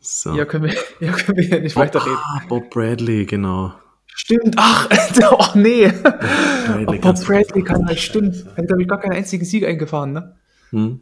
So. 0.00 0.34
Ja, 0.34 0.44
können 0.44 0.64
wir, 0.64 0.74
ja, 1.00 1.12
können 1.12 1.38
wir 1.38 1.44
ja 1.44 1.60
nicht 1.60 1.74
Bob, 1.74 1.84
weiterreden. 1.84 2.18
Ah, 2.22 2.42
Bob 2.48 2.70
Bradley, 2.70 3.26
genau. 3.26 3.74
Stimmt, 4.06 4.54
ach, 4.56 4.88
oh 5.30 5.46
nee. 5.54 5.88
Bob 5.88 6.20
Bradley, 6.20 6.98
oh, 6.98 7.00
Bob 7.00 7.26
Bradley 7.26 7.62
kann 7.62 7.86
halt, 7.86 8.00
stimmt. 8.00 8.46
Er 8.46 8.56
hat, 8.56 8.66
glaube 8.66 8.82
ich, 8.82 8.88
gar 8.88 9.00
keinen 9.00 9.12
einzigen 9.12 9.44
Sieg 9.44 9.64
eingefahren, 9.64 10.12
ne? 10.12 10.36
Hm. 10.70 11.00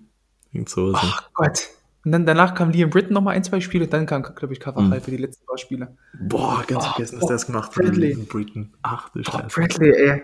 So 0.66 0.92
ach 0.94 1.28
Gott. 1.34 1.68
Und 2.05 2.12
dann 2.12 2.24
danach 2.24 2.55
kam 2.55 2.70
Liam 2.70 2.88
Britton 2.88 3.12
nochmal 3.12 3.34
ein, 3.34 3.42
zwei 3.42 3.61
Spiele 3.61 3.88
dann 3.88 4.07
kam, 4.07 4.22
glaube 4.22 4.53
ich, 4.53 4.61
Carvajal 4.61 4.99
hm. 4.99 5.01
für 5.01 5.11
die 5.11 5.16
letzten 5.16 5.44
paar 5.44 5.59
Spiele. 5.59 5.97
Boah, 6.20 6.62
ganz 6.66 6.84
oh, 6.84 6.88
vergessen, 6.90 7.18
dass 7.18 7.26
der 7.26 7.36
es 7.36 7.47
gemacht 7.47 7.76
hat. 7.76 7.97
Liam 7.97 8.26
Britton. 8.26 8.72
Ach 8.82 9.09
du 9.11 9.24
Scheiße. 9.24 9.49
Bradley, 9.49 9.90
ey. 9.90 10.22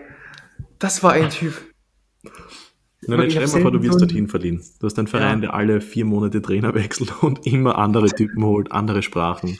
Das 0.79 1.03
war 1.03 1.11
ein 1.11 1.29
Typ. 1.29 1.53
Nein, 3.07 3.21
jetzt 3.21 3.33
stell 3.33 3.47
mal 3.47 3.61
vor, 3.61 3.71
du 3.71 3.81
wirst 3.83 4.01
dorthin 4.01 4.27
verliehen. 4.27 4.61
Du 4.79 4.85
hast 4.85 4.97
einen 4.97 5.07
Verein, 5.07 5.41
ja. 5.41 5.47
der 5.47 5.53
alle 5.53 5.81
vier 5.81 6.05
Monate 6.05 6.41
Trainer 6.41 6.73
wechselt 6.73 7.13
und 7.23 7.45
immer 7.45 7.77
andere 7.77 8.07
Typen 8.07 8.43
holt, 8.43 8.71
andere 8.71 9.01
Sprachen. 9.01 9.57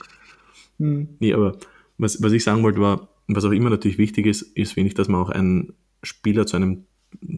Hm. 0.79 1.09
Nee, 1.19 1.33
aber 1.33 1.57
was, 1.97 2.21
was 2.21 2.31
ich 2.31 2.43
sagen 2.43 2.63
wollte, 2.63 2.81
war, 2.81 3.09
was 3.27 3.45
auch 3.45 3.51
immer 3.51 3.69
natürlich 3.69 3.97
wichtig 3.97 4.25
ist, 4.25 4.41
ist 4.41 4.75
wenig, 4.75 4.93
dass 4.93 5.07
man 5.07 5.21
auch 5.21 5.29
einen 5.29 5.73
Spieler 6.01 6.45
zu 6.45 6.57
einem 6.57 6.85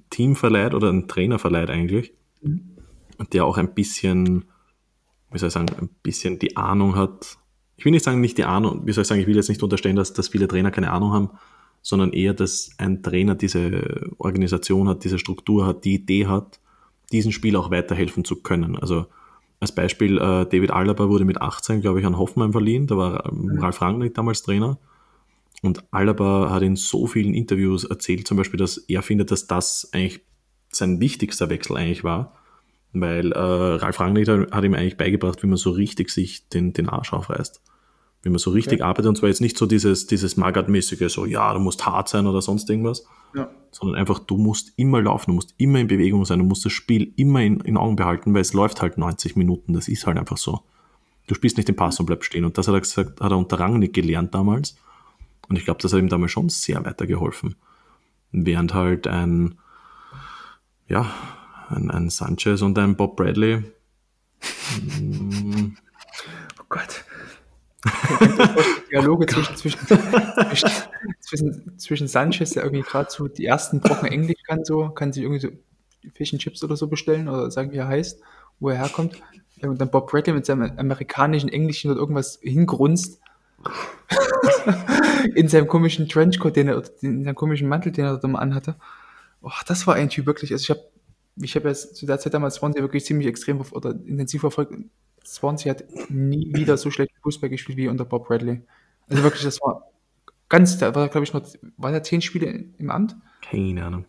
Team 0.10 0.36
verleiht 0.36 0.74
oder 0.74 0.90
einen 0.90 1.08
Trainer 1.08 1.40
verleiht 1.40 1.70
eigentlich, 1.70 2.14
mhm. 2.42 2.78
der 3.34 3.46
auch 3.46 3.58
ein 3.58 3.74
bisschen, 3.74 4.46
wie 5.32 5.38
soll 5.38 5.48
ich 5.48 5.54
sagen, 5.54 5.68
ein 5.80 5.90
bisschen 6.02 6.40
die 6.40 6.58
Ahnung 6.58 6.96
hat. 6.96 7.38
Ich 7.78 7.86
will 7.86 7.92
nicht 7.92 8.06
sagen, 8.06 8.22
nicht 8.22 8.38
die 8.38 8.46
Ahnung, 8.46 8.82
wie 8.86 8.94
soll 8.94 9.02
ich 9.02 9.08
sagen, 9.08 9.22
ich 9.22 9.28
will 9.28 9.36
jetzt 9.36 9.50
nicht 9.50 9.62
unterstellen, 9.62 9.96
dass, 9.96 10.14
dass 10.14 10.30
viele 10.30 10.48
Trainer 10.48 10.72
keine 10.72 10.92
Ahnung 10.92 11.12
haben, 11.12 11.30
sondern 11.86 12.14
eher, 12.14 12.34
dass 12.34 12.72
ein 12.80 13.04
Trainer 13.04 13.36
diese 13.36 14.10
Organisation 14.18 14.90
hat, 14.90 15.04
diese 15.04 15.20
Struktur 15.20 15.68
hat, 15.68 15.86
die 15.86 15.94
Idee 15.94 16.26
hat, 16.26 16.60
diesen 17.12 17.32
Spiel 17.32 17.56
auch 17.56 17.70
weiterhelfen 17.70 18.26
zu 18.26 18.38
können. 18.38 18.76
Also 18.76 19.06
als 19.60 19.72
Beispiel, 19.72 20.18
äh, 20.18 20.48
David 20.48 20.72
Alaba 20.72 21.10
wurde 21.10 21.26
mit 21.26 21.40
18, 21.40 21.82
glaube 21.82 22.00
ich, 22.00 22.06
an 22.08 22.18
Hoffenheim 22.18 22.54
verliehen. 22.54 22.88
Da 22.88 22.98
war 22.98 23.32
ähm, 23.32 23.60
Ralf 23.60 23.84
Rangnick 23.84 24.16
damals 24.16 24.42
Trainer. 24.42 24.80
Und 25.62 25.84
Alaba 25.92 26.50
hat 26.50 26.64
in 26.64 26.76
so 26.76 27.06
vielen 27.06 27.36
Interviews 27.36 27.84
erzählt, 27.84 28.28
zum 28.28 28.38
Beispiel, 28.38 28.58
dass 28.58 28.78
er 28.78 29.04
findet, 29.04 29.30
dass 29.30 29.46
das 29.46 29.88
eigentlich 29.94 30.22
sein 30.72 31.00
wichtigster 31.00 31.52
Wechsel 31.52 31.78
eigentlich 31.78 32.04
war, 32.04 32.34
weil 32.94 33.32
äh, 33.32 33.38
Ralf 33.38 34.00
Rangnick 34.00 34.28
hat 34.28 34.64
ihm 34.64 34.74
eigentlich 34.74 34.98
beigebracht, 34.98 35.44
wie 35.44 35.48
man 35.48 35.58
so 35.58 35.70
richtig 35.70 36.10
sich 36.10 36.50
den, 36.50 36.74
den 36.74 36.90
Arsch 36.90 37.14
aufreißt. 37.14 37.62
Wie 38.26 38.30
man 38.32 38.40
so 38.40 38.50
richtig 38.50 38.80
okay. 38.80 38.84
arbeitet 38.84 39.06
und 39.06 39.18
zwar 39.20 39.30
jetzt 39.30 39.40
nicht 39.40 39.56
so 39.56 39.68
dieses, 39.68 40.08
dieses 40.08 40.36
Magath-mäßige, 40.36 41.14
so 41.14 41.26
ja, 41.26 41.54
du 41.54 41.60
musst 41.60 41.86
hart 41.86 42.10
sein 42.10 42.26
oder 42.26 42.42
sonst 42.42 42.68
irgendwas, 42.68 43.06
ja. 43.36 43.52
sondern 43.70 44.00
einfach, 44.00 44.18
du 44.18 44.38
musst 44.38 44.74
immer 44.78 45.00
laufen, 45.00 45.30
du 45.30 45.36
musst 45.36 45.54
immer 45.58 45.80
in 45.80 45.86
Bewegung 45.86 46.26
sein, 46.26 46.40
du 46.40 46.46
musst 46.46 46.66
das 46.66 46.74
Spiel 46.74 47.14
immer 47.18 47.42
in, 47.42 47.60
in 47.60 47.78
Augen 47.78 47.96
behalten, 47.96 48.34
weil 48.34 48.42
es 48.42 48.54
läuft 48.54 48.82
halt 48.82 48.98
90 48.98 49.36
Minuten, 49.36 49.74
das 49.74 49.88
ist 49.88 50.08
halt 50.08 50.18
einfach 50.18 50.38
so. 50.38 50.62
Du 51.28 51.36
spielst 51.36 51.58
nicht 51.58 51.70
den 51.70 51.76
Pass 51.76 52.00
und 52.00 52.08
bleibst 52.08 52.26
stehen 52.26 52.46
und 52.46 52.58
das 52.58 52.68
hat 52.68 52.74
er 52.74 52.82
gesagt, 52.82 53.22
hat 53.22 53.32
er 53.32 53.38
unter 53.38 53.60
Rangnick 53.60 53.94
gelernt 53.94 54.34
damals 54.34 54.76
und 55.48 55.58
ich 55.58 55.66
glaube, 55.66 55.80
das 55.84 55.94
hat 55.94 56.00
ihm 56.00 56.10
damals 56.10 56.32
schon 56.32 56.50
sehr 56.50 56.84
weitergeholfen. 56.84 57.56
Während 58.32 58.74
halt 58.74 59.06
ein, 59.06 59.60
ja, 60.88 61.14
ein, 61.70 61.92
ein 61.92 62.10
Sanchez 62.10 62.64
und 62.64 62.80
ein 62.80 62.96
Bob 62.96 63.18
Bradley. 63.18 63.64
oh 66.60 66.66
Gott. 66.70 67.05
Dialoge 68.92 69.26
zwischen, 69.28 69.56
zwischen, 69.56 69.80
zwischen, 71.20 71.78
zwischen 71.78 72.08
Sanchez, 72.08 72.52
der 72.52 72.64
irgendwie 72.64 72.84
gerade 72.84 73.10
so 73.10 73.28
die 73.28 73.46
ersten 73.46 73.80
Brocken 73.80 74.08
Englisch 74.08 74.42
kann, 74.48 74.66
so, 74.66 74.90
kann 74.90 75.14
sich 75.14 75.24
irgendwie 75.24 75.42
so 75.42 75.50
Fish 76.14 76.34
and 76.34 76.42
Chips 76.42 76.64
oder 76.64 76.76
so 76.76 76.88
bestellen 76.88 77.28
oder 77.28 77.52
sagen, 77.52 77.72
wie 77.72 77.78
er 77.78 77.88
heißt, 77.88 78.22
wo 78.60 78.70
er 78.70 78.78
herkommt. 78.78 79.22
Und 79.62 79.80
dann 79.80 79.90
Bob 79.90 80.12
Bradley 80.12 80.34
mit 80.34 80.46
seinem 80.46 80.78
amerikanischen 80.78 81.50
Englischen 81.50 81.92
oder 81.92 82.00
irgendwas 82.00 82.40
hingrunzt. 82.42 83.20
in 85.36 85.48
seinem 85.48 85.68
komischen 85.68 86.08
Trenchcoat, 86.08 86.56
den 86.56 86.68
er, 86.68 86.84
in 87.02 87.24
seinem 87.24 87.36
komischen 87.36 87.68
Mantel, 87.68 87.92
den 87.92 88.06
er 88.06 88.18
da 88.18 88.28
mal 88.28 88.40
anhatte. 88.40 88.76
Oh, 89.42 89.50
das 89.68 89.88
war 89.88 89.96
ein 89.96 90.10
Typ 90.10 90.26
wirklich. 90.26 90.52
Also 90.52 90.64
ich 90.64 90.70
habe 90.70 90.82
ich 91.42 91.56
habe 91.56 91.68
ja 91.68 91.74
zu 91.74 92.06
der 92.06 92.20
Zeit 92.20 92.34
damals 92.34 92.56
Swansea 92.56 92.82
wirklich 92.82 93.06
ziemlich 93.06 93.28
extrem 93.28 93.62
oder 93.72 93.92
intensiv 93.92 94.42
verfolgt. 94.42 94.74
Swansea 95.26 95.72
hat 95.72 95.84
nie 96.10 96.54
wieder 96.54 96.78
so 96.78 96.92
schlecht 96.92 97.12
Fußball 97.24 97.50
gespielt 97.50 97.78
wie 97.78 97.88
unter 97.88 98.06
Bob 98.06 98.28
Bradley. 98.28 98.62
Also 99.10 99.24
wirklich, 99.24 99.44
das 99.44 99.60
war 99.62 99.90
ganz, 100.50 100.78
da 100.78 100.94
war 100.96 101.08
glaube 101.10 101.26
ich 101.26 101.34
noch, 101.34 101.46
war 101.78 101.92
da 101.92 102.04
zehn 102.04 102.22
Spiele 102.22 102.66
im 102.78 102.90
Amt? 102.90 103.16
Keine 103.42 103.86
Ahnung. 103.86 104.06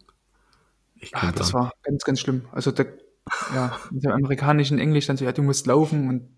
Ah, 1.12 1.32
das 1.32 1.52
war 1.52 1.72
ganz, 1.82 2.04
ganz 2.04 2.20
schlimm. 2.20 2.46
Also 2.52 2.70
der, 2.70 2.86
ja, 3.54 3.78
mit 3.90 4.04
dem 4.04 4.12
amerikanischen 4.12 4.78
Englisch 4.78 5.06
dann 5.06 5.16
so, 5.16 5.24
ja, 5.24 5.32
du 5.32 5.42
musst 5.42 5.66
laufen 5.66 6.08
und 6.08 6.28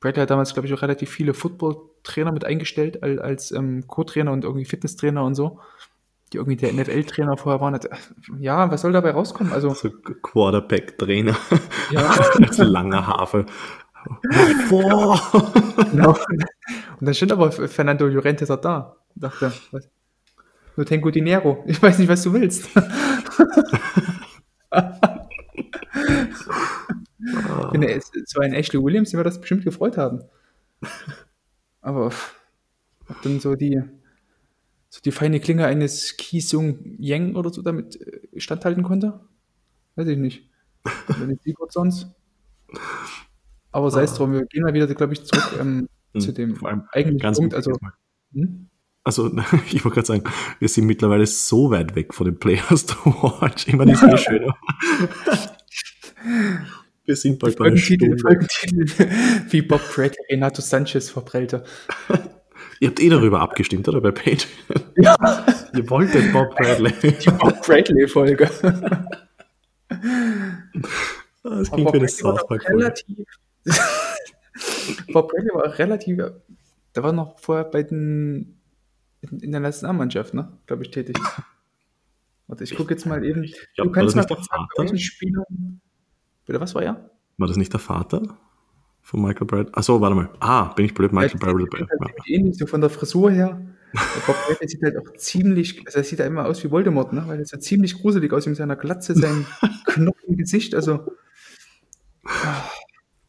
Bradley 0.00 0.22
hat 0.22 0.30
damals, 0.30 0.52
glaube 0.52 0.68
ich, 0.68 0.74
auch 0.74 0.82
relativ 0.82 1.10
viele 1.10 1.34
Football-Trainer 1.34 2.32
mit 2.32 2.44
eingestellt 2.44 3.02
als, 3.02 3.20
als 3.20 3.52
ähm, 3.52 3.86
Co-Trainer 3.86 4.30
und 4.30 4.44
irgendwie 4.44 4.64
Fitnesstrainer 4.64 5.24
und 5.24 5.34
so, 5.34 5.60
die 6.32 6.36
irgendwie 6.36 6.56
der 6.56 6.72
NFL-Trainer 6.72 7.36
vorher 7.36 7.60
waren. 7.60 7.78
Ja, 8.38 8.70
was 8.70 8.82
soll 8.82 8.92
dabei 8.92 9.10
rauskommen? 9.10 9.52
Also, 9.52 9.74
so 9.74 9.90
Quarterback-Trainer. 9.90 11.36
Ja. 11.90 12.10
als 12.42 12.58
langer 12.58 13.06
Hafe. 13.06 13.46
Boah. 14.68 15.20
genau. 15.90 16.16
Und 17.00 17.06
dann 17.06 17.14
stand 17.14 17.32
aber 17.32 17.52
Fernando 17.52 18.06
Llorente 18.06 18.46
da. 18.46 18.96
Ich 19.14 19.20
dachte, 19.20 19.52
was? 19.70 19.88
Nur 20.76 20.86
Tengo 20.86 21.10
Dinero. 21.10 21.64
Ich 21.66 21.82
weiß 21.82 21.98
nicht, 21.98 22.08
was 22.08 22.22
du 22.22 22.32
willst. 22.32 22.68
Wenn 27.72 27.82
er, 27.82 28.00
so 28.00 28.40
ein 28.40 28.52
Ashley 28.54 28.80
Williams, 28.82 29.10
den 29.10 29.18
wir 29.18 29.24
das 29.24 29.40
bestimmt 29.40 29.64
gefreut 29.64 29.96
haben. 29.96 30.22
Aber 31.80 32.12
ob 33.08 33.22
dann 33.22 33.40
so 33.40 33.56
die, 33.56 33.82
so 34.88 35.00
die 35.00 35.10
feine 35.10 35.40
Klinge 35.40 35.66
eines 35.66 36.16
Ki 36.16 36.40
Sung 36.40 36.78
Yang 36.98 37.34
oder 37.34 37.50
so 37.50 37.62
damit 37.62 38.00
äh, 38.00 38.40
standhalten 38.40 38.84
konnte? 38.84 39.20
Weiß 39.96 40.06
ich 40.06 40.18
nicht. 40.18 40.48
Wenn 41.08 41.28
nicht 41.28 41.42
Sigurd 41.42 41.72
sonst. 41.72 42.06
Aber 43.72 43.90
sei 43.90 44.02
es 44.02 44.14
drum, 44.14 44.32
wir 44.32 44.46
gehen 44.46 44.62
mal 44.62 44.74
wieder, 44.74 44.86
glaube 44.86 45.12
ich, 45.12 45.24
zurück 45.24 45.58
ähm, 45.60 45.88
hm, 46.12 46.20
zu 46.20 46.32
dem 46.32 46.58
eigentlichen 46.92 47.34
Punkt. 47.34 47.54
Also, 47.54 47.72
hm? 48.32 48.68
also 49.04 49.30
ich 49.72 49.84
wollte 49.84 49.96
gerade 49.96 50.06
sagen, 50.06 50.24
wir 50.58 50.68
sind 50.68 50.86
mittlerweile 50.86 51.26
so 51.26 51.70
weit 51.70 51.94
weg 51.94 52.14
von 52.14 52.26
den 52.26 52.38
Players 52.38 52.86
to 52.86 52.96
Watch. 53.40 53.68
Ich 53.68 53.74
meine, 53.74 53.92
das 53.92 54.02
ist 54.02 54.12
eh 54.12 54.18
schön. 54.18 54.52
Wir 57.04 57.16
sind 57.16 57.38
bald 57.38 57.56
bei 57.56 57.68
einer 57.68 57.76
Stunde. 57.78 58.16
Wie 59.48 59.62
Bob 59.62 59.80
Bradley 59.94 60.18
Renato 60.30 60.60
Sanchez 60.60 61.08
verprellte. 61.08 61.64
Ihr 62.80 62.88
habt 62.88 63.00
eh 63.00 63.08
darüber 63.08 63.40
abgestimmt, 63.40 63.88
oder? 63.88 64.02
Bei 64.02 64.10
Patreon. 64.10 64.50
Ja. 64.96 65.16
Ihr 65.74 65.88
wolltet 65.88 66.30
Bob 66.34 66.54
Bradley. 66.54 66.92
Die 67.00 67.30
Bob 67.30 67.64
Bradley-Folge. 67.64 68.50
Das 71.42 71.70
klingt 71.70 71.92
wie 71.94 71.98
eine 71.98 72.08
South 72.08 72.46
Park-Folge. 72.46 72.94
Bob 75.12 75.30
Bradley 75.30 75.50
war 75.54 75.78
relativ, 75.78 76.16
der 76.94 77.02
war 77.02 77.12
noch 77.12 77.38
vorher 77.38 77.64
bei 77.64 77.82
den, 77.82 78.58
in, 79.20 79.52
der 79.52 79.60
Nationalmannschaft, 79.60 80.34
ne? 80.34 80.52
Glaube 80.66 80.82
ich, 80.82 80.90
tätig. 80.90 81.18
Warte, 82.46 82.64
ich 82.64 82.74
gucke 82.76 82.94
jetzt 82.94 83.04
mal 83.04 83.24
eben. 83.24 83.44
Ich 83.44 83.54
glaub, 83.74 83.88
du 83.88 83.92
kannst 83.92 84.16
mal 84.16 84.26
welchen 84.76 84.98
Spielern 84.98 85.80
Bitte, 86.48 86.60
was 86.62 86.74
war 86.74 86.82
er? 86.82 87.10
War 87.36 87.46
das 87.46 87.58
nicht 87.58 87.74
der 87.74 87.80
Vater 87.80 88.22
von 89.02 89.20
Michael 89.20 89.46
Bradley? 89.46 89.72
Achso, 89.74 90.00
warte 90.00 90.16
mal. 90.16 90.30
Ah, 90.40 90.72
bin 90.72 90.86
ich 90.86 90.94
blöd, 90.94 91.12
Michael 91.12 91.38
Bradley. 91.38 91.66
Halt 91.70 91.90
ja. 91.90 92.34
ähnlich, 92.34 92.56
so 92.56 92.66
von 92.66 92.80
der 92.80 92.88
Frisur 92.88 93.30
her. 93.30 93.60
Der 93.92 94.20
Bob 94.26 94.34
Bradley 94.46 94.66
sieht 94.66 94.82
halt 94.82 94.96
auch 94.96 95.12
ziemlich, 95.18 95.84
also 95.84 95.98
er 95.98 96.04
sieht 96.04 96.20
ja 96.20 96.24
immer 96.24 96.46
aus 96.46 96.64
wie 96.64 96.70
Voldemort, 96.70 97.12
ne? 97.12 97.24
weil 97.26 97.38
er 97.38 97.44
sieht 97.44 97.62
ziemlich 97.62 98.00
gruselig 98.00 98.32
aus 98.32 98.46
mit 98.46 98.56
seiner 98.56 98.76
Glatze, 98.76 99.14
seinem 99.14 99.44
Knochen 99.84 100.26
im 100.26 100.36
Gesicht, 100.38 100.74
also. 100.74 101.12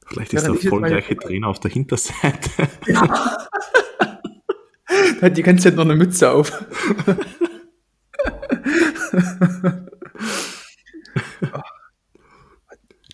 Vielleicht 0.10 0.34
ist 0.34 0.46
der 0.46 0.54
erfolgreiche 0.54 1.16
Trainer 1.18 1.48
auf 1.48 1.60
der 1.60 1.70
Hinterseite. 1.72 2.50
Ja. 2.88 3.06
da 5.20 5.22
hat 5.22 5.38
die 5.38 5.44
ganze 5.44 5.66
Zeit 5.66 5.76
noch 5.76 5.86
eine 5.86 5.96
Mütze 5.96 6.32
auf. 6.32 6.52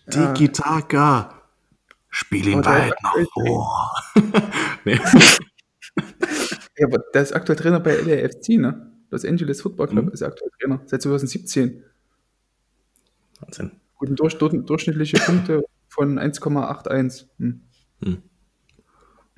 Tiki-Taka. 0.10 1.42
Spiel 2.10 2.48
ihn 2.48 2.64
weit 2.64 2.94
nach 3.04 3.16
vor. 3.34 3.94
nee. 4.86 4.98
ja, 6.78 6.88
aber 6.88 7.00
der 7.14 7.22
ist 7.22 7.34
aktuell 7.34 7.58
Trainer 7.58 7.82
bei 7.82 7.96
LAFC, 7.96 8.58
ne? 8.58 8.94
Los 9.10 9.26
Angeles 9.26 9.62
Football 9.62 9.88
Club 9.88 10.06
mhm. 10.06 10.12
ist 10.12 10.22
aktuell 10.24 10.50
Trainer, 10.58 10.82
seit 10.86 11.02
2017. 11.02 11.84
Wahnsinn. 13.42 13.72
Guten 13.98 14.16
durch, 14.16 14.38
durchschnittliche 14.38 15.18
Punkte 15.18 15.66
von 15.96 16.20
1,81. 16.20 17.26
Hm. 17.40 17.62
Hm. 18.04 18.22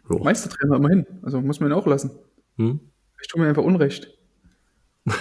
Meistertrainer 0.09 0.75
immerhin, 0.75 1.05
also 1.21 1.39
muss 1.41 1.59
man 1.59 1.69
ihn 1.69 1.73
auch 1.73 1.85
lassen. 1.85 2.11
Hm. 2.57 2.79
Ich 3.21 3.27
tue 3.27 3.41
mir 3.41 3.47
einfach 3.47 3.63
Unrecht. 3.63 4.17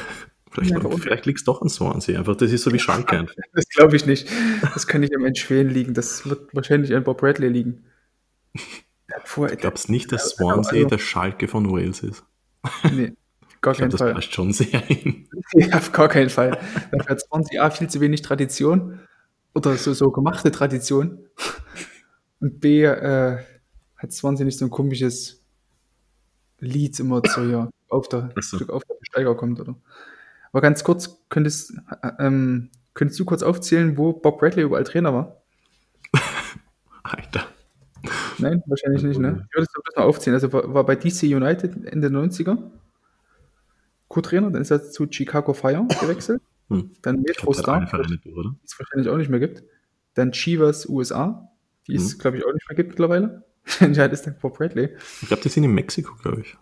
Vielleicht, 0.53 1.03
vielleicht 1.03 1.27
liegt 1.27 1.41
es 1.41 1.45
doch 1.45 1.61
an 1.61 1.69
Swansea. 1.69 2.19
Einfach, 2.19 2.35
das 2.35 2.51
ist 2.51 2.63
so 2.63 2.73
wie 2.73 2.79
Schalke 2.79 3.19
einfach. 3.19 3.35
Das 3.53 3.69
glaube 3.69 3.95
ich 3.95 4.07
nicht. 4.07 4.27
Das 4.73 4.87
kann 4.87 5.03
nicht 5.03 5.15
am 5.15 5.35
Schweden 5.35 5.69
liegen. 5.69 5.93
Das 5.93 6.27
wird 6.27 6.55
wahrscheinlich 6.55 6.95
an 6.95 7.05
Bob 7.05 7.19
Bradley 7.19 7.49
liegen. 7.49 7.85
Ich 9.09 9.59
glaube 9.59 9.77
es 9.77 9.89
nicht, 9.89 10.13
dass 10.13 10.31
Swansea 10.31 10.79
also, 10.79 10.89
der 10.89 10.99
Schalke 10.99 11.47
von 11.47 11.71
Wales 11.71 12.03
ist. 12.03 12.25
Nee, 12.91 13.13
gar 13.61 13.75
keinen 13.75 13.91
glaub, 13.91 13.99
Fall. 13.99 14.15
Das 14.15 14.25
passt 14.25 14.35
schon 14.35 14.53
sehr 14.53 14.81
hin. 14.81 15.29
Ja, 15.53 15.77
auf 15.77 15.93
gar 15.93 16.09
keinen 16.09 16.31
Fall. 16.31 16.59
Dafür 16.91 17.11
hat 17.11 17.21
Swansea 17.21 17.63
A 17.63 17.71
viel 17.71 17.89
zu 17.89 18.01
wenig 18.01 18.23
Tradition 18.23 19.01
oder 19.57 19.77
so, 19.77 19.93
so 19.95 20.11
gemachte 20.11 20.51
Tradition. 20.51 21.19
Und 22.41 22.61
B 22.61 22.85
äh, 22.85 23.39
hat 23.97 24.13
Swansea 24.13 24.45
nicht 24.45 24.59
so 24.59 24.67
ein 24.67 24.71
komisches 24.71 25.43
Lied 26.59 26.99
immer 27.01 27.23
so 27.27 27.43
ja, 27.45 27.71
auf 27.89 28.09
der, 28.09 28.31
so. 28.41 28.59
auf 28.69 28.85
der 28.85 28.97
Steiger 29.03 29.35
kommt, 29.35 29.61
oder? 29.61 29.75
Aber 30.53 30.61
ganz 30.61 30.85
kurz, 30.85 31.19
könntest, 31.29 31.75
ähm, 32.19 32.71
könntest 32.95 33.19
du 33.19 33.25
kurz 33.25 33.43
aufzählen, 33.43 33.97
wo 33.97 34.13
Bob 34.13 34.39
Bradley 34.39 34.65
überall 34.65 34.85
Trainer 34.85 35.13
war? 35.13 35.43
Alter. 37.03 37.47
Nein, 38.39 38.63
wahrscheinlich 38.67 39.03
nicht, 39.03 39.19
ne? 39.19 39.47
Ich 39.49 39.55
würde 39.55 39.67
es 39.67 39.73
doch 39.73 39.97
mal 39.97 40.05
aufziehen. 40.05 40.35
Also 40.35 40.53
war, 40.53 40.73
war 40.73 40.85
bei 40.85 40.95
DC 40.95 41.25
United 41.25 41.87
Ende 41.87 42.09
90er 42.09 42.59
Co-Trainer, 44.09 44.51
dann 44.51 44.63
ist 44.63 44.71
er 44.71 44.83
zu 44.83 45.07
Chicago 45.11 45.53
Fire 45.53 45.87
gewechselt. 46.01 46.41
Hm. 46.69 46.91
Dann 47.03 47.19
Ich 47.21 47.25
Metro 47.29 47.51
glaub, 47.53 47.55
der 47.55 47.57
hat 47.59 47.63
Star, 47.63 47.75
alle 47.77 47.87
Vereine 47.87 48.19
durch, 48.19 48.37
oder? 48.37 48.51
die 48.61 48.65
es 48.65 48.79
wahrscheinlich 48.79 49.09
auch 49.09 49.17
nicht 49.17 49.31
mehr 49.31 49.41
gibt. 49.41 49.63
Dann 50.15 50.33
Chivas 50.33 50.89
USA, 50.89 51.51
die 51.87 51.95
es, 51.97 52.15
Mhm. 52.15 52.19
glaube 52.21 52.37
ich, 52.39 52.45
auch 52.47 52.53
nicht 52.53 52.69
mehr 52.69 52.77
gibt 52.77 52.91
mittlerweile. 52.91 53.45
Entscheidend 53.81 54.13
ist 54.15 54.27
dann 54.27 54.37
Bob 54.41 54.57
Bradley. 54.59 54.97
Ich 55.23 55.29
glaube, 55.29 55.43
die 55.43 55.49
sind 55.49 55.65
in 55.65 55.73
Mexiko, 55.73 56.15
glaube 56.23 56.41
ich. 56.41 56.57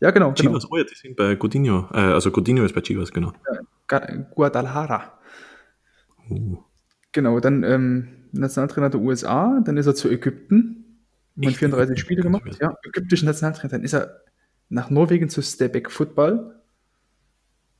Ja, 0.00 0.10
genau. 0.12 0.32
genau. 0.32 0.50
Chivas, 0.50 0.70
oh 0.70 0.76
ja, 0.78 0.84
die 0.84 0.94
sind 0.94 1.16
bei 1.16 1.34
Godinho. 1.34 1.88
Äh, 1.92 1.98
also 1.98 2.30
Godinho 2.30 2.64
ist 2.64 2.74
bei 2.74 2.80
Chivas, 2.80 3.10
genau. 3.12 3.32
Ga- 3.86 4.06
Guadalajara. 4.34 5.18
Uh. 6.30 6.58
Genau, 7.12 7.40
dann 7.40 7.64
ähm, 7.64 8.08
Nationaltrainer 8.32 8.88
der 8.90 9.00
USA, 9.00 9.60
dann 9.64 9.76
ist 9.76 9.86
er 9.86 9.94
zu 9.94 10.08
Ägypten, 10.08 11.00
hat 11.36 11.48
Echt? 11.48 11.56
34 11.58 11.98
Spiele 11.98 12.22
gemacht, 12.22 12.58
ja, 12.60 12.76
ägyptischen 12.84 13.26
Nationaltrainer, 13.26 13.70
dann 13.72 13.82
ist 13.82 13.94
er 13.94 14.20
nach 14.68 14.90
Norwegen 14.90 15.28
zu 15.28 15.42
Stabæk 15.42 15.90
Football, 15.90 16.59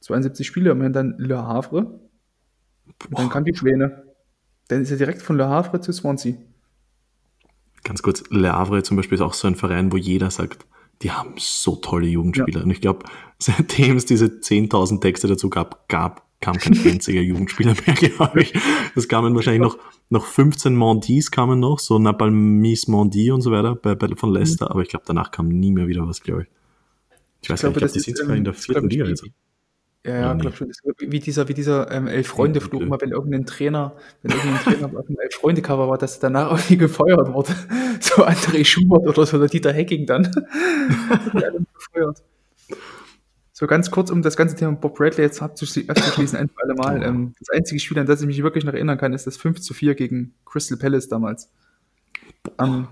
72 0.00 0.46
Spiele, 0.46 0.70
immerhin 0.70 0.92
dann 0.92 1.14
Le 1.18 1.42
Havre, 1.42 2.00
dann 3.10 3.28
kam 3.28 3.44
die 3.44 3.54
Schwäne. 3.54 4.04
Dann 4.68 4.82
ist 4.82 4.90
er 4.90 4.96
direkt 4.96 5.22
von 5.22 5.36
Le 5.36 5.48
Havre 5.48 5.80
zu 5.80 5.92
Swansea. 5.92 6.34
Ganz 7.84 8.02
kurz, 8.02 8.22
Le 8.30 8.52
Havre 8.52 8.82
zum 8.82 8.96
Beispiel 8.96 9.16
ist 9.16 9.22
auch 9.22 9.34
so 9.34 9.48
ein 9.48 9.56
Verein, 9.56 9.92
wo 9.92 9.96
jeder 9.96 10.30
sagt, 10.30 10.66
die 11.02 11.10
haben 11.10 11.34
so 11.38 11.76
tolle 11.76 12.06
Jugendspieler. 12.06 12.62
Und 12.62 12.70
ich 12.70 12.80
glaube, 12.80 13.06
seitdem 13.38 13.96
es 13.96 14.04
diese 14.04 14.26
10.000 14.26 15.00
Texte 15.00 15.28
dazu 15.28 15.48
gab, 15.48 15.88
gab 15.88 16.30
kam 16.40 16.56
kein 16.56 16.78
einziger 16.86 17.20
Jugendspieler 17.20 17.74
mehr, 17.86 17.94
glaube 17.94 18.42
ich. 18.42 18.54
Es 18.96 19.08
kamen 19.08 19.34
wahrscheinlich 19.34 19.62
noch, 19.62 19.78
noch 20.08 20.24
15 20.24 20.74
Mondis 20.74 21.30
kamen 21.30 21.60
noch, 21.60 21.78
so 21.78 21.98
Napalmis 21.98 22.88
Mondi 22.88 23.30
und 23.30 23.42
so 23.42 23.52
weiter 23.52 23.74
bei, 23.74 23.94
bei, 23.94 24.08
von 24.16 24.32
Leicester, 24.32 24.70
aber 24.70 24.82
ich 24.82 24.88
glaube, 24.88 25.04
danach 25.06 25.30
kam 25.30 25.48
nie 25.48 25.70
mehr 25.70 25.86
wieder 25.86 26.06
was, 26.06 26.22
glaube 26.22 26.42
ich. 26.42 26.48
Ich 27.42 27.50
weiß 27.50 27.60
glaube, 27.60 27.80
nicht, 27.80 27.84
ich 27.84 27.92
glaube, 27.92 27.92
das 27.92 27.92
die 27.92 28.00
sind 28.00 28.18
sogar 28.18 28.36
in 28.36 28.44
der 28.44 28.54
vierten 28.54 28.86
ich, 28.86 28.92
Liga 28.92 29.06
jetzt. 29.06 29.24
Ja, 30.06 30.14
ja, 30.14 30.34
glaube 30.34 30.56
schon. 30.56 30.72
Wie 30.98 31.18
dieser, 31.20 31.48
wie 31.48 31.54
dieser 31.54 31.90
ähm, 31.90 32.06
Elf-Freunde-Flug, 32.06 32.80
Ja, 32.80 32.86
immer 32.86 33.00
wenn 33.00 33.10
irgendein 33.10 33.44
Trainer, 33.44 33.96
wenn 34.22 34.32
irgendein 34.32 34.62
Trainer 34.62 34.98
auf 34.98 35.06
dem 35.06 35.18
Elf-Freunde-Cover 35.18 35.88
war, 35.88 35.98
dass 35.98 36.16
er 36.16 36.20
danach 36.22 36.50
irgendwie 36.52 36.78
gefeuert 36.78 37.32
wurde. 37.32 37.54
So 38.02 38.24
André 38.24 38.64
Schubert 38.64 39.06
oder 39.06 39.26
so, 39.26 39.36
oder 39.36 39.46
Dieter 39.46 39.74
Hecking 39.74 40.06
dann. 40.06 40.30
So 43.52 43.66
ganz 43.66 43.90
kurz, 43.90 44.10
um 44.10 44.22
das 44.22 44.38
ganze 44.38 44.56
Thema 44.56 44.72
Bob 44.72 44.96
Bradley 44.96 45.22
jetzt 45.22 45.42
abzuschli- 45.42 45.86
abzuschließen, 45.90 46.38
ein 46.38 46.48
für 46.48 46.62
alle 46.62 46.74
Mal. 46.74 47.02
Ähm, 47.02 47.34
das 47.38 47.50
einzige 47.50 47.78
Spiel, 47.78 47.98
an 47.98 48.06
das 48.06 48.22
ich 48.22 48.26
mich 48.26 48.42
wirklich 48.42 48.64
noch 48.64 48.72
erinnern 48.72 48.96
kann, 48.96 49.12
ist 49.12 49.26
das 49.26 49.36
5 49.36 49.60
zu 49.60 49.74
4 49.74 49.94
gegen 49.96 50.32
Crystal 50.46 50.78
Palace 50.78 51.08
damals. 51.08 51.50
Am 52.56 52.88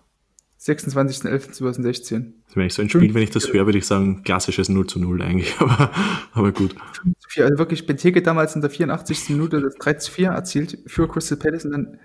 26.11.2016. 0.60 2.32
Das 2.46 2.56
wäre 2.56 2.70
so 2.70 2.82
ein 2.82 2.88
Spiel, 2.88 3.14
wenn 3.14 3.22
ich 3.22 3.30
das 3.30 3.52
höre, 3.52 3.66
würde 3.66 3.78
ich 3.78 3.86
sagen, 3.86 4.24
klassisches 4.24 4.68
0 4.68 4.86
zu 4.86 4.98
0 4.98 5.22
eigentlich, 5.22 5.54
aber, 5.60 5.90
aber 6.32 6.52
gut. 6.52 6.74
5 7.02 7.18
zu 7.18 7.28
4. 7.28 7.44
Also 7.44 7.58
wirklich, 7.58 7.86
Benteke 7.86 8.22
damals 8.22 8.54
in 8.56 8.60
der 8.60 8.70
84. 8.70 9.30
Minute 9.30 9.60
das 9.60 9.74
3 9.76 9.94
zu 9.94 10.10
4 10.10 10.30
erzielt 10.30 10.78
für 10.86 11.08
Crystal 11.08 11.38
Palace 11.38 11.64
und 11.64 11.72
dann 11.72 11.98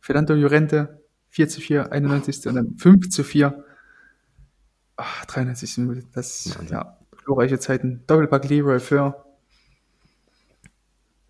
Fernando 0.00 0.34
Llorente 0.34 1.00
4 1.28 1.48
zu 1.48 1.60
4, 1.60 1.92
91. 1.92 2.46
und 2.48 2.54
dann 2.56 2.76
5 2.76 3.10
zu 3.10 3.22
4. 3.22 3.64
Ach, 4.96 5.24
93. 5.26 5.78
Minute. 5.78 6.06
Das, 6.12 6.58
Wahnsinn. 6.58 6.74
ja, 6.76 6.98
glorreiche 7.24 7.58
Zeiten. 7.60 8.02
Doppelpack 8.08 8.48
Leroy 8.48 8.80
für. 8.80 9.24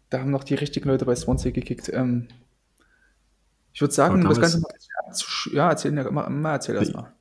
Da 0.08 0.20
haben 0.20 0.30
noch 0.30 0.44
die 0.44 0.54
richtigen 0.54 0.88
Leute 0.88 1.04
bei 1.04 1.14
Swansea 1.14 1.52
gekickt. 1.52 1.90
Ähm, 1.92 2.28
ich 3.72 3.80
würde 3.80 3.94
sagen, 3.94 4.22
das 4.24 4.40
Ganze 4.40 4.60
mal 4.60 4.70
abzusch- 5.08 5.54
ja, 5.54 5.70
erzähl, 5.70 5.92
mal, 5.92 6.28
mal 6.30 6.52
erzähl 6.52 6.74
erst 6.76 6.92
mal. 6.94 7.12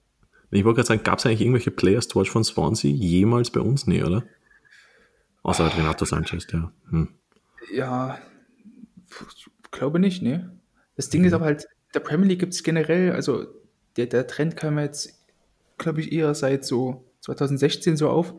Ich 0.51 0.63
wollte 0.65 0.77
gerade 0.77 0.87
sagen, 0.87 1.03
gab 1.03 1.19
es 1.19 1.25
eigentlich 1.25 1.41
irgendwelche 1.41 1.71
Players 1.71 2.07
to 2.07 2.19
watch 2.19 2.31
von 2.31 2.43
Swansea 2.43 2.91
jemals 2.91 3.51
bei 3.51 3.59
uns? 3.59 3.85
Nee, 3.85 4.03
oder? 4.03 4.23
Außer 5.43 5.63
halt 5.63 5.77
Renato 5.77 6.05
Sanchez, 6.05 6.47
der. 6.47 6.71
Hm. 6.89 7.09
Ja, 7.71 8.17
ich 9.09 9.47
glaube 9.71 9.99
nicht, 9.99 10.21
ne? 10.23 10.59
Das 10.95 11.09
Ding 11.09 11.23
ist 11.23 11.33
aber 11.33 11.45
halt, 11.45 11.67
der 11.93 11.99
Premier 11.99 12.27
League 12.27 12.39
gibt 12.39 12.53
es 12.53 12.63
generell, 12.63 13.11
also 13.13 13.45
der, 13.95 14.07
der 14.07 14.27
Trend 14.27 14.55
kam 14.57 14.79
jetzt, 14.79 15.13
glaube 15.77 16.01
ich, 16.01 16.11
eher 16.11 16.33
seit 16.35 16.65
so 16.65 17.05
2016 17.21 17.95
so 17.95 18.09
auf, 18.09 18.33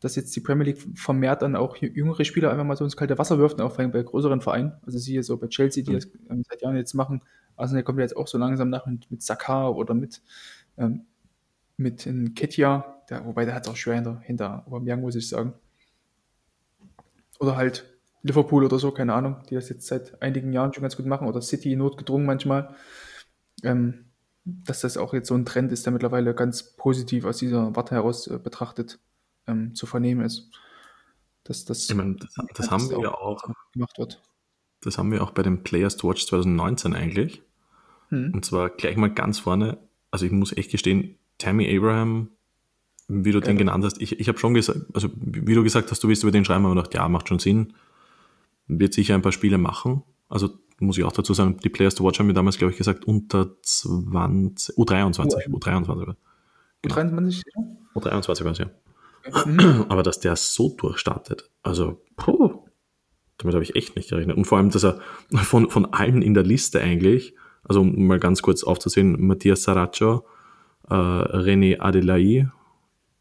dass 0.00 0.16
jetzt 0.16 0.34
die 0.36 0.40
Premier 0.40 0.64
League 0.64 0.86
vermehrt 0.94 1.42
dann 1.42 1.56
auch 1.56 1.76
jü- 1.76 1.92
jüngere 1.92 2.24
Spieler 2.24 2.50
einfach 2.50 2.64
mal 2.64 2.76
so 2.76 2.84
ins 2.84 2.96
kalte 2.96 3.18
Wasser 3.18 3.38
wirft, 3.38 3.60
auch 3.60 3.70
vor 3.72 3.80
allem 3.80 3.92
bei 3.92 4.02
größeren 4.02 4.40
Vereinen. 4.40 4.72
Also 4.84 4.98
siehe 4.98 5.22
so 5.22 5.36
bei 5.38 5.48
Chelsea, 5.48 5.82
die 5.82 5.90
Mhm. 5.90 5.94
das 5.94 6.08
ähm, 6.30 6.42
seit 6.48 6.62
Jahren 6.62 6.76
jetzt 6.76 6.94
machen. 6.94 7.22
Arsenal 7.56 7.82
kommt 7.82 7.98
ja 7.98 8.04
jetzt 8.04 8.16
auch 8.16 8.28
so 8.28 8.36
langsam 8.36 8.68
nach 8.68 8.86
mit, 8.86 9.10
mit 9.10 9.22
Saka 9.22 9.68
oder 9.68 9.94
mit, 9.94 10.20
ähm, 10.76 11.06
mit 11.78 12.04
in 12.06 12.34
Ketia, 12.34 13.02
der, 13.08 13.24
wobei 13.24 13.44
der 13.46 13.54
hat 13.54 13.68
auch 13.68 13.76
schwer 13.76 13.94
hinter, 13.94 14.20
hinter 14.20 14.66
Aubameyang, 14.66 15.00
muss 15.00 15.14
ich 15.14 15.28
sagen. 15.28 15.54
Oder 17.38 17.56
halt 17.56 17.84
Liverpool 18.22 18.64
oder 18.64 18.78
so, 18.78 18.90
keine 18.90 19.14
Ahnung, 19.14 19.36
die 19.48 19.54
das 19.54 19.68
jetzt 19.68 19.86
seit 19.86 20.20
einigen 20.20 20.52
Jahren 20.52 20.72
schon 20.74 20.82
ganz 20.82 20.96
gut 20.96 21.06
machen. 21.06 21.28
Oder 21.28 21.40
City 21.40 21.76
notgedrungen 21.76 22.26
manchmal. 22.26 22.74
Ähm, 23.62 24.06
dass 24.44 24.80
das 24.82 24.96
auch 24.96 25.12
jetzt 25.12 25.28
so 25.28 25.34
ein 25.34 25.44
Trend 25.44 25.72
ist, 25.72 25.86
der 25.86 25.92
mittlerweile 25.92 26.34
ganz 26.34 26.76
positiv 26.76 27.24
aus 27.24 27.38
dieser 27.38 27.74
Warte 27.74 27.94
heraus 27.94 28.26
äh, 28.28 28.38
betrachtet 28.38 28.98
ähm, 29.46 29.74
zu 29.74 29.86
vernehmen 29.86 30.24
ist. 30.24 30.50
Dass 31.44 31.64
das, 31.64 31.88
Ich 31.88 31.94
meine, 31.94 32.16
das, 32.16 32.34
das 32.54 32.70
haben 32.70 32.90
wir 32.90 33.00
ja 33.00 33.14
auch, 33.14 33.42
gemacht 33.72 33.98
wird. 33.98 34.20
das 34.80 34.98
haben 34.98 35.12
wir 35.12 35.22
auch 35.22 35.30
bei 35.30 35.42
den 35.42 35.62
Players 35.62 35.96
to 35.96 36.08
Watch 36.08 36.26
2019 36.26 36.94
eigentlich. 36.94 37.42
Hm. 38.08 38.32
Und 38.34 38.44
zwar 38.44 38.70
gleich 38.70 38.96
mal 38.96 39.10
ganz 39.12 39.38
vorne. 39.38 39.78
Also 40.10 40.26
ich 40.26 40.32
muss 40.32 40.52
echt 40.56 40.70
gestehen, 40.70 41.16
Tammy 41.38 41.74
Abraham, 41.76 42.30
wie 43.08 43.30
du 43.32 43.40
den 43.40 43.52
Ja. 43.52 43.58
genannt 43.58 43.84
hast, 43.84 44.00
ich, 44.00 44.18
ich 44.18 44.28
habe 44.28 44.38
schon 44.38 44.54
gesagt, 44.54 44.80
also 44.94 45.08
wie 45.14 45.54
du 45.54 45.62
gesagt 45.62 45.90
hast, 45.90 46.02
du 46.02 46.08
willst 46.08 46.22
über 46.22 46.32
den 46.32 46.44
schreiben, 46.44 46.64
aber 46.64 46.74
ich 46.74 46.78
gedacht, 46.82 46.94
ja, 46.94 47.08
macht 47.08 47.28
schon 47.28 47.38
Sinn. 47.38 47.74
Wird 48.66 48.94
sicher 48.94 49.14
ein 49.14 49.22
paar 49.22 49.32
Spiele 49.32 49.58
machen. 49.58 50.02
Also 50.28 50.50
muss 50.80 50.98
ich 50.98 51.04
auch 51.04 51.12
dazu 51.12 51.32
sagen, 51.32 51.58
die 51.62 51.68
Players 51.68 51.94
to 51.94 52.04
Watch 52.04 52.18
haben 52.18 52.26
mir 52.26 52.34
damals, 52.34 52.58
glaube 52.58 52.72
ich, 52.72 52.78
gesagt, 52.78 53.04
unter 53.04 53.50
20, 53.62 54.76
U23, 54.76 55.48
U23, 55.48 55.88
oder? 56.02 56.16
Gut 56.82 56.94
23, 56.94 57.42
U23 57.94 58.44
war 58.44 58.52
es 58.52 58.58
ja. 58.58 58.70
Mhm. 59.44 59.86
Aber 59.88 60.02
dass 60.02 60.20
der 60.20 60.36
so 60.36 60.74
durchstartet, 60.76 61.50
also, 61.62 62.00
puh, 62.16 62.66
damit 63.38 63.54
habe 63.54 63.64
ich 63.64 63.76
echt 63.76 63.96
nicht 63.96 64.10
gerechnet. 64.10 64.36
Und 64.36 64.44
vor 64.46 64.58
allem, 64.58 64.70
dass 64.70 64.84
er 64.84 65.00
von, 65.34 65.70
von 65.70 65.86
allen 65.86 66.22
in 66.22 66.34
der 66.34 66.44
Liste 66.44 66.80
eigentlich, 66.80 67.34
also 67.64 67.80
um 67.80 68.06
mal 68.06 68.18
ganz 68.18 68.42
kurz 68.42 68.64
aufzusehen, 68.64 69.26
Matthias 69.26 69.64
Saraccio, 69.64 70.24
äh, 70.88 70.94
René 70.94 71.80
Adelai, 71.80 72.48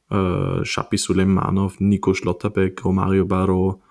äh, 0.09 0.65
Shapi 0.65 0.97
Suleimanov, 0.97 1.79
Nico 1.79 2.13
Schlotterbeck, 2.13 2.83
Romario 2.85 3.25
Barro, 3.25 3.81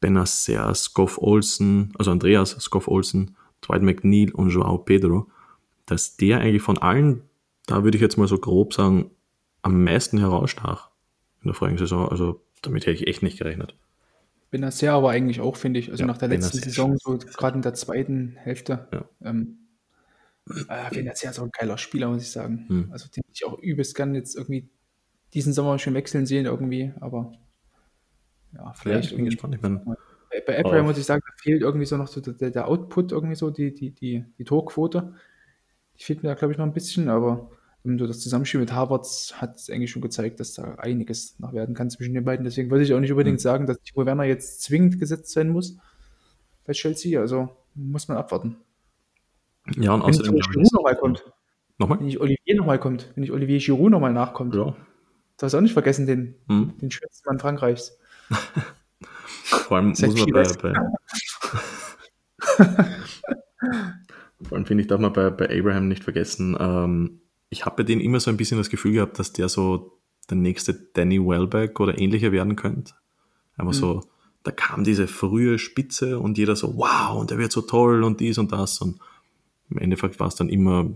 Benacer, 0.00 0.74
Scoff 0.74 1.18
Olsen, 1.18 1.92
also 1.98 2.10
Andreas 2.10 2.50
Scoff 2.60 2.86
Olsen, 2.86 3.36
Dwight 3.66 3.82
McNeil 3.82 4.30
und 4.32 4.50
Joao 4.50 4.78
Pedro, 4.78 5.28
dass 5.86 6.16
der 6.16 6.40
eigentlich 6.40 6.62
von 6.62 6.78
allen, 6.78 7.22
da 7.66 7.82
würde 7.82 7.96
ich 7.96 8.02
jetzt 8.02 8.16
mal 8.16 8.28
so 8.28 8.38
grob 8.38 8.74
sagen, 8.74 9.10
am 9.62 9.82
meisten 9.82 10.18
herausstach 10.18 10.87
in 11.42 11.48
der 11.48 11.54
vorigen 11.54 11.78
Saison. 11.78 12.08
Also 12.08 12.40
damit 12.62 12.86
hätte 12.86 12.96
ich 12.96 13.06
echt 13.06 13.22
nicht 13.22 13.38
gerechnet. 13.38 13.76
Benacer 14.50 14.92
aber 14.92 15.10
eigentlich 15.10 15.40
auch, 15.40 15.56
finde 15.56 15.80
ich. 15.80 15.90
Also 15.90 16.02
Ja, 16.02 16.06
nach 16.06 16.18
der 16.18 16.28
letzten 16.28 16.58
Benacer 16.58 16.70
Saison, 16.70 16.96
so 16.98 17.18
gerade 17.18 17.56
in 17.56 17.62
der 17.62 17.74
zweiten 17.74 18.36
Hälfte. 18.36 18.88
Ja. 18.92 19.04
Ähm, 19.22 19.58
äh, 20.68 20.90
Benacer 20.90 21.30
ist 21.30 21.38
auch 21.38 21.44
ein 21.44 21.50
geiler 21.58 21.78
Spieler, 21.78 22.08
muss 22.08 22.22
ich 22.22 22.30
sagen. 22.30 22.64
Hm. 22.68 22.88
Also 22.90 23.08
den 23.08 23.22
ich 23.32 23.44
auch 23.44 23.58
übelst 23.58 23.94
gern 23.94 24.14
jetzt 24.14 24.36
irgendwie 24.36 24.68
diesen 25.34 25.52
Sommer 25.52 25.78
schon 25.78 25.94
wechseln 25.94 26.26
sehen 26.26 26.46
irgendwie, 26.46 26.92
aber 27.00 27.32
ja, 28.54 28.72
vielleicht 28.72 29.10
ich 29.10 29.16
bin 29.16 29.26
gespannt. 29.26 29.54
Ich 29.54 29.62
meine, 29.62 29.84
Bei, 30.30 30.40
bei 30.40 30.58
Abraham 30.58 30.86
muss 30.86 30.98
ich 30.98 31.04
sagen, 31.04 31.22
da 31.26 31.32
fehlt 31.42 31.62
irgendwie 31.62 31.86
so 31.86 31.96
noch 31.96 32.08
so 32.08 32.20
der, 32.20 32.50
der 32.50 32.66
Output, 32.66 33.12
irgendwie 33.12 33.34
so, 33.34 33.50
die, 33.50 33.74
die, 33.74 33.90
die, 33.90 34.24
die 34.38 34.44
Torquote. 34.44 35.14
Die 35.98 36.04
fehlt 36.04 36.22
mir 36.22 36.30
da, 36.30 36.34
glaube 36.34 36.52
ich, 36.52 36.58
noch 36.58 36.64
ein 36.64 36.72
bisschen, 36.72 37.08
aber 37.08 37.50
so 37.96 38.08
das 38.08 38.18
Zusammenspiel 38.20 38.58
mit 38.60 38.72
Harvards 38.72 39.40
hat 39.40 39.56
es 39.56 39.70
eigentlich 39.70 39.90
schon 39.92 40.02
gezeigt, 40.02 40.40
dass 40.40 40.52
da 40.54 40.74
einiges 40.74 41.38
noch 41.38 41.52
werden 41.52 41.74
kann 41.76 41.88
zwischen 41.90 42.12
den 42.14 42.24
beiden. 42.24 42.44
Deswegen 42.44 42.70
würde 42.70 42.82
ich 42.84 42.92
auch 42.92 42.98
nicht 43.00 43.12
unbedingt 43.12 43.38
Mhm. 43.38 43.42
sagen, 43.42 43.66
dass 43.66 43.80
Timo 43.80 44.04
Werner 44.04 44.24
jetzt 44.24 44.62
zwingend 44.62 44.98
gesetzt 44.98 45.30
sein 45.30 45.48
muss 45.48 45.78
bei 46.66 46.72
Chelsea. 46.72 47.20
Also 47.20 47.48
muss 47.74 48.08
man 48.08 48.16
abwarten. 48.18 48.56
ja, 49.76 49.92
und 49.92 50.00
Wenn 50.00 50.08
außerdem 50.08 50.32
glaube 50.34 50.50
Giroud 50.50 50.66
ich, 50.66 50.72
nochmal 50.72 50.96
kommt, 50.96 51.32
Nochmal? 51.78 51.98
wenn 52.00 52.06
nicht 52.06 52.20
Olivier 52.20 52.56
nochmal 52.56 52.80
kommt, 52.80 53.12
wenn 53.14 53.20
nicht 53.20 53.30
Olivier 53.32 53.58
Giroud 53.58 53.90
nochmal 53.92 54.12
nachkommt, 54.12 54.54
Ja. 54.56 54.74
darfst 55.36 55.54
du 55.54 55.58
auch 55.58 55.62
nicht 55.62 55.72
vergessen, 55.74 56.06
den, 56.06 56.34
Hm. 56.48 56.72
den 56.82 56.90
schönsten 56.90 57.28
Mann 57.28 57.38
Frankreichs. 57.38 57.96
Vor 59.44 59.76
allem 59.76 59.88
muss 59.90 60.00
man 60.02 60.26
bei, 60.32 60.42
bei 60.60 60.74
Vor 64.42 64.56
allem 64.56 64.66
finde 64.66 64.82
ich, 64.82 64.86
darf 64.88 65.00
man 65.00 65.12
bei, 65.12 65.30
bei 65.30 65.48
Abraham 65.58 65.88
nicht 65.88 66.04
vergessen, 66.04 66.56
ähm, 66.58 67.20
ich 67.50 67.64
habe 67.64 67.76
bei 67.76 67.82
denen 67.82 68.00
immer 68.00 68.20
so 68.20 68.30
ein 68.30 68.36
bisschen 68.36 68.58
das 68.58 68.70
Gefühl 68.70 68.92
gehabt, 68.92 69.18
dass 69.18 69.32
der 69.32 69.48
so 69.48 69.98
der 70.30 70.36
nächste 70.36 70.74
Danny 70.74 71.18
Welbeck 71.20 71.80
oder 71.80 71.98
ähnlicher 71.98 72.32
werden 72.32 72.56
könnte. 72.56 72.94
Einfach 73.56 73.72
Mhm. 73.72 73.76
so, 73.76 74.00
da 74.42 74.50
kam 74.50 74.84
diese 74.84 75.08
frühe 75.08 75.58
Spitze 75.58 76.18
und 76.18 76.38
jeder 76.38 76.54
so, 76.56 76.76
wow, 76.76 77.18
und 77.18 77.30
der 77.30 77.38
wird 77.38 77.50
so 77.52 77.62
toll 77.62 78.02
und 78.04 78.20
dies 78.20 78.38
und 78.38 78.52
das. 78.52 78.80
Und 78.80 79.00
im 79.70 79.78
Endeffekt 79.78 80.20
war 80.20 80.28
es 80.28 80.34
dann 80.34 80.48
immer 80.48 80.90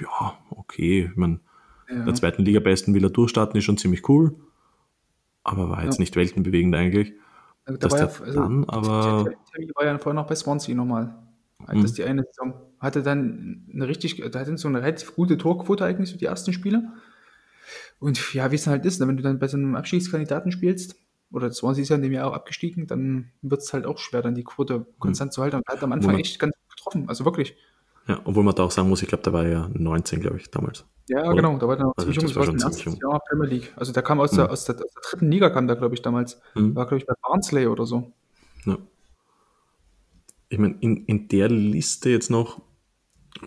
ja, 0.00 0.38
okay. 0.50 1.08
Ich 1.10 1.16
meine, 1.16 1.40
Ja. 1.88 2.04
der 2.04 2.14
zweiten 2.14 2.42
Liga 2.42 2.60
besten 2.60 2.92
will 2.94 3.02
er 3.04 3.10
durchstarten, 3.10 3.56
ist 3.56 3.64
schon 3.64 3.78
ziemlich 3.78 4.08
cool. 4.08 4.34
Aber 5.42 5.70
war 5.70 5.84
jetzt 5.84 5.96
Ja. 5.98 6.02
nicht 6.02 6.16
weltenbewegend 6.16 6.74
eigentlich. 6.74 7.12
Also, 7.64 7.78
Dass 7.78 7.92
war 7.92 7.98
ja, 8.00 8.06
der 8.06 8.20
also, 8.26 8.40
dann 8.40 8.64
aber- 8.64 9.32
Terry 9.52 9.70
war 9.74 9.84
ja 9.86 9.98
vorher 9.98 10.20
noch 10.20 10.28
bei 10.28 10.34
Swansea 10.34 10.74
nochmal. 10.74 11.14
Halt 11.66 11.78
Mhm. 11.78 11.82
Das 11.82 11.92
die 11.94 12.04
eine 12.04 12.24
Saison. 12.24 12.54
Hatte 12.78 13.02
dann 13.02 13.66
eine 13.72 13.88
richtig, 13.88 14.22
da 14.30 14.38
hatte 14.38 14.56
so 14.58 14.68
eine 14.68 14.82
relativ 14.82 15.14
gute 15.14 15.38
Torquote 15.38 15.84
eigentlich, 15.84 16.10
so 16.10 16.18
die 16.18 16.26
ersten 16.26 16.52
Spiele. 16.52 16.92
Und 17.98 18.34
ja, 18.34 18.50
wie 18.50 18.56
es 18.56 18.66
halt 18.66 18.84
ist, 18.84 19.00
ne, 19.00 19.08
wenn 19.08 19.16
du 19.16 19.22
dann 19.22 19.38
bei 19.38 19.48
so 19.48 19.56
einem 19.56 19.74
Abstiegskandidaten 19.76 20.52
spielst, 20.52 20.96
oder 21.32 21.50
Swansea 21.50 21.82
ist 21.82 21.88
ja 21.88 21.96
in 21.96 22.02
dem 22.02 22.12
Jahr 22.12 22.28
auch 22.28 22.34
abgestiegen, 22.34 22.86
dann 22.86 23.30
wird 23.42 23.60
es 23.62 23.72
halt 23.72 23.84
auch 23.84 23.98
schwer, 23.98 24.22
dann 24.22 24.34
die 24.36 24.44
Quote 24.44 24.86
konstant 24.98 25.32
zu 25.32 25.42
halten. 25.42 25.56
Und 25.56 25.66
hat 25.66 25.82
am 25.82 25.92
Anfang 25.92 26.12
man- 26.12 26.20
echt 26.20 26.38
ganz 26.38 26.54
gut 26.54 26.76
getroffen. 26.76 27.08
Also 27.08 27.24
wirklich. 27.24 27.56
Ja, 28.06 28.20
obwohl 28.22 28.44
man 28.44 28.54
da 28.54 28.62
auch 28.62 28.70
sagen 28.70 28.88
muss, 28.88 29.02
ich 29.02 29.08
glaube, 29.08 29.24
da 29.24 29.32
war 29.32 29.44
er 29.44 29.50
ja 29.50 29.70
19, 29.74 30.20
glaube 30.20 30.36
ich, 30.36 30.48
damals. 30.52 30.84
Ja, 31.08 31.24
Oder? 31.24 31.34
genau, 31.34 31.58
da 31.58 31.66
war 31.66 31.76
er 31.76 31.82
noch 31.86 31.94
Also 31.96 32.12
ziemlich 32.12 32.16
jung, 32.16 32.26
das 32.28 32.36
war 32.36 32.44
schon 32.44 32.58
ziemlich 32.60 32.84
jung. 32.84 33.10
Jahr 33.10 33.20
Premier 33.28 33.48
League. 33.48 33.72
Also 33.74 33.92
der 33.92 34.02
kam 34.04 34.20
aus, 34.20 34.30
Mhm. 34.32 34.36
der, 34.36 34.50
aus, 34.52 34.64
der, 34.64 34.76
aus 34.76 34.80
der 34.92 35.02
dritten 35.10 35.30
Liga, 35.32 35.50
kam 35.50 35.66
der, 35.66 35.74
glaube 35.74 35.94
ich, 35.96 36.02
damals. 36.02 36.40
Mhm. 36.54 36.76
War, 36.76 36.86
glaube 36.86 36.98
ich, 36.98 37.06
bei 37.06 37.14
Barnsley 37.20 37.66
oder 37.66 37.84
so. 37.86 38.12
Ja. 38.64 38.78
Ich 40.48 40.58
meine, 40.58 40.76
in, 40.80 41.04
in 41.06 41.28
der 41.28 41.48
Liste 41.48 42.10
jetzt 42.10 42.30
noch 42.30 42.60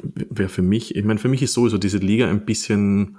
wäre 0.04 0.50
für 0.50 0.62
mich, 0.62 0.96
ich 0.96 1.04
meine, 1.06 1.20
für 1.20 1.30
mich 1.30 1.42
ist 1.42 1.54
sowieso 1.54 1.78
diese 1.78 1.98
Liga 1.98 2.30
ein 2.30 2.46
bisschen 2.46 3.18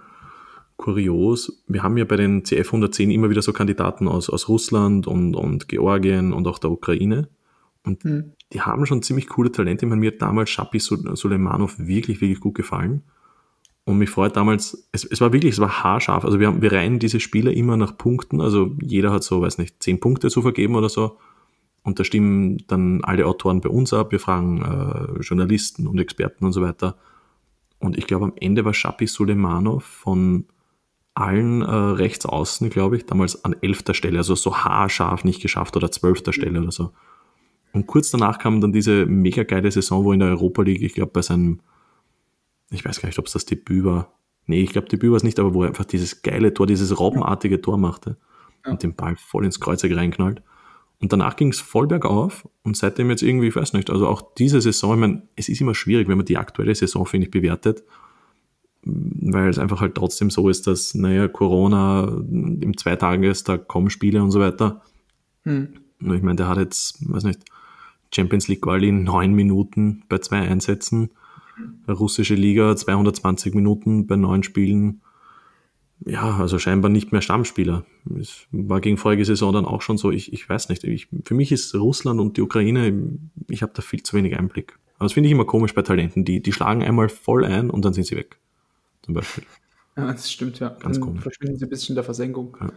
kurios. 0.76 1.62
Wir 1.66 1.82
haben 1.82 1.96
ja 1.96 2.04
bei 2.04 2.16
den 2.16 2.44
CF 2.44 2.68
110 2.68 3.10
immer 3.10 3.28
wieder 3.30 3.42
so 3.42 3.52
Kandidaten 3.52 4.08
aus, 4.08 4.30
aus 4.30 4.48
Russland 4.48 5.06
und, 5.06 5.34
und 5.34 5.68
Georgien 5.68 6.32
und 6.32 6.46
auch 6.46 6.58
der 6.58 6.70
Ukraine. 6.70 7.28
Und 7.84 8.02
Hm. 8.04 8.32
die 8.52 8.60
haben 8.60 8.86
schon 8.86 9.02
ziemlich 9.02 9.26
coole 9.28 9.52
Talente. 9.52 9.84
Ich 9.84 9.88
meine, 9.88 10.00
mir 10.00 10.12
hat 10.12 10.22
damals 10.22 10.50
Shapi 10.50 10.78
Sul- 10.78 11.16
Suleimanov 11.16 11.78
wirklich, 11.78 12.20
wirklich 12.20 12.40
gut 12.40 12.54
gefallen. 12.54 13.02
Und 13.84 13.98
mich 13.98 14.10
freut 14.10 14.36
damals, 14.36 14.88
es, 14.92 15.04
es 15.04 15.20
war 15.20 15.32
wirklich, 15.32 15.54
es 15.54 15.60
war 15.60 15.82
haarscharf. 15.82 16.24
Also 16.24 16.38
wir, 16.38 16.46
haben, 16.46 16.62
wir 16.62 16.72
reihen 16.72 16.98
diese 16.98 17.20
Spieler 17.20 17.52
immer 17.52 17.76
nach 17.76 17.96
Punkten. 17.96 18.40
Also 18.40 18.76
jeder 18.82 19.10
hat 19.12 19.24
so, 19.24 19.40
weiß 19.40 19.58
nicht, 19.58 19.82
zehn 19.82 19.98
Punkte 19.98 20.28
zu 20.28 20.42
vergeben 20.42 20.74
oder 20.76 20.88
so. 20.88 21.18
Und 21.82 21.98
da 21.98 22.04
stimmen 22.04 22.58
dann 22.66 23.02
alle 23.04 23.26
Autoren 23.26 23.60
bei 23.60 23.70
uns 23.70 23.92
ab. 23.92 24.12
Wir 24.12 24.20
fragen 24.20 24.62
äh, 24.62 25.20
Journalisten 25.22 25.86
und 25.86 25.98
Experten 25.98 26.44
und 26.44 26.52
so 26.52 26.62
weiter. 26.62 26.96
Und 27.78 27.96
ich 27.96 28.06
glaube, 28.06 28.26
am 28.26 28.32
Ende 28.36 28.64
war 28.64 28.74
Shapi 28.74 29.06
Suleimanov 29.06 29.84
von 29.84 30.44
allen 31.14 31.62
äh, 31.62 31.74
rechts 31.74 32.26
außen, 32.26 32.70
glaube 32.70 32.96
ich, 32.96 33.06
damals 33.06 33.44
an 33.44 33.56
elfter 33.60 33.94
Stelle, 33.94 34.18
also 34.18 34.34
so 34.34 34.56
haarscharf 34.56 35.24
nicht 35.24 35.42
geschafft 35.42 35.76
oder 35.76 35.90
zwölfter 35.90 36.32
Stelle 36.32 36.60
oder 36.60 36.70
so. 36.70 36.92
Und 37.72 37.86
kurz 37.86 38.10
danach 38.10 38.38
kam 38.38 38.60
dann 38.60 38.72
diese 38.72 39.06
mega 39.06 39.44
geile 39.44 39.70
Saison, 39.70 40.04
wo 40.04 40.12
in 40.12 40.20
der 40.20 40.28
Europa 40.28 40.62
League, 40.62 40.82
ich 40.82 40.94
glaube, 40.94 41.12
bei 41.12 41.22
seinem, 41.22 41.60
ich 42.70 42.84
weiß 42.84 43.00
gar 43.00 43.08
nicht, 43.08 43.18
ob 43.18 43.26
es 43.26 43.32
das 43.32 43.46
Debüt 43.46 43.84
war. 43.84 44.12
Nee, 44.46 44.62
ich 44.62 44.70
glaube, 44.70 44.88
Debüt 44.88 45.10
war 45.10 45.16
es 45.16 45.22
nicht, 45.22 45.38
aber 45.38 45.54
wo 45.54 45.62
er 45.62 45.68
einfach 45.68 45.84
dieses 45.84 46.22
geile 46.22 46.52
Tor, 46.52 46.66
dieses 46.66 46.98
robbenartige 46.98 47.60
Tor 47.60 47.78
machte 47.78 48.16
und 48.66 48.82
den 48.82 48.94
Ball 48.94 49.16
voll 49.16 49.44
ins 49.44 49.60
Kreuzeck 49.60 49.94
reinknallt. 49.94 50.42
Und 51.00 51.12
danach 51.12 51.36
ging 51.36 51.48
es 51.48 51.60
voll 51.60 51.86
bergauf 51.86 52.46
und 52.62 52.76
seitdem 52.76 53.08
jetzt 53.08 53.22
irgendwie, 53.22 53.48
ich 53.48 53.56
weiß 53.56 53.72
nicht, 53.72 53.88
also 53.90 54.06
auch 54.06 54.20
diese 54.34 54.60
Saison, 54.60 54.94
ich 54.94 55.00
meine, 55.00 55.22
es 55.34 55.48
ist 55.48 55.60
immer 55.60 55.74
schwierig, 55.74 56.08
wenn 56.08 56.18
man 56.18 56.26
die 56.26 56.36
aktuelle 56.36 56.74
Saison, 56.74 57.06
finde 57.06 57.26
ich, 57.26 57.30
bewertet, 57.30 57.82
weil 58.82 59.48
es 59.48 59.58
einfach 59.58 59.80
halt 59.80 59.94
trotzdem 59.94 60.28
so 60.28 60.50
ist, 60.50 60.66
dass, 60.66 60.94
naja, 60.94 61.26
Corona 61.28 62.04
im 62.30 62.76
Zweitagestag 62.76 63.66
kommen 63.66 63.88
Spiele 63.88 64.22
und 64.22 64.30
so 64.30 64.40
weiter. 64.40 64.82
Hm. 65.44 65.68
Ich 66.00 66.22
meine, 66.22 66.36
der 66.36 66.48
hat 66.48 66.58
jetzt, 66.58 66.98
weiß 67.10 67.24
nicht, 67.24 67.44
Champions 68.14 68.48
League 68.48 68.62
Quali 68.62 68.92
neun 68.92 69.32
Minuten 69.32 70.02
bei 70.08 70.18
zwei 70.18 70.40
Einsätzen, 70.40 71.10
russische 71.88 72.34
Liga 72.34 72.76
220 72.76 73.54
Minuten 73.54 74.06
bei 74.06 74.16
neun 74.16 74.42
Spielen. 74.42 75.00
Ja, 76.06 76.38
also 76.38 76.58
scheinbar 76.58 76.90
nicht 76.90 77.12
mehr 77.12 77.20
Stammspieler. 77.20 77.84
Es 78.18 78.46
war 78.52 78.80
gegen 78.80 78.96
vorige 78.96 79.24
Saison 79.24 79.52
dann 79.52 79.66
auch 79.66 79.82
schon 79.82 79.98
so, 79.98 80.10
ich, 80.10 80.32
ich 80.32 80.48
weiß 80.48 80.70
nicht, 80.70 80.82
ich, 80.84 81.08
für 81.24 81.34
mich 81.34 81.52
ist 81.52 81.74
Russland 81.74 82.20
und 82.20 82.36
die 82.36 82.42
Ukraine, 82.42 83.18
ich 83.48 83.62
habe 83.62 83.72
da 83.74 83.82
viel 83.82 84.02
zu 84.02 84.16
wenig 84.16 84.38
Einblick. 84.38 84.78
Aber 84.96 85.06
das 85.06 85.12
finde 85.12 85.28
ich 85.28 85.32
immer 85.32 85.44
komisch 85.44 85.74
bei 85.74 85.82
Talenten, 85.82 86.24
die, 86.24 86.42
die 86.42 86.52
schlagen 86.52 86.82
einmal 86.82 87.08
voll 87.08 87.44
ein 87.44 87.70
und 87.70 87.84
dann 87.84 87.92
sind 87.92 88.04
sie 88.04 88.16
weg. 88.16 88.38
Zum 89.02 89.14
Beispiel. 89.14 89.44
Ja, 89.96 90.06
das 90.12 90.30
stimmt, 90.30 90.58
ja. 90.60 90.68
Ganz 90.70 90.96
Dann 90.96 91.06
komisch. 91.06 91.22
verschwinden 91.22 91.58
sie 91.58 91.66
ein 91.66 91.68
bisschen 91.68 91.92
in 91.92 91.96
der 91.96 92.04
Versenkung. 92.04 92.56
Ja. 92.60 92.72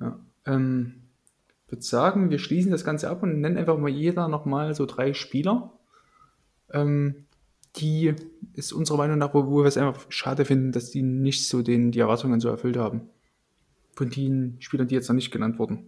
Ja. 0.00 0.18
Ähm, 0.46 0.94
ich 1.66 1.72
würde 1.72 1.82
sagen, 1.82 2.30
wir 2.30 2.38
schließen 2.38 2.72
das 2.72 2.84
Ganze 2.84 3.08
ab 3.08 3.22
und 3.22 3.40
nennen 3.40 3.56
einfach 3.56 3.78
mal 3.78 3.90
jeder 3.90 4.28
nochmal 4.28 4.74
so 4.74 4.86
drei 4.86 5.14
Spieler, 5.14 5.72
ähm, 6.72 7.26
die 7.76 8.14
ist 8.54 8.72
unserer 8.72 8.98
Meinung 8.98 9.18
nach, 9.18 9.32
wo, 9.34 9.44
wir 9.62 9.64
es 9.64 9.78
einfach 9.78 10.04
schade 10.10 10.44
finden, 10.44 10.72
dass 10.72 10.90
die 10.90 11.02
nicht 11.02 11.48
so 11.48 11.62
den, 11.62 11.90
die 11.90 12.00
Erwartungen 12.00 12.40
so 12.40 12.48
erfüllt 12.48 12.76
haben. 12.76 13.02
Von 13.94 14.10
den 14.10 14.56
Spielern, 14.60 14.88
die 14.88 14.94
jetzt 14.94 15.08
noch 15.08 15.14
nicht 15.14 15.30
genannt 15.30 15.58
wurden. 15.58 15.86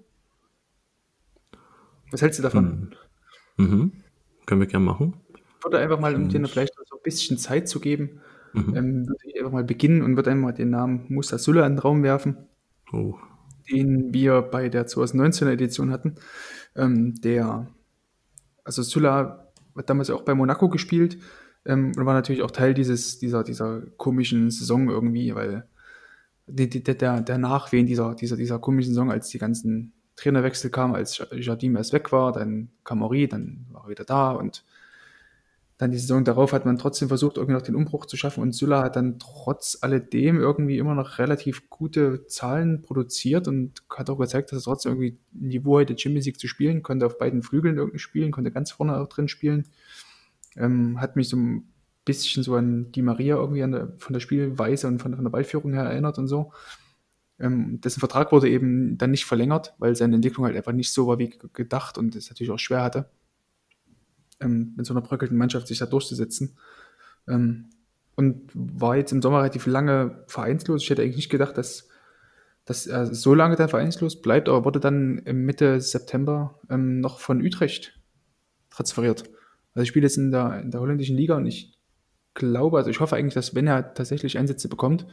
Was 2.11 2.22
hältst 2.22 2.39
du 2.39 2.43
davon? 2.43 2.95
Mhm. 3.57 3.93
Können 4.47 4.61
wir 4.61 4.66
gerne 4.66 4.85
machen. 4.85 5.14
Ich 5.59 5.64
würde 5.64 5.78
einfach 5.78 5.99
mal, 5.99 6.14
um 6.14 6.28
denen 6.28 6.47
vielleicht 6.47 6.74
so 6.74 6.97
ein 6.97 7.03
bisschen 7.03 7.39
Zeit 7.39 7.68
zu 7.68 7.80
geben, 7.80 8.20
Mhm. 8.55 8.76
ähm, 8.76 9.09
würde 9.09 9.20
ich 9.24 9.37
einfach 9.37 9.51
mal 9.51 9.64
beginnen 9.64 10.03
und 10.03 10.14
würde 10.14 10.30
einmal 10.30 10.53
den 10.55 10.70
Namen 10.70 11.07
Musa 11.09 11.39
Sulla 11.39 11.66
in 11.66 11.72
den 11.72 11.78
Raum 11.80 12.03
werfen. 12.05 12.37
Oh. 12.93 13.16
den 13.68 14.12
wir 14.14 14.43
bei 14.43 14.68
der 14.68 14.87
2019er 14.87 15.51
Edition 15.51 15.91
hatten. 15.91 16.14
Ähm, 16.76 17.20
der, 17.22 17.66
also 18.62 18.82
Sulla 18.82 19.49
hat 19.74 19.91
damals 19.91 20.11
auch 20.11 20.22
bei 20.22 20.35
Monaco 20.35 20.68
gespielt 20.68 21.18
ähm, 21.67 21.93
und 21.97 22.07
war 22.07 22.15
natürlich 22.15 22.43
auch 22.43 22.51
Teil 22.51 22.75
dieses, 22.75 23.19
dieser, 23.19 23.45
dieser 23.45 23.83
komischen 23.97 24.51
Saison 24.51 24.89
irgendwie, 24.89 25.35
weil 25.35 25.67
die, 26.47 26.69
die, 26.69 26.83
der, 26.83 27.21
der 27.21 27.39
Nachwehen 27.39 27.87
dieser, 27.87 28.15
dieser, 28.15 28.37
dieser 28.37 28.59
komischen 28.59 28.93
Saison, 28.93 29.11
als 29.11 29.29
die 29.29 29.39
ganzen 29.39 29.93
Trainerwechsel 30.17 30.71
kamen, 30.71 30.95
als 30.95 31.27
Jardim 31.33 31.77
erst 31.77 31.93
weg 31.93 32.12
war, 32.12 32.33
dann 32.33 32.71
kam 32.85 33.01
Henri, 33.01 33.29
dann 33.29 33.67
war 33.71 33.85
er 33.85 33.91
wieder 33.91 34.05
da 34.05 34.33
und 34.33 34.65
dann 35.77 35.91
die 35.91 35.99
Saison 35.99 36.23
darauf 36.23 36.53
hat 36.53 36.67
man 36.67 36.79
trotzdem 36.79 37.09
versucht, 37.09 37.37
irgendwie 37.37 37.55
noch 37.55 37.62
den 37.62 37.75
Umbruch 37.75 38.07
zu 38.07 38.17
schaffen 38.17 38.43
und 38.43 38.55
Sulla 38.55 38.85
hat 38.85 38.95
dann 38.95 39.19
trotz 39.19 39.79
alledem 39.81 40.39
irgendwie 40.39 40.79
immer 40.79 40.95
noch 40.95 41.19
relativ 41.19 41.69
gute 41.69 42.27
Zahlen 42.29 42.81
produziert 42.81 43.49
und 43.49 43.83
hat 43.91 44.09
auch 44.09 44.19
gezeigt, 44.19 44.53
dass 44.53 44.61
er 44.61 44.65
trotzdem 44.65 44.93
irgendwie 44.93 45.19
Niveau 45.33 45.81
hatte, 45.81 45.99
Champions 45.99 46.27
League 46.27 46.39
zu 46.39 46.47
spielen, 46.47 46.85
konnte 46.85 47.07
auf 47.07 47.19
beiden 47.19 47.43
Flügeln 47.43 47.77
irgendwie 47.77 47.99
spielen, 47.99 48.31
konnte 48.31 48.53
ganz 48.53 48.71
vorne 48.71 48.97
auch 48.97 49.09
drin 49.09 49.27
spielen. 49.27 49.67
Ähm, 50.57 51.00
hat 51.00 51.16
mich 51.16 51.28
so 51.28 51.36
ein 51.36 51.72
bisschen 52.05 52.42
so 52.42 52.55
an 52.55 52.92
Di 52.92 53.02
Maria 53.02 53.36
irgendwie 53.36 53.61
der, 53.61 53.92
von 53.98 54.12
der 54.12 54.20
Spielweise 54.20 54.88
und 54.88 55.00
von, 55.00 55.14
von 55.14 55.24
der 55.24 55.30
Ballführung 55.30 55.72
her 55.72 55.84
erinnert 55.84 56.18
und 56.18 56.28
so. 56.28 56.52
Ähm, 57.38 57.80
dessen 57.80 58.00
Vertrag 58.00 58.30
wurde 58.30 58.48
eben 58.48 58.96
dann 58.98 59.11
nicht 59.11 59.24
verlängert, 59.24 59.74
weil 59.78 59.97
seine 59.97 60.16
Entwicklung 60.16 60.47
halt 60.47 60.56
einfach 60.56 60.72
nicht 60.72 60.93
so 60.93 61.06
war 61.06 61.18
wie 61.18 61.31
gedacht 61.52 61.98
und 61.98 62.14
es 62.14 62.31
natürlich 62.31 62.52
auch 62.52 62.59
schwer 62.59 62.82
hatte 62.82 63.09
ähm, 64.40 64.74
mit 64.76 64.86
so 64.86 64.94
einer 64.94 65.01
bröckelnden 65.01 65.39
Mannschaft 65.39 65.66
sich 65.66 65.78
da 65.78 65.86
durchzusetzen. 65.86 66.56
Ähm, 67.28 67.70
und 68.16 68.48
war 68.55 68.97
jetzt 68.97 69.12
im 69.12 69.22
Sommer 69.22 69.39
relativ 69.39 69.66
lange 69.66 70.24
vereinslos. 70.28 70.82
Ich 70.82 70.90
hätte 70.90 71.02
eigentlich 71.02 71.16
nicht 71.16 71.31
gedacht, 71.31 71.59
dass, 71.59 71.89
dass 72.64 72.86
er 72.86 73.12
so 73.12 73.35
lange 73.35 73.56
dann 73.56 73.68
vereinslos 73.68 74.22
bleibt, 74.22 74.48
aber 74.48 74.64
wurde 74.64 74.78
dann 74.78 75.22
Mitte 75.24 75.81
September 75.81 76.60
ähm, 76.70 77.01
noch 77.01 77.18
von 77.18 77.43
Utrecht 77.43 77.98
transferiert. 78.70 79.24
Also 79.74 79.82
ich 79.82 79.88
spiele 79.88 80.06
jetzt 80.06 80.16
in 80.16 80.30
der, 80.30 80.60
in 80.60 80.70
der 80.70 80.80
holländischen 80.80 81.16
Liga 81.16 81.36
und 81.36 81.46
ich 81.46 81.78
glaube, 82.34 82.78
also 82.78 82.90
ich 82.90 83.01
hoffe 83.01 83.16
eigentlich, 83.16 83.34
dass 83.34 83.55
wenn 83.55 83.66
er 83.66 83.94
tatsächlich 83.94 84.38
Einsätze 84.38 84.68
bekommt, 84.68 85.06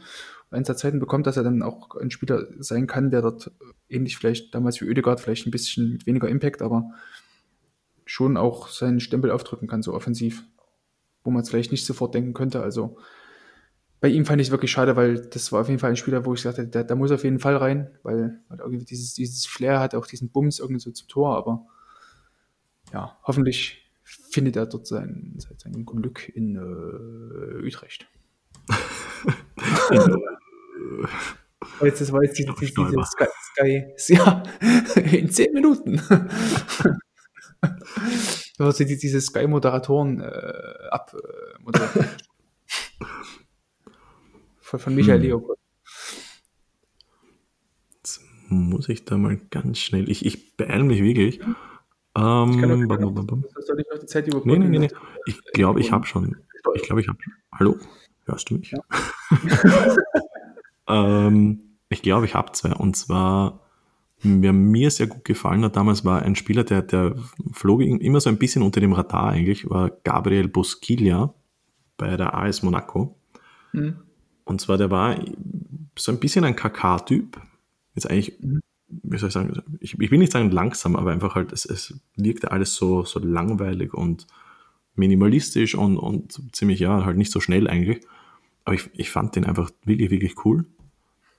Einsatzzeiten 0.50 1.00
bekommt, 1.00 1.26
dass 1.26 1.36
er 1.36 1.44
dann 1.44 1.62
auch 1.62 1.96
ein 1.96 2.10
Spieler 2.10 2.46
sein 2.58 2.86
kann, 2.86 3.10
der 3.10 3.22
dort 3.22 3.50
ähnlich 3.88 4.16
vielleicht 4.16 4.54
damals 4.54 4.80
wie 4.80 4.88
Oedegaard, 4.88 5.20
vielleicht 5.20 5.46
ein 5.46 5.50
bisschen 5.50 5.92
mit 5.92 6.06
weniger 6.06 6.28
Impact, 6.28 6.62
aber 6.62 6.90
schon 8.04 8.36
auch 8.36 8.68
seinen 8.68 9.00
Stempel 9.00 9.30
aufdrücken 9.30 9.68
kann, 9.68 9.82
so 9.82 9.94
offensiv, 9.94 10.44
wo 11.24 11.30
man 11.30 11.42
es 11.42 11.48
vielleicht 11.48 11.72
nicht 11.72 11.86
sofort 11.86 12.14
denken 12.14 12.34
könnte. 12.34 12.62
Also 12.62 12.98
bei 14.00 14.08
ihm 14.08 14.26
fand 14.26 14.40
ich 14.40 14.48
es 14.48 14.50
wirklich 14.50 14.72
schade, 14.72 14.96
weil 14.96 15.20
das 15.28 15.52
war 15.52 15.60
auf 15.60 15.68
jeden 15.68 15.78
Fall 15.78 15.90
ein 15.90 15.96
Spieler, 15.96 16.26
wo 16.26 16.34
ich 16.34 16.42
sagte, 16.42 16.66
der, 16.66 16.84
der 16.84 16.96
muss 16.96 17.12
auf 17.12 17.24
jeden 17.24 17.38
Fall 17.38 17.56
rein, 17.56 17.90
weil, 18.02 18.40
weil 18.48 18.58
irgendwie 18.58 18.84
dieses, 18.84 19.14
dieses 19.14 19.46
Flair 19.46 19.80
hat, 19.80 19.94
auch 19.94 20.06
diesen 20.06 20.30
Bums 20.30 20.58
irgendwie 20.58 20.80
so 20.80 20.90
zum 20.90 21.08
Tor, 21.08 21.36
aber 21.36 21.66
ja, 22.92 23.16
hoffentlich 23.22 23.81
findet 24.30 24.56
er 24.56 24.66
dort 24.66 24.86
sein, 24.86 25.36
sein, 25.38 25.84
Glück 25.84 26.28
in 26.34 26.56
äh, 26.56 27.66
Utrecht. 27.66 28.06
Jetzt, 31.80 32.00
das 32.00 32.12
war 32.12 32.22
jetzt 32.22 32.38
diese 32.38 32.52
Sky, 32.52 33.26
Sky, 33.96 34.14
ja, 34.14 34.42
in 34.96 35.30
zehn 35.30 35.52
Minuten. 35.52 36.00
Also 38.58 38.84
die, 38.84 38.98
diese 38.98 39.20
Sky-Moderatoren 39.20 40.20
äh, 40.20 40.88
ab 40.90 41.14
äh, 41.14 41.88
von, 44.60 44.80
von 44.80 44.94
Michael 44.94 45.18
Hm. 45.20 45.22
Leopold. 45.22 45.58
Jetzt 47.94 48.20
muss 48.48 48.88
ich 48.88 49.04
da 49.04 49.16
mal 49.16 49.36
ganz 49.50 49.78
schnell. 49.78 50.10
Ich, 50.10 50.26
ich 50.26 50.56
beeile 50.56 50.82
mich 50.82 51.02
wirklich. 51.02 51.40
Ähm, 52.14 52.88
bam, 52.88 53.14
bam, 53.14 53.26
bam. 53.26 53.44
Soll 53.58 53.80
ich 53.80 53.86
noch 53.90 53.98
die 53.98 54.06
Zeit 54.06 54.26
überbrücken? 54.26 54.70
nee, 54.70 54.78
nee, 54.78 54.86
nee. 54.86 54.90
Ich 55.26 55.42
glaube, 55.52 55.80
ich 55.80 55.92
habe 55.92 56.06
schon. 56.06 56.36
Ich 56.74 56.82
glaube, 56.82 57.00
ich 57.00 57.08
habe. 57.08 57.18
Hallo? 57.52 57.76
Hörst 58.26 58.50
du 58.50 58.54
mich? 58.54 58.72
Ja. 58.72 59.96
ähm, 61.16 61.60
ich 61.88 62.02
glaube, 62.02 62.26
ich 62.26 62.34
habe 62.34 62.52
zwei. 62.52 62.74
Und 62.74 62.96
zwar, 62.96 63.60
wer 64.22 64.52
mir 64.52 64.90
sehr 64.90 65.06
gut 65.06 65.24
gefallen 65.24 65.64
hat 65.64 65.76
damals, 65.76 66.04
war 66.04 66.22
ein 66.22 66.36
Spieler, 66.36 66.64
der, 66.64 66.82
der 66.82 67.16
flog 67.52 67.80
immer 67.80 68.20
so 68.20 68.28
ein 68.28 68.38
bisschen 68.38 68.62
unter 68.62 68.80
dem 68.80 68.92
Radar 68.92 69.30
eigentlich, 69.30 69.68
war 69.68 69.90
Gabriel 70.04 70.48
Bosquilla 70.48 71.34
bei 71.96 72.16
der 72.16 72.34
AS 72.34 72.62
Monaco. 72.62 73.16
Mhm. 73.72 73.96
Und 74.44 74.60
zwar, 74.60 74.76
der 74.76 74.90
war 74.90 75.16
so 75.98 76.12
ein 76.12 76.20
bisschen 76.20 76.44
ein 76.44 76.56
KK-Typ. 76.56 77.40
Jetzt 77.94 78.10
eigentlich, 78.10 78.38
mhm. 78.40 78.60
Wie 79.02 79.18
soll 79.18 79.28
ich 79.28 79.32
sagen, 79.34 79.62
ich, 79.80 79.98
ich, 79.98 80.10
will 80.10 80.18
nicht 80.18 80.32
sagen 80.32 80.50
langsam, 80.50 80.96
aber 80.96 81.12
einfach 81.12 81.34
halt, 81.34 81.52
es, 81.52 81.64
es 81.64 82.00
wirkte 82.16 82.50
alles 82.50 82.74
so, 82.74 83.04
so 83.04 83.18
langweilig 83.20 83.94
und 83.94 84.26
minimalistisch 84.94 85.74
und, 85.74 85.96
und 85.96 86.54
ziemlich, 86.54 86.80
ja, 86.80 87.04
halt 87.04 87.16
nicht 87.16 87.32
so 87.32 87.40
schnell 87.40 87.68
eigentlich. 87.68 88.04
Aber 88.64 88.74
ich, 88.74 88.90
ich 88.92 89.10
fand 89.10 89.36
den 89.36 89.44
einfach 89.44 89.70
wirklich, 89.84 90.10
wirklich 90.10 90.44
cool. 90.44 90.66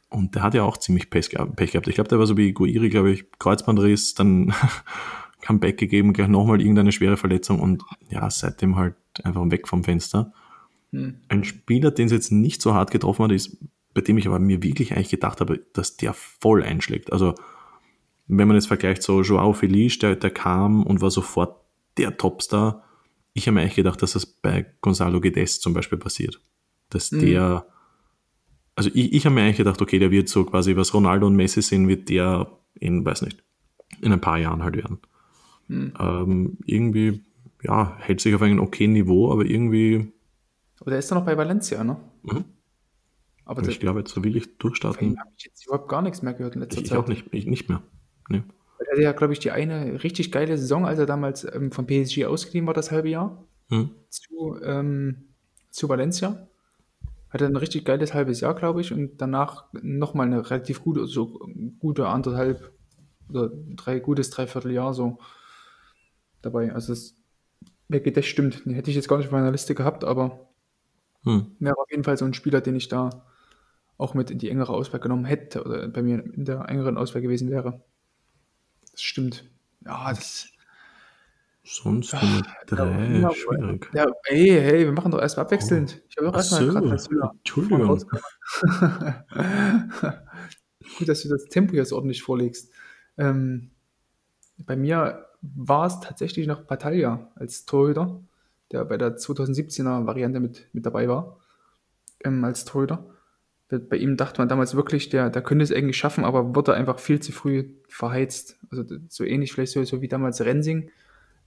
Und 0.10 0.36
der 0.36 0.44
hat 0.44 0.54
ja 0.54 0.64
auch 0.64 0.78
ziemlich 0.78 1.10
Pech, 1.10 1.30
gehabt. 1.30 1.60
Ich 1.60 1.72
glaube, 1.72 2.10
der 2.10 2.20
war 2.20 2.28
so 2.28 2.38
wie 2.38 2.54
Guiri, 2.54 2.90
glaube 2.90 3.12
ich, 3.12 3.26
Kreuzbandriss, 3.40 4.14
dann 4.14 4.54
Comeback 5.42 5.78
gegeben, 5.78 6.14
gleich 6.14 6.28
nochmal 6.28 6.62
irgendeine 6.62 6.92
schwere 6.92 7.18
Verletzung 7.18 7.60
und 7.60 7.84
ja, 8.10 8.30
seitdem 8.30 8.76
halt 8.76 8.96
einfach 9.24 9.50
weg 9.50 9.68
vom 9.68 9.84
Fenster. 9.84 10.32
Hm. 10.92 11.16
Ein 11.28 11.44
Spieler, 11.44 11.92
den 11.92 12.06
es 12.06 12.12
jetzt 12.12 12.32
nicht 12.32 12.62
so 12.62 12.74
hart 12.74 12.92
getroffen 12.92 13.24
hat, 13.24 13.32
ist, 13.32 13.58
bei 13.94 14.02
dem 14.02 14.18
ich 14.18 14.28
aber 14.28 14.40
mir 14.40 14.64
wirklich 14.64 14.94
eigentlich 14.94 15.10
gedacht 15.10 15.42
habe, 15.42 15.60
dass 15.74 15.98
der 15.98 16.14
voll 16.14 16.64
einschlägt. 16.64 17.12
Also, 17.12 17.36
wenn 18.28 18.48
man 18.48 18.56
jetzt 18.56 18.68
vergleicht, 18.68 19.04
so 19.04 19.22
Joao 19.22 19.54
Felice, 19.54 20.00
der, 20.00 20.16
der 20.16 20.32
kam 20.32 20.84
und 20.84 21.02
war 21.02 21.12
sofort 21.12 21.62
der 21.98 22.18
Topstar. 22.18 22.84
Ich 23.34 23.48
habe 23.48 23.56
mir 23.56 23.62
eigentlich 23.62 23.76
gedacht, 23.76 24.02
dass 24.02 24.14
das 24.14 24.26
bei 24.26 24.66
Gonzalo 24.82 25.20
Guedes 25.20 25.60
zum 25.60 25.74
Beispiel 25.74 25.98
passiert. 25.98 26.40
Dass 26.90 27.12
hm. 27.12 27.20
der, 27.20 27.66
also 28.76 28.90
ich, 28.94 29.14
ich 29.14 29.26
habe 29.26 29.36
mir 29.36 29.42
eigentlich 29.42 29.58
gedacht, 29.58 29.82
okay, 29.82 30.00
der 30.00 30.12
wird 30.12 30.30
so 30.30 30.44
quasi, 30.46 30.76
was 30.76 30.94
Ronaldo 30.94 31.28
und 31.28 31.36
Messi 31.36 31.62
sind, 31.62 31.88
wird 31.88 32.10
der 32.10 32.48
in, 32.76 33.06
weiß 33.06 33.22
nicht, 33.24 33.44
in 34.02 34.12
ein 34.12 34.22
paar 34.22 34.38
Jahren 34.38 34.64
halt 34.64 34.78
werden. 34.78 35.00
Hm. 35.68 35.94
Ähm, 36.00 36.58
irgendwie, 36.66 37.24
ja, 37.62 37.96
hält 38.00 38.22
sich 38.22 38.34
auf 38.34 38.42
einem 38.42 38.60
okay 38.60 38.88
Niveau, 38.88 39.32
aber 39.32 39.46
irgendwie 39.46 40.14
aber 40.84 40.92
der 40.92 41.00
ist 41.00 41.10
doch 41.10 41.16
noch 41.16 41.26
bei 41.26 41.38
Valencia, 41.38 41.82
ne? 41.82 41.96
Mhm. 42.24 42.44
Aber 43.46 43.68
ich 43.68 43.80
glaube, 43.80 44.00
jetzt 44.00 44.22
will 44.22 44.36
ich 44.36 44.58
durchstarten. 44.58 45.20
habe 45.20 45.30
ich 45.38 45.46
jetzt 45.46 45.66
überhaupt 45.66 45.90
gar 45.90 46.02
nichts 46.02 46.22
mehr 46.22 46.34
gehört 46.34 46.56
in 46.56 46.62
letzter 46.62 46.82
ich, 46.82 46.88
Zeit. 46.88 46.98
Ich 46.98 47.04
auch 47.04 47.08
nicht, 47.08 47.26
ich 47.32 47.46
nicht 47.46 47.70
mehr. 47.70 47.82
Nee. 48.30 48.44
Er 48.80 48.92
hatte 48.92 49.02
ja, 49.02 49.12
glaube 49.12 49.34
ich, 49.34 49.40
die 49.40 49.52
eine 49.52 50.04
richtig 50.04 50.32
geile 50.32 50.58
Saison, 50.58 50.86
als 50.86 51.00
er 51.00 51.06
damals 51.06 51.44
ähm, 51.44 51.72
von 51.72 51.86
PSG 51.86 52.26
ausgeliehen 52.26 52.68
war, 52.68 52.74
das 52.74 52.92
halbe 52.92 53.10
Jahr, 53.10 53.44
mhm. 53.70 53.92
zu, 54.10 54.58
ähm, 54.64 55.26
zu 55.70 55.90
Valencia. 55.90 56.48
Hatte 57.30 57.46
ein 57.46 57.56
richtig 57.56 57.84
geiles 57.84 58.14
halbes 58.14 58.42
Jahr, 58.42 58.54
glaube 58.54 58.82
ich, 58.82 58.94
und 58.94 59.18
danach 59.18 59.66
nochmal 59.74 60.28
eine 60.28 60.50
relativ 60.50 60.84
gute, 60.84 61.08
so 61.08 61.40
gute 61.80 62.08
anderthalb 62.08 62.72
oder 63.30 63.52
drei 63.76 64.00
gutes 64.00 64.30
Dreivierteljahr 64.30 64.94
so 64.94 65.18
dabei. 66.42 66.74
Also 66.74 66.94
das, 66.94 67.16
das 67.90 68.26
stimmt. 68.26 68.66
Den 68.66 68.74
hätte 68.74 68.92
ich 68.92 68.96
jetzt 68.96 69.08
gar 69.08 69.18
nicht 69.18 69.28
auf 69.28 69.32
meiner 69.32 69.52
Liste 69.52 69.74
gehabt, 69.74 70.04
aber 70.04 70.54
hm. 71.24 71.56
Wäre 71.60 71.78
auf 71.78 71.90
jeden 71.90 72.04
Fall 72.04 72.18
so 72.18 72.26
ein 72.26 72.34
Spieler, 72.34 72.62
den 72.62 72.76
ich 72.76 72.88
da 72.88 73.26
auch 73.98 74.14
mit 74.14 74.32
in 74.32 74.40
die 74.40 74.50
engere 74.50 74.74
Auswahl 74.74 75.00
genommen 75.00 75.26
hätte 75.26 75.64
oder 75.64 75.88
bei 75.88 76.02
mir 76.02 76.24
in 76.24 76.46
der 76.46 76.68
engeren 76.70 76.98
Auswahl 76.98 77.22
gewesen 77.22 77.50
wäre. 77.50 77.82
Das 78.92 79.02
stimmt. 79.02 79.50
Ja, 79.86 80.10
das. 80.10 80.50
Sonst 81.66 82.14
Nummer 82.14 82.42
drei, 82.68 83.20
ja, 83.20 83.34
schwierig. 83.34 83.90
Ja, 83.94 84.06
hey, 84.26 84.50
hey, 84.50 84.80
wir 84.80 84.92
machen 84.92 85.12
doch 85.12 85.22
erstmal 85.22 85.46
abwechselnd. 85.46 85.98
Oh. 85.98 86.02
Ich 86.10 86.18
habe 86.18 86.30
auch 86.30 86.36
erstmal 86.36 86.66
so, 86.66 86.74
gerade 86.74 86.90
Entschuldigung. 87.38 87.88
Gut, 90.98 91.08
dass 91.08 91.22
du 91.22 91.30
das 91.30 91.46
Tempo 91.46 91.74
jetzt 91.76 91.94
ordentlich 91.94 92.22
vorlegst. 92.22 92.70
Ähm, 93.18 93.72
bei 94.58 94.76
mir 94.76 95.26
war 95.42 95.88
es 95.88 96.02
tatsächlich 96.02 96.48
noch 96.48 96.64
Battaglia 96.64 97.32
als 97.36 97.64
Torhüter 97.64 98.20
der 98.74 98.86
bei 98.86 98.98
der 98.98 99.16
2017er 99.16 100.06
Variante 100.06 100.40
mit, 100.40 100.68
mit 100.74 100.86
dabei 100.86 101.08
war, 101.08 101.40
ähm, 102.24 102.44
als 102.44 102.66
Torhüter. 102.66 103.06
Bei 103.80 103.98
ihm 103.98 104.18
dachte 104.18 104.42
man 104.42 104.50
damals 104.50 104.76
wirklich, 104.76 105.10
der, 105.10 105.30
der 105.30 105.42
könnte 105.42 105.64
es 105.64 105.72
eigentlich 105.72 105.98
schaffen, 105.98 106.26
aber 106.26 106.56
wurde 106.56 106.74
einfach 106.74 107.00
viel 107.00 107.20
zu 107.20 107.32
früh 107.32 107.66
verheizt. 107.88 108.58
Also 108.72 108.84
so 109.10 109.24
ähnlich 109.24 109.54
vielleicht 109.54 109.72
so, 109.72 109.84
so 109.84 110.02
wie 110.02 110.08
damals 110.08 110.42
Rensing 110.42 110.90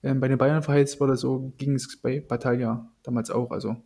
ähm, 0.03 0.21
bei 0.21 0.29
den 0.29 0.39
Bayern 0.39 0.63
verheizt 0.63 1.01
wurde, 1.01 1.17
so 1.17 1.53
ging 1.59 1.75
es 1.75 2.01
bei 2.01 2.21
Battaglia 2.21 2.89
damals 3.03 3.31
auch. 3.31 3.51
Also 3.51 3.77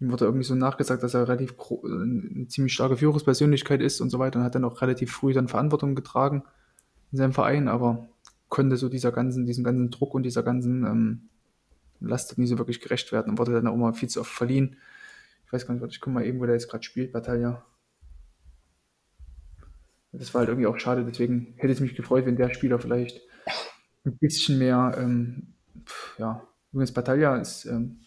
ihm 0.00 0.10
wurde 0.10 0.24
irgendwie 0.24 0.44
so 0.44 0.54
nachgesagt, 0.54 1.02
dass 1.02 1.14
er 1.14 1.28
relativ 1.28 1.54
eine 1.84 2.46
ziemlich 2.48 2.72
starke 2.72 2.96
Führungspersönlichkeit 2.96 3.80
ist 3.80 4.00
und 4.00 4.10
so 4.10 4.18
weiter 4.18 4.38
und 4.38 4.44
hat 4.44 4.54
dann 4.54 4.64
auch 4.64 4.80
relativ 4.80 5.12
früh 5.12 5.32
dann 5.32 5.48
Verantwortung 5.48 5.94
getragen 5.94 6.44
in 7.12 7.18
seinem 7.18 7.32
Verein, 7.32 7.68
aber 7.68 8.08
konnte 8.48 8.76
so 8.76 8.88
dieser 8.88 9.12
ganzen, 9.12 9.46
diesem 9.46 9.64
ganzen 9.64 9.90
Druck 9.90 10.14
und 10.14 10.22
dieser 10.22 10.42
ganzen 10.42 10.84
ähm, 10.84 11.20
Last 12.00 12.36
nie 12.38 12.46
so 12.46 12.58
wirklich 12.58 12.80
gerecht 12.80 13.12
werden 13.12 13.30
und 13.30 13.38
wurde 13.38 13.52
dann 13.52 13.66
auch 13.66 13.76
mal 13.76 13.94
viel 13.94 14.08
zu 14.08 14.20
oft 14.20 14.32
verliehen. 14.32 14.76
Ich 15.54 15.60
weiß 15.60 15.68
gar 15.68 15.74
nicht, 15.74 15.94
ich 15.94 16.00
gucke 16.00 16.14
mal 16.14 16.26
eben, 16.26 16.40
wo 16.40 16.46
der 16.46 16.56
jetzt 16.56 16.68
gerade 16.68 16.82
spielt, 16.82 17.12
Battaglia. 17.12 17.64
Das 20.10 20.34
war 20.34 20.40
halt 20.40 20.48
irgendwie 20.48 20.66
auch 20.66 20.80
schade, 20.80 21.04
deswegen 21.04 21.54
hätte 21.58 21.72
es 21.72 21.78
mich 21.78 21.94
gefreut, 21.94 22.26
wenn 22.26 22.34
der 22.34 22.52
Spieler 22.52 22.80
vielleicht 22.80 23.20
ein 24.04 24.18
bisschen 24.18 24.58
mehr, 24.58 24.96
ähm, 24.98 25.54
ja, 26.18 26.44
übrigens 26.72 26.90
Battaglia 26.92 27.36
ist 27.36 27.66
ähm, 27.66 28.00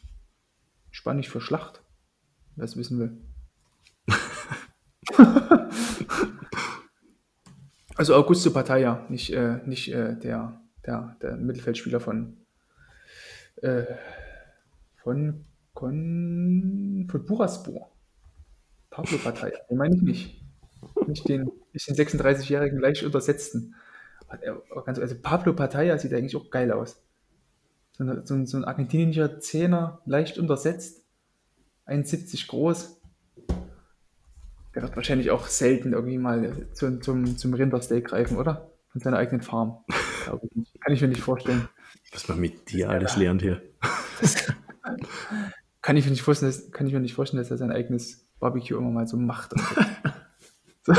spannend 0.91 1.25
für 1.25 1.39
Schlacht, 1.39 1.81
wer 2.57 2.65
es 2.65 2.75
wissen 2.75 2.99
will. 2.99 3.17
also 7.95 8.13
Augusto 8.13 8.51
Battaglia, 8.51 9.05
nicht, 9.07 9.31
äh, 9.31 9.61
nicht 9.65 9.87
äh, 9.93 10.19
der, 10.19 10.61
der, 10.85 11.15
der 11.21 11.37
Mittelfeldspieler 11.37 12.01
von 12.01 12.45
äh, 13.61 13.85
von, 14.97 15.45
von, 15.77 17.07
von 17.09 17.25
Buraspor. 17.25 17.91
Pablo 18.89 19.17
Partei, 19.17 19.53
den 19.69 19.77
meine 19.77 19.95
ich 19.95 20.01
nicht. 20.01 20.41
Nicht 21.07 21.27
den, 21.27 21.51
nicht 21.73 21.87
den 21.87 21.95
36-jährigen 21.95 22.79
leicht 22.79 23.03
untersetzten. 23.03 23.75
Also 24.27 25.15
Pablo 25.21 25.53
Pataya 25.53 25.97
sieht 25.97 26.13
eigentlich 26.13 26.35
auch 26.35 26.49
geil 26.49 26.71
aus. 26.71 27.01
So, 27.93 28.03
ein, 28.03 28.45
so 28.45 28.57
ein 28.57 28.65
argentinischer 28.65 29.39
Zehner, 29.39 30.01
leicht 30.05 30.37
untersetzt, 30.37 31.03
1,70 31.87 32.47
groß. 32.47 33.01
Der 34.75 34.83
wird 34.83 34.95
wahrscheinlich 34.95 35.31
auch 35.31 35.47
selten 35.47 35.93
irgendwie 35.93 36.17
mal 36.17 36.67
zum, 36.73 37.01
zum, 37.01 37.37
zum 37.37 37.53
Rindersteak 37.53 38.05
greifen, 38.05 38.37
oder? 38.37 38.69
Von 38.89 39.01
seiner 39.01 39.17
eigenen 39.17 39.41
Farm. 39.41 39.83
Kann 40.25 40.93
ich 40.93 41.01
mir 41.01 41.07
nicht 41.07 41.21
vorstellen. 41.21 41.67
Was 42.11 42.27
man 42.27 42.39
mit 42.39 42.71
dir 42.71 42.89
alles 42.89 43.15
lernt 43.15 43.41
hier. 43.41 43.61
kann, 45.87 45.95
ich 45.95 46.03
mir 46.03 46.11
nicht 46.11 46.21
vorstellen, 46.21 46.51
dass, 46.51 46.69
kann 46.73 46.85
ich 46.85 46.91
mir 46.91 46.99
nicht 46.99 47.13
vorstellen, 47.13 47.41
dass 47.41 47.49
er 47.49 47.55
sein 47.55 47.71
eigenes 47.71 48.27
Barbecue 48.41 48.77
immer 48.77 48.91
mal 48.91 49.07
so 49.07 49.15
macht. 49.15 49.53
so. 50.83 50.93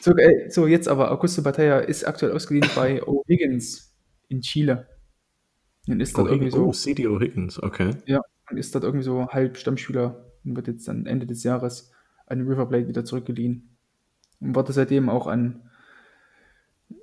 so, 0.00 0.16
äh, 0.16 0.48
so, 0.48 0.66
jetzt 0.66 0.88
aber, 0.88 1.12
Augusto 1.12 1.42
Batalla 1.42 1.80
ist 1.80 2.08
aktuell 2.08 2.32
ausgeliehen 2.32 2.70
bei 2.74 3.02
O'Higgins 3.06 3.90
in 4.28 4.40
Chile. 4.40 4.86
Und 5.86 6.00
ist 6.00 6.16
dort 6.16 6.30
irgendwie 6.30 6.50
so. 6.50 6.68
Oh, 6.68 6.72
CD 6.72 7.06
O'Higgins, 7.06 7.62
okay. 7.62 7.90
Ja, 8.06 8.22
und 8.50 8.56
ist 8.56 8.74
dort 8.74 8.84
irgendwie 8.84 9.04
so 9.04 9.28
halb 9.28 9.58
Stammspieler 9.58 10.24
und 10.42 10.56
wird 10.56 10.68
jetzt 10.68 10.88
dann 10.88 11.04
Ende 11.04 11.26
des 11.26 11.44
Jahres 11.44 11.92
an 12.24 12.48
River 12.48 12.64
Plate 12.64 12.88
wieder 12.88 13.04
zurückgeliehen. 13.04 13.76
Und 14.40 14.54
wurde 14.54 14.72
seitdem 14.72 15.10
auch 15.10 15.26
an 15.26 15.68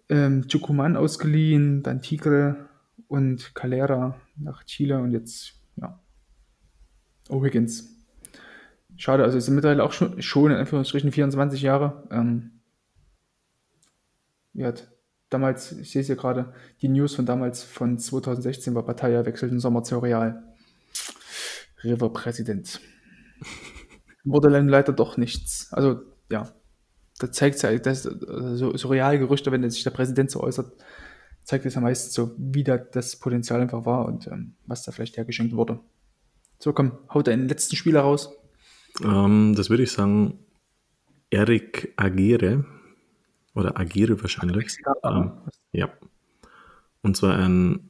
ähm, 0.10 0.48
Tucumán 0.48 0.96
ausgeliehen, 0.96 1.84
dann 1.84 2.02
Tigre 2.02 2.70
und 3.08 3.54
Calera 3.54 4.20
nach 4.36 4.64
Chile 4.64 4.98
und 4.98 5.12
jetzt, 5.12 5.61
ja, 5.82 6.00
O'Higgins. 7.30 7.88
Schade, 8.98 9.24
also 9.24 9.38
ist 9.38 9.50
mittlerweile 9.50 9.84
auch 9.84 9.94
schon, 9.94 10.22
schon 10.22 10.52
in 10.52 10.58
Anführungsstrichen 10.58 11.12
24 11.12 11.62
Jahre. 11.62 12.08
Ähm, 12.12 12.62
ja, 14.54 14.74
damals, 15.30 15.72
ich 15.72 15.92
sehe 15.92 16.02
es 16.02 16.08
ja 16.08 16.16
gerade, 16.16 16.54
die 16.82 16.90
News 16.90 17.16
von 17.16 17.26
damals, 17.26 17.64
von 17.64 17.98
2016 17.98 18.76
war 18.76 18.84
Battaglia 18.84 19.26
wechselt 19.26 19.52
im 19.52 19.60
Sommer 19.60 19.84
zu 19.84 19.98
Real. 20.00 20.44
River 21.84 22.12
Präsident. 22.14 22.80
Wurde 24.24 24.52
dann 24.52 24.68
leider 24.68 24.94
doch 24.94 25.18
nichts. 25.18 25.74
Also, 25.74 26.02
ja, 26.30 26.48
da 27.18 27.32
zeigt 27.32 27.56
es 27.56 27.62
ja, 27.64 27.76
dass 27.78 28.04
so, 28.04 28.76
so 28.76 28.88
Realgerüchte, 28.88 29.52
wenn 29.52 29.68
sich 29.70 29.84
der 29.84 29.92
Präsident 29.92 30.30
so 30.30 30.42
äußert, 30.42 30.74
zeigt 31.52 31.66
es 31.66 31.76
ja 31.76 31.82
meistens 31.82 32.14
so, 32.14 32.32
wie 32.38 32.64
da 32.64 32.78
das 32.78 33.18
Potenzial 33.18 33.60
einfach 33.60 33.86
war 33.86 34.06
und 34.06 34.26
ähm, 34.28 34.54
was 34.68 34.84
da 34.84 34.94
vielleicht 34.94 35.18
hergeschenkt 35.18 35.54
wurde. 35.54 35.82
So, 36.60 36.72
komm, 36.72 36.94
haut 37.14 37.28
deinen 37.28 37.50
letzten 37.50 37.76
Spieler 37.76 38.02
raus. 38.02 38.34
Ähm, 39.04 39.54
das 39.58 39.70
würde 39.70 39.84
ich 39.84 39.92
sagen, 39.92 40.40
Eric 41.30 41.94
Agire 41.98 42.64
oder 43.54 43.78
Agire 43.78 44.22
wahrscheinlich. 44.22 44.78
Ähm, 45.04 45.32
ja. 45.74 45.90
Und 47.02 47.18
zwar 47.18 47.36
ein 47.38 47.90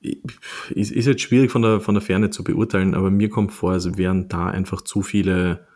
ist, 0.00 0.92
ist 0.92 1.06
jetzt 1.06 1.22
schwierig 1.22 1.50
von 1.50 1.62
der, 1.62 1.80
von 1.80 1.96
der 1.96 2.02
Ferne 2.02 2.30
zu 2.30 2.44
beurteilen, 2.44 2.94
aber 2.94 3.10
mir 3.10 3.28
kommt 3.28 3.50
vor, 3.50 3.74
es 3.74 3.96
wären 3.98 4.28
da 4.28 4.46
einfach 4.46 4.82
zu 4.82 5.02
viele 5.02 5.66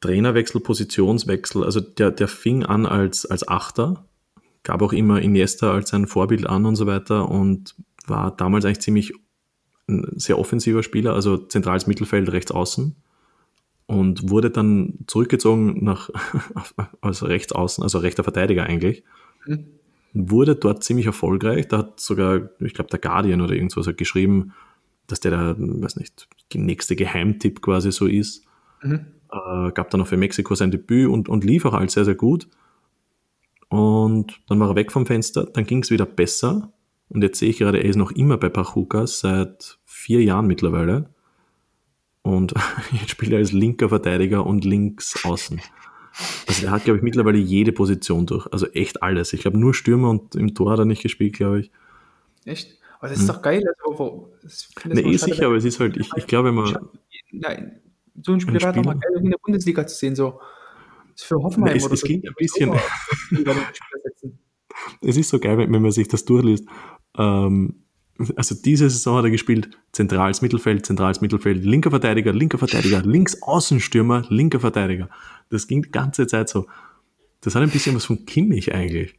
Trainerwechsel, 0.00 0.62
Positionswechsel. 0.62 1.62
Also 1.62 1.80
der, 1.80 2.10
der 2.10 2.26
fing 2.26 2.64
an 2.64 2.86
als, 2.86 3.26
als 3.26 3.46
Achter, 3.46 4.06
gab 4.62 4.82
auch 4.82 4.92
immer 4.92 5.20
Iniesta 5.20 5.72
als 5.72 5.90
sein 5.90 6.06
Vorbild 6.06 6.46
an 6.46 6.66
und 6.66 6.76
so 6.76 6.86
weiter 6.86 7.28
und 7.28 7.74
war 8.06 8.36
damals 8.36 8.64
eigentlich 8.64 8.80
ziemlich 8.80 9.12
ein 9.88 10.06
sehr 10.16 10.38
offensiver 10.38 10.82
Spieler, 10.82 11.14
also 11.14 11.36
zentrales 11.36 11.86
Mittelfeld, 11.86 12.30
rechts 12.32 12.52
außen 12.52 12.96
und 13.86 14.30
wurde 14.30 14.50
dann 14.50 14.98
zurückgezogen 15.06 15.84
nach, 15.84 16.10
als 17.00 17.22
rechts 17.22 17.52
außen, 17.52 17.82
also 17.82 17.98
rechter 17.98 18.24
Verteidiger 18.24 18.64
eigentlich. 18.64 19.04
Mhm. 19.46 19.66
Wurde 20.14 20.56
dort 20.56 20.84
ziemlich 20.84 21.06
erfolgreich. 21.06 21.68
Da 21.68 21.78
hat 21.78 22.00
sogar, 22.00 22.50
ich 22.60 22.74
glaube, 22.74 22.90
der 22.90 22.98
Guardian 22.98 23.40
oder 23.40 23.54
irgendwas 23.54 23.86
hat 23.86 23.96
geschrieben, 23.96 24.52
dass 25.06 25.20
der 25.20 25.30
da, 25.30 25.54
weiß 25.58 25.96
nicht, 25.96 26.28
nächste 26.54 26.96
Geheimtipp 26.96 27.62
quasi 27.62 27.92
so 27.92 28.06
ist. 28.06 28.44
Mhm. 28.82 29.06
Äh, 29.30 29.72
gab 29.72 29.90
dann 29.90 30.00
auch 30.00 30.06
für 30.06 30.16
Mexiko 30.16 30.54
sein 30.54 30.70
Debüt 30.70 31.08
und, 31.08 31.28
und 31.28 31.44
lief 31.44 31.64
auch 31.64 31.74
alles 31.74 31.94
sehr, 31.94 32.04
sehr 32.04 32.14
gut. 32.14 32.48
Und 33.72 34.38
dann 34.48 34.60
war 34.60 34.68
er 34.68 34.76
weg 34.76 34.92
vom 34.92 35.06
Fenster, 35.06 35.46
dann 35.46 35.64
ging 35.64 35.82
es 35.82 35.90
wieder 35.90 36.04
besser. 36.04 36.70
Und 37.08 37.22
jetzt 37.22 37.38
sehe 37.38 37.48
ich 37.48 37.56
gerade, 37.56 37.78
er 37.78 37.88
ist 37.88 37.96
noch 37.96 38.10
immer 38.10 38.36
bei 38.36 38.50
Pachucas 38.50 39.20
seit 39.20 39.78
vier 39.86 40.22
Jahren 40.22 40.46
mittlerweile. 40.46 41.08
Und 42.20 42.52
jetzt 42.92 43.08
spielt 43.08 43.32
er 43.32 43.38
als 43.38 43.52
linker 43.52 43.88
Verteidiger 43.88 44.44
und 44.44 44.66
links 44.66 45.24
außen. 45.24 45.58
Also 46.46 46.66
er 46.66 46.72
hat, 46.72 46.84
glaube 46.84 46.98
ich, 46.98 47.02
mittlerweile 47.02 47.38
jede 47.38 47.72
Position 47.72 48.26
durch. 48.26 48.46
Also 48.52 48.66
echt 48.66 49.02
alles. 49.02 49.32
Ich 49.32 49.40
glaube, 49.40 49.56
nur 49.56 49.72
Stürmer 49.72 50.10
und 50.10 50.34
im 50.34 50.54
Tor 50.54 50.70
hat 50.70 50.78
er 50.78 50.84
nicht 50.84 51.02
gespielt, 51.02 51.32
glaube 51.32 51.60
ich. 51.60 51.70
Echt? 52.44 52.78
Aber 52.98 53.08
das 53.08 53.20
ist 53.20 53.26
hm. 53.26 53.34
doch 53.34 53.40
geil. 53.40 53.64
Also, 53.86 54.30
nee, 54.84 55.00
eh 55.00 55.16
sicher, 55.16 55.46
aber 55.46 55.56
es 55.56 55.64
ist 55.64 55.80
halt, 55.80 55.96
ich, 55.96 56.10
ich 56.14 56.26
glaube, 56.26 56.52
man. 56.52 56.76
Nein, 57.30 57.80
so 58.22 58.34
ein 58.34 58.40
Spiel 58.42 58.60
wäre 58.60 58.74
doch 58.74 58.84
mal 58.84 58.98
geil, 58.98 59.12
in 59.18 59.30
der 59.30 59.38
Bundesliga 59.38 59.86
zu 59.86 59.96
sehen. 59.96 60.14
So. 60.14 60.40
Das 61.14 61.24
für 61.24 61.36
Hoffenheim 61.42 61.76
es, 61.76 61.84
oder 61.84 61.94
es. 61.94 62.02
Klingt 62.02 62.26
ein 62.26 62.34
bisschen. 62.36 62.72
es 65.00 65.16
ist 65.16 65.28
so 65.28 65.38
geil, 65.38 65.58
wenn 65.58 65.70
man 65.70 65.90
sich 65.90 66.08
das 66.08 66.24
durchliest. 66.24 66.66
Ähm, 67.16 67.82
also 68.36 68.54
diese 68.54 68.88
Saison 68.88 69.18
hat 69.18 69.24
er 69.24 69.30
gespielt, 69.30 69.70
zentrales 69.92 70.42
Mittelfeld, 70.42 70.86
zentrales 70.86 71.20
Mittelfeld, 71.20 71.64
linker 71.64 71.90
Verteidiger, 71.90 72.32
linker 72.32 72.58
Verteidiger, 72.58 73.02
links 73.02 73.42
Außenstürmer, 73.42 74.24
linker 74.28 74.60
Verteidiger. 74.60 75.08
Das 75.50 75.66
ging 75.66 75.82
die 75.82 75.90
ganze 75.90 76.26
Zeit 76.26 76.48
so. 76.48 76.66
Das 77.40 77.54
hat 77.54 77.62
ein 77.62 77.70
bisschen 77.70 77.96
was 77.96 78.04
von 78.04 78.24
Kimmich 78.24 78.74
eigentlich. 78.74 79.18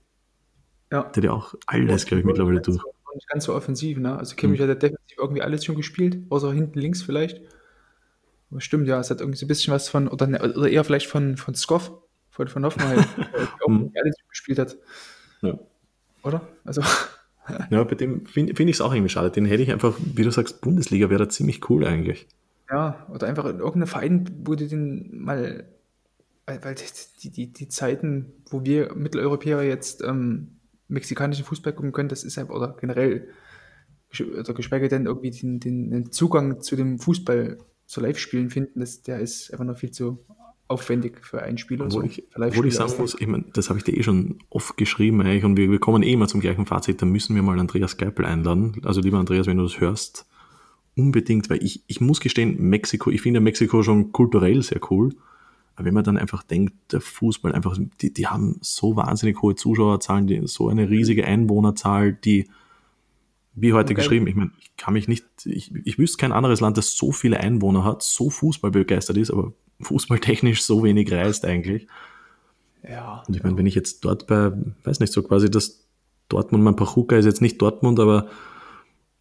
Ja. 0.92 1.04
Der 1.04 1.16
hat 1.18 1.24
ja 1.24 1.32
auch 1.32 1.56
alles, 1.66 2.06
glaube 2.06 2.22
ich, 2.22 2.26
mittlerweile 2.26 2.62
durch. 2.62 2.80
Nicht 3.16 3.30
ganz 3.30 3.46
so 3.46 3.54
offensiv, 3.54 4.00
ne? 4.00 4.18
Also 4.18 4.36
Kimmich 4.36 4.60
mhm. 4.60 4.64
hat 4.64 4.70
ja 4.70 4.76
definitiv 4.76 5.18
irgendwie 5.18 5.42
alles 5.42 5.66
schon 5.66 5.76
gespielt, 5.76 6.20
außer 6.30 6.52
hinten 6.52 6.80
links 6.80 7.04
vielleicht. 7.04 7.42
Stimmt, 8.60 8.88
ja, 8.88 9.00
es 9.00 9.10
hat 9.10 9.20
irgendwie 9.20 9.38
so 9.38 9.46
ein 9.46 9.48
bisschen 9.48 9.74
was 9.74 9.90
von, 9.90 10.08
oder, 10.08 10.28
ne, 10.28 10.42
oder 10.42 10.70
eher 10.70 10.84
vielleicht 10.84 11.08
von, 11.08 11.38
von 11.38 11.56
Skoff, 11.56 11.92
von, 12.30 12.48
von 12.48 12.66
Hoffenheim, 12.66 13.04
der 13.18 13.48
auch 13.66 13.92
alles 13.96 14.16
gespielt 14.30 14.60
hat. 14.60 14.78
Ja. 15.42 15.60
Oder? 16.24 16.48
Also. 16.64 16.82
Ja, 17.70 17.84
bei 17.84 17.96
dem 17.96 18.26
finde 18.26 18.56
find 18.56 18.70
ich 18.70 18.78
es 18.78 18.82
auch 18.82 18.94
irgendwie 18.94 19.10
schade. 19.10 19.30
Den 19.30 19.44
hätte 19.44 19.64
ich 19.64 19.70
einfach, 19.70 19.98
wie 20.00 20.24
du 20.24 20.32
sagst, 20.32 20.62
Bundesliga 20.62 21.10
wäre 21.10 21.28
ziemlich 21.28 21.70
cool 21.70 21.86
eigentlich. 21.86 22.26
Ja, 22.70 23.06
oder 23.10 23.28
einfach 23.28 23.44
in 23.44 23.60
irgendeinem 23.60 23.88
Verein, 23.88 24.32
wo 24.46 24.56
du 24.56 24.66
den 24.66 25.24
mal, 25.24 25.66
weil, 26.46 26.64
weil 26.64 26.76
die, 27.22 27.30
die, 27.30 27.52
die 27.52 27.68
Zeiten, 27.68 28.32
wo 28.50 28.64
wir 28.64 28.96
Mitteleuropäer 28.96 29.62
jetzt 29.64 30.02
ähm, 30.04 30.60
mexikanischen 30.88 31.46
Fußball 31.46 31.74
gucken 31.74 31.92
können, 31.92 32.10
das 32.10 32.24
ist 32.24 32.38
einfach, 32.38 32.56
oder 32.56 32.76
generell, 32.80 33.28
oder 34.40 34.54
geschweige 34.54 34.88
denn 34.88 35.06
irgendwie 35.06 35.32
den, 35.32 35.60
den 35.60 36.12
Zugang 36.12 36.62
zu 36.62 36.76
dem 36.76 37.00
Fußball, 37.00 37.58
zu 37.94 38.02
Live-Spielen 38.02 38.50
finden, 38.50 38.80
das, 38.80 39.04
der 39.04 39.20
ist 39.20 39.52
einfach 39.52 39.66
noch 39.66 39.78
viel 39.78 39.92
zu 39.92 40.26
aufwendig 40.68 41.24
für 41.24 41.44
ein 41.44 41.60
Spiel. 41.60 41.80
Wo, 41.80 41.90
so. 41.90 42.02
ich, 42.02 42.24
wo 42.36 42.64
ich 42.64 42.74
sagen 42.74 42.94
muss, 42.98 43.16
ich 43.20 43.28
mein, 43.28 43.46
das 43.54 43.70
habe 43.70 43.78
ich 43.78 43.86
dir 43.86 43.96
eh 43.96 44.02
schon 44.02 44.40
oft 44.50 44.78
geschrieben 44.78 45.22
eigentlich 45.22 45.44
und 45.44 45.58
wir, 45.58 45.70
wir 45.70 45.80
kommen 45.80 46.02
eh 46.02 46.14
immer 46.14 46.28
zum 46.28 46.42
gleichen 46.42 46.66
Fazit, 46.66 47.02
da 47.02 47.06
müssen 47.06 47.36
wir 47.36 47.44
mal 47.44 47.60
Andreas 47.60 47.98
Geipel 47.98 48.26
einladen. 48.26 48.82
Also 48.84 49.02
lieber 49.02 49.20
Andreas, 49.20 49.46
wenn 49.46 49.58
du 49.58 49.64
das 49.64 49.80
hörst, 49.80 50.26
unbedingt, 50.96 51.52
weil 51.52 51.64
ich, 51.64 51.84
ich 51.86 52.02
muss 52.02 52.20
gestehen, 52.20 52.58
Mexiko, 52.60 53.12
ich 53.12 53.22
finde 53.22 53.40
Mexiko 53.42 53.84
schon 53.84 54.12
kulturell 54.12 54.64
sehr 54.64 54.80
cool. 54.90 55.14
Aber 55.76 55.86
wenn 55.86 55.94
man 55.94 56.04
dann 56.04 56.18
einfach 56.18 56.42
denkt, 56.42 56.74
der 56.92 57.02
Fußball 57.02 57.52
einfach, 57.52 57.78
die, 58.02 58.12
die 58.12 58.28
haben 58.28 58.58
so 58.62 58.96
wahnsinnig 58.96 59.42
hohe 59.42 59.56
Zuschauerzahlen, 59.56 60.26
die, 60.26 60.42
so 60.46 60.70
eine 60.70 60.90
riesige 60.90 61.26
Einwohnerzahl, 61.26 62.14
die, 62.14 62.48
wie 63.56 63.74
heute 63.74 63.94
okay. 63.94 64.02
geschrieben, 64.02 64.28
ich 64.28 64.36
meine, 64.36 64.52
ich 64.60 64.76
kann 64.78 64.94
mich 64.94 65.08
nicht, 65.08 65.26
ich, 65.46 65.74
ich 65.86 65.98
wüsste 65.98 66.18
kein 66.18 66.32
anderes 66.32 66.60
Land, 66.60 66.78
das 66.78 66.96
so 66.96 67.12
viele 67.12 67.40
Einwohner 67.40 67.84
hat, 67.84 68.02
so 68.02 68.30
fußballbegeistert 68.30 69.18
ist, 69.18 69.32
aber 69.32 69.54
fußballtechnisch 69.82 70.64
so 70.64 70.84
wenig 70.84 71.12
reist 71.12 71.46
eigentlich. 71.46 71.88
Ja. 72.88 73.24
Und 73.28 73.36
ich 73.36 73.44
meine, 73.44 73.58
wenn 73.58 73.66
ich 73.66 73.76
jetzt 73.76 74.04
dort 74.06 74.28
bei, 74.28 74.52
weiß 74.84 75.00
nicht, 75.00 75.14
so 75.14 75.24
quasi 75.24 75.50
das 75.50 75.88
Dortmund, 76.30 76.64
mein 76.64 76.76
Pachuca 76.76 77.16
ist 77.16 77.26
jetzt 77.26 77.42
nicht 77.42 77.62
Dortmund, 77.62 78.00
aber 78.00 78.28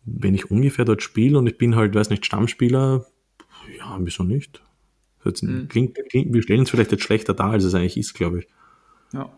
wenn 0.04 0.34
ich 0.34 0.50
ungefähr 0.50 0.84
dort 0.84 1.02
spiele 1.02 1.38
und 1.38 1.46
ich 1.46 1.58
bin 1.58 1.76
halt, 1.76 1.94
weiß 1.94 2.10
nicht, 2.10 2.26
Stammspieler, 2.26 3.06
ja, 3.78 3.98
wieso 4.00 4.24
nicht? 4.24 4.62
Jetzt, 5.24 5.42
mhm. 5.42 5.68
klingt, 5.68 5.96
klingt, 6.10 6.34
wir 6.34 6.42
stellen 6.42 6.62
es 6.62 6.70
vielleicht 6.70 6.90
jetzt 6.90 7.04
schlechter 7.04 7.34
dar, 7.34 7.50
als 7.50 7.64
es 7.64 7.74
eigentlich 7.74 7.96
ist, 7.96 8.14
glaube 8.14 8.40
ich. 8.40 8.48
Ja. 9.12 9.30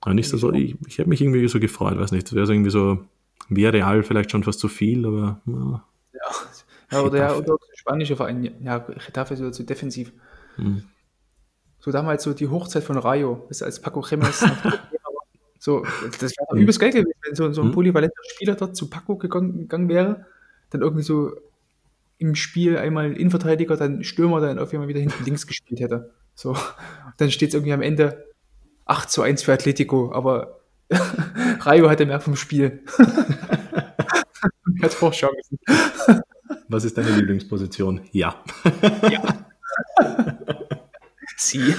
Aber 0.00 0.14
nicht 0.14 0.28
so, 0.28 0.52
ich, 0.52 0.76
ich 0.86 1.00
habe 1.00 1.08
mich 1.08 1.20
irgendwie 1.20 1.48
so 1.48 1.58
gefreut, 1.58 1.98
weiß 1.98 2.12
nicht, 2.12 2.26
das 2.26 2.34
wäre 2.34 2.46
so 2.46 2.52
irgendwie 2.52 2.70
so, 2.70 3.04
wäre 3.48 3.72
real 3.72 4.02
vielleicht 4.02 4.30
schon 4.30 4.44
fast 4.44 4.60
zu 4.60 4.68
viel, 4.68 5.06
aber 5.06 5.40
ja. 5.46 5.84
Ja, 6.90 7.00
oder, 7.00 7.18
ja, 7.18 7.34
oder 7.34 7.56
spanische 7.74 8.16
Verein, 8.16 8.62
ja, 8.62 8.78
Getafe 8.78 9.34
ist 9.34 9.40
so 9.40 9.50
zu 9.50 9.64
defensiv. 9.64 10.12
Mhm. 10.56 10.84
So 11.80 11.90
damals 11.90 12.22
so 12.22 12.32
die 12.32 12.48
Hochzeit 12.48 12.84
von 12.84 12.96
Rayo, 12.96 13.44
bis 13.48 13.62
als 13.62 13.80
Paco 13.80 14.00
Gemes 14.00 14.44
so, 15.58 15.84
das 16.20 16.32
wäre 16.36 16.54
mhm. 16.54 16.62
übelst 16.62 16.80
geil 16.80 16.90
gewesen, 16.90 17.12
wenn 17.24 17.34
so, 17.34 17.52
so 17.52 17.62
ein 17.62 17.68
mhm. 17.68 17.72
polyvalenter 17.72 18.22
Spieler 18.34 18.54
dort 18.54 18.76
zu 18.76 18.88
Paco 18.88 19.16
gegangen, 19.16 19.62
gegangen 19.62 19.88
wäre, 19.88 20.26
dann 20.70 20.82
irgendwie 20.82 21.02
so 21.02 21.32
im 22.18 22.34
Spiel 22.34 22.78
einmal 22.78 23.12
Innenverteidiger, 23.12 23.76
dann 23.76 24.02
Stürmer, 24.04 24.40
dann 24.40 24.58
auf 24.58 24.72
einmal 24.72 24.88
wieder 24.88 25.00
hinten 25.00 25.24
links 25.24 25.46
gespielt 25.46 25.80
hätte. 25.80 26.12
So, 26.34 26.56
dann 27.18 27.30
steht 27.30 27.50
es 27.50 27.54
irgendwie 27.54 27.72
am 27.72 27.82
Ende 27.82 28.26
8 28.86 29.10
zu 29.10 29.22
1 29.22 29.42
für 29.42 29.52
Atletico, 29.52 30.12
aber 30.12 30.60
Rayo 31.60 31.88
hatte 31.90 32.06
mehr 32.06 32.20
vom 32.20 32.36
Spiel. 32.36 32.82
Hat 34.82 34.92
Chancen. 35.12 35.58
Was 36.68 36.84
ist 36.84 36.98
deine 36.98 37.10
Lieblingsposition? 37.10 38.02
Ja. 38.12 38.42
ja. 39.10 39.46
Sie. 41.36 41.74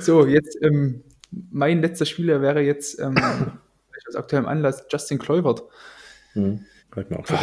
so, 0.00 0.26
jetzt 0.26 0.58
ähm, 0.62 1.02
mein 1.50 1.82
letzter 1.82 2.06
Spieler 2.06 2.40
wäre 2.40 2.62
jetzt 2.62 2.98
ähm, 3.00 3.16
aus 4.08 4.16
aktuellem 4.16 4.46
Anlass 4.46 4.86
Justin 4.90 5.18
Kluivert. 5.18 5.62
Hm, 6.32 6.64
mir 7.10 7.18
auch 7.18 7.26
so 7.26 7.36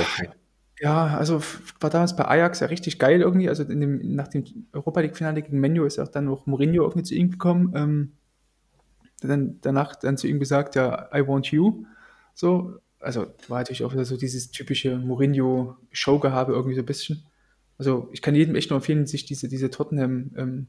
ja, 0.79 1.15
also 1.15 1.41
war 1.79 1.89
damals 1.89 2.15
bei 2.15 2.25
Ajax 2.25 2.59
ja 2.59 2.67
richtig 2.67 2.99
geil 2.99 3.21
irgendwie. 3.21 3.47
Also 3.47 3.63
dem, 3.63 4.15
nach 4.15 4.27
dem 4.27 4.43
Europa 4.73 4.99
League-Finale 4.99 5.41
gegen 5.41 5.61
Menu 5.61 5.85
ist 5.85 5.97
auch 5.97 6.09
dann 6.09 6.25
noch 6.25 6.45
Mourinho 6.45 6.83
irgendwie 6.83 7.03
zu 7.03 7.15
ihm 7.15 7.31
gekommen. 7.31 7.71
Ähm, 7.73 8.11
dann 9.27 9.59
danach 9.61 9.95
dann 9.95 10.17
zu 10.17 10.27
ihm 10.27 10.39
gesagt, 10.39 10.75
ja, 10.75 11.09
I 11.13 11.27
want 11.27 11.47
you. 11.47 11.85
So, 12.33 12.79
also 12.99 13.27
war 13.47 13.59
natürlich 13.59 13.83
auch 13.83 13.93
so 14.03 14.17
dieses 14.17 14.51
typische 14.51 14.97
Mourinho-Showgehabe 14.97 16.53
irgendwie 16.53 16.75
so 16.75 16.81
ein 16.81 16.85
bisschen. 16.85 17.23
Also 17.77 18.09
ich 18.11 18.21
kann 18.21 18.35
jedem 18.35 18.55
echt 18.55 18.69
nur 18.69 18.77
empfehlen, 18.77 19.05
sich 19.05 19.25
diese, 19.25 19.47
diese 19.47 19.69
Tottenham 19.69 20.31
ähm, 20.37 20.67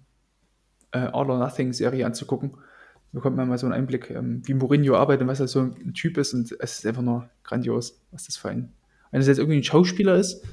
äh, 0.93 0.99
All 0.99 1.31
or 1.31 1.39
Nothing 1.39 1.73
Serie 1.73 2.07
anzugucken. 2.07 2.53
Da 2.53 3.19
bekommt 3.19 3.37
man 3.37 3.49
mal 3.49 3.59
so 3.59 3.67
einen 3.67 3.75
Einblick, 3.75 4.11
ähm, 4.11 4.43
wie 4.47 4.55
Mourinho 4.55 4.97
arbeitet 4.97 5.23
und 5.23 5.29
was 5.29 5.41
er 5.41 5.49
so 5.49 5.61
ein 5.61 5.95
Typ 5.95 6.19
ist. 6.19 6.35
Und 6.35 6.53
es 6.59 6.79
ist 6.79 6.87
einfach 6.87 7.03
nur 7.03 7.29
grandios, 7.45 8.01
was 8.11 8.25
das 8.25 8.37
für 8.37 8.49
ein. 8.49 8.73
Jetzt 9.13 9.29
irgendwie 9.29 9.59
ein 9.59 9.65
Schauspieler 9.65 10.17
ist, 10.17 10.45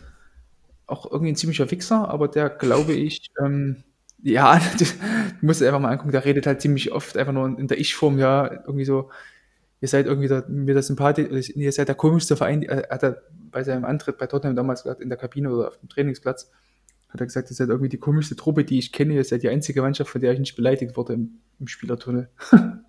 auch 0.85 1.09
irgendwie 1.09 1.31
ein 1.31 1.35
ziemlicher 1.35 1.71
Wichser, 1.71 2.09
aber 2.09 2.27
der 2.27 2.49
glaube 2.49 2.93
ich, 2.93 3.31
ähm, 3.43 3.83
ja, 4.23 4.59
du, 4.79 4.85
musst 5.41 5.63
einfach 5.63 5.79
mal 5.79 5.89
angucken, 5.89 6.11
der 6.11 6.25
redet 6.25 6.47
halt 6.47 6.61
ziemlich 6.61 6.91
oft 6.91 7.17
einfach 7.17 7.33
nur 7.33 7.57
in 7.57 7.67
der 7.67 7.79
Ich-Form, 7.79 8.19
ja, 8.19 8.51
irgendwie 8.51 8.85
so, 8.85 9.09
ihr 9.79 9.87
seid 9.87 10.05
irgendwie 10.05 10.27
der, 10.27 10.45
mir 10.47 10.75
das 10.75 10.87
sympathisch, 10.87 11.49
ihr 11.49 11.71
seid 11.71 11.87
der 11.87 11.95
komischste 11.95 12.35
Verein, 12.35 12.63
äh, 12.63 12.83
hat 12.89 13.03
er 13.03 13.21
bei 13.51 13.63
seinem 13.63 13.85
Antritt 13.85 14.17
bei 14.17 14.27
Tottenham 14.27 14.55
damals 14.55 14.83
gesagt, 14.83 15.01
in 15.01 15.09
der 15.09 15.17
Kabine 15.17 15.51
oder 15.51 15.69
auf 15.69 15.79
dem 15.79 15.89
Trainingsplatz, 15.89 16.51
hat 17.09 17.19
er 17.19 17.25
gesagt, 17.25 17.49
ihr 17.49 17.55
seid 17.55 17.69
irgendwie 17.69 17.89
die 17.89 17.97
komischste 17.97 18.35
Truppe, 18.35 18.63
die 18.63 18.79
ich 18.79 18.91
kenne, 18.91 19.15
ihr 19.15 19.23
seid 19.23 19.43
die 19.43 19.49
einzige 19.49 19.81
Mannschaft, 19.81 20.09
von 20.09 20.21
der 20.21 20.33
ich 20.33 20.39
nicht 20.39 20.55
beleidigt 20.55 20.95
wurde 20.95 21.13
im, 21.13 21.39
im 21.59 21.67
Spielertunnel. 21.67 22.29
er 22.51 22.83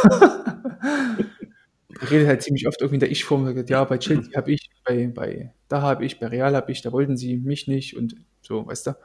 redet 2.10 2.28
halt 2.28 2.42
ziemlich 2.42 2.66
oft 2.66 2.80
irgendwie 2.80 2.96
in 2.96 3.00
der 3.00 3.10
Ich-Form, 3.10 3.44
sagt, 3.44 3.68
ja, 3.68 3.84
bei 3.84 3.98
Chelsea 3.98 4.34
habe 4.36 4.52
ich, 4.52 4.70
bei, 4.84 5.08
bei 5.08 5.52
da 5.68 5.82
habe 5.82 6.06
ich, 6.06 6.18
bei 6.18 6.28
Real 6.28 6.54
habe 6.54 6.72
ich, 6.72 6.80
da 6.80 6.92
wollten 6.92 7.16
sie 7.16 7.36
mich 7.36 7.68
nicht 7.68 7.96
und 7.96 8.16
so, 8.40 8.66
weißt 8.66 8.86
du. 8.86 8.96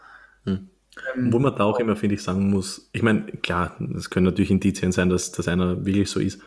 Hm. 0.45 0.69
Ähm, 1.15 1.33
Wo 1.33 1.39
man 1.39 1.55
da 1.55 1.63
auch 1.63 1.79
immer, 1.79 1.95
finde 1.95 2.15
ich, 2.15 2.23
sagen 2.23 2.49
muss, 2.49 2.89
ich 2.93 3.01
meine, 3.01 3.23
klar, 3.23 3.75
es 3.95 4.09
können 4.09 4.25
natürlich 4.25 4.51
Indizien 4.51 4.91
sein, 4.91 5.09
dass, 5.09 5.31
dass 5.31 5.47
einer 5.47 5.85
wirklich 5.85 6.09
so 6.09 6.19
ist, 6.19 6.41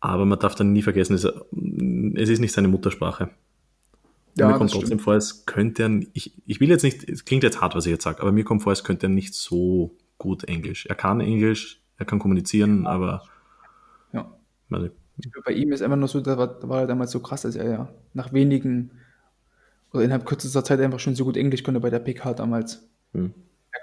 Aber 0.00 0.24
man 0.24 0.38
darf 0.38 0.54
dann 0.54 0.72
nie 0.72 0.82
vergessen, 0.82 1.14
es, 1.14 1.24
es 1.24 2.28
ist 2.28 2.40
nicht 2.40 2.52
seine 2.52 2.68
Muttersprache. 2.68 3.30
Ja, 4.36 4.48
mir 4.48 4.54
kommt 4.54 4.70
trotzdem 4.70 4.86
stimmt. 4.86 5.02
vor, 5.02 5.14
es 5.14 5.44
könnte 5.44 5.82
er, 5.82 6.00
ich, 6.12 6.32
ich 6.46 6.60
will 6.60 6.68
jetzt 6.68 6.82
nicht, 6.82 7.08
es 7.08 7.24
klingt 7.24 7.42
jetzt 7.42 7.60
hart, 7.60 7.74
was 7.74 7.86
ich 7.86 7.90
jetzt 7.90 8.04
sage, 8.04 8.20
aber 8.22 8.32
mir 8.32 8.44
kommt 8.44 8.62
vor, 8.62 8.72
es 8.72 8.84
könnte 8.84 9.06
er 9.06 9.10
nicht 9.10 9.34
so 9.34 9.96
gut 10.18 10.44
Englisch. 10.44 10.86
Er 10.86 10.94
kann 10.94 11.20
Englisch, 11.20 11.80
er 11.98 12.06
kann 12.06 12.18
kommunizieren, 12.18 12.84
ja. 12.84 12.90
aber 12.90 13.22
ja. 14.12 14.32
Meine, 14.68 14.92
bei 15.44 15.52
ihm 15.52 15.72
ist 15.72 15.82
einfach 15.82 15.96
nur 15.96 16.08
so, 16.08 16.20
da 16.20 16.38
war, 16.38 16.46
da 16.46 16.68
war 16.68 16.80
er 16.82 16.86
damals 16.86 17.10
so 17.10 17.20
krass, 17.20 17.42
dass 17.42 17.56
er 17.56 17.70
ja 17.70 17.88
nach 18.14 18.32
wenigen 18.32 18.92
oder 19.92 20.04
innerhalb 20.04 20.24
kürzester 20.24 20.64
Zeit 20.64 20.80
einfach 20.80 21.00
schon 21.00 21.16
so 21.16 21.24
gut 21.24 21.36
Englisch 21.36 21.62
konnte 21.62 21.80
bei 21.80 21.90
der 21.90 21.98
PK 21.98 22.34
damals. 22.34 22.88
Hm. 23.12 23.34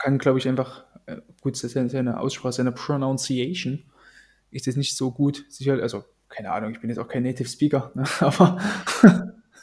Kann, 0.07 0.19
glaube 0.19 0.39
ich, 0.39 0.47
einfach, 0.47 0.85
äh, 1.05 1.17
gut, 1.41 1.57
seine, 1.57 1.89
seine 1.89 2.21
Aussprache, 2.21 2.53
seine 2.53 2.71
Pronunciation 2.71 3.83
ist 4.51 4.65
jetzt 4.65 4.77
nicht 4.77 4.95
so 4.95 5.11
gut. 5.11 5.43
Sicher, 5.49 5.81
also, 5.81 6.05
keine 6.29 6.53
Ahnung, 6.53 6.71
ich 6.71 6.79
bin 6.79 6.89
jetzt 6.89 6.97
auch 6.97 7.09
kein 7.09 7.23
Native 7.23 7.49
Speaker, 7.49 7.91
ne, 7.93 8.05
aber. 8.21 8.57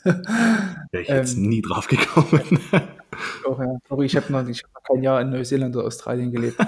Wäre 0.04 1.02
ich 1.02 1.08
jetzt 1.08 1.38
ähm, 1.38 1.48
nie 1.48 1.62
drauf 1.62 1.88
gekommen. 1.88 2.60
Auch, 3.46 3.58
ja. 3.58 3.78
Aber 3.88 4.02
ich 4.02 4.14
habe 4.16 4.30
noch, 4.30 4.40
hab 4.40 4.46
noch 4.46 4.82
kein 4.82 5.02
Jahr 5.02 5.22
in 5.22 5.30
Neuseeland 5.30 5.74
oder 5.76 5.86
Australien 5.86 6.30
gelebt. 6.30 6.58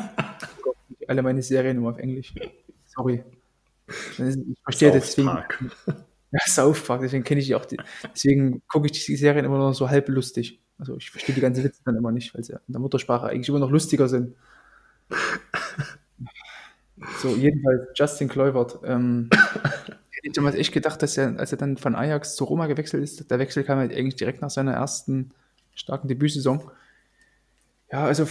Alle 1.07 1.23
meine 1.23 1.43
Serien 1.43 1.77
immer 1.77 1.91
auf 1.91 1.99
Englisch. 1.99 2.33
Sorry. 2.87 3.25
Ich 3.89 4.59
verstehe 4.63 4.91
deswegen. 4.91 5.37
Ja, 6.33 6.41
South 6.47 6.83
Park, 6.85 7.03
deswegen 7.03 7.25
kenne 7.25 7.41
ich 7.41 7.47
die 7.47 7.55
auch. 7.55 7.65
Die, 7.65 7.77
deswegen 8.15 8.63
gucke 8.69 8.87
ich 8.87 9.05
die 9.05 9.17
Serien 9.17 9.45
immer 9.45 9.59
noch 9.59 9.73
so 9.75 9.89
halb 9.89 10.09
lustig. 10.09 10.61
Also 10.79 10.97
ich 10.97 11.11
verstehe 11.11 11.35
die 11.35 11.41
ganzen 11.41 11.65
Witze 11.65 11.81
dann 11.85 11.97
immer 11.97 12.13
nicht, 12.13 12.35
weil 12.35 12.45
sie 12.45 12.53
in 12.53 12.73
der 12.73 12.81
Muttersprache 12.81 13.27
eigentlich 13.27 13.49
immer 13.49 13.59
noch 13.59 13.71
lustiger 13.71 14.09
sind. 14.09 14.35
So, 17.19 17.29
jedenfalls 17.29 17.89
Justin 17.95 18.29
Kluivert. 18.29 18.81
Ähm, 18.85 19.29
hätte 20.17 20.29
ich 20.29 20.33
damals 20.33 20.57
echt 20.57 20.73
gedacht, 20.73 21.03
dass 21.03 21.17
er, 21.19 21.39
als 21.39 21.53
er 21.53 21.59
dann 21.59 21.77
von 21.77 21.95
Ajax 21.95 22.37
zu 22.37 22.45
Roma 22.45 22.67
gewechselt 22.67 23.03
ist, 23.03 23.31
der 23.31 23.39
Wechsel 23.39 23.65
kam 23.65 23.79
halt 23.79 23.93
eigentlich 23.93 24.17
direkt 24.17 24.41
nach 24.41 24.51
seiner 24.51 24.73
ersten 24.73 25.33
starken 25.75 26.09
Debütsaison. 26.09 26.71
Ja, 27.93 28.05
also 28.05 28.27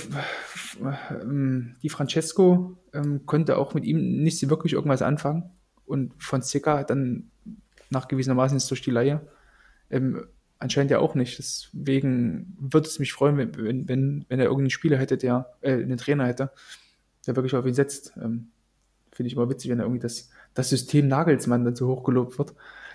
ähm, 1.22 1.76
die 1.82 1.90
Francesco 1.90 2.78
ähm, 2.94 3.26
konnte 3.26 3.58
auch 3.58 3.74
mit 3.74 3.86
ihm 3.86 4.24
nicht 4.24 4.50
wirklich 4.50 4.74
irgendwas 4.74 5.02
anfangen. 5.02 5.52
Und 5.86 6.12
von 6.18 6.42
Fonseca 6.42 6.84
dann 6.84 7.30
nachgewiesenermaßen 7.90 8.58
ist 8.58 8.70
durch 8.70 8.82
die 8.82 8.92
Laie 8.92 9.22
ähm, 9.90 10.26
anscheinend 10.60 10.92
ja 10.92 11.00
auch 11.00 11.16
nicht. 11.16 11.38
Deswegen 11.38 12.56
würde 12.60 12.88
es 12.88 13.00
mich 13.00 13.14
freuen, 13.14 13.38
wenn, 13.38 13.88
wenn, 13.88 14.26
wenn 14.28 14.40
er 14.40 14.46
irgendeinen 14.46 14.70
Spieler 14.70 14.98
hätte, 14.98 15.18
der, 15.18 15.54
äh, 15.62 15.74
einen 15.74 15.98
Trainer 15.98 16.28
hätte, 16.28 16.52
der 17.28 17.36
wirklich 17.36 17.56
auf 17.56 17.66
ihn 17.66 17.74
setzt. 17.74 18.14
Ähm, 18.18 18.48
Finde 19.12 19.28
ich 19.28 19.36
immer 19.36 19.50
witzig, 19.50 19.72
wenn 19.72 19.80
er 19.80 19.86
irgendwie 19.86 20.02
das, 20.02 20.30
das 20.54 20.70
System 20.70 21.08
Nagelsmann 21.08 21.64
dann 21.64 21.76
so 21.76 21.88
hochgelobt 21.88 22.38
wird. 22.38 22.54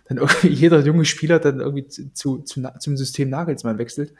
Dann 0.09 0.19
irgendwie 0.19 0.49
jeder 0.49 0.81
junge 0.81 1.05
Spieler 1.05 1.39
dann 1.39 1.61
irgendwie 1.61 1.87
zu, 1.89 2.39
zu, 2.39 2.63
zum 2.79 2.97
System 2.97 3.31
Nagelsmann 3.31 3.79
wechselt 3.79 4.13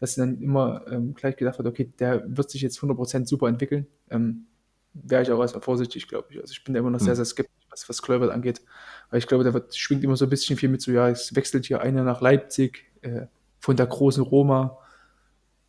dass 0.00 0.16
dann 0.16 0.40
immer 0.42 0.84
ähm, 0.90 1.14
gleich 1.14 1.36
gedacht 1.36 1.58
wird, 1.58 1.68
okay, 1.68 1.90
der 1.98 2.24
wird 2.26 2.50
sich 2.50 2.62
jetzt 2.62 2.78
100% 2.78 3.26
super 3.26 3.48
entwickeln. 3.48 3.86
Ähm, 4.10 4.46
Wäre 4.92 5.22
ich 5.22 5.30
auch 5.30 5.40
erstmal 5.40 5.62
vorsichtig, 5.62 6.06
glaube 6.08 6.28
ich. 6.30 6.40
Also 6.40 6.52
ich 6.52 6.62
bin 6.62 6.74
da 6.74 6.80
immer 6.80 6.90
noch 6.90 7.00
sehr, 7.00 7.16
sehr 7.16 7.24
skeptisch, 7.24 7.63
was, 7.74 7.88
was 7.88 8.02
Kluivert 8.02 8.30
angeht. 8.30 8.62
Weil 9.10 9.18
ich 9.18 9.26
glaube, 9.26 9.44
der 9.44 9.52
wird, 9.52 9.76
schwingt 9.76 10.04
immer 10.04 10.16
so 10.16 10.24
ein 10.24 10.30
bisschen 10.30 10.56
viel 10.56 10.68
mit 10.68 10.80
so, 10.80 10.92
ja, 10.92 11.08
es 11.08 11.34
wechselt 11.34 11.66
hier 11.66 11.80
einer 11.80 12.04
nach 12.04 12.20
Leipzig, 12.20 12.84
äh, 13.02 13.26
von 13.58 13.76
der 13.76 13.86
großen 13.86 14.22
Roma, 14.22 14.78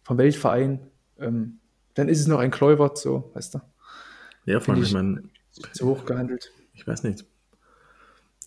vom 0.03 0.17
Weltverein. 0.17 0.79
Ähm, 1.19 1.59
dann 1.95 2.09
ist 2.09 2.19
es 2.19 2.27
noch 2.27 2.39
ein 2.39 2.51
Kluivert, 2.51 2.97
so, 2.97 3.31
weißt 3.33 3.55
du. 3.55 3.61
Ja, 4.45 4.59
vor 4.59 4.73
allem, 4.73 4.83
ich, 4.83 4.89
ich 4.89 4.93
meine. 4.93 5.23
Zu 5.73 5.87
hoch 5.87 6.05
gehandelt. 6.05 6.51
Ich 6.73 6.85
weiß 6.85 7.03
nicht. 7.03 7.25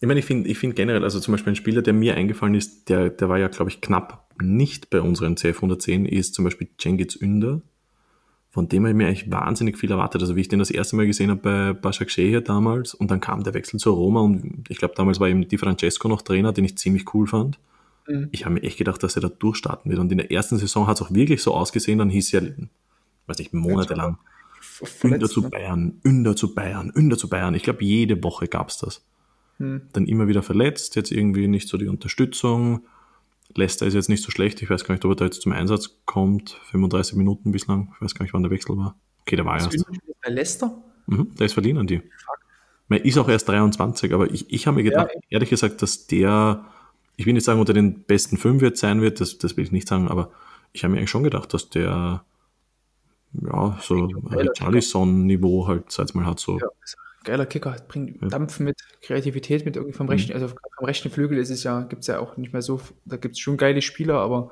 Ich 0.00 0.06
meine, 0.06 0.20
ich 0.20 0.26
finde 0.26 0.48
ich 0.48 0.58
find 0.58 0.76
generell, 0.76 1.02
also 1.02 1.18
zum 1.18 1.32
Beispiel 1.32 1.52
ein 1.52 1.56
Spieler, 1.56 1.82
der 1.82 1.92
mir 1.92 2.14
eingefallen 2.14 2.54
ist, 2.54 2.88
der, 2.88 3.10
der 3.10 3.28
war 3.28 3.38
ja, 3.38 3.48
glaube 3.48 3.70
ich, 3.70 3.80
knapp 3.80 4.28
nicht 4.40 4.90
bei 4.90 5.00
unseren 5.00 5.36
CF 5.36 5.56
110, 5.56 6.06
ist 6.06 6.34
zum 6.34 6.44
Beispiel 6.44 6.68
Cengiz 6.78 7.16
Ünder. 7.16 7.62
Von 8.50 8.68
dem 8.68 8.84
habe 8.84 8.90
ich 8.90 8.96
mir 8.96 9.06
eigentlich 9.06 9.30
wahnsinnig 9.30 9.76
viel 9.76 9.90
erwartet. 9.90 10.22
Also 10.22 10.34
wie 10.34 10.40
ich 10.40 10.48
den 10.48 10.58
das 10.58 10.70
erste 10.70 10.96
Mal 10.96 11.06
gesehen 11.06 11.30
habe 11.30 11.40
bei 11.40 11.72
Başakşehir 11.74 12.40
damals 12.40 12.94
und 12.94 13.10
dann 13.10 13.20
kam 13.20 13.42
der 13.42 13.54
Wechsel 13.54 13.78
zu 13.78 13.90
Roma 13.90 14.20
und 14.20 14.64
ich 14.68 14.78
glaube 14.78 14.94
damals 14.96 15.20
war 15.20 15.28
eben 15.28 15.46
Di 15.46 15.58
Francesco 15.58 16.08
noch 16.08 16.22
Trainer, 16.22 16.52
den 16.52 16.64
ich 16.64 16.78
ziemlich 16.78 17.12
cool 17.14 17.26
fand. 17.26 17.58
Mhm. 18.06 18.28
Ich 18.32 18.46
habe 18.46 18.54
mir 18.54 18.62
echt 18.62 18.78
gedacht, 18.78 19.02
dass 19.02 19.16
er 19.16 19.22
da 19.22 19.28
durchstarten 19.28 19.90
wird 19.90 20.00
und 20.00 20.10
in 20.10 20.18
der 20.18 20.30
ersten 20.32 20.56
Saison 20.56 20.86
hat 20.86 20.96
es 20.96 21.02
auch 21.02 21.12
wirklich 21.12 21.42
so 21.42 21.54
ausgesehen, 21.54 21.98
dann 21.98 22.08
hieß 22.08 22.32
ja, 22.32 22.40
weiß 23.26 23.38
nicht, 23.38 23.52
monatelang, 23.52 24.16
Ünder 25.04 25.28
zu 25.28 25.42
ne? 25.42 25.50
Bayern, 25.50 26.00
Ünder 26.02 26.34
zu 26.34 26.54
Bayern, 26.54 26.90
Ünder 26.94 27.18
zu 27.18 27.28
Bayern. 27.28 27.54
Ich 27.54 27.62
glaube, 27.62 27.84
jede 27.84 28.22
Woche 28.24 28.48
gab 28.48 28.70
es 28.70 28.78
das. 28.78 29.04
Mhm. 29.58 29.82
Dann 29.92 30.06
immer 30.06 30.26
wieder 30.26 30.42
verletzt, 30.42 30.96
jetzt 30.96 31.12
irgendwie 31.12 31.48
nicht 31.48 31.68
so 31.68 31.76
die 31.76 31.88
Unterstützung 31.88 32.82
Leicester 33.54 33.86
ist 33.86 33.94
jetzt 33.94 34.08
nicht 34.08 34.22
so 34.22 34.30
schlecht. 34.30 34.62
Ich 34.62 34.70
weiß 34.70 34.84
gar 34.84 34.94
nicht, 34.94 35.04
ob 35.04 35.12
er 35.12 35.16
da 35.16 35.24
jetzt 35.24 35.42
zum 35.42 35.52
Einsatz 35.52 36.00
kommt. 36.04 36.60
35 36.70 37.16
Minuten 37.16 37.52
bislang. 37.52 37.92
Ich 37.94 38.02
weiß 38.02 38.14
gar 38.14 38.24
nicht, 38.24 38.34
wann 38.34 38.42
der 38.42 38.50
Wechsel 38.50 38.76
war. 38.76 38.96
Okay, 39.22 39.36
der 39.36 39.44
war 39.44 39.56
erst. 39.58 39.84
Bei 40.22 40.30
Leicester? 40.30 40.82
Mhm, 41.06 41.34
der 41.36 41.46
ist 41.46 41.54
verliehen 41.54 41.78
an 41.78 41.86
die. 41.86 42.02
Man 42.88 43.00
ist 43.00 43.18
auch 43.18 43.28
erst 43.28 43.48
23, 43.48 44.14
aber 44.14 44.30
ich, 44.30 44.50
ich 44.52 44.66
habe 44.66 44.76
mir 44.76 44.82
gedacht, 44.82 45.10
ja, 45.12 45.20
ehrlich 45.28 45.50
gesagt, 45.50 45.82
dass 45.82 46.06
der, 46.06 46.64
ich 47.16 47.26
will 47.26 47.34
nicht 47.34 47.44
sagen, 47.44 47.60
unter 47.60 47.74
den 47.74 48.04
besten 48.04 48.38
fünf 48.38 48.62
jetzt 48.62 48.80
sein 48.80 49.02
wird, 49.02 49.20
das, 49.20 49.36
das 49.38 49.56
will 49.56 49.64
ich 49.64 49.72
nicht 49.72 49.88
sagen, 49.88 50.08
aber 50.08 50.32
ich 50.72 50.84
habe 50.84 50.92
mir 50.92 50.98
eigentlich 50.98 51.10
schon 51.10 51.22
gedacht, 51.22 51.52
dass 51.52 51.68
der, 51.68 52.24
ja, 53.32 53.78
so 53.82 54.08
Charlison-Niveau 54.56 55.66
halt, 55.66 55.92
seit 55.92 56.14
mal 56.14 56.24
hat, 56.24 56.40
so. 56.40 56.58
Ja, 56.58 56.68
geiler 57.24 57.46
Kicker, 57.46 57.76
bringt 57.88 58.20
ja. 58.22 58.28
Dampf 58.28 58.60
mit, 58.60 58.76
Kreativität 59.02 59.64
mit 59.64 59.76
irgendwie 59.76 59.94
vom 59.96 60.06
mhm. 60.06 60.12
rechten, 60.12 60.32
also 60.32 60.48
vom 60.48 60.86
rechten 60.86 61.10
Flügel 61.10 61.38
ist 61.38 61.50
es 61.50 61.62
ja, 61.62 61.82
gibt 61.82 62.02
es 62.02 62.06
ja 62.06 62.18
auch 62.20 62.36
nicht 62.36 62.52
mehr 62.52 62.62
so, 62.62 62.80
da 63.04 63.16
gibt 63.16 63.34
es 63.34 63.40
schon 63.40 63.56
geile 63.56 63.82
Spieler, 63.82 64.18
aber 64.20 64.50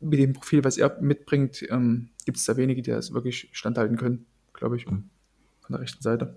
mit 0.00 0.18
dem 0.18 0.32
Profil, 0.32 0.64
was 0.64 0.78
er 0.78 1.00
mitbringt, 1.00 1.64
ähm, 1.70 2.10
gibt 2.24 2.38
es 2.38 2.44
da 2.44 2.56
wenige, 2.56 2.82
die 2.82 2.90
das 2.90 3.12
wirklich 3.12 3.48
standhalten 3.52 3.96
können, 3.96 4.26
glaube 4.52 4.76
ich, 4.76 4.86
mhm. 4.86 5.10
von 5.60 5.72
der 5.72 5.80
rechten 5.80 6.02
Seite. 6.02 6.36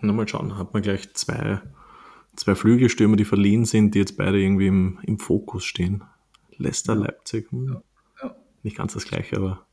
Na, 0.00 0.12
mal 0.12 0.28
schauen, 0.28 0.56
hat 0.56 0.72
man 0.72 0.82
gleich 0.82 1.12
zwei, 1.14 1.60
zwei 2.36 2.54
Flügelstürmer, 2.54 3.16
die 3.16 3.24
verliehen 3.24 3.64
sind, 3.64 3.94
die 3.94 3.98
jetzt 3.98 4.16
beide 4.16 4.40
irgendwie 4.40 4.68
im, 4.68 4.98
im 5.02 5.18
Fokus 5.18 5.64
stehen. 5.64 6.04
Leicester, 6.56 6.94
ja. 6.94 7.00
Leipzig, 7.00 7.50
hm. 7.50 7.68
ja. 7.68 7.82
Ja. 8.22 8.36
nicht 8.62 8.76
ganz 8.76 8.94
das 8.94 9.04
gleiche, 9.04 9.36
aber. 9.36 9.66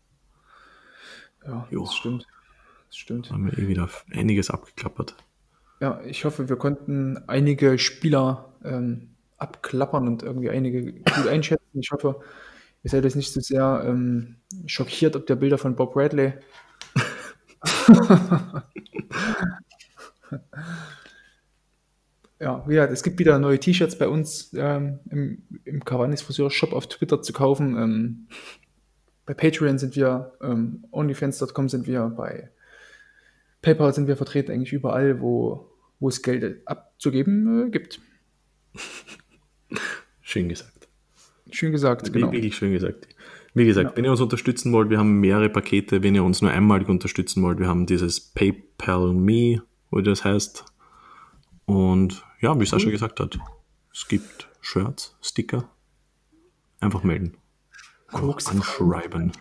Ja, 1.45 1.67
jo. 1.71 1.85
das 1.85 1.95
stimmt 1.95 2.27
das 2.87 2.97
stimmt. 2.97 3.31
Haben 3.31 3.45
wir 3.45 3.57
eh 3.57 3.67
wieder 3.67 3.89
einiges 4.11 4.49
abgeklappert. 4.49 5.15
Ja, 5.79 6.01
ich 6.05 6.25
hoffe, 6.25 6.49
wir 6.49 6.55
konnten 6.55 7.17
einige 7.27 7.77
Spieler 7.77 8.53
ähm, 8.63 9.09
abklappern 9.37 10.07
und 10.07 10.23
irgendwie 10.23 10.49
einige 10.49 10.93
gut 10.93 11.27
einschätzen. 11.29 11.79
Ich 11.79 11.91
hoffe, 11.91 12.19
ihr 12.83 12.89
seid 12.89 13.03
jetzt 13.03 13.15
nicht 13.15 13.31
so 13.31 13.39
sehr 13.39 13.83
ähm, 13.85 14.37
schockiert 14.65 15.15
ob 15.15 15.27
der 15.27 15.35
Bilder 15.35 15.59
von 15.59 15.75
Bob 15.75 15.93
Bradley. 15.93 16.33
ja, 22.39 22.65
ja, 22.67 22.85
es 22.85 23.03
gibt 23.03 23.19
wieder 23.19 23.37
neue 23.39 23.59
T-Shirts 23.59 23.97
bei 23.97 24.07
uns 24.07 24.51
ähm, 24.55 24.99
im, 25.09 25.43
im 25.65 25.83
Cavanis 25.85 26.21
Friseur 26.21 26.49
Shop 26.49 26.73
auf 26.73 26.87
Twitter 26.87 27.21
zu 27.21 27.33
kaufen. 27.33 27.77
Ähm, 27.77 28.27
bei 29.25 29.33
Patreon 29.33 29.77
sind 29.77 29.95
wir, 29.95 30.33
ähm, 30.41 30.85
OnlyFans.com 30.91 31.69
sind 31.69 31.85
wir, 31.85 32.07
bei 32.09 32.49
PayPal 33.67 33.93
sind 33.93 34.07
wir 34.07 34.15
vertreten 34.15 34.53
eigentlich 34.53 34.71
überall, 34.71 35.19
wo, 35.19 35.69
wo 35.99 36.07
es 36.07 36.21
Geld 36.21 36.65
abzugeben 36.65 37.67
äh, 37.67 37.69
gibt. 37.69 37.99
Schön 40.21 40.47
gesagt. 40.47 40.87
Schön 41.51 41.73
gesagt, 41.73 42.13
genau. 42.13 42.31
Wirklich 42.31 42.55
schön 42.55 42.71
gesagt. 42.71 43.07
Wie 43.53 43.65
gesagt, 43.65 43.91
ja. 43.91 43.97
wenn 43.97 44.05
ihr 44.05 44.11
uns 44.11 44.21
unterstützen 44.21 44.71
wollt, 44.71 44.89
wir 44.89 44.99
haben 44.99 45.19
mehrere 45.19 45.49
Pakete. 45.49 46.03
Wenn 46.03 46.15
ihr 46.15 46.23
uns 46.23 46.41
nur 46.41 46.51
einmalig 46.51 46.87
unterstützen 46.87 47.41
wollt, 47.43 47.59
wir 47.59 47.67
haben 47.67 47.85
dieses 47.85 48.19
PayPal 48.19 49.13
Me, 49.13 49.61
wo 49.89 49.99
das 49.99 50.23
heißt. 50.23 50.65
Und 51.65 52.23
ja, 52.41 52.57
wie 52.59 52.65
Sascha 52.65 52.89
gesagt 52.89 53.19
hat, 53.19 53.37
es 53.93 54.07
gibt 54.07 54.49
Shirts, 54.61 55.17
Sticker. 55.21 55.69
Einfach 56.79 57.03
melden. 57.03 57.35
Einfach 58.07 58.51
anschreiben. 58.51 59.31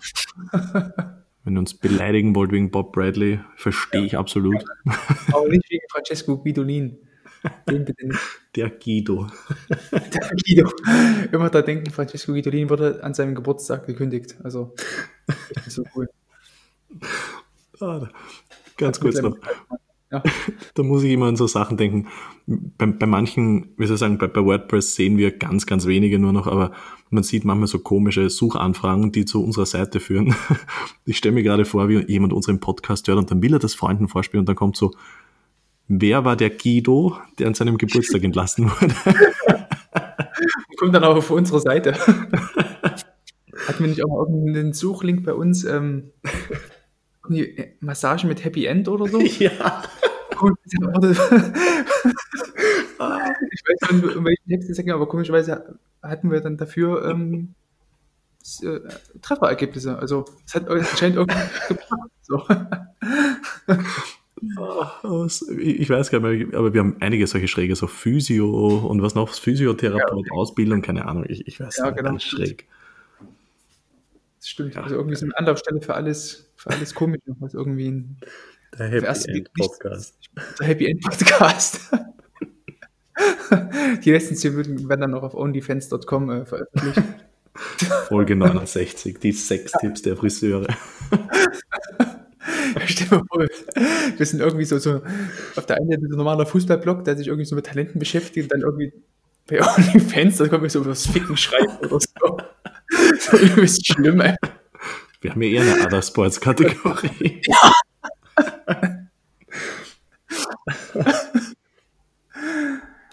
Wenn 1.47 1.55
ihr 1.56 1.60
uns 1.60 1.74
beleidigen 1.74 2.35
wollt 2.35 2.51
wegen 2.51 2.73
Bob 2.73 2.93
Bradley, 2.93 3.39
verstehe 3.55 4.01
ja. 4.01 4.06
ich 4.06 4.16
absolut. 4.18 4.64
Aber 5.32 5.48
nicht 5.48 5.70
wegen 5.70 5.85
Francesco 5.93 6.39
Guidolin. 6.43 6.98
Den 7.70 7.85
bitte 7.85 8.09
nicht. 8.09 8.18
Der 8.56 8.68
Guido. 8.68 9.28
Der 9.93 10.31
Guido. 10.44 10.73
Immer 11.31 11.48
da 11.48 11.62
denken, 11.62 11.89
Francesco 11.93 12.32
Guidolin 12.32 12.68
wurde 12.68 13.01
an 13.05 13.14
seinem 13.14 13.36
Geburtstag 13.36 13.86
gekündigt. 13.86 14.35
Also, 14.43 14.74
echt 15.55 15.70
so 15.70 15.85
cool. 15.94 16.09
Ah, 17.78 18.09
ganz 18.77 18.98
kurz 18.98 19.23
noch. 19.23 19.39
Ja. 20.11 20.23
Da 20.74 20.83
muss 20.83 21.03
ich 21.03 21.12
immer 21.12 21.27
an 21.27 21.37
so 21.37 21.47
Sachen 21.47 21.77
denken. 21.77 22.09
Bei, 22.47 22.87
bei 22.87 23.07
manchen, 23.07 23.70
wie 23.77 23.87
soll 23.87 23.95
ich 23.95 24.01
sagen, 24.01 24.19
bei, 24.19 24.27
bei, 24.27 24.45
WordPress 24.45 24.95
sehen 24.95 25.16
wir 25.16 25.31
ganz, 25.31 25.66
ganz 25.66 25.87
wenige 25.87 26.19
nur 26.19 26.33
noch, 26.33 26.47
aber 26.47 26.73
man 27.09 27.23
sieht 27.23 27.45
manchmal 27.45 27.66
so 27.66 27.78
komische 27.78 28.28
Suchanfragen, 28.28 29.11
die 29.11 29.24
zu 29.24 29.43
unserer 29.43 29.66
Seite 29.66 30.01
führen. 30.01 30.35
Ich 31.07 31.19
stelle 31.19 31.35
mir 31.35 31.45
gerade 31.45 31.65
vor, 31.65 31.89
wie 31.89 32.05
jemand 32.11 32.33
unseren 32.33 32.61
Podcast 32.61 33.07
hört 33.09 33.19
und 33.19 33.31
dann 33.31 33.41
will 33.41 33.55
er 33.55 33.61
das 33.61 33.74
Freunden 33.74 34.09
vorspielen 34.09 34.41
und 34.41 34.49
dann 34.49 34.57
kommt 34.57 34.77
so 34.77 34.93
wer 35.89 36.24
war 36.24 36.37
der 36.37 36.51
Guido, 36.51 37.16
der 37.39 37.49
an 37.49 37.55
seinem 37.55 37.78
Geburtstag 37.78 38.24
entlassen 38.24 38.70
wurde? 38.81 38.95
Kommt 40.78 40.95
dann 40.95 41.05
auch 41.05 41.16
auf 41.16 41.31
unsere 41.31 41.61
Seite. 41.61 41.95
Hatten 41.95 43.81
wir 43.81 43.89
nicht 43.89 44.05
auch 44.05 44.09
mal 44.09 44.19
irgendeinen 44.19 44.73
Suchlink 44.73 45.24
bei 45.24 45.33
uns? 45.33 45.65
Ähm, 45.65 46.11
Massage 47.81 48.27
mit 48.27 48.44
Happy 48.44 48.66
End 48.66 48.89
oder 48.89 49.07
so? 49.07 49.20
Ja. 49.39 49.82
ich 53.51 53.62
weiß 53.62 53.93
nicht, 53.93 54.16
um 54.16 54.24
welchen 54.27 54.48
Text 54.48 54.69
es 54.69 54.77
ging, 54.77 54.90
aber 54.90 55.09
komischerweise 55.09 55.78
hatten 56.03 56.31
wir 56.31 56.40
dann 56.40 56.59
dafür 56.59 57.07
ähm, 57.11 57.55
äh, 58.62 58.81
Trefferergebnisse. 59.23 59.98
Also 59.98 60.24
es 60.47 60.55
hat 60.55 60.69
anscheinend 60.69 61.16
irgendwie 61.16 61.40
gepackt. 61.69 62.11
So. 62.23 62.43
Ich 65.59 65.90
weiß 65.90 66.11
gar 66.11 66.20
nicht 66.20 66.51
mehr, 66.51 66.59
aber 66.59 66.73
wir 66.73 66.81
haben 66.81 66.97
einige 67.01 67.27
solche 67.27 67.48
Schräge, 67.48 67.74
so 67.74 67.86
Physio 67.86 68.78
und 68.86 69.03
was 69.03 69.15
noch, 69.15 69.31
Physiotherapeut, 69.31 70.27
ja. 70.27 70.32
Ausbildung, 70.32 70.82
keine 70.82 71.07
Ahnung, 71.07 71.24
ich, 71.28 71.47
ich 71.47 71.59
weiß 71.59 71.78
ja, 71.78 71.86
nicht, 71.86 71.97
genau. 71.97 72.11
ganz 72.11 72.23
schräg. 72.23 72.66
Das 74.39 74.48
stimmt, 74.48 74.77
also 74.77 74.94
irgendwie 74.94 75.16
so 75.16 75.24
eine 75.24 75.36
Anlaufstelle 75.39 75.81
für 75.81 75.94
alles, 75.94 76.45
für 76.66 76.76
alles 76.76 76.94
komisch, 76.94 77.20
was 77.38 77.55
irgendwie 77.55 77.88
ein 77.88 78.18
der 78.78 78.88
Happy 78.88 79.06
End 79.30 79.52
Podcast. 79.55 80.18
Der 80.60 80.66
Happy 80.66 80.86
End 80.86 81.01
Podcast. 81.01 81.80
Die 84.05 84.10
letzten 84.10 84.36
zehn 84.36 84.55
Minuten 84.55 84.88
werden 84.88 85.01
dann 85.01 85.12
noch 85.12 85.22
auf 85.22 85.34
onlyfans.com 85.34 86.30
äh, 86.30 86.44
veröffentlicht. 86.44 87.02
Folge 88.09 88.36
69, 88.36 89.18
die 89.18 89.32
Sextipps 89.32 90.02
der 90.02 90.14
Friseure. 90.14 90.66
Stell 92.84 93.09
dir 93.09 93.16
mal 93.16 93.24
vor, 93.26 93.47
wir 94.18 94.26
sind 94.26 94.40
irgendwie 94.40 94.66
so, 94.66 94.76
so 94.76 95.01
auf 95.56 95.64
der 95.64 95.76
einen 95.76 95.88
Seite 95.88 96.02
ein 96.02 96.10
normaler 96.10 96.44
Fußballblog, 96.44 97.05
der 97.05 97.16
sich 97.16 97.28
irgendwie 97.28 97.47
so 97.47 97.56
mit 97.56 97.64
Talenten 97.64 97.98
beschäftigt 97.98 98.44
und 98.44 98.52
dann 98.52 98.60
irgendwie 98.60 98.93
bei 99.47 99.62
OnlyFans, 99.78 100.36
da 100.36 100.48
kommen 100.48 100.64
wir 100.64 100.70
so 100.70 100.80
über 100.80 100.90
das 100.90 101.06
Ficken 101.06 101.38
schreiben 101.38 101.78
oder 101.80 101.98
so. 101.98 102.36
so 103.18 103.38
übelst 103.38 103.86
schlimm, 103.86 104.20
ey. 104.20 104.36
Wir 105.27 105.32
haben 105.32 105.43
ja 105.43 105.48
eher 105.48 105.74
eine 105.74 105.85
Other 105.85 106.03
Sports 106.03 106.40
Kategorie. 106.40 107.43
Ja. 108.62 109.09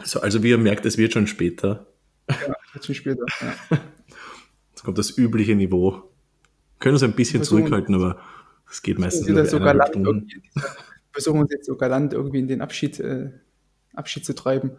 so, 0.03 0.19
also 0.21 0.43
wie 0.43 0.49
ihr 0.49 0.57
merkt, 0.57 0.85
es 0.85 0.97
wird 0.97 1.13
schon 1.13 1.25
später. 1.27 1.87
Ja, 2.29 2.53
wird 2.73 2.85
schon 2.85 2.93
später, 2.93 3.25
ja. 3.41 3.79
Jetzt 4.69 4.83
kommt 4.83 4.97
das 4.97 5.17
übliche 5.17 5.55
Niveau. 5.55 5.91
Wir 5.93 6.79
können 6.79 6.93
uns 6.95 7.03
ein 7.03 7.13
bisschen 7.13 7.43
zurückhalten, 7.43 7.95
aber 7.95 8.19
es 8.69 8.83
geht 8.83 8.99
meistens 8.99 9.27
wieder 9.27 9.45
so 9.45 9.59
galant 9.59 9.95
versuchen 11.11 11.39
uns 11.39 11.51
jetzt 11.51 11.65
so 11.65 11.75
galant 11.75 12.13
irgendwie 12.13 12.39
in 12.39 12.47
den 12.47 12.61
Abschied, 12.61 12.99
äh, 12.99 13.31
Abschied 13.95 14.23
zu 14.25 14.35
treiben. 14.35 14.77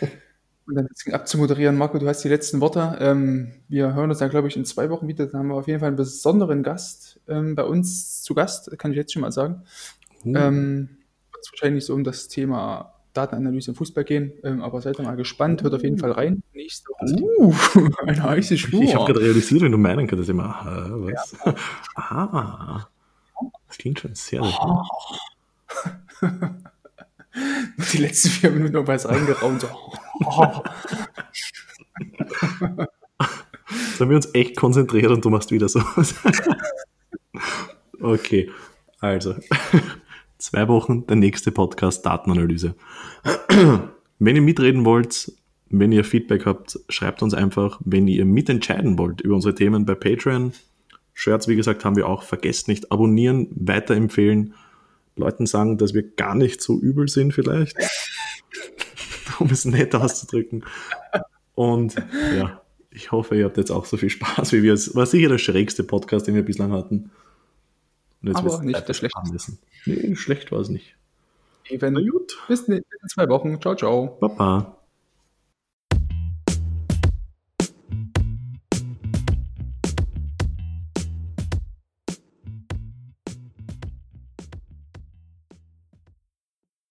Und 0.68 0.74
dann 0.74 0.88
abzumoderieren. 1.12 1.78
Marco, 1.78 1.98
du 1.98 2.06
hast 2.06 2.22
die 2.22 2.28
letzten 2.28 2.60
Worte. 2.60 2.98
Ähm, 3.00 3.52
wir 3.68 3.94
hören 3.94 4.10
uns 4.10 4.18
dann, 4.18 4.28
glaube 4.28 4.48
ich, 4.48 4.56
in 4.56 4.66
zwei 4.66 4.90
Wochen 4.90 5.08
wieder. 5.08 5.26
Da 5.26 5.38
haben 5.38 5.48
wir 5.48 5.54
auf 5.54 5.66
jeden 5.66 5.80
Fall 5.80 5.88
einen 5.88 5.96
besonderen 5.96 6.62
Gast 6.62 7.20
ähm, 7.26 7.54
bei 7.54 7.64
uns 7.64 8.22
zu 8.22 8.34
Gast, 8.34 8.78
kann 8.78 8.90
ich 8.90 8.98
jetzt 8.98 9.14
schon 9.14 9.22
mal 9.22 9.32
sagen. 9.32 9.62
Uh. 10.26 10.36
Ähm, 10.36 10.88
wird 11.32 11.42
es 11.42 11.52
wahrscheinlich 11.52 11.86
so 11.86 11.94
um 11.94 12.04
das 12.04 12.28
Thema 12.28 12.92
Datenanalyse 13.14 13.70
im 13.70 13.76
Fußball 13.76 14.04
gehen, 14.04 14.32
ähm, 14.44 14.60
aber 14.60 14.82
seid 14.82 14.98
mal 14.98 15.16
gespannt, 15.16 15.62
hört 15.62 15.72
auf 15.72 15.82
jeden 15.82 15.96
Fall 15.98 16.12
rein. 16.12 16.42
Nächste 16.52 16.90
Woche. 16.90 17.16
Uh, 17.38 17.54
eine 18.06 18.22
heiße 18.22 18.58
Spur. 18.58 18.82
Ich 18.82 18.94
habe 18.94 19.06
gerade 19.06 19.20
realisiert, 19.22 19.62
wenn 19.62 19.72
du 19.72 19.78
meinen 19.78 20.06
könntest, 20.06 20.28
immer, 20.28 20.44
aha, 20.44 20.90
was? 20.90 21.34
Ja. 21.44 21.54
Ah, 21.96 22.88
das 23.68 23.78
klingt 23.78 24.00
schon 24.00 24.14
sehr, 24.14 24.42
sehr 24.42 24.52
gut. 24.52 24.86
Die 27.92 27.98
letzten 27.98 28.28
vier 28.28 28.50
Minuten 28.50 28.74
noch 28.74 28.86
was 28.86 29.08
reingeraumt. 29.08 29.60
So. 29.62 29.68
Jetzt 33.70 34.00
haben 34.00 34.10
wir 34.10 34.16
uns 34.16 34.34
echt 34.34 34.56
konzentriert 34.56 35.10
und 35.10 35.24
du 35.24 35.30
machst 35.30 35.50
wieder 35.50 35.68
sowas. 35.68 36.14
okay, 38.00 38.50
also 39.00 39.34
zwei 40.38 40.68
Wochen 40.68 41.06
der 41.06 41.16
nächste 41.16 41.52
Podcast 41.52 42.06
Datenanalyse. 42.06 42.74
Wenn 44.18 44.36
ihr 44.36 44.42
mitreden 44.42 44.84
wollt, 44.84 45.32
wenn 45.70 45.92
ihr 45.92 46.04
Feedback 46.04 46.46
habt, 46.46 46.78
schreibt 46.88 47.22
uns 47.22 47.34
einfach. 47.34 47.80
Wenn 47.84 48.08
ihr 48.08 48.24
mitentscheiden 48.24 48.98
wollt 48.98 49.20
über 49.20 49.34
unsere 49.34 49.54
Themen 49.54 49.84
bei 49.84 49.94
Patreon, 49.94 50.52
Shirts, 51.12 51.48
wie 51.48 51.56
gesagt, 51.56 51.84
haben 51.84 51.96
wir 51.96 52.08
auch. 52.08 52.22
Vergesst 52.22 52.68
nicht 52.68 52.90
abonnieren, 52.92 53.48
weiterempfehlen, 53.50 54.54
Leuten 55.16 55.46
sagen, 55.46 55.76
dass 55.76 55.92
wir 55.92 56.02
gar 56.02 56.34
nicht 56.34 56.62
so 56.62 56.78
übel 56.78 57.08
sind 57.08 57.34
vielleicht, 57.34 57.76
um 59.40 59.50
es 59.50 59.64
nett 59.64 59.94
auszudrücken. 59.94 60.64
Und 61.54 61.96
ja, 62.36 62.62
ich 62.90 63.12
hoffe, 63.12 63.36
ihr 63.36 63.44
habt 63.44 63.56
jetzt 63.56 63.70
auch 63.70 63.84
so 63.84 63.96
viel 63.96 64.10
Spaß 64.10 64.52
wie 64.52 64.62
wir. 64.62 64.72
Es 64.72 64.94
war 64.94 65.06
sicher 65.06 65.28
der 65.28 65.38
schrägste 65.38 65.84
Podcast, 65.84 66.26
den 66.26 66.34
wir 66.34 66.44
bislang 66.44 66.72
hatten. 66.72 67.10
Und 68.22 68.28
jetzt 68.28 68.36
Aber 68.38 68.62
nicht 68.62 68.88
der 68.88 68.94
schlechteste. 68.94 69.58
Nee, 69.86 70.16
schlecht 70.16 70.50
war 70.52 70.60
es 70.60 70.68
nicht. 70.68 70.96
Eben. 71.68 71.94
Na 71.94 72.00
gut. 72.00 72.38
Bis 72.48 72.62
in 72.62 72.82
zwei 73.08 73.28
Wochen. 73.28 73.60
Ciao, 73.60 73.74
ciao. 73.74 74.18
Baba. 74.20 74.77